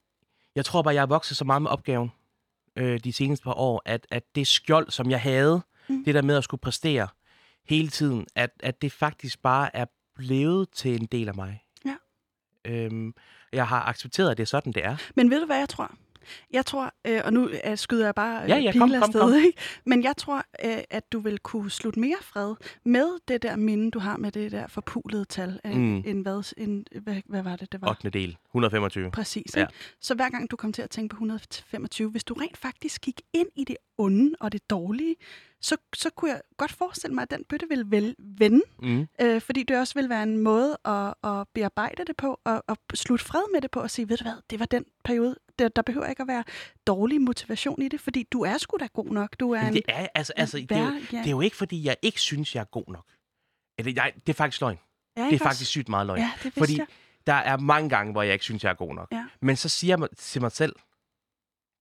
jeg 0.54 0.64
tror 0.64 0.82
bare, 0.82 0.94
jeg 0.94 1.00
har 1.02 1.06
vokset 1.06 1.36
så 1.36 1.44
meget 1.44 1.62
med 1.62 1.70
opgaven 1.70 2.12
øh, 2.76 3.00
de 3.04 3.12
seneste 3.12 3.44
par 3.44 3.52
år, 3.58 3.82
at, 3.84 4.06
at 4.10 4.22
det 4.34 4.46
skjold, 4.46 4.90
som 4.90 5.10
jeg 5.10 5.20
havde, 5.20 5.62
Mm. 5.88 6.04
det 6.04 6.14
der 6.14 6.22
med 6.22 6.36
at 6.36 6.44
skulle 6.44 6.60
præstere 6.60 7.08
hele 7.68 7.88
tiden, 7.88 8.26
at, 8.34 8.50
at 8.60 8.82
det 8.82 8.92
faktisk 8.92 9.42
bare 9.42 9.76
er 9.76 9.84
blevet 10.14 10.68
til 10.70 11.00
en 11.00 11.06
del 11.06 11.28
af 11.28 11.34
mig. 11.34 11.62
Ja. 11.84 11.94
Øhm, 12.64 13.14
jeg 13.52 13.68
har 13.68 13.82
accepteret, 13.82 14.30
at 14.30 14.36
det 14.36 14.42
er 14.42 14.46
sådan, 14.46 14.72
det 14.72 14.84
er. 14.84 14.96
Men 15.16 15.30
ved 15.30 15.40
du, 15.40 15.46
hvad 15.46 15.58
jeg 15.58 15.68
tror? 15.68 15.94
Jeg 16.52 16.66
tror, 16.66 16.92
øh, 17.06 17.20
og 17.24 17.32
nu 17.32 17.48
øh, 17.66 17.76
skyder 17.78 18.04
jeg 18.04 18.14
bare 18.14 18.42
øh, 18.42 18.48
Ja, 18.48 18.56
ja, 18.56 18.72
kom, 18.72 18.90
kom, 18.90 19.02
afsted, 19.02 19.20
kom. 19.20 19.34
Ikke? 19.34 19.58
men 19.86 20.02
jeg 20.02 20.16
tror, 20.16 20.36
øh, 20.64 20.78
at 20.90 21.12
du 21.12 21.18
vil 21.20 21.38
kunne 21.38 21.70
slutte 21.70 22.00
mere 22.00 22.16
fred 22.22 22.54
med 22.84 23.18
det 23.28 23.42
der 23.42 23.56
minde, 23.56 23.90
du 23.90 23.98
har 23.98 24.16
med 24.16 24.32
det 24.32 24.52
der 24.52 24.66
forpulede 24.66 25.24
tal. 25.24 25.60
af 25.64 25.74
Mm. 25.76 26.02
En, 26.06 26.20
hvad, 26.20 26.54
en, 26.56 26.86
hvad, 27.02 27.16
hvad 27.26 27.42
var 27.42 27.56
det, 27.56 27.72
det 27.72 27.80
var? 27.80 27.88
8. 27.88 28.10
del, 28.10 28.36
125. 28.48 29.10
Præcis. 29.10 29.56
Ja. 29.56 29.60
Ikke? 29.60 29.72
Så 30.00 30.14
hver 30.14 30.30
gang 30.30 30.50
du 30.50 30.56
kom 30.56 30.72
til 30.72 30.82
at 30.82 30.90
tænke 30.90 31.12
på 31.12 31.16
125, 31.16 32.10
hvis 32.10 32.24
du 32.24 32.34
rent 32.34 32.56
faktisk 32.56 33.00
gik 33.02 33.20
ind 33.32 33.48
i 33.56 33.64
det 33.64 33.76
onde 33.98 34.34
og 34.40 34.52
det 34.52 34.70
dårlige, 34.70 35.16
så, 35.60 35.76
så 35.94 36.10
kunne 36.10 36.30
jeg 36.30 36.40
godt 36.56 36.72
forestille 36.72 37.14
mig, 37.14 37.22
at 37.22 37.30
den 37.30 37.44
bøtte 37.48 37.66
ville 37.68 37.84
vel 37.88 38.14
vende, 38.18 38.60
Mm. 38.82 39.06
øh, 39.20 39.40
fordi 39.40 39.62
det 39.62 39.78
også 39.78 39.94
vil 39.94 40.08
være 40.08 40.22
en 40.22 40.38
måde 40.38 40.76
at, 40.84 41.14
at 41.24 41.46
bearbejde 41.54 42.04
det 42.04 42.16
på, 42.16 42.40
og, 42.44 42.62
og 42.68 42.76
slutte 42.94 43.24
fred 43.24 43.42
med 43.52 43.60
det 43.60 43.70
på, 43.70 43.80
og 43.80 43.90
sige, 43.90 44.08
ved 44.08 44.16
du 44.16 44.24
hvad, 44.24 44.32
det 44.50 44.58
var 44.60 44.66
den 44.66 44.84
periode, 45.04 45.36
der, 45.58 45.68
der 45.68 45.82
behøver 45.82 46.06
ikke 46.06 46.22
at 46.22 46.28
være 46.28 46.44
dårlig 46.86 47.20
motivation 47.22 47.82
i 47.82 47.88
det, 47.88 48.00
fordi 48.00 48.22
du 48.32 48.40
er 48.42 48.58
sgu 48.58 48.76
da 48.80 48.86
god 48.86 49.06
nok. 49.06 49.40
Du 49.40 49.50
er 49.52 49.60
en, 49.60 49.72
det 49.72 49.82
er, 49.88 50.06
altså, 50.14 50.32
altså, 50.36 50.58
det, 50.58 50.72
er 50.72 50.78
jo, 50.78 50.84
vær- 50.84 50.92
ja. 51.12 51.18
det 51.18 51.26
er 51.26 51.30
jo 51.30 51.40
ikke, 51.40 51.56
fordi 51.56 51.84
jeg 51.84 51.96
ikke 52.02 52.20
synes, 52.20 52.54
jeg 52.54 52.60
er 52.60 52.64
god 52.64 52.84
nok. 52.88 53.04
Eller, 53.78 53.92
jeg, 53.96 54.12
det 54.26 54.28
er 54.32 54.36
faktisk 54.36 54.60
løgn. 54.60 54.78
ja, 55.16 55.22
Det 55.22 55.28
er 55.28 55.32
også? 55.34 55.44
faktisk 55.44 55.70
sygt 55.70 55.88
meget 55.88 56.06
løgn. 56.06 56.18
Ja, 56.20 56.32
det 56.42 56.52
fordi 56.52 56.78
jeg. 56.78 56.86
der 57.26 57.32
er 57.34 57.56
mange 57.56 57.88
gange, 57.88 58.12
hvor 58.12 58.22
jeg 58.22 58.32
ikke 58.32 58.44
synes, 58.44 58.64
jeg 58.64 58.70
er 58.70 58.74
god 58.74 58.94
nok. 58.94 59.08
Ja. 59.12 59.24
Men 59.40 59.56
så 59.56 59.68
siger 59.68 59.96
jeg 60.00 60.08
til 60.16 60.40
mig 60.42 60.52
selv, 60.52 60.74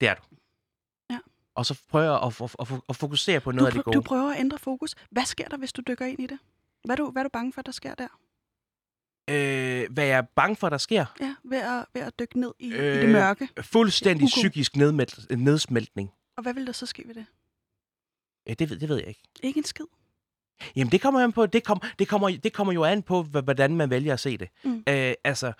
det 0.01 0.09
er 0.09 0.13
du. 0.13 0.21
Ja. 1.09 1.19
Og 1.55 1.65
så 1.65 1.81
prøver 1.89 2.05
jeg 2.05 2.21
at, 2.23 2.41
at, 2.41 2.55
at, 2.73 2.81
at 2.89 2.95
fokusere 2.95 3.39
på 3.39 3.51
Du, 3.51 3.55
noget 3.55 3.67
af 3.67 3.73
det 3.73 3.83
gode. 3.83 3.95
du 3.95 4.01
prøver 4.01 4.31
at 4.33 4.39
ændre 4.39 4.57
fokus. 4.59 4.95
Hvad 5.11 5.25
sker 5.25 5.47
der, 5.47 5.57
hvis 5.57 5.73
du 5.73 5.81
dykker 5.87 6.05
ind 6.05 6.19
i 6.19 6.27
det? 6.27 6.39
Hvad 6.85 6.93
er 6.99 7.03
du, 7.03 7.11
hvad 7.11 7.21
er 7.21 7.23
du 7.23 7.29
bange 7.29 7.53
for, 7.53 7.61
der 7.61 7.71
sker 7.71 7.95
der? 7.95 8.07
Øh, 9.29 9.91
hvad 9.91 10.05
jeg 10.05 10.17
er 10.17 10.21
bange 10.21 10.55
for, 10.55 10.69
der 10.69 10.77
sker. 10.77 11.05
Ja, 11.21 11.35
ved 11.43 11.57
at, 11.61 11.85
ved 11.93 12.01
at 12.01 12.19
dykke 12.19 12.39
ned 12.39 12.53
i, 12.59 12.73
øh, 12.73 12.79
i 12.79 12.87
Øh, 12.87 13.01
det 13.01 13.09
mørke. 13.09 13.49
Fuldstændig 13.61 14.23
Ugo. 14.23 14.29
psykisk 14.29 14.75
nedmelt, 14.75 15.37
nedsmeltning. 15.39 16.11
Og 16.37 16.43
hvad 16.43 16.53
vil 16.53 16.67
der 16.67 16.71
så 16.73 16.85
ske 16.85 17.03
ved 17.07 17.15
det? 17.15 17.25
Ja, 18.47 18.53
det, 18.53 18.69
ved- 18.69 18.79
det 18.79 18.89
ved 18.89 18.97
jeg 18.97 19.07
ikke. 19.07 19.21
Ikke 19.43 19.57
en 19.57 19.63
skid. 19.63 19.85
Jamen, 20.75 20.91
det 20.91 21.01
kommer, 21.01 21.19
an 21.19 21.31
på, 21.33 21.45
det, 21.45 21.63
kom, 21.63 21.81
det, 21.99 22.07
kommer, 22.07 22.37
det 22.43 22.53
kommer 22.53 22.73
jo 22.73 22.83
an 22.83 23.03
på, 23.03 23.23
hvordan 23.23 23.75
man 23.75 23.89
vælger 23.89 24.13
at 24.13 24.19
se 24.19 24.37
det. 24.37 24.49
Mm. 24.63 24.83
Øh, 24.89 25.13
altså, 25.23 25.53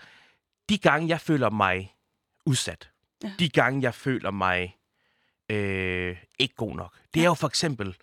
de 0.70 0.78
gange, 0.78 1.08
jeg 1.10 1.22
føler 1.22 1.50
mig 1.50 1.96
udsat, 2.46 2.90
Ja. 3.24 3.28
ja. 3.28 3.34
de 3.40 3.50
gange, 3.50 3.82
jeg 3.82 3.94
føler 3.94 4.32
mig 4.32 4.78
øh, 5.50 6.18
ikke 6.40 6.56
god 6.56 6.76
nok, 6.76 6.96
det 7.14 7.20
Ja. 7.20 7.22
er 7.26 7.26
jo 7.30 7.34
for 7.34 7.48
eksempel, 7.48 7.96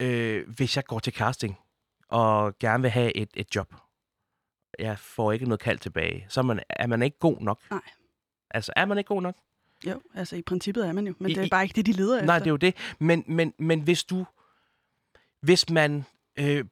øh, 0.00 0.48
hvis 0.48 0.76
jeg 0.76 0.84
går 0.84 0.98
til 0.98 1.12
casting 1.12 1.58
og 2.08 2.58
gerne 2.58 2.82
vil 2.82 2.90
have 2.90 3.16
et, 3.16 3.30
et 3.34 3.54
job. 3.56 3.74
Jeg 4.78 4.98
får 4.98 5.32
ikke 5.32 5.44
noget 5.44 5.60
kald 5.60 5.78
tilbage. 5.78 6.26
Så 6.28 6.40
er 6.40 6.44
man, 6.44 6.60
er 6.70 6.86
man 6.86 7.02
ikke 7.02 7.18
god 7.18 7.40
nok. 7.40 7.60
Nej. 7.70 7.80
Altså, 8.50 8.72
er 8.76 8.84
man 8.84 8.98
ikke 8.98 9.08
god 9.08 9.22
nok? 9.22 9.34
Jo, 9.86 10.00
altså 10.14 10.36
i 10.36 10.42
princippet 10.42 10.86
er 10.86 10.92
man 10.92 11.06
jo, 11.06 11.14
men 11.18 11.30
I- 11.30 11.34
det 11.34 11.44
er 11.44 11.48
bare 11.50 11.62
ikke 11.62 11.76
det, 11.76 11.86
de 11.86 11.92
leder 11.92 12.14
Nej, 12.24 12.36
efter. 12.36 12.38
det 12.38 12.46
er 12.46 12.50
jo 12.50 12.56
det. 12.56 12.76
Men, 12.98 13.24
men, 13.26 13.54
men 13.58 13.80
hvis 13.80 14.04
du... 14.04 14.26
Hvis 15.42 15.70
man 15.70 16.04
øh, 16.38 16.64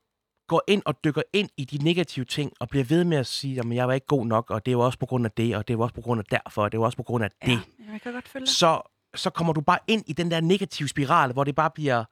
går 0.48 0.62
ind 0.66 0.82
og 0.84 1.04
dykker 1.04 1.22
ind 1.32 1.50
i 1.56 1.64
de 1.64 1.84
negative 1.84 2.24
ting, 2.24 2.52
og 2.60 2.68
bliver 2.68 2.84
ved 2.84 3.04
med 3.04 3.16
at 3.18 3.26
sige, 3.26 3.60
at 3.60 3.74
jeg 3.74 3.88
var 3.88 3.94
ikke 3.94 4.06
god 4.06 4.26
nok, 4.26 4.50
og 4.50 4.66
det 4.66 4.70
er 4.72 4.72
jo 4.72 4.80
også 4.80 4.98
på 4.98 5.06
grund 5.06 5.24
af 5.24 5.30
det, 5.30 5.56
og 5.56 5.68
det 5.68 5.74
er 5.74 5.78
jo 5.78 5.82
også 5.82 5.94
på 5.94 6.00
grund 6.00 6.18
af 6.20 6.24
derfor, 6.24 6.62
og 6.62 6.72
det 6.72 6.78
er 6.78 6.80
jo 6.80 6.84
også 6.84 6.96
på 6.96 7.02
grund 7.02 7.24
af 7.24 7.30
det, 7.30 7.48
Ja, 7.48 7.60
jeg 7.92 8.00
kan 8.02 8.12
godt 8.12 8.28
følge 8.28 8.46
så, 8.46 8.80
så 9.14 9.30
kommer 9.30 9.52
du 9.52 9.60
bare 9.60 9.78
ind 9.86 10.04
i 10.06 10.12
den 10.12 10.30
der 10.30 10.40
negative 10.40 10.88
spiral, 10.88 11.32
hvor 11.32 11.44
det 11.44 11.54
bare 11.54 11.70
bliver 11.70 12.04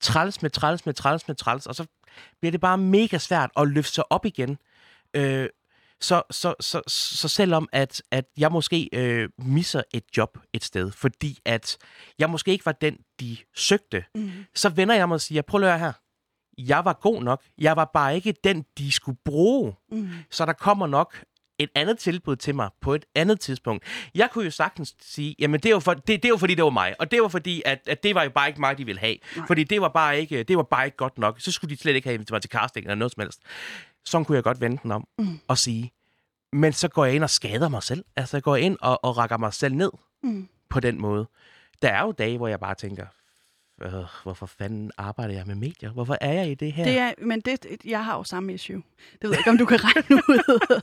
træls 0.00 0.42
med 0.42 0.50
træls 0.50 0.86
med 0.86 0.94
træls 0.94 1.28
med 1.28 1.36
træls, 1.36 1.66
og 1.66 1.74
så 1.74 1.86
bliver 2.40 2.50
det 2.50 2.60
bare 2.60 2.78
mega 2.78 3.18
svært 3.18 3.50
at 3.56 3.68
løfte 3.68 3.92
sig 3.92 4.12
op 4.12 4.24
igen. 4.26 4.58
Øh, 5.16 5.48
så, 6.00 6.22
så, 6.30 6.54
så, 6.60 6.82
så 6.88 7.28
selvom 7.28 7.68
at, 7.72 8.02
at 8.10 8.24
jeg 8.38 8.52
måske 8.52 8.88
øh, 8.92 9.28
misser 9.38 9.82
et 9.94 10.04
job 10.16 10.38
et 10.52 10.64
sted, 10.64 10.92
fordi 10.92 11.38
at 11.44 11.76
jeg 12.18 12.30
måske 12.30 12.50
ikke 12.52 12.66
var 12.66 12.72
den, 12.72 12.96
de 13.20 13.36
søgte, 13.56 14.04
Mm. 14.14 14.30
så 14.54 14.68
vender 14.68 14.94
jeg 14.94 15.08
mig 15.08 15.14
og 15.14 15.20
siger, 15.20 15.42
prøv 15.42 15.62
at 15.62 15.68
høre 15.68 15.78
her. 15.78 15.92
Jeg 16.58 16.84
var 16.84 16.92
god 16.92 17.22
nok. 17.22 17.42
Jeg 17.58 17.76
var 17.76 17.90
bare 17.94 18.14
ikke 18.14 18.34
den, 18.44 18.64
de 18.78 18.92
skulle 18.92 19.18
bruge. 19.24 19.74
Mm. 19.92 20.08
Så 20.30 20.46
der 20.46 20.52
kommer 20.52 20.86
nok 20.86 21.24
et 21.58 21.70
andet 21.74 21.98
tilbud 21.98 22.36
til 22.36 22.54
mig 22.54 22.70
på 22.80 22.94
et 22.94 23.04
andet 23.14 23.40
tidspunkt. 23.40 23.84
Jeg 24.14 24.28
kunne 24.32 24.44
jo 24.44 24.50
sagtens 24.50 24.94
sige, 25.02 25.34
jamen 25.38 25.60
det 25.60 25.66
er 25.66 25.70
jo, 25.70 25.80
for, 25.80 25.94
det, 25.94 26.06
det 26.06 26.24
er 26.24 26.28
jo 26.28 26.36
fordi, 26.36 26.54
det 26.54 26.64
var 26.64 26.70
mig. 26.70 26.94
Og 26.98 27.10
det 27.10 27.22
var 27.22 27.28
fordi, 27.28 27.62
at, 27.64 27.78
at 27.86 28.02
det 28.02 28.14
var 28.14 28.22
jo 28.24 28.30
bare 28.30 28.48
ikke 28.48 28.60
mig, 28.60 28.78
de 28.78 28.84
ville 28.86 29.00
have. 29.00 29.16
Nej. 29.36 29.46
Fordi 29.46 29.64
det 29.64 29.80
var, 29.80 29.88
bare 29.88 30.20
ikke, 30.20 30.42
det 30.42 30.56
var 30.56 30.62
bare 30.62 30.84
ikke 30.84 30.96
godt 30.96 31.18
nok. 31.18 31.40
Så 31.40 31.52
skulle 31.52 31.76
de 31.76 31.80
slet 31.80 31.96
ikke 31.96 32.08
have 32.08 32.24
mig 32.30 32.42
til 32.42 32.50
casting 32.50 32.86
eller 32.86 32.94
noget 32.94 33.12
som 33.12 33.20
helst. 33.20 33.40
Sådan 34.04 34.24
kunne 34.24 34.36
jeg 34.36 34.44
godt 34.44 34.60
vende 34.60 34.78
den 34.82 34.90
om 34.92 35.06
Mm. 35.18 35.38
og 35.48 35.58
sige. 35.58 35.92
Men 36.52 36.72
så 36.72 36.88
går 36.88 37.04
jeg 37.04 37.14
ind 37.14 37.24
og 37.24 37.30
skader 37.30 37.68
mig 37.68 37.82
selv. 37.82 38.04
Altså 38.16 38.36
jeg 38.36 38.42
går 38.42 38.56
ind 38.56 38.76
og, 38.80 39.04
og 39.04 39.16
rækker 39.16 39.36
mig 39.36 39.54
selv 39.54 39.74
ned 39.74 39.90
Mm. 40.22 40.48
på 40.70 40.80
den 40.80 41.00
måde. 41.00 41.28
Der 41.82 41.88
er 41.88 42.02
jo 42.02 42.12
dage, 42.12 42.36
hvor 42.36 42.48
jeg 42.48 42.60
bare 42.60 42.74
tænker, 42.74 43.06
øh, 43.82 43.92
hvorfor 44.22 44.46
fanden 44.46 44.90
arbejder 44.98 45.34
jeg 45.34 45.44
med 45.46 45.54
medier? 45.54 45.90
Hvorfor 45.92 46.16
er 46.20 46.32
jeg 46.32 46.50
i 46.50 46.54
det 46.54 46.72
her? 46.72 46.84
Det 46.84 46.98
er, 46.98 47.12
men 47.18 47.40
det, 47.40 47.66
jeg 47.84 48.04
har 48.04 48.16
jo 48.16 48.24
samme 48.24 48.54
issue. 48.54 48.76
Det 48.76 49.22
ved 49.22 49.30
jeg 49.30 49.38
ikke, 49.38 49.50
om 49.50 49.58
du 49.58 49.64
kan 49.66 49.78
regne 49.84 50.16
ud. 50.28 50.80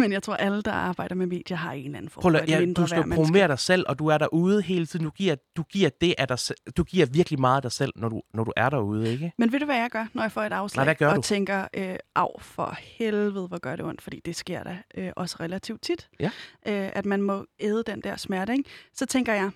men 0.00 0.12
jeg 0.12 0.22
tror, 0.22 0.34
alle, 0.34 0.62
der 0.62 0.72
arbejder 0.72 1.14
med 1.14 1.26
medier, 1.26 1.56
har 1.56 1.72
en 1.72 1.84
eller 1.84 1.98
anden 1.98 2.10
form 2.10 2.22
for 2.22 2.30
ja, 2.48 2.60
mindre 2.60 2.82
du 2.82 2.86
skal 2.86 2.98
menneske. 2.98 3.16
promovere 3.22 3.48
dig 3.48 3.58
selv, 3.58 3.84
og 3.88 3.98
du 3.98 4.06
er 4.06 4.18
derude 4.18 4.62
hele 4.62 4.86
tiden. 4.86 5.04
Du 5.04 5.10
giver, 5.10 5.34
du 5.56 5.62
giver, 5.62 5.90
det 6.00 6.14
af 6.18 6.28
dig, 6.28 6.38
du 6.76 6.84
giver 6.84 7.06
virkelig 7.06 7.40
meget 7.40 7.56
af 7.56 7.62
dig 7.62 7.72
selv, 7.72 7.92
når 7.96 8.08
du, 8.08 8.22
når 8.34 8.44
du 8.44 8.52
er 8.56 8.70
derude, 8.70 9.12
ikke? 9.12 9.32
Men 9.38 9.52
ved 9.52 9.60
du, 9.60 9.64
hvad 9.64 9.76
jeg 9.76 9.90
gør, 9.90 10.06
når 10.14 10.22
jeg 10.22 10.32
får 10.32 10.42
et 10.42 10.52
afslag? 10.52 10.96
Nej, 11.00 11.08
og 11.10 11.16
du? 11.16 11.22
tænker, 11.22 11.68
øh, 11.74 11.96
af 12.14 12.28
for 12.40 12.76
helvede, 12.78 13.46
hvor 13.48 13.58
gør 13.58 13.76
det 13.76 13.84
ondt, 13.84 14.02
fordi 14.02 14.20
det 14.24 14.36
sker 14.36 14.62
da 14.62 14.78
øh, 14.96 15.12
også 15.16 15.36
relativt 15.40 15.82
tit, 15.82 16.08
Ja. 16.20 16.30
øh, 16.66 16.90
at 16.92 17.06
man 17.06 17.22
må 17.22 17.46
æde 17.60 17.82
den 17.86 18.00
der 18.00 18.16
smerte. 18.16 18.52
Ikke? 18.52 18.64
Så 18.94 19.06
tænker 19.06 19.32
jeg, 19.34 19.50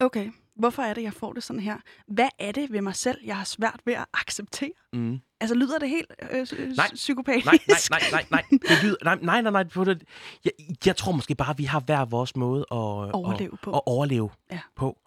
okay, 0.00 0.30
hvorfor 0.60 0.82
er 0.82 0.94
det, 0.94 1.02
jeg 1.02 1.12
får 1.12 1.32
det 1.32 1.42
sådan 1.42 1.60
her? 1.60 1.76
Hvad 2.06 2.28
er 2.38 2.52
det 2.52 2.72
ved 2.72 2.80
mig 2.82 2.94
selv, 2.96 3.18
jeg 3.24 3.36
har 3.36 3.44
svært 3.44 3.80
ved 3.84 3.94
at 3.94 4.06
acceptere? 4.14 4.70
Mm. 4.92 5.18
Altså, 5.40 5.54
lyder 5.54 5.78
det 5.78 5.88
helt 5.88 6.12
øh, 6.30 6.46
Nej. 6.76 6.86
psykopatisk? 6.94 7.46
Nej, 7.46 7.58
nej, 7.68 7.78
nej, 7.90 8.00
nej, 8.12 8.24
nej. 8.30 8.44
Det 8.50 8.82
lyder, 8.82 8.96
nej, 9.04 9.18
nej, 9.22 9.40
nej, 9.40 9.64
nej. 9.84 9.96
Jeg, 10.44 10.52
jeg 10.86 10.96
tror 10.96 11.12
måske 11.12 11.34
bare, 11.34 11.50
at 11.50 11.58
vi 11.58 11.64
har 11.64 11.80
hver 11.80 12.04
vores 12.04 12.36
måde 12.36 12.60
at, 12.60 12.66
Overleve 12.70 13.52
at, 13.52 13.60
på. 13.60 13.70
At 13.72 13.80
overleve 13.86 14.30
Ja. 14.50 14.60
på. 14.76 14.98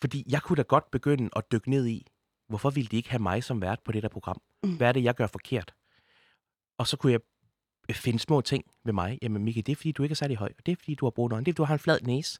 Fordi 0.00 0.24
jeg 0.28 0.42
kunne 0.42 0.56
da 0.56 0.62
godt 0.62 0.90
begynde 0.90 1.30
at 1.36 1.52
dykke 1.52 1.70
ned 1.70 1.86
i, 1.86 2.06
hvorfor 2.48 2.70
ville 2.70 2.88
de 2.88 2.96
ikke 2.96 3.10
have 3.10 3.22
mig 3.22 3.44
som 3.44 3.60
vært 3.60 3.78
på 3.84 3.92
det 3.92 4.02
der 4.02 4.08
program? 4.08 4.40
Mm. 4.64 4.76
Hvad 4.76 4.88
er 4.88 4.92
det, 4.92 5.04
jeg 5.04 5.14
gør 5.14 5.26
forkert? 5.26 5.74
Og 6.78 6.86
så 6.86 6.96
kunne 6.96 7.12
jeg 7.12 7.20
finde 7.92 8.18
små 8.18 8.40
ting 8.40 8.64
ved 8.84 8.92
mig. 8.92 9.18
Jamen, 9.22 9.44
Miki, 9.44 9.60
det 9.60 9.72
er 9.72 9.76
fordi, 9.76 9.92
du 9.92 10.02
ikke 10.02 10.12
er 10.12 10.16
særlig 10.16 10.36
høj. 10.36 10.48
Og 10.58 10.66
det 10.66 10.72
er 10.72 10.76
fordi, 10.80 10.94
du 10.94 11.06
har 11.06 11.10
brune 11.10 11.34
øjne. 11.34 11.44
Det 11.44 11.50
er 11.50 11.52
fordi, 11.52 11.56
du 11.56 11.64
har 11.64 11.74
en 11.74 11.78
flad 11.78 11.98
næse. 12.02 12.38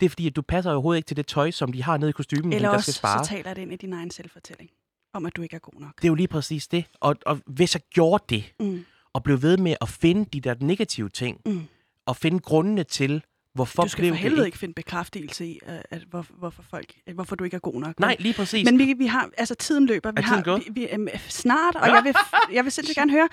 Det 0.00 0.06
er 0.06 0.10
fordi, 0.10 0.26
at 0.26 0.36
du 0.36 0.42
passer 0.42 0.70
overhovedet 0.72 0.98
ikke 0.98 1.06
til 1.06 1.16
det 1.16 1.26
tøj, 1.26 1.50
som 1.50 1.72
de 1.72 1.82
har 1.82 1.96
nede 1.96 2.08
i 2.08 2.12
kostymen, 2.12 2.52
Eller 2.52 2.70
der 2.70 2.78
skal 2.78 2.94
spare. 2.94 3.24
så 3.24 3.30
taler 3.30 3.54
det 3.54 3.62
ind 3.62 3.72
i 3.72 3.76
din 3.76 3.92
egen 3.92 4.10
selvfortælling, 4.10 4.70
om 5.14 5.26
at 5.26 5.36
du 5.36 5.42
ikke 5.42 5.56
er 5.56 5.60
god 5.60 5.80
nok. 5.80 5.96
Det 5.96 6.04
er 6.04 6.08
jo 6.08 6.14
lige 6.14 6.28
præcis 6.28 6.68
det. 6.68 6.84
Og, 7.00 7.16
og 7.26 7.40
hvis 7.46 7.74
jeg 7.74 7.82
gjorde 7.90 8.24
det, 8.28 8.52
Mm, 8.60 8.84
og 9.12 9.22
blev 9.22 9.42
ved 9.42 9.56
med 9.56 9.76
at 9.80 9.88
finde 9.88 10.24
de 10.24 10.40
der 10.40 10.54
negative 10.60 11.08
ting, 11.08 11.40
mm. 11.46 11.62
og 12.06 12.16
finde 12.16 12.38
grundene 12.38 12.84
til, 12.84 13.22
hvorfor 13.56 13.82
Du 13.82 13.88
skal 13.88 14.02
blev 14.02 14.10
for 14.10 14.14
det 14.14 14.22
helvede 14.22 14.40
ikke... 14.40 14.46
ikke 14.46 14.58
finde 14.58 14.74
bekræftelse 14.74 15.46
i, 15.46 15.58
at, 15.66 15.86
at 15.90 16.02
hvor, 16.10 16.26
hvorfor, 16.38 16.62
folk, 16.70 16.92
at 17.06 17.14
hvorfor 17.14 17.36
du 17.36 17.44
ikke 17.44 17.54
er 17.54 17.58
god 17.60 17.80
nok. 17.80 18.00
Nej, 18.00 18.16
lige 18.18 18.34
præcis. 18.34 18.64
Men 18.64 18.78
vi, 18.78 18.92
vi 18.98 19.06
har, 19.06 19.30
altså 19.38 19.54
tiden 19.54 19.86
løber. 19.86 20.10
Vi 20.12 20.16
Er 20.16 20.22
tiden 20.22 20.34
har, 20.34 20.42
gået? 20.42 20.62
vi, 20.66 20.80
vi, 20.80 20.88
øhm, 20.88 21.08
snart, 21.28 21.76
og 21.76 21.88
jeg 21.88 22.04
vil, 22.04 22.14
jeg 22.56 22.64
vil 22.64 22.72
sindssygt 22.72 22.96
gerne 22.96 23.12
høre, 23.12 23.28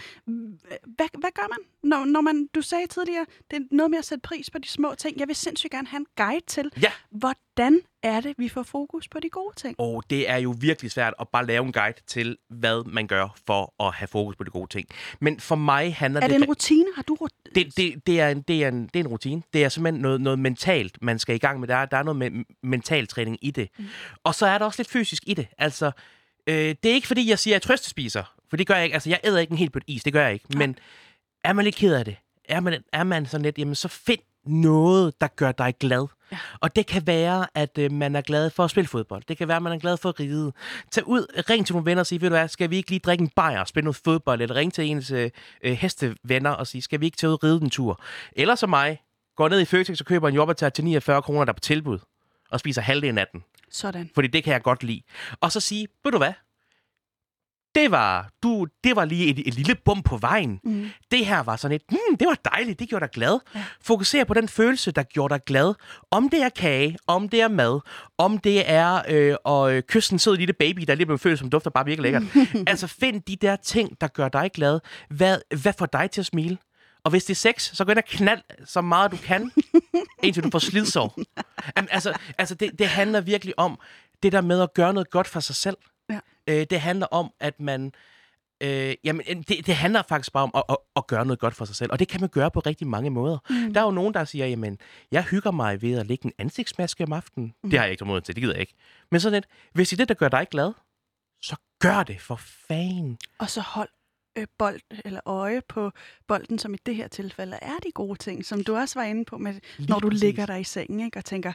hvad, 0.95 1.19
hvad 1.19 1.29
gør 1.35 1.47
man, 1.49 1.57
når, 1.91 2.05
når 2.05 2.21
man, 2.21 2.47
du 2.55 2.61
sagde 2.61 2.87
tidligere, 2.87 3.25
det 3.51 3.57
er 3.57 3.63
noget 3.71 3.91
med 3.91 3.99
at 3.99 4.05
sætte 4.05 4.21
pris 4.21 4.49
på 4.49 4.57
de 4.57 4.67
små 4.69 4.95
ting. 4.97 5.19
Jeg 5.19 5.27
vil 5.27 5.35
sindssygt 5.35 5.71
gerne 5.71 5.87
have 5.87 5.99
en 5.99 6.05
guide 6.17 6.45
til, 6.47 6.71
Ja. 6.81 6.91
hvordan 7.11 7.81
er 8.03 8.21
det, 8.21 8.33
vi 8.37 8.49
får 8.49 8.63
fokus 8.63 9.07
på 9.07 9.19
de 9.19 9.29
gode 9.29 9.55
ting. 9.55 9.75
Og 9.79 10.03
det 10.09 10.29
er 10.29 10.37
jo 10.37 10.55
virkelig 10.59 10.91
svært 10.91 11.13
at 11.19 11.27
bare 11.29 11.45
lave 11.45 11.65
en 11.65 11.71
guide 11.71 11.97
til, 12.07 12.37
hvad 12.49 12.83
man 12.85 13.07
gør 13.07 13.35
for 13.47 13.73
at 13.87 13.93
have 13.93 14.07
fokus 14.07 14.35
på 14.35 14.43
de 14.43 14.49
gode 14.49 14.67
ting. 14.67 14.87
Men 15.21 15.39
for 15.39 15.55
mig 15.55 15.95
handler 15.95 16.21
Er 16.21 16.27
det 16.27 16.35
det... 16.35 16.41
en 16.43 16.49
rutine? 16.49 16.85
Har 16.95 17.03
du 17.03 17.15
rut- 17.15 17.51
det, 17.55 17.77
det, 17.77 18.07
det, 18.07 18.21
er 18.21 18.29
en, 18.29 18.41
det, 18.41 18.63
er 18.63 18.67
en, 18.67 18.83
det 18.87 18.95
er 18.95 19.03
en 19.03 19.07
rutine. 19.07 19.41
Det 19.53 19.63
er 19.63 19.69
simpelthen 19.69 20.01
noget, 20.01 20.21
noget 20.21 20.39
mentalt, 20.39 20.97
man 21.01 21.19
skal 21.19 21.35
i 21.35 21.37
gang 21.37 21.59
med. 21.59 21.67
Der 21.67 21.75
er, 21.75 21.85
der 21.85 21.97
er 21.97 22.03
noget 22.03 22.17
med 22.17 22.43
mental 22.63 23.07
træning 23.07 23.37
i 23.41 23.51
det. 23.51 23.69
Mm. 23.77 23.85
Og 24.23 24.35
så 24.35 24.45
er 24.45 24.57
der 24.57 24.65
også 24.65 24.79
lidt 24.79 24.89
fysisk 24.89 25.23
i 25.27 25.33
det. 25.33 25.47
Altså, 25.57 25.91
øh, 26.47 26.55
det 26.55 26.85
er 26.85 26.93
ikke 26.93 27.07
fordi, 27.07 27.29
jeg 27.29 27.39
siger, 27.39 27.55
at 27.55 27.55
jeg 27.55 27.61
trøstespiser. 27.61 28.33
For 28.49 28.57
det 28.57 28.67
gør 28.67 28.75
jeg 28.75 28.83
ikke. 28.83 28.93
Altså, 28.93 29.09
jeg 29.09 29.19
æder 29.23 29.39
ikke 29.39 29.51
en 29.51 29.57
helt 29.57 29.71
bødt 29.71 29.83
is. 29.87 30.03
Det 30.03 30.13
gør 30.13 30.23
jeg 30.23 30.33
ikke. 30.33 30.45
Men 30.57 30.75
er 31.43 31.53
man 31.53 31.65
lidt 31.65 31.75
ked 31.75 31.93
af 31.95 32.05
det? 32.05 32.15
Er 32.49 32.59
man, 32.59 32.83
er 32.93 33.03
man 33.03 33.25
sådan 33.25 33.43
lidt, 33.43 33.57
jamen 33.57 33.75
så 33.75 33.87
find 33.87 34.19
noget, 34.45 35.21
der 35.21 35.27
gør 35.27 35.51
dig 35.51 35.73
glad. 35.79 36.07
Ja. 36.31 36.37
Og 36.59 36.75
det 36.75 36.85
kan 36.85 37.07
være, 37.07 37.47
at 37.53 37.77
øh, 37.77 37.91
man 37.91 38.15
er 38.15 38.21
glad 38.21 38.49
for 38.49 38.63
at 38.63 38.69
spille 38.69 38.87
fodbold. 38.87 39.23
Det 39.27 39.37
kan 39.37 39.47
være, 39.47 39.57
at 39.57 39.63
man 39.63 39.73
er 39.73 39.79
glad 39.79 39.97
for 39.97 40.09
at 40.09 40.19
ride. 40.19 40.51
Tag 40.91 41.07
ud, 41.07 41.43
ring 41.49 41.65
til 41.65 41.73
nogle 41.75 41.85
venner 41.85 42.01
og 42.01 42.07
sige, 42.07 42.21
ved 42.21 42.29
du 42.29 42.35
hvad, 42.35 42.47
skal 42.47 42.69
vi 42.69 42.77
ikke 42.77 42.89
lige 42.89 42.99
drikke 42.99 43.21
en 43.21 43.29
bajer 43.35 43.59
og 43.59 43.67
spille 43.67 43.85
noget 43.85 44.01
fodbold? 44.03 44.41
Eller 44.41 44.55
ring 44.55 44.73
til 44.73 44.85
ens 44.85 45.11
øh, 45.11 45.29
øh, 45.63 45.73
hestevenner 45.73 46.49
og 46.49 46.67
sige, 46.67 46.81
skal 46.81 46.99
vi 46.99 47.05
ikke 47.05 47.17
tage 47.17 47.29
ud 47.29 47.33
og 47.33 47.43
ride 47.43 47.59
en 47.61 47.69
tur? 47.69 48.01
Eller 48.31 48.55
som 48.55 48.69
mig, 48.69 49.01
går 49.35 49.49
ned 49.49 49.59
i 49.59 49.65
Føtex 49.65 49.99
og 49.99 50.05
køber 50.05 50.27
en 50.27 50.35
jobbertær 50.35 50.69
til 50.69 50.83
49 50.83 51.21
kroner, 51.21 51.45
der 51.45 51.51
er 51.51 51.53
på 51.53 51.59
tilbud, 51.59 51.99
og 52.51 52.59
spiser 52.59 52.81
halvdelen 52.81 53.17
af 53.17 53.27
den. 53.31 53.43
Sådan. 53.71 54.09
Fordi 54.15 54.27
det 54.27 54.43
kan 54.43 54.53
jeg 54.53 54.61
godt 54.61 54.83
lide. 54.83 55.01
Og 55.41 55.51
så 55.51 55.59
sige, 55.59 55.87
ved 56.03 56.11
du 56.11 56.17
hvad, 56.17 56.33
det 57.75 57.91
var, 57.91 58.29
du, 58.43 58.67
det 58.83 58.95
var 58.95 59.05
lige 59.05 59.27
et, 59.27 59.47
et 59.47 59.53
lille 59.53 59.75
bum 59.75 60.03
på 60.03 60.17
vejen. 60.17 60.59
Mm. 60.63 60.89
Det 61.11 61.25
her 61.25 61.43
var 61.43 61.55
sådan 61.55 61.75
et, 61.75 61.81
hmm, 61.89 62.17
det 62.17 62.27
var 62.27 62.37
dejligt, 62.51 62.79
det 62.79 62.89
gjorde 62.89 63.05
dig 63.05 63.11
glad. 63.11 63.39
Ja. 63.55 63.63
Fokuser 63.81 64.23
på 64.23 64.33
den 64.33 64.49
følelse, 64.49 64.91
der 64.91 65.03
gjorde 65.03 65.33
dig 65.33 65.41
glad. 65.45 65.73
Om 66.11 66.29
det 66.29 66.41
er 66.41 66.49
kage, 66.49 66.97
om 67.07 67.29
det 67.29 67.41
er 67.41 67.47
mad, 67.47 67.79
om 68.17 68.37
det 68.37 68.71
er 68.71 69.01
øh, 69.09 69.35
og 69.43 69.73
øh, 69.73 69.83
kysse 69.83 70.13
en 70.13 70.19
sød 70.19 70.37
lille 70.37 70.53
baby, 70.53 70.81
der 70.81 70.95
lige 70.95 71.05
blev 71.05 71.19
født, 71.19 71.39
som 71.39 71.49
dufter 71.49 71.69
bare 71.69 71.85
virkelig 71.85 72.11
lækkert. 72.11 72.47
altså 72.67 72.87
find 72.87 73.21
de 73.21 73.35
der 73.35 73.55
ting, 73.55 74.01
der 74.01 74.07
gør 74.07 74.29
dig 74.29 74.51
glad. 74.53 74.79
Hvad, 75.09 75.37
hvad 75.61 75.73
får 75.77 75.85
dig 75.85 76.11
til 76.11 76.21
at 76.21 76.25
smile? 76.25 76.57
Og 77.03 77.09
hvis 77.09 77.25
det 77.25 77.33
er 77.33 77.35
sex, 77.35 77.75
så 77.75 77.85
gå 77.85 77.91
ind 77.91 77.97
og 77.97 78.05
knald 78.05 78.41
så 78.65 78.81
meget 78.81 79.11
du 79.11 79.17
kan, 79.17 79.51
indtil 80.23 80.43
du 80.43 80.49
får 80.51 80.59
slidsår. 80.59 81.19
Jamen, 81.77 81.89
altså, 81.91 82.13
altså 82.37 82.55
det, 82.55 82.71
det 82.79 82.87
handler 82.87 83.21
virkelig 83.21 83.59
om 83.59 83.79
det 84.23 84.31
der 84.31 84.41
med 84.41 84.61
at 84.61 84.73
gøre 84.73 84.93
noget 84.93 85.09
godt 85.09 85.27
for 85.27 85.39
sig 85.39 85.55
selv. 85.55 85.77
Øh, 86.49 86.65
det 86.69 86.79
handler 86.81 87.07
om, 87.07 87.31
at 87.39 87.59
man... 87.59 87.91
Øh, 88.63 88.95
jamen, 89.03 89.43
det, 89.43 89.67
det 89.67 89.75
handler 89.75 90.01
faktisk 90.09 90.33
bare 90.33 90.43
om 90.43 90.51
at, 90.55 90.63
at, 90.69 90.77
at 90.95 91.07
gøre 91.07 91.25
noget 91.25 91.39
godt 91.39 91.55
for 91.55 91.65
sig 91.65 91.75
selv. 91.75 91.91
Og 91.91 91.99
det 91.99 92.07
kan 92.07 92.21
man 92.21 92.29
gøre 92.29 92.51
på 92.51 92.59
rigtig 92.59 92.87
mange 92.87 93.09
måder. 93.09 93.37
Mm. 93.49 93.73
Der 93.73 93.81
er 93.81 93.85
jo 93.85 93.91
nogen, 93.91 94.13
der 94.13 94.25
siger, 94.25 94.47
jamen, 94.47 94.77
jeg 95.11 95.23
hygger 95.23 95.51
mig 95.51 95.81
ved 95.81 95.99
at 95.99 96.07
lægge 96.07 96.25
en 96.25 96.33
ansigtsmaske 96.37 97.03
om 97.03 97.13
aftenen. 97.13 97.53
Mm. 97.63 97.69
Det 97.69 97.79
har 97.79 97.85
jeg 97.85 97.91
ikke 97.91 98.05
mod 98.05 98.21
til, 98.21 98.35
det 98.35 98.41
gider 98.41 98.53
jeg 98.53 98.61
ikke. 98.61 98.73
Men 99.11 99.19
sådan 99.19 99.33
lidt, 99.33 99.45
hvis 99.73 99.89
det 99.89 99.95
er 99.95 99.97
det, 99.97 100.09
der 100.09 100.15
gør 100.15 100.29
dig 100.29 100.47
glad, 100.51 100.71
så 101.41 101.55
gør 101.79 102.03
det 102.03 102.21
for 102.21 102.35
fanden. 102.35 103.17
Og 103.39 103.49
så 103.49 103.61
hold 103.61 103.89
øh, 104.37 104.47
bold 104.57 104.81
eller 105.05 105.19
øje 105.25 105.61
på 105.69 105.91
bolden, 106.27 106.59
som 106.59 106.73
i 106.73 106.77
det 106.85 106.95
her 106.95 107.07
tilfælde 107.07 107.57
er 107.61 107.77
de 107.83 107.91
gode 107.91 108.19
ting, 108.19 108.45
som 108.45 108.63
du 108.63 108.75
også 108.75 108.99
var 108.99 109.05
inde 109.05 109.25
på, 109.25 109.37
med, 109.37 109.53
Lige 109.77 109.89
når 109.89 109.99
du 109.99 110.09
præcis. 110.09 110.23
ligger 110.23 110.45
der 110.45 110.55
i 110.55 110.63
sengen 110.63 110.99
ikke, 110.99 111.17
og 111.17 111.25
tænker, 111.25 111.53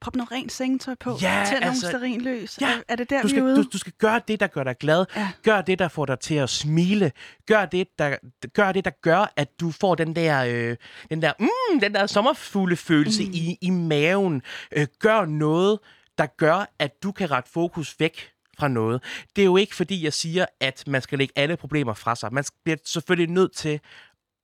prop 0.00 0.16
noget 0.16 0.32
rent 0.32 0.52
sengetøj 0.52 0.94
på, 1.00 1.18
Ja, 1.22 1.44
tænd 1.46 1.60
nogle 1.60 1.66
altså- 1.66 1.88
sterinløs. 1.88 2.58
Ja, 2.60 2.78
er, 2.88 2.96
det 2.96 3.10
der, 3.10 3.20
Du 3.22 3.26
vi 3.26 3.30
skal, 3.30 3.42
er 3.42 3.46
ude? 3.46 3.56
du, 3.56 3.64
du 3.72 3.78
skal 3.78 3.92
gøre 3.98 4.20
det, 4.28 4.40
der 4.40 4.46
gør 4.46 4.64
dig 4.64 4.76
glad. 4.78 5.04
Ja. 5.16 5.28
Gør 5.42 5.60
det, 5.60 5.78
der 5.78 5.88
får 5.88 6.06
dig 6.06 6.20
til 6.20 6.34
at 6.34 6.50
smile. 6.50 7.12
Gør 7.46 7.66
det, 7.66 7.88
der 7.98 8.16
gør, 8.54 8.72
det, 8.72 8.84
der 8.84 8.90
gør 9.02 9.32
at 9.36 9.60
du 9.60 9.70
får 9.70 9.94
den 9.94 10.16
der, 10.16 10.44
øh, 10.44 10.76
den 11.10 11.22
der, 11.22 11.32
mm, 11.40 11.80
den 11.80 11.94
der 11.94 12.06
sommerfuglefølelse 12.06 13.24
mm. 13.24 13.30
i, 13.34 13.58
i 13.60 13.70
maven. 13.70 14.42
Øh, 14.72 14.86
gør 15.00 15.24
noget, 15.24 15.78
der 16.18 16.26
gør, 16.26 16.72
at 16.78 17.02
du 17.02 17.12
kan 17.12 17.30
rette 17.30 17.50
fokus 17.52 17.96
væk 17.98 18.30
fra 18.58 18.68
noget. 18.68 19.02
Det 19.36 19.42
er 19.42 19.46
jo 19.46 19.56
ikke, 19.56 19.74
fordi 19.74 20.04
jeg 20.04 20.12
siger, 20.12 20.46
at 20.60 20.84
man 20.86 21.02
skal 21.02 21.18
lægge 21.18 21.32
alle 21.36 21.56
problemer 21.56 21.94
fra 21.94 22.16
sig. 22.16 22.32
Man 22.32 22.44
bliver 22.64 22.76
selvfølgelig 22.84 23.30
nødt 23.34 23.52
til 23.52 23.80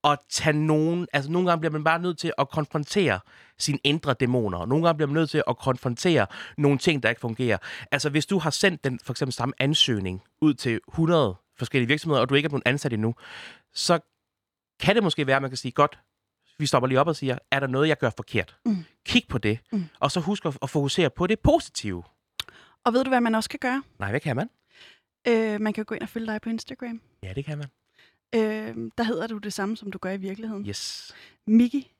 at 0.03 0.19
tage 0.29 0.57
nogen... 0.57 1.07
Altså, 1.13 1.31
nogle 1.31 1.47
gange 1.49 1.59
bliver 1.59 1.71
man 1.71 1.83
bare 1.83 1.99
nødt 1.99 2.17
til 2.17 2.33
at 2.37 2.49
konfrontere 2.49 3.19
sine 3.57 3.79
indre 3.83 4.13
dæmoner. 4.13 4.57
Og 4.57 4.67
nogle 4.67 4.85
gange 4.85 4.97
bliver 4.97 5.07
man 5.07 5.13
nødt 5.13 5.29
til 5.29 5.43
at 5.47 5.57
konfrontere 5.57 6.27
nogle 6.57 6.77
ting, 6.77 7.03
der 7.03 7.09
ikke 7.09 7.21
fungerer. 7.21 7.57
Altså, 7.91 8.09
hvis 8.09 8.25
du 8.25 8.39
har 8.39 8.49
sendt 8.49 8.83
den 8.83 8.99
for 9.03 9.13
eksempel 9.13 9.33
samme 9.33 9.53
ansøgning 9.59 10.21
ud 10.41 10.53
til 10.53 10.79
100 10.87 11.35
forskellige 11.57 11.87
virksomheder, 11.87 12.21
og 12.21 12.29
du 12.29 12.35
ikke 12.35 12.47
er 12.47 12.49
blevet 12.49 12.63
ansat 12.65 12.93
endnu, 12.93 13.15
så 13.73 13.99
kan 14.79 14.95
det 14.95 15.03
måske 15.03 15.27
være, 15.27 15.35
at 15.35 15.41
man 15.41 15.51
kan 15.51 15.57
sige, 15.57 15.71
godt, 15.71 15.99
vi 16.59 16.65
stopper 16.65 16.87
lige 16.87 16.99
op 16.99 17.07
og 17.07 17.15
siger, 17.15 17.37
er 17.51 17.59
der 17.59 17.67
noget, 17.67 17.87
jeg 17.87 17.97
gør 17.97 18.09
forkert? 18.17 18.57
Mm. 18.65 18.85
Kig 19.05 19.23
på 19.29 19.37
det, 19.37 19.59
Mm. 19.71 19.85
og 19.99 20.11
så 20.11 20.19
husk 20.19 20.45
at, 20.45 20.57
at 20.61 20.69
fokusere 20.69 21.09
på 21.09 21.27
det 21.27 21.39
positive. 21.39 22.03
Og 22.85 22.93
ved 22.93 23.03
du, 23.03 23.09
hvad 23.09 23.21
man 23.21 23.35
også 23.35 23.49
kan 23.49 23.59
gøre? 23.59 23.83
Nej, 23.99 24.09
hvad 24.09 24.19
kan 24.19 24.35
man? 24.35 24.49
Øh, 25.27 25.61
man 25.61 25.73
kan 25.73 25.85
gå 25.85 25.95
ind 25.95 26.01
og 26.01 26.09
følge 26.09 26.27
dig 26.27 26.41
på 26.41 26.49
Instagram. 26.49 27.01
Ja, 27.23 27.33
det 27.33 27.45
kan 27.45 27.57
man. 27.57 27.67
Øh, 28.35 28.75
der 28.97 29.03
hedder 29.03 29.27
du 29.27 29.37
det 29.37 29.53
samme, 29.53 29.77
som 29.77 29.91
du 29.91 29.97
gør 29.97 30.11
i 30.11 30.17
virkeligheden. 30.17 30.65
Yes. 30.69 31.15
Miki 31.47 31.91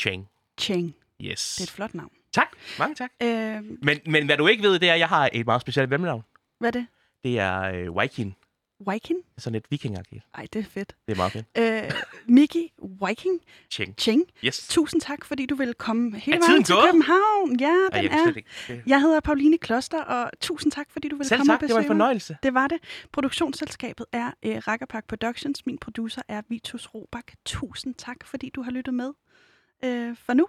Chang. 0.00 0.28
Cheng. 0.60 0.94
Yes. 1.22 1.54
Det 1.56 1.62
er 1.62 1.66
et 1.66 1.70
flot 1.70 1.94
navn. 1.94 2.10
Tak. 2.32 2.48
Mange 2.78 2.94
tak. 2.94 3.10
Øh, 3.22 3.62
Men, 3.82 3.98
men 4.06 4.26
hvad 4.26 4.36
du 4.36 4.46
ikke 4.46 4.62
ved, 4.62 4.78
det 4.78 4.88
er, 4.88 4.92
at 4.92 4.98
jeg 5.00 5.08
har 5.08 5.28
et 5.32 5.46
meget 5.46 5.60
specielt 5.60 5.88
mellemnavn. 5.90 6.22
hvad 6.58 6.68
er 6.68 6.70
det? 6.80 6.86
Det 7.24 7.38
er 7.38 7.60
øh, 7.62 8.00
Viking. 8.00 8.36
Viking? 8.92 9.18
Sådan 9.38 9.54
et 9.54 9.64
vikingagtigt. 9.70 10.24
Ej, 10.34 10.46
det 10.52 10.58
er 10.58 10.64
fedt. 10.64 10.96
Det 11.06 11.12
er 11.12 11.16
meget 11.16 11.32
fedt. 11.32 11.46
Øh, 11.58 11.92
Miki 12.26 12.72
Viking 13.08 13.40
Chang. 13.70 13.94
Cheng. 13.98 14.22
Yes. 14.44 14.68
Tusind 14.68 15.00
tak, 15.00 15.24
fordi 15.24 15.46
du 15.46 15.54
ville 15.54 15.74
komme 15.74 16.18
hele 16.18 16.38
vejen 16.48 16.64
til 16.64 16.74
gået? 16.74 16.84
København. 16.90 17.60
Ja, 17.60 17.66
Ej, 17.66 17.88
den 17.94 18.02
jeg 18.02 18.10
kan 18.10 18.18
er. 18.18 18.24
slet 18.24 18.36
ikke. 18.36 18.48
Det- 18.68 18.82
Jeg 18.86 19.00
hedder 19.00 19.20
Pauline 19.20 19.58
Kloster, 19.58 20.02
og 20.02 20.30
tusind 20.40 20.72
tak, 20.72 20.86
fordi 20.90 21.08
du 21.08 21.16
ville 21.16 21.28
Selv 21.28 21.38
komme 21.38 21.52
tak, 21.52 21.62
og 21.62 21.68
det 21.68 21.74
var 21.74 21.80
en 21.80 21.82
besøge 21.84 21.88
mig. 21.88 21.94
fornøjelse. 22.04 22.36
Det 22.42 22.54
var 22.54 22.66
det. 22.68 22.78
Produktionsselskabet 23.12 24.06
er 24.12 24.30
øh, 24.42 24.56
Rakkerpark 24.56 25.06
Productions. 25.06 25.66
Min 25.66 25.78
producer 25.78 26.22
er 26.28 26.42
Vitus 26.48 26.86
Robak. 26.94 27.32
Tusind 27.44 27.94
tak, 27.94 28.16
fordi 28.24 28.50
du 28.54 28.62
har 28.62 28.70
lyttet 28.70 28.94
med 28.94 29.10
øh, 29.84 30.16
for 30.26 30.32
nu. 30.34 30.46